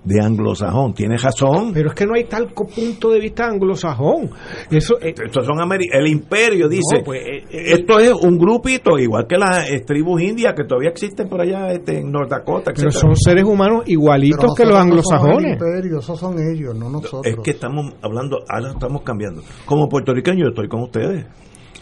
de 0.04 0.22
anglosajón, 0.22 0.94
tienes 0.94 1.22
razón. 1.22 1.72
Pero 1.74 1.90
es 1.90 1.96
que 1.96 2.06
no 2.06 2.14
hay 2.16 2.24
tal 2.26 2.48
punto 2.50 3.10
de 3.12 3.20
vista 3.20 3.46
anglosajón. 3.48 4.30
Eso, 4.70 4.96
eh, 5.02 5.14
Estos 5.24 5.46
son 5.46 5.58
ameri- 5.58 5.90
el 5.92 6.08
imperio 6.08 6.68
dice, 6.68 6.98
No, 7.00 7.04
pues, 7.04 7.22
eh, 7.22 7.44
eh, 7.50 7.64
esto 7.74 8.00
es 8.00 8.12
un 8.14 8.38
grupito, 8.38 8.98
igual 8.98 9.26
que 9.28 9.38
las 9.38 9.70
eh, 9.70 9.82
tribus 9.86 10.22
indias 10.22 10.54
que 10.56 10.64
todavía 10.64 10.90
existen 10.90 11.28
por 11.28 11.42
allá 11.42 11.72
este, 11.72 12.00
en 12.00 12.12
North 12.12 12.30
Dakota, 12.30 12.72
pero 12.76 12.92
son 12.92 13.16
seres 13.16 13.44
humanos 13.44 13.84
igualitos 13.88 14.54
que 14.56 14.66
los 14.66 14.76
anglosajones. 14.78 15.54
imperio, 15.54 16.00
esos 16.00 16.20
son 16.20 16.36
ellos, 16.40 16.76
no 16.76 16.90
nosotros. 16.90 17.22
Es 17.26 17.36
que 17.44 17.52
estamos 17.52 17.94
hablando, 18.02 18.40
ahora 18.54 18.72
estamos 18.72 19.02
cambiando. 19.04 19.42
Como 19.66 19.88
puertorriqueño 19.90 20.44
yo 20.44 20.50
estoy 20.50 20.68
con 20.68 20.82
ustedes. 20.84 21.26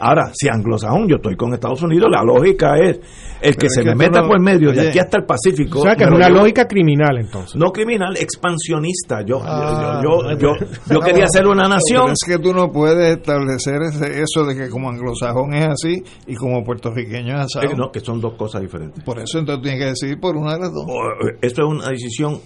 Ahora, 0.02 0.32
si 0.34 0.48
anglosajón 0.48 1.10
yo 1.10 1.18
estoy 1.18 1.36
con 1.36 1.54
Estados 1.54 1.84
Unidos, 1.84 2.08
la 2.10 2.24
lógica 2.24 2.78
es 2.78 2.98
el 3.42 3.52
que 3.58 3.68
Pero 3.68 3.70
se 3.70 3.82
que 3.84 3.90
me 3.90 3.96
meta 3.96 4.22
no- 4.22 4.28
por 4.28 4.38
el 4.38 4.44
medio 4.44 4.72
de 4.72 4.80
Oye. 4.80 4.90
aquí 4.90 5.00
hasta 5.00 5.18
el 5.18 5.26
Pacífico. 5.26 5.80
O 5.80 5.82
sea, 5.82 5.94
que 5.98 6.06
es 6.06 6.10
una 6.10 6.30
lógica 6.30 6.66
criminal 6.66 7.18
entonces. 7.20 7.58
No 7.58 7.70
criminal, 7.74 8.16
expansionista. 8.16 9.26
Yo, 9.26 9.42
Ah, 9.44 10.00
yo, 10.02 10.32
yo, 10.38 10.38
yo, 10.38 10.66
yo 10.90 11.00
quería 11.02 11.26
ser 11.28 11.48
una 11.48 11.64
Pero 11.64 11.76
nación. 11.76 12.12
es 12.12 12.20
que 12.26 12.38
tú 12.42 12.54
no 12.54 12.72
puedes 12.72 13.18
establecer 13.18 13.82
ese- 13.82 14.22
eso 14.22 14.46
de 14.46 14.56
que 14.56 14.70
como 14.70 14.90
anglosajón 14.90 15.54
es 15.54 15.68
así 15.68 16.02
y 16.28 16.36
como 16.36 16.64
puertorriqueño 16.64 17.36
es 17.36 17.56
así. 17.58 17.66
Eh, 17.66 17.76
no, 17.76 17.92
que 17.92 18.00
son 18.00 18.22
dos 18.22 18.36
cosas 18.36 18.62
diferentes. 18.62 19.04
Por 19.04 19.20
eso 19.20 19.40
entonces 19.40 19.64
tienes 19.64 19.82
que 19.82 19.90
decidir 19.90 20.18
por 20.22 20.38
una 20.38 20.54
de 20.54 20.60
las 20.62 20.72
dos. 20.74 20.86
O, 20.88 21.28
eh, 21.28 21.38
Esto 21.42 21.64
es 21.64 21.70
una 21.78 21.90
decisión 21.90 22.40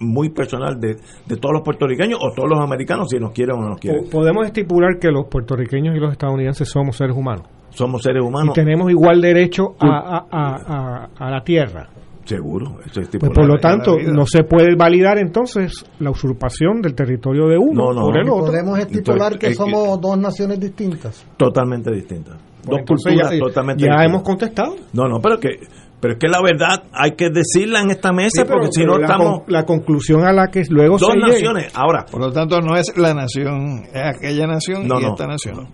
muy 0.00 0.30
personal 0.30 0.78
de, 0.80 0.96
de 1.26 1.36
todos 1.36 1.52
los 1.54 1.62
puertorriqueños 1.62 2.18
o 2.22 2.30
todos 2.34 2.48
los 2.48 2.60
americanos, 2.60 3.08
si 3.10 3.18
nos 3.18 3.32
quieren 3.32 3.56
o 3.56 3.60
no 3.62 3.68
nos 3.70 3.80
quieren. 3.80 4.04
Po- 4.04 4.10
Podemos 4.18 4.46
estipular 4.46 4.98
que 5.00 5.08
los 5.10 5.26
puertorriqueños 5.26 5.96
y 5.96 5.98
los 5.98 6.12
estadounidenses 6.12 6.68
somos 6.68 6.96
seres 6.96 7.16
humanos 7.16 7.46
Somos 7.70 8.02
seres 8.02 8.22
humanos, 8.22 8.56
y 8.56 8.60
tenemos 8.60 8.90
igual 8.90 9.20
derecho 9.20 9.74
a, 9.78 9.86
a- 9.88 10.26
a- 10.30 10.56
a- 10.66 11.08
a 11.26 11.30
la 11.30 11.42
tierra. 11.44 11.88
seguro. 12.24 12.76
Eso 12.84 13.00
es 13.00 13.08
Pues 13.08 13.32
por 13.32 13.46
lo 13.46 13.56
tanto, 13.58 13.96
no 13.98 14.26
se 14.26 14.44
puede 14.44 14.74
validar 14.76 15.16
entonces 15.18 15.84
la 15.98 16.10
usurpación 16.10 16.82
del 16.82 16.94
territorio 16.94 17.46
de 17.48 17.56
uno 17.56 17.86
No, 17.86 17.92
no, 17.94 18.00
por 18.02 18.18
el 18.18 18.26
no. 18.26 18.34
otro. 18.34 18.46
Podemos 18.48 18.78
estipular 18.78 19.32
Entonces, 19.32 19.38
que 19.40 19.46
eh, 19.48 19.54
somos 19.54 19.98
dos 20.00 20.18
naciones 20.18 20.60
distintas. 20.60 21.24
totalmente 21.38 21.90
distintas. 21.90 22.34
Dos 22.64 22.80
Pues 22.86 23.02
culturas 23.04 23.30
ya, 23.32 23.38
totalmente 23.38 23.82
ya 23.82 23.86
distintas. 23.92 24.06
hemos 24.10 24.22
contestado. 24.22 24.74
No, 24.92 25.08
no, 25.08 25.20
pero 25.22 25.38
que 25.40 25.48
pero 26.00 26.14
es 26.14 26.18
que 26.20 26.28
la 26.28 26.40
verdad 26.42 26.84
hay 26.92 27.12
que 27.12 27.28
decirla 27.30 27.80
en 27.80 27.90
esta 27.90 28.12
mesa 28.12 28.30
Sí, 28.32 28.42
pero- 28.44 28.60
porque 28.60 28.72
si 28.72 28.84
no 28.84 28.98
estamos 29.00 29.40
con- 29.42 29.52
la 29.52 29.64
conclusión 29.64 30.24
a 30.26 30.32
la 30.32 30.48
que 30.48 30.62
luego 30.68 30.98
dos 30.98 31.08
se 31.10 31.16
llega- 31.16 31.28
naciones. 31.28 31.72
Ahora, 31.74 32.04
Por 32.10 32.20
lo 32.20 32.32
tanto, 32.32 32.60
no 32.60 32.76
es 32.76 32.96
la 32.96 33.14
nación, 33.14 33.84
es 33.92 34.16
aquella 34.16 34.46
nación 34.46 34.86
no, 34.86 35.00
y 35.00 35.02
no. 35.04 35.08
esta 35.10 35.26
nación. 35.26 35.68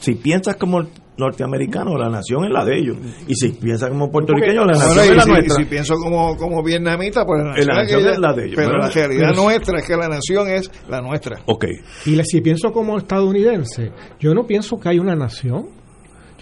Si 0.00 0.14
piensas 0.16 0.56
como 0.56 0.82
norteamericano, 1.16 1.96
la 1.98 2.08
nación 2.08 2.44
es 2.44 2.50
la 2.50 2.64
de 2.64 2.78
ellos. 2.78 2.96
Y 3.28 3.34
si 3.34 3.50
piensas 3.50 3.90
como 3.90 4.10
puertorriqueño, 4.10 4.64
la 4.64 4.72
nación 4.72 5.04
es 5.04 5.16
la 5.16 5.22
si, 5.22 5.30
nuestra. 5.30 5.54
si 5.56 5.64
pienso 5.66 5.94
como, 5.96 6.36
como 6.36 6.62
vietnamita, 6.62 7.24
pues 7.26 7.40
la 7.42 7.50
la 7.50 7.82
nación, 7.82 7.98
aquella, 8.00 8.12
es 8.12 8.18
la 8.18 8.32
de 8.32 8.44
ellos. 8.46 8.56
Pero 8.56 8.78
la 8.78 8.88
realidad 8.90 9.28
pero- 9.32 9.42
nuestra 9.44 9.78
es 9.78 9.86
que 9.86 9.96
la 9.96 10.08
nación 10.08 10.48
es 10.48 10.70
la 10.88 11.00
nuestra. 11.02 11.38
Ok. 11.46 11.64
Y 12.06 12.22
si 12.24 12.40
pienso 12.40 12.72
como 12.72 12.96
estadounidense, 12.98 13.92
yo 14.18 14.34
no 14.34 14.44
pienso 14.46 14.78
que 14.78 14.88
hay 14.88 14.98
una 14.98 15.14
nación, 15.14 15.66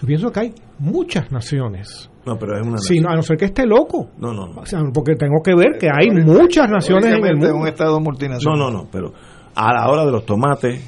yo 0.01 0.07
pienso 0.07 0.31
que 0.31 0.39
hay 0.39 0.53
muchas 0.79 1.29
naciones. 1.31 2.09
No, 2.29 2.37
pero 2.37 2.57
es 2.59 2.67
una 2.67 2.77
Sí, 2.77 2.99
no, 2.99 3.09
a 3.09 3.15
no 3.15 3.21
ser 3.23 3.37
que 3.37 3.45
esté 3.45 3.65
loco. 3.65 4.09
No, 4.19 4.33
no, 4.33 4.47
no. 4.47 4.61
O 4.61 4.65
sea, 4.65 4.81
porque 4.93 5.15
tengo 5.15 5.41
que 5.43 5.55
ver 5.55 5.77
que 5.79 5.87
hay 5.91 6.11
muchas 6.11 6.69
naciones 6.69 7.05
en 7.05 7.25
el 7.25 7.37
mundo. 7.37 7.55
un 7.55 7.67
estado 7.67 7.93
No, 7.93 8.01
multinacional. 8.01 8.59
no, 8.59 8.69
no, 8.71 8.87
pero 8.91 9.11
a 9.55 9.73
la 9.73 9.89
hora 9.89 10.05
de 10.05 10.11
los 10.11 10.25
tomates, 10.25 10.79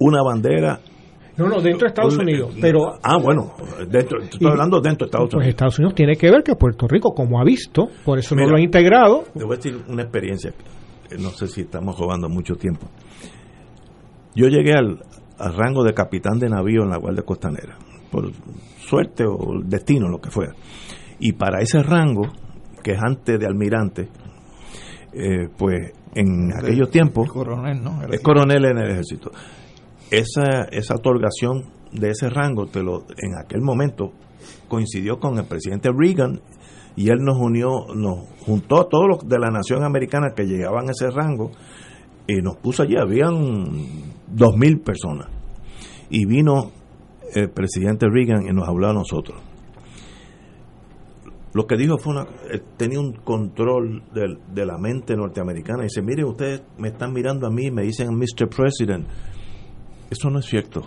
una 0.00 0.22
bandera. 0.22 0.80
No, 1.36 1.48
no, 1.48 1.60
dentro 1.60 1.80
de 1.82 1.88
Estados 1.88 2.14
un- 2.16 2.22
Unidos. 2.22 2.54
Pero 2.60 2.94
Ah, 3.02 3.18
bueno, 3.18 3.52
dentro, 3.88 4.20
estoy 4.22 4.40
Y- 4.40 4.46
hablando 4.50 4.80
dentro 4.80 5.04
de 5.04 5.08
Estados 5.10 5.26
pues 5.28 5.34
Unidos. 5.34 5.48
Estados 5.50 5.78
Unidos 5.78 5.94
tiene 5.94 6.16
que 6.16 6.30
ver 6.30 6.42
que 6.42 6.54
Puerto 6.56 6.86
Rico, 6.88 7.12
como 7.14 7.38
ha 7.40 7.44
visto, 7.44 7.88
por 8.04 8.18
eso 8.18 8.34
Mira. 8.34 8.46
no 8.46 8.52
lo 8.52 8.56
ha 8.56 8.60
integrado. 8.62 9.24
Te 9.34 9.44
voy 9.44 9.52
a 9.54 9.56
decir 9.56 9.78
una 9.88 10.02
experiencia, 10.02 10.52
que 11.08 11.18
no 11.18 11.28
sé 11.30 11.46
si 11.46 11.60
estamos 11.62 11.98
robando 11.98 12.28
mucho 12.30 12.54
tiempo. 12.54 12.86
Yo 14.34 14.48
llegué 14.48 14.72
al, 14.74 14.98
al 15.38 15.54
rango 15.54 15.84
de 15.84 15.92
capitán 15.94 16.38
de 16.38 16.48
navío 16.48 16.82
en 16.82 16.90
la 16.90 16.98
Guardia 16.98 17.22
Costanera, 17.22 17.76
por 18.10 18.30
suerte 18.86 19.24
o 19.26 19.60
destino, 19.64 20.08
lo 20.08 20.20
que 20.20 20.30
fuera. 20.30 20.54
Y 21.18 21.32
para 21.32 21.60
ese 21.60 21.82
rango, 21.82 22.30
que 22.82 22.92
es 22.92 22.98
antes 23.02 23.38
de 23.38 23.46
almirante, 23.46 24.08
eh, 25.12 25.48
pues 25.56 25.92
en 26.14 26.52
aquellos 26.52 26.90
tiempos, 26.90 27.30
Coronel, 27.30 27.82
¿no? 27.82 28.02
Es 28.10 28.20
coronel 28.20 28.64
en 28.64 28.78
el 28.78 28.90
ejército. 28.90 29.30
Esa, 30.10 30.64
esa 30.70 30.94
otorgación 30.94 31.64
de 31.92 32.10
ese 32.10 32.30
rango, 32.30 32.66
te 32.66 32.82
lo, 32.82 33.04
en 33.18 33.36
aquel 33.38 33.60
momento, 33.60 34.12
coincidió 34.68 35.18
con 35.18 35.38
el 35.38 35.46
presidente 35.46 35.90
Reagan 35.94 36.40
y 36.96 37.10
él 37.10 37.18
nos 37.20 37.36
unió, 37.38 37.86
nos 37.94 38.28
juntó 38.40 38.80
a 38.80 38.88
todos 38.88 39.06
los 39.08 39.28
de 39.28 39.38
la 39.38 39.50
nación 39.50 39.84
americana 39.84 40.28
que 40.34 40.44
llegaban 40.44 40.88
a 40.88 40.92
ese 40.92 41.10
rango 41.10 41.50
y 42.26 42.36
nos 42.36 42.56
puso 42.56 42.82
allí, 42.82 42.96
habían 42.96 43.74
dos 44.26 44.56
mil 44.56 44.80
personas. 44.80 45.28
Y 46.08 46.24
vino 46.24 46.72
el 47.34 47.50
presidente 47.50 48.06
Reagan 48.08 48.46
y 48.46 48.52
nos 48.52 48.68
habló 48.68 48.88
a 48.88 48.92
nosotros. 48.92 49.40
Lo 51.54 51.66
que 51.66 51.76
dijo 51.76 51.96
fue 51.96 52.14
una, 52.14 52.26
eh, 52.52 52.60
tenía 52.76 53.00
un 53.00 53.12
control 53.12 54.02
de, 54.12 54.66
la 54.66 54.76
mente 54.76 55.16
norteamericana. 55.16 55.84
Dice, 55.84 56.02
miren, 56.02 56.26
ustedes 56.26 56.62
me 56.76 56.88
están 56.88 57.12
mirando 57.12 57.46
a 57.46 57.50
mí, 57.50 57.70
me 57.70 57.82
dicen 57.82 58.08
Mr. 58.14 58.48
President. 58.48 59.06
Eso 60.10 60.28
no 60.28 60.40
es 60.40 60.46
cierto. 60.46 60.82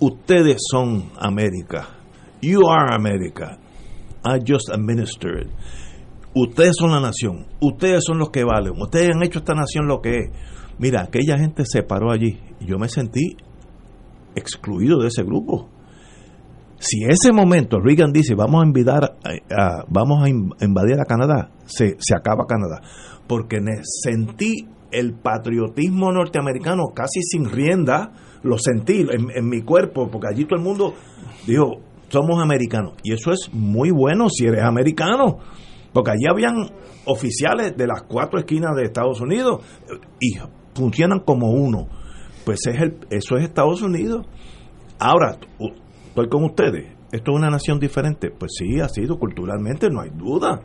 Ustedes 0.00 0.56
son 0.70 1.10
América. 1.16 1.88
You 2.42 2.68
are 2.68 2.94
America. 2.94 3.58
I 4.24 4.40
just 4.40 4.70
administered. 4.72 5.48
Ustedes 6.34 6.74
son 6.78 6.90
la 6.90 7.00
nación. 7.00 7.46
Ustedes 7.60 8.02
son 8.04 8.18
los 8.18 8.30
que 8.30 8.44
valen. 8.44 8.72
Ustedes 8.80 9.14
han 9.14 9.22
hecho 9.22 9.38
esta 9.38 9.54
nación 9.54 9.86
lo 9.86 10.00
que 10.00 10.16
es. 10.16 10.30
Mira, 10.78 11.02
aquella 11.02 11.38
gente 11.38 11.64
se 11.64 11.82
paró 11.82 12.10
allí 12.10 12.40
yo 12.60 12.78
me 12.78 12.88
sentí 12.88 13.36
excluido 14.34 15.00
de 15.00 15.08
ese 15.08 15.22
grupo. 15.22 15.68
Si 16.78 17.04
ese 17.04 17.32
momento 17.32 17.78
Reagan 17.78 18.12
dice 18.12 18.34
vamos 18.34 18.62
a 18.62 18.66
invadir 18.66 18.90
a, 18.90 19.84
vamos 19.88 20.24
a 20.24 20.28
invadir 20.28 20.98
a 20.98 21.04
Canadá, 21.04 21.50
se, 21.66 21.96
se 21.98 22.14
acaba 22.14 22.46
Canadá. 22.46 22.80
Porque 23.26 23.58
sentí 23.82 24.66
el 24.90 25.14
patriotismo 25.14 26.10
norteamericano 26.10 26.88
casi 26.94 27.22
sin 27.22 27.50
rienda, 27.50 28.12
lo 28.42 28.58
sentí 28.58 29.00
en, 29.00 29.30
en, 29.34 29.48
mi 29.48 29.62
cuerpo, 29.62 30.08
porque 30.10 30.28
allí 30.28 30.46
todo 30.46 30.56
el 30.56 30.64
mundo 30.64 30.94
dijo, 31.46 31.80
somos 32.08 32.42
americanos. 32.42 32.94
Y 33.02 33.12
eso 33.12 33.30
es 33.30 33.50
muy 33.52 33.90
bueno 33.90 34.28
si 34.28 34.46
eres 34.46 34.64
americano, 34.64 35.38
porque 35.92 36.12
allí 36.12 36.26
habían 36.28 36.54
oficiales 37.04 37.76
de 37.76 37.86
las 37.86 38.02
cuatro 38.02 38.38
esquinas 38.38 38.74
de 38.76 38.84
Estados 38.84 39.20
Unidos 39.20 39.62
y 40.20 40.38
funcionan 40.74 41.20
como 41.20 41.50
uno. 41.50 41.88
Pues 42.44 42.66
es 42.66 42.80
el, 42.80 42.98
eso 43.10 43.36
es 43.36 43.44
Estados 43.44 43.82
Unidos. 43.82 44.26
Ahora, 44.98 45.38
estoy 46.08 46.28
con 46.28 46.44
ustedes. 46.44 47.00
Esto 47.12 47.32
es 47.32 47.36
una 47.38 47.50
nación 47.50 47.80
diferente. 47.80 48.30
Pues 48.30 48.52
sí, 48.56 48.80
ha 48.80 48.88
sido 48.88 49.18
culturalmente, 49.18 49.90
no 49.90 50.00
hay 50.00 50.10
duda. 50.10 50.60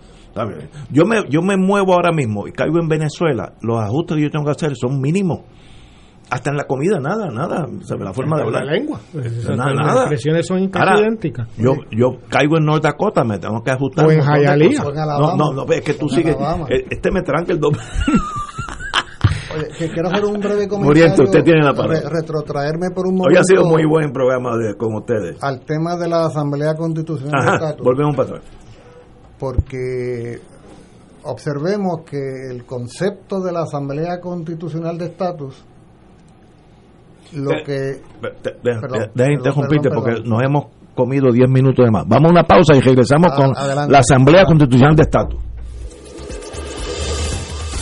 Yo 0.92 1.06
me, 1.06 1.24
yo 1.30 1.42
me 1.42 1.58
muevo 1.58 1.94
ahora 1.94 2.12
mismo 2.12 2.48
y 2.48 2.52
caigo 2.52 2.80
en 2.80 2.88
Venezuela. 2.88 3.54
Los 3.62 3.80
ajustes 3.80 4.18
que 4.18 4.24
yo 4.24 4.30
tengo 4.30 4.46
que 4.46 4.52
hacer 4.52 4.76
son 4.76 5.00
mínimos. 5.00 5.40
Hasta 6.30 6.50
en 6.50 6.58
la 6.58 6.64
comida, 6.64 7.00
nada, 7.00 7.30
nada. 7.30 7.68
La 8.00 8.12
forma 8.14 8.38
de 8.38 8.44
hablar. 8.44 8.66
La 8.66 8.74
lengua. 8.74 9.00
Nada, 9.56 9.74
Las 9.74 9.96
expresiones 9.98 10.48
son 10.48 10.68
casi 10.70 11.02
idénticas. 11.02 11.48
Yo, 11.58 11.76
yo 11.92 12.18
caigo 12.30 12.58
en 12.58 12.66
North 12.66 12.84
Dakota, 12.84 13.24
me 13.24 13.38
tengo 13.38 13.62
que 13.64 13.72
ajustar. 13.72 14.08
O 14.08 14.12
en 14.12 14.22
Hialeah. 14.22 14.84
No, 15.20 15.36
no, 15.36 15.54
no, 15.54 15.72
es 15.72 15.82
que 15.82 15.94
tú 15.94 16.10
sigues. 16.10 16.36
Este 16.90 17.12
me 17.12 17.22
tranca 17.22 17.54
el 17.54 17.60
doble. 17.60 17.80
Oye, 19.58 19.68
que 19.78 19.90
quiero 19.90 20.08
hacer 20.10 20.26
un 20.26 20.40
breve 20.40 20.68
comentario. 20.68 20.86
Muriente, 20.86 21.24
usted 21.24 21.44
tiene 21.44 21.64
la 21.64 21.74
palabra. 21.74 22.02
Re 22.02 22.10
retrotraerme 22.22 22.90
por 22.94 23.08
un 23.08 23.16
momento. 23.16 23.30
Hoy 23.30 23.38
ha 23.38 23.44
sido 23.44 23.66
muy 23.66 23.86
buen 23.86 24.12
programa 24.12 24.58
de, 24.58 24.76
con 24.76 24.96
ustedes. 24.96 25.42
Al 25.42 25.62
tema 25.62 25.96
de 25.96 26.08
la 26.10 26.26
Asamblea 26.26 26.76
Constitucional 26.76 27.48
Ajá, 27.48 27.74
de. 27.74 27.84
Volvemos 27.84 28.16
para 28.16 28.30
atrás. 28.30 28.44
Porque 29.40 30.40
observemos 31.24 32.02
que 32.10 32.18
el 32.52 32.66
concepto 32.66 33.42
de 33.42 33.52
la 33.52 33.62
Asamblea 33.64 34.20
Constitucional 34.22 34.98
de 34.98 35.06
Estatus 35.06 35.64
lo 37.34 37.50
de, 37.50 37.64
que. 37.64 38.02
Deja 39.16 39.32
interrumpirte 39.32 39.90
porque 39.90 40.22
nos 40.24 40.42
hemos 40.44 40.66
comido 40.96 41.32
10 41.32 41.50
minutos 41.50 41.84
de 41.84 41.92
más. 41.92 42.06
Vamos 42.08 42.30
a 42.30 42.32
una 42.32 42.44
pausa 42.44 42.74
y 42.76 42.80
regresamos 42.80 43.28
Ah, 43.32 43.36
con 43.36 43.58
adelante. 43.58 43.92
la 43.92 44.00
Asamblea 44.00 44.46
Constitucional 44.46 44.96
de 44.96 45.02
Estatus. 45.02 45.40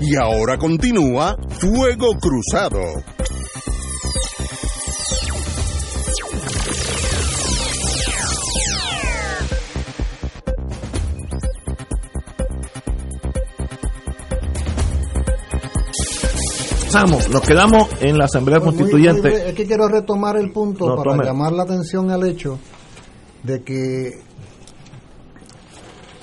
Y 0.00 0.16
ahora 0.16 0.56
continúa 0.58 1.36
Fuego 1.60 2.14
Cruzado. 2.20 2.80
Pasamos, 16.84 17.28
nos 17.28 17.42
quedamos 17.42 17.88
en 18.00 18.16
la 18.16 18.24
Asamblea 18.24 18.58
muy- 18.60 18.68
Constituyente. 18.74 19.30
muy- 19.30 19.40
es 19.40 19.54
que 19.54 19.66
quiero 19.66 19.88
retomar 19.88 20.36
el 20.36 20.50
punto 20.52 20.88
No, 20.88 20.96
para 20.96 21.12
tome. 21.12 21.24
llamar 21.24 21.52
la 21.52 21.64
atención 21.64 22.10
al 22.10 22.24
hecho 22.26 22.58
de 23.42 23.62
que 23.62 24.10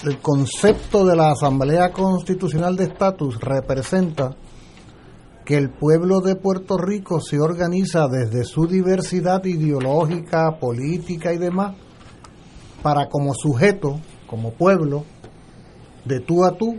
el 0.05 0.19
concepto 0.19 1.03
de 1.03 1.15
la 1.15 1.31
Asamblea 1.31 1.91
Constitucional 1.91 2.75
de 2.75 2.83
Estatus 2.83 3.39
representa 3.41 4.35
que 5.43 5.57
el 5.57 5.71
pueblo 5.71 6.21
de 6.21 6.35
Puerto 6.35 6.77
Rico 6.77 7.19
se 7.19 7.39
organiza 7.39 8.07
desde 8.07 8.43
su 8.43 8.67
diversidad 8.67 9.43
ideológica, 9.45 10.59
política 10.59 11.33
y 11.33 11.39
demás 11.39 11.75
para 12.83 13.09
como 13.09 13.33
sujeto, 13.33 13.99
como 14.27 14.51
pueblo, 14.51 15.05
de 16.03 16.19
tú 16.19 16.45
a 16.45 16.51
tú, 16.51 16.77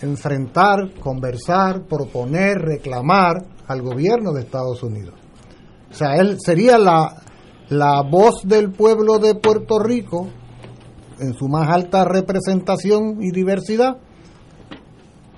enfrentar, 0.00 0.92
conversar, 1.00 1.86
proponer, 1.88 2.58
reclamar 2.58 3.46
al 3.66 3.82
gobierno 3.82 4.32
de 4.32 4.42
Estados 4.42 4.84
Unidos. 4.84 5.14
O 5.90 5.94
sea, 5.94 6.14
él 6.14 6.36
sería 6.38 6.78
la, 6.78 7.16
la 7.68 8.02
voz 8.08 8.42
del 8.44 8.70
pueblo 8.70 9.18
de 9.18 9.34
Puerto 9.34 9.80
Rico 9.80 10.28
en 11.20 11.34
su 11.34 11.48
más 11.48 11.68
alta 11.68 12.04
representación 12.04 13.22
y 13.22 13.30
diversidad, 13.30 13.98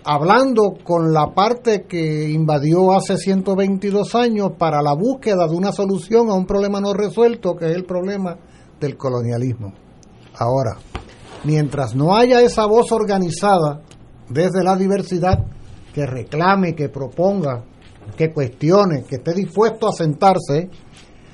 hablando 0.04 0.74
con 0.82 1.12
la 1.12 1.32
parte 1.34 1.82
que 1.82 2.30
invadió 2.30 2.92
hace 2.92 3.16
122 3.16 4.14
años 4.14 4.52
para 4.58 4.82
la 4.82 4.94
búsqueda 4.94 5.46
de 5.46 5.56
una 5.56 5.72
solución 5.72 6.30
a 6.30 6.34
un 6.34 6.46
problema 6.46 6.80
no 6.80 6.92
resuelto, 6.92 7.56
que 7.56 7.66
es 7.66 7.76
el 7.76 7.84
problema 7.84 8.36
del 8.80 8.96
colonialismo. 8.96 9.72
Ahora, 10.38 10.78
mientras 11.44 11.94
no 11.94 12.16
haya 12.16 12.40
esa 12.40 12.66
voz 12.66 12.90
organizada 12.92 13.82
desde 14.28 14.64
la 14.64 14.76
diversidad 14.76 15.44
que 15.92 16.06
reclame, 16.06 16.74
que 16.74 16.88
proponga, 16.88 17.64
que 18.16 18.32
cuestione, 18.32 19.04
que 19.04 19.16
esté 19.16 19.34
dispuesto 19.34 19.88
a 19.88 19.92
sentarse, 19.92 20.70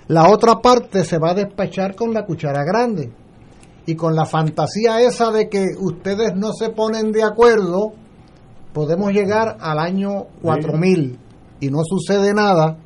la 0.08 0.30
otra 0.30 0.56
parte 0.56 1.04
se 1.04 1.18
va 1.18 1.30
a 1.30 1.34
despachar 1.34 1.94
con 1.94 2.12
la 2.12 2.24
cuchara 2.24 2.64
grande 2.64 3.12
y 3.88 3.96
con 3.96 4.14
la 4.14 4.26
fantasía 4.26 5.00
esa 5.00 5.30
de 5.30 5.48
que 5.48 5.64
ustedes 5.80 6.34
no 6.36 6.52
se 6.52 6.68
ponen 6.68 7.10
de 7.10 7.22
acuerdo, 7.22 7.94
podemos 8.74 9.12
llegar 9.12 9.56
al 9.60 9.78
año 9.78 10.26
4000 10.42 11.18
y 11.60 11.70
no 11.70 11.78
sucede 11.84 12.34
nada 12.34 12.76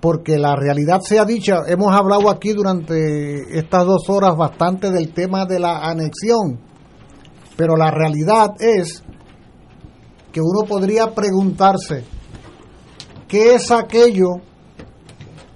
porque 0.00 0.38
la 0.38 0.56
realidad 0.56 1.02
sea 1.02 1.26
dicha, 1.26 1.64
hemos 1.66 1.92
hablado 1.92 2.30
aquí 2.30 2.54
durante 2.54 3.58
estas 3.58 3.84
dos 3.84 4.08
horas 4.08 4.38
bastante 4.38 4.90
del 4.90 5.12
tema 5.12 5.44
de 5.44 5.58
la 5.58 5.80
anexión, 5.80 6.60
pero 7.54 7.76
la 7.76 7.90
realidad 7.90 8.54
es 8.58 9.04
que 10.32 10.40
uno 10.40 10.66
podría 10.66 11.14
preguntarse, 11.14 12.04
¿qué 13.28 13.54
es 13.54 13.70
aquello 13.70 14.36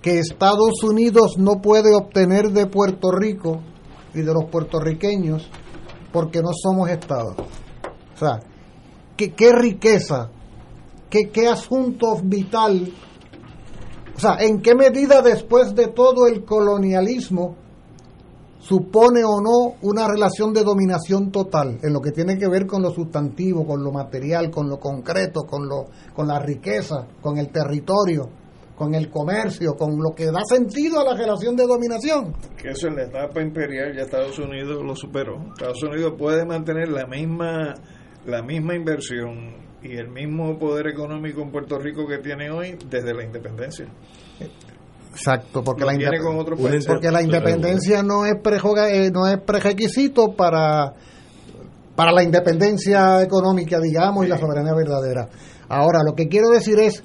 que 0.02 0.18
Estados 0.18 0.82
Unidos 0.82 1.38
no 1.38 1.62
puede 1.62 1.94
obtener 1.94 2.50
de 2.50 2.66
Puerto 2.66 3.10
Rico 3.10 3.62
y 4.14 4.22
de 4.22 4.32
los 4.32 4.44
puertorriqueños 4.46 5.48
porque 6.12 6.42
no 6.42 6.50
somos 6.52 6.90
Estado? 6.90 7.34
O 8.14 8.18
sea, 8.18 8.40
¿qué, 9.16 9.32
qué 9.32 9.52
riqueza, 9.52 10.30
qué, 11.08 11.30
qué 11.30 11.48
asunto 11.48 12.18
vital 12.22 12.92
o 14.20 14.22
sea, 14.22 14.36
¿en 14.38 14.60
qué 14.60 14.74
medida 14.74 15.22
después 15.22 15.74
de 15.74 15.86
todo 15.86 16.26
el 16.26 16.44
colonialismo 16.44 17.56
supone 18.58 19.24
o 19.24 19.40
no 19.40 19.76
una 19.80 20.06
relación 20.06 20.52
de 20.52 20.62
dominación 20.62 21.30
total 21.30 21.78
en 21.82 21.90
lo 21.90 22.02
que 22.02 22.10
tiene 22.10 22.36
que 22.36 22.46
ver 22.46 22.66
con 22.66 22.82
lo 22.82 22.90
sustantivo, 22.90 23.66
con 23.66 23.82
lo 23.82 23.90
material, 23.90 24.50
con 24.50 24.68
lo 24.68 24.78
concreto, 24.78 25.44
con, 25.44 25.66
lo, 25.66 25.86
con 26.14 26.28
la 26.28 26.38
riqueza, 26.38 27.06
con 27.22 27.38
el 27.38 27.48
territorio, 27.48 28.28
con 28.80 28.94
el 28.94 29.10
comercio, 29.10 29.74
con 29.74 29.98
lo 29.98 30.14
que 30.16 30.24
da 30.24 30.40
sentido 30.48 31.00
a 31.00 31.04
la 31.04 31.14
relación 31.14 31.54
de 31.54 31.66
dominación? 31.66 32.32
Que 32.56 32.70
eso 32.70 32.88
en 32.88 32.96
la 32.96 33.02
etapa 33.02 33.42
imperial 33.42 33.94
ya 33.94 34.04
Estados 34.04 34.38
Unidos 34.38 34.82
lo 34.82 34.96
superó. 34.96 35.36
Estados 35.52 35.82
Unidos 35.82 36.14
puede 36.16 36.46
mantener 36.46 36.88
la 36.88 37.06
misma, 37.06 37.74
la 38.24 38.42
misma 38.42 38.74
inversión 38.74 39.54
y 39.82 39.98
el 39.98 40.08
mismo 40.08 40.58
poder 40.58 40.86
económico 40.86 41.42
en 41.42 41.50
Puerto 41.50 41.78
Rico 41.78 42.06
que 42.06 42.20
tiene 42.20 42.50
hoy 42.50 42.78
desde 42.88 43.12
la 43.12 43.22
independencia. 43.22 43.84
Exacto, 45.10 45.62
porque, 45.62 45.84
la, 45.84 45.92
con 46.22 46.42
porque 46.86 47.08
independencia 47.22 48.02
no 48.02 48.24
es, 48.24 48.32
eh, 48.32 49.10
no 49.12 49.26
es 49.28 49.42
prerequisito 49.42 50.32
para, 50.34 50.94
para 51.94 52.12
la 52.12 52.22
independencia 52.22 53.20
económica, 53.20 53.78
digamos, 53.78 54.24
y 54.24 54.28
la 54.28 54.38
soberanía 54.38 54.72
verdadera. 54.72 55.28
Ahora, 55.68 55.98
lo 56.02 56.14
que 56.14 56.28
quiero 56.28 56.48
decir 56.48 56.78
es, 56.78 57.04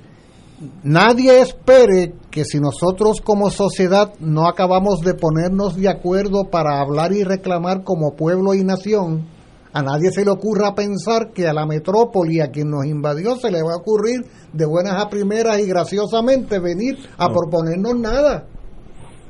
nadie 0.84 1.42
espere 1.42 2.14
que 2.32 2.46
si 2.46 2.60
nosotros 2.60 3.22
como 3.22 3.50
sociedad 3.50 4.14
no 4.20 4.48
acabamos 4.48 5.02
de 5.02 5.14
ponernos 5.14 5.76
de 5.76 5.90
acuerdo 5.90 6.50
para 6.50 6.80
hablar 6.80 7.14
y 7.14 7.24
reclamar 7.24 7.84
como 7.84 8.16
pueblo 8.16 8.54
y 8.54 8.64
nación, 8.64 9.28
a 9.74 9.82
nadie 9.82 10.10
se 10.12 10.24
le 10.24 10.32
ocurra 10.32 10.74
pensar 10.74 11.34
que 11.34 11.48
a 11.48 11.54
la 11.54 11.66
metrópoli, 11.66 12.40
a 12.40 12.50
quien 12.50 12.70
nos 12.70 12.86
invadió, 12.86 13.36
se 13.36 13.52
le 13.52 13.62
va 13.62 13.74
a 13.74 13.78
ocurrir 13.78 14.26
de 14.54 14.66
buenas 14.66 15.04
a 15.04 15.10
primeras 15.10 15.60
y 15.60 15.68
graciosamente 15.68 16.60
venir 16.60 16.98
a 17.18 17.28
proponernos 17.28 17.96
nada. 18.00 18.48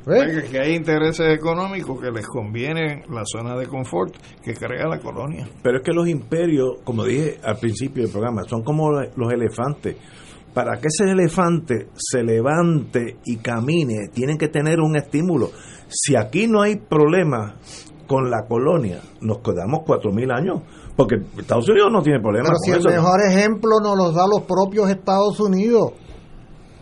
Que 0.06 0.60
hay 0.60 0.76
intereses 0.76 1.36
económicos 1.36 2.00
que 2.00 2.12
les 2.12 2.24
conviene 2.28 3.02
la 3.10 3.24
zona 3.24 3.56
de 3.56 3.66
confort 3.66 4.14
que 4.40 4.54
crea 4.54 4.86
la 4.86 5.00
colonia. 5.00 5.48
Pero 5.64 5.78
es 5.78 5.82
que 5.82 5.92
los 5.92 6.06
imperios, 6.06 6.76
como 6.84 7.02
dije 7.02 7.40
al 7.42 7.58
principio 7.58 8.04
del 8.04 8.12
programa, 8.12 8.44
son 8.44 8.62
como 8.62 8.92
los 8.92 9.32
elefantes. 9.32 9.96
Para 10.56 10.80
que 10.80 10.88
ese 10.88 11.10
elefante 11.10 11.90
se 11.96 12.22
levante 12.22 13.18
y 13.26 13.36
camine, 13.36 14.08
tienen 14.10 14.38
que 14.38 14.48
tener 14.48 14.80
un 14.80 14.96
estímulo. 14.96 15.50
Si 15.86 16.16
aquí 16.16 16.46
no 16.46 16.62
hay 16.62 16.76
problema 16.76 17.56
con 18.06 18.30
la 18.30 18.46
colonia 18.46 19.02
nos 19.20 19.40
quedamos 19.40 19.80
cuatro 19.86 20.12
mil 20.12 20.30
años 20.30 20.62
porque 20.96 21.16
Estados 21.38 21.68
Unidos 21.68 21.90
no 21.92 22.00
tiene 22.02 22.20
problema 22.20 22.46
pero 22.46 22.58
si 22.60 22.70
el 22.70 22.84
mejor 22.84 23.20
ejemplo 23.20 23.80
nos 23.82 23.98
los 23.98 24.14
da 24.14 24.26
los 24.26 24.42
propios 24.42 24.88
Estados 24.88 25.40
Unidos 25.40 25.92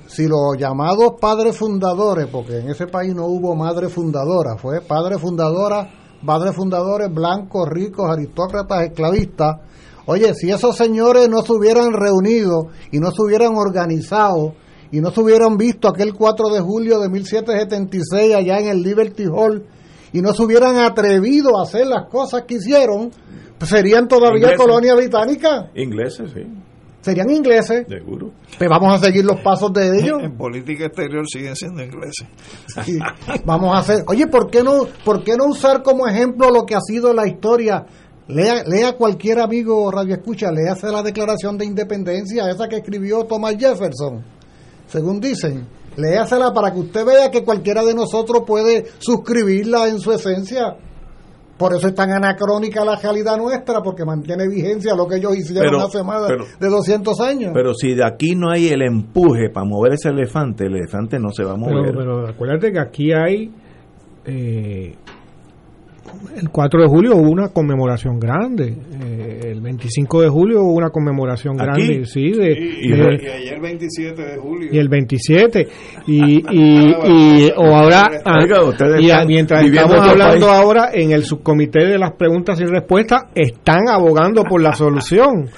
si 0.06 0.28
los 0.28 0.56
llamados 0.58 1.14
padres 1.18 1.56
fundadores 1.56 2.26
porque 2.26 2.58
en 2.58 2.68
ese 2.68 2.88
país 2.88 3.14
no 3.14 3.24
hubo 3.24 3.56
madre 3.56 3.88
fundadora 3.88 4.58
fue 4.58 4.82
padre 4.82 5.18
fundadora 5.18 5.88
padres 6.24 6.54
fundadores 6.54 7.10
blancos 7.10 7.68
ricos 7.70 8.10
aristócratas 8.10 8.82
esclavistas 8.82 9.56
oye 10.06 10.34
si 10.34 10.50
esos 10.50 10.76
señores 10.76 11.28
no 11.28 11.42
se 11.42 11.52
hubieran 11.52 11.92
reunido 11.92 12.68
y 12.90 12.98
no 12.98 13.10
se 13.10 13.22
hubieran 13.22 13.56
organizado 13.56 14.54
y 14.90 15.00
no 15.00 15.10
se 15.10 15.20
hubieran 15.20 15.56
visto 15.56 15.88
aquel 15.88 16.14
4 16.14 16.50
de 16.50 16.60
julio 16.60 17.00
de 17.00 17.08
1776 17.08 18.34
allá 18.34 18.60
en 18.60 18.68
el 18.68 18.82
Liberty 18.82 19.24
Hall 19.24 19.66
y 20.12 20.22
no 20.22 20.32
se 20.32 20.44
hubieran 20.44 20.76
atrevido 20.78 21.58
a 21.58 21.64
hacer 21.64 21.88
las 21.88 22.08
cosas 22.08 22.44
que 22.46 22.54
hicieron, 22.54 23.10
pues 23.58 23.68
serían 23.68 24.06
todavía 24.06 24.54
colonia 24.56 24.94
británica. 24.94 25.70
Ingleses, 25.74 26.30
sí. 26.32 26.46
Serían 27.00 27.28
ingleses. 27.30 27.84
Seguro. 27.86 28.30
Pues 28.56 28.70
vamos 28.70 28.94
a 28.94 29.04
seguir 29.04 29.24
los 29.24 29.40
pasos 29.40 29.72
de 29.72 29.98
ellos. 29.98 30.18
En 30.22 30.36
política 30.38 30.86
exterior 30.86 31.24
siguen 31.28 31.56
siendo 31.56 31.82
ingleses. 31.82 32.26
Vamos 33.44 33.74
a 33.74 33.80
hacer. 33.80 34.04
Oye, 34.06 34.26
¿por 34.28 34.48
qué 34.48 34.62
no, 34.62 34.86
por 35.04 35.24
qué 35.24 35.36
no 35.36 35.46
usar 35.46 35.82
como 35.82 36.06
ejemplo 36.06 36.48
lo 36.50 36.64
que 36.64 36.76
ha 36.76 36.80
sido 36.80 37.12
la 37.12 37.26
historia? 37.26 37.84
Lea, 38.26 38.62
lea 38.66 38.92
cualquier 38.96 39.40
amigo 39.40 39.90
radio 39.90 40.14
escucha, 40.14 40.50
léase 40.50 40.90
la 40.90 41.02
Declaración 41.02 41.58
de 41.58 41.66
Independencia, 41.66 42.48
esa 42.48 42.68
que 42.68 42.76
escribió 42.76 43.24
Thomas 43.24 43.56
Jefferson, 43.58 44.24
según 44.86 45.20
dicen 45.20 45.66
léasela 45.96 46.52
para 46.52 46.72
que 46.72 46.80
usted 46.80 47.04
vea 47.04 47.30
que 47.30 47.44
cualquiera 47.44 47.84
de 47.84 47.94
nosotros 47.94 48.42
puede 48.46 48.86
suscribirla 48.98 49.88
en 49.88 49.98
su 49.98 50.12
esencia. 50.12 50.76
Por 51.56 51.72
eso 51.72 51.86
es 51.86 51.94
tan 51.94 52.10
anacrónica 52.10 52.84
la 52.84 52.96
realidad 52.96 53.36
nuestra, 53.36 53.80
porque 53.80 54.04
mantiene 54.04 54.48
vigencia 54.48 54.92
lo 54.96 55.06
que 55.06 55.18
ellos 55.18 55.36
hicieron 55.36 55.80
hace 55.80 56.02
más 56.02 56.26
de 56.58 56.68
200 56.68 57.20
años. 57.20 57.52
Pero 57.54 57.74
si 57.74 57.94
de 57.94 58.04
aquí 58.04 58.34
no 58.34 58.50
hay 58.50 58.68
el 58.68 58.82
empuje 58.82 59.50
para 59.50 59.64
mover 59.64 59.92
ese 59.92 60.08
elefante, 60.08 60.66
el 60.66 60.74
elefante 60.74 61.20
no 61.20 61.30
se 61.30 61.44
va 61.44 61.52
a 61.52 61.56
mover. 61.56 61.94
Pero, 61.96 62.26
acuérdate 62.26 62.72
que 62.72 62.80
aquí 62.80 63.12
hay 63.12 63.52
eh, 64.24 64.96
el 66.36 66.48
4 66.50 66.82
de 66.82 66.88
julio 66.88 67.16
hubo 67.16 67.30
una 67.30 67.48
conmemoración 67.48 68.18
grande. 68.18 68.76
Eh, 69.02 69.50
el 69.52 69.60
25 69.60 70.22
de 70.22 70.28
julio 70.28 70.62
hubo 70.62 70.74
una 70.74 70.90
conmemoración 70.90 71.56
grande. 71.56 72.04
Sí, 72.04 72.30
de, 72.32 72.52
y, 72.82 72.92
ayer 72.92 73.54
el 73.54 73.60
27 73.60 74.22
de 74.22 74.36
julio. 74.36 74.68
Y 74.72 74.78
el 74.78 74.88
27. 74.88 75.68
Y, 76.06 76.42
y, 76.50 77.50
o 77.56 77.64
ahora. 77.74 78.10
Ah, 78.24 78.44
y 79.00 79.26
mientras 79.26 79.64
estamos 79.64 80.00
hablando 80.00 80.48
ahora 80.48 80.90
en 80.92 81.12
el 81.12 81.24
subcomité 81.24 81.86
de 81.86 81.98
las 81.98 82.12
preguntas 82.12 82.60
y 82.60 82.64
respuestas, 82.64 83.24
están 83.34 83.88
abogando 83.88 84.44
por 84.44 84.60
la 84.62 84.72
solución. 84.74 85.48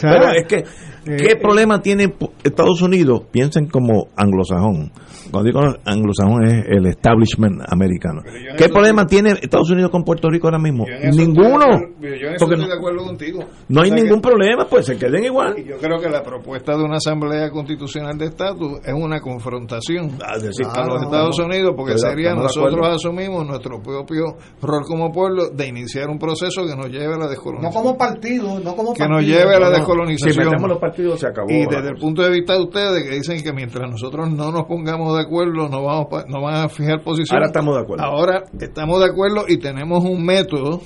Pero 0.00 0.30
es 0.30 0.46
que, 0.46 0.64
¿qué 1.04 1.32
eh, 1.32 1.38
problema 1.40 1.80
tiene 1.80 2.12
Estados 2.44 2.82
Unidos? 2.82 3.22
Piensen 3.30 3.66
como 3.66 4.08
anglosajón 4.16 4.92
cuando 5.30 5.46
digo 5.46 5.60
anglosajón 5.84 6.44
es 6.44 6.64
el 6.68 6.86
establishment 6.86 7.62
americano. 7.68 8.22
¿Qué 8.56 8.68
problema 8.68 9.06
tiene 9.06 9.32
Estados 9.40 9.70
Unidos 9.70 9.90
con 9.90 10.04
Puerto 10.04 10.28
Rico 10.28 10.48
ahora 10.48 10.58
mismo? 10.58 10.84
Ninguno. 11.12 11.66
Yo 12.00 12.28
estoy 12.28 12.66
de 12.66 12.74
acuerdo 12.74 13.04
contigo. 13.04 13.44
No 13.68 13.82
hay 13.82 13.90
ningún 13.90 14.20
problema, 14.20 14.66
pues 14.68 14.86
se 14.86 14.96
queden 14.96 15.24
igual. 15.24 15.56
Yo 15.64 15.78
creo 15.78 16.00
que 16.00 16.08
la 16.08 16.22
propuesta 16.22 16.76
de 16.76 16.84
una 16.84 16.96
asamblea 16.96 17.50
constitucional 17.50 18.16
de 18.18 18.26
estatus 18.26 18.80
es 18.84 18.92
una 18.92 19.20
confrontación 19.20 20.18
ah, 20.22 20.34
a 20.34 20.86
los 20.86 21.02
Estados 21.02 21.38
Unidos, 21.38 21.72
porque 21.76 21.98
sería 21.98 22.34
nosotros 22.34 22.86
asumimos 22.86 23.46
nuestro 23.46 23.80
propio 23.80 24.36
rol 24.60 24.82
como 24.86 25.12
pueblo 25.12 25.50
de 25.50 25.66
iniciar 25.66 26.08
un 26.08 26.18
proceso 26.18 26.66
que 26.66 26.76
nos 26.76 26.88
lleve 26.88 27.14
a 27.14 27.18
la 27.18 27.28
descolonización. 27.28 27.62
No 27.62 27.70
como 27.70 27.98
partido, 27.98 28.60
no 28.60 28.74
como 28.74 28.94
Que 28.94 29.06
nos 29.06 29.22
lleve 29.22 29.56
a 29.56 29.60
la 29.60 29.70
descolonización. 29.70 30.58
Si 30.58 30.66
los 30.66 30.78
partidos 30.78 31.20
se 31.20 31.26
acabó. 31.26 31.50
Y 31.50 31.66
desde 31.66 31.88
el 31.88 31.96
punto 31.96 32.22
de 32.22 32.30
vista 32.30 32.54
de 32.54 32.62
ustedes 32.62 33.04
que 33.04 33.14
dicen 33.16 33.42
que 33.42 33.52
mientras 33.52 33.90
nosotros 33.90 34.30
no 34.30 34.50
nos 34.50 34.64
pongamos 34.64 35.16
de 35.16 35.19
de 35.20 35.26
acuerdo, 35.26 35.68
no 35.68 35.82
vamos 35.84 36.06
no 36.28 36.42
van 36.42 36.64
a 36.64 36.68
fijar 36.68 37.02
posición. 37.02 37.36
Ahora 37.36 37.46
estamos 37.46 37.74
de 37.76 37.82
acuerdo. 37.82 38.04
Ahora 38.04 38.42
estamos 38.60 38.98
de 39.00 39.06
acuerdo 39.06 39.44
y 39.48 39.58
tenemos 39.58 40.04
un 40.04 40.24
método 40.24 40.80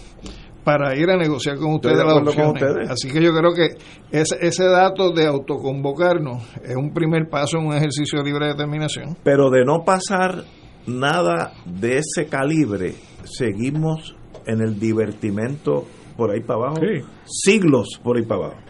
para 0.64 0.96
ir 0.98 1.10
a 1.10 1.16
negociar 1.16 1.58
con 1.58 1.74
ustedes 1.74 1.98
las 1.98 2.16
opciones. 2.16 2.90
Así 2.90 3.10
que 3.10 3.22
yo 3.22 3.32
creo 3.34 3.52
que 3.54 3.76
ese, 4.10 4.36
ese 4.40 4.64
dato 4.64 5.10
de 5.12 5.26
autoconvocarnos 5.26 6.42
es 6.64 6.74
un 6.76 6.92
primer 6.92 7.28
paso 7.28 7.58
en 7.58 7.66
un 7.66 7.74
ejercicio 7.74 8.18
de 8.18 8.24
libre 8.24 8.46
determinación. 8.48 9.16
Pero 9.22 9.50
de 9.50 9.64
no 9.64 9.84
pasar 9.84 10.44
nada 10.86 11.52
de 11.66 11.98
ese 11.98 12.28
calibre, 12.28 12.94
seguimos 13.24 14.16
en 14.46 14.60
el 14.60 14.78
divertimento 14.78 15.84
por 16.16 16.30
ahí 16.30 16.40
para 16.40 16.60
abajo, 16.60 16.76
Sí. 16.76 17.04
siglos 17.24 18.00
por 18.02 18.16
ahí 18.16 18.24
para 18.24 18.46
abajo. 18.46 18.60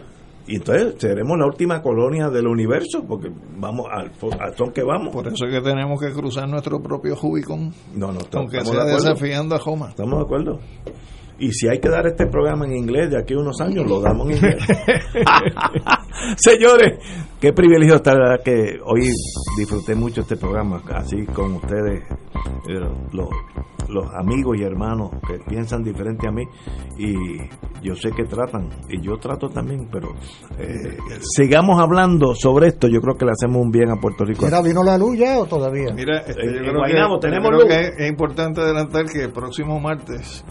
Y 0.47 0.57
entonces 0.57 0.95
seremos 0.99 1.37
la 1.39 1.45
última 1.47 1.81
colonia 1.81 2.29
del 2.29 2.47
universo, 2.47 3.03
porque 3.07 3.31
vamos 3.57 3.87
al, 3.91 4.11
al 4.39 4.55
son 4.55 4.71
que 4.71 4.83
vamos. 4.83 5.13
Por 5.13 5.27
eso 5.27 5.45
es 5.45 5.53
que 5.53 5.61
tenemos 5.61 5.99
que 5.99 6.11
cruzar 6.11 6.47
nuestro 6.47 6.81
propio 6.81 7.15
Jubicón, 7.15 7.73
No, 7.95 8.11
no, 8.11 8.19
estamos, 8.19 8.53
aunque 8.53 8.61
sea 8.61 8.85
de 8.85 8.93
desafiando 8.93 9.55
a 9.55 9.59
Joma. 9.59 9.89
Estamos 9.89 10.19
de 10.19 10.23
acuerdo. 10.23 10.59
Y 11.37 11.51
si 11.51 11.67
hay 11.67 11.79
que 11.79 11.89
dar 11.89 12.07
este 12.07 12.27
programa 12.27 12.65
en 12.65 12.75
inglés 12.75 13.09
de 13.09 13.19
aquí 13.19 13.33
a 13.33 13.39
unos 13.39 13.59
años, 13.59 13.85
lo 13.89 13.99
damos 13.99 14.29
en 14.29 14.35
inglés. 14.37 14.63
Señores, 16.37 16.99
qué 17.41 17.51
privilegio 17.51 17.95
estar, 17.95 18.15
verdad 18.15 18.41
que 18.43 18.79
hoy 18.85 19.09
disfruté 19.57 19.95
mucho 19.95 20.21
este 20.21 20.37
programa, 20.37 20.81
así 20.93 21.25
con 21.25 21.55
ustedes, 21.55 22.03
eh, 22.69 22.79
los, 23.11 23.27
los 23.89 24.05
amigos 24.13 24.57
y 24.59 24.63
hermanos 24.63 25.11
que 25.27 25.39
piensan 25.47 25.83
diferente 25.83 26.27
a 26.27 26.31
mí. 26.31 26.43
Y 26.97 27.37
yo 27.81 27.95
sé 27.95 28.11
que 28.11 28.23
tratan, 28.23 28.69
y 28.89 29.01
yo 29.01 29.17
trato 29.17 29.49
también, 29.49 29.87
pero 29.91 30.09
eh, 30.57 30.97
sigamos 31.21 31.79
hablando 31.79 32.33
sobre 32.35 32.67
esto. 32.67 32.87
Yo 32.87 32.99
creo 33.01 33.15
que 33.15 33.25
le 33.25 33.31
hacemos 33.31 33.61
un 33.61 33.71
bien 33.71 33.89
a 33.91 33.95
Puerto 33.95 34.25
Rico. 34.25 34.45
Mira, 34.45 34.61
¿vino 34.61 34.83
la 34.83 34.97
luz 34.97 35.17
ya 35.17 35.37
o 35.39 35.45
todavía? 35.45 35.93
Mira, 35.93 36.19
este, 36.19 36.33
yo 36.45 36.49
en 36.51 36.57
creo, 36.63 36.77
Guaynabo 36.77 37.19
que, 37.19 37.27
tenemos 37.27 37.51
yo 37.51 37.57
creo 37.67 37.79
luz. 37.81 37.95
que 37.97 38.03
es, 38.03 38.09
importante 38.09 38.61
adelantar 38.61 39.05
que 39.05 39.23
el 39.23 39.31
próximo 39.31 39.79
martes 39.79 40.43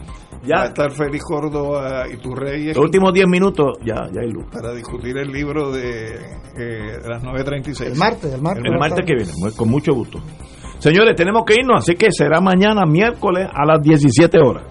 Ya. 0.44 0.56
va 0.56 0.62
a 0.62 0.66
estar 0.66 0.90
Félix 0.92 1.24
Córdoba 1.24 2.04
y 2.12 2.16
Turreyes 2.18 2.76
Los 2.76 2.84
últimos 2.84 3.12
10 3.12 3.26
minutos, 3.28 3.78
ya, 3.84 3.94
ya 4.12 4.20
hay 4.20 4.30
luz. 4.30 4.44
para 4.52 4.72
discutir 4.74 5.16
el 5.16 5.32
libro 5.32 5.72
de, 5.72 6.14
eh, 6.58 6.98
las 7.08 7.22
9.36. 7.22 7.86
El 7.86 7.96
martes, 7.96 8.32
el 8.34 8.42
martes. 8.42 8.64
El 8.64 8.78
martes 8.78 9.04
que 9.06 9.14
viene, 9.14 9.32
con 9.56 9.70
mucho 9.70 9.92
gusto. 9.94 10.18
Señores, 10.84 11.16
tenemos 11.16 11.44
que 11.46 11.54
irnos, 11.54 11.78
así 11.78 11.94
que 11.94 12.08
será 12.12 12.42
mañana 12.42 12.84
miércoles 12.84 13.48
a 13.50 13.64
las 13.64 13.82
17 13.82 14.38
horas. 14.38 14.64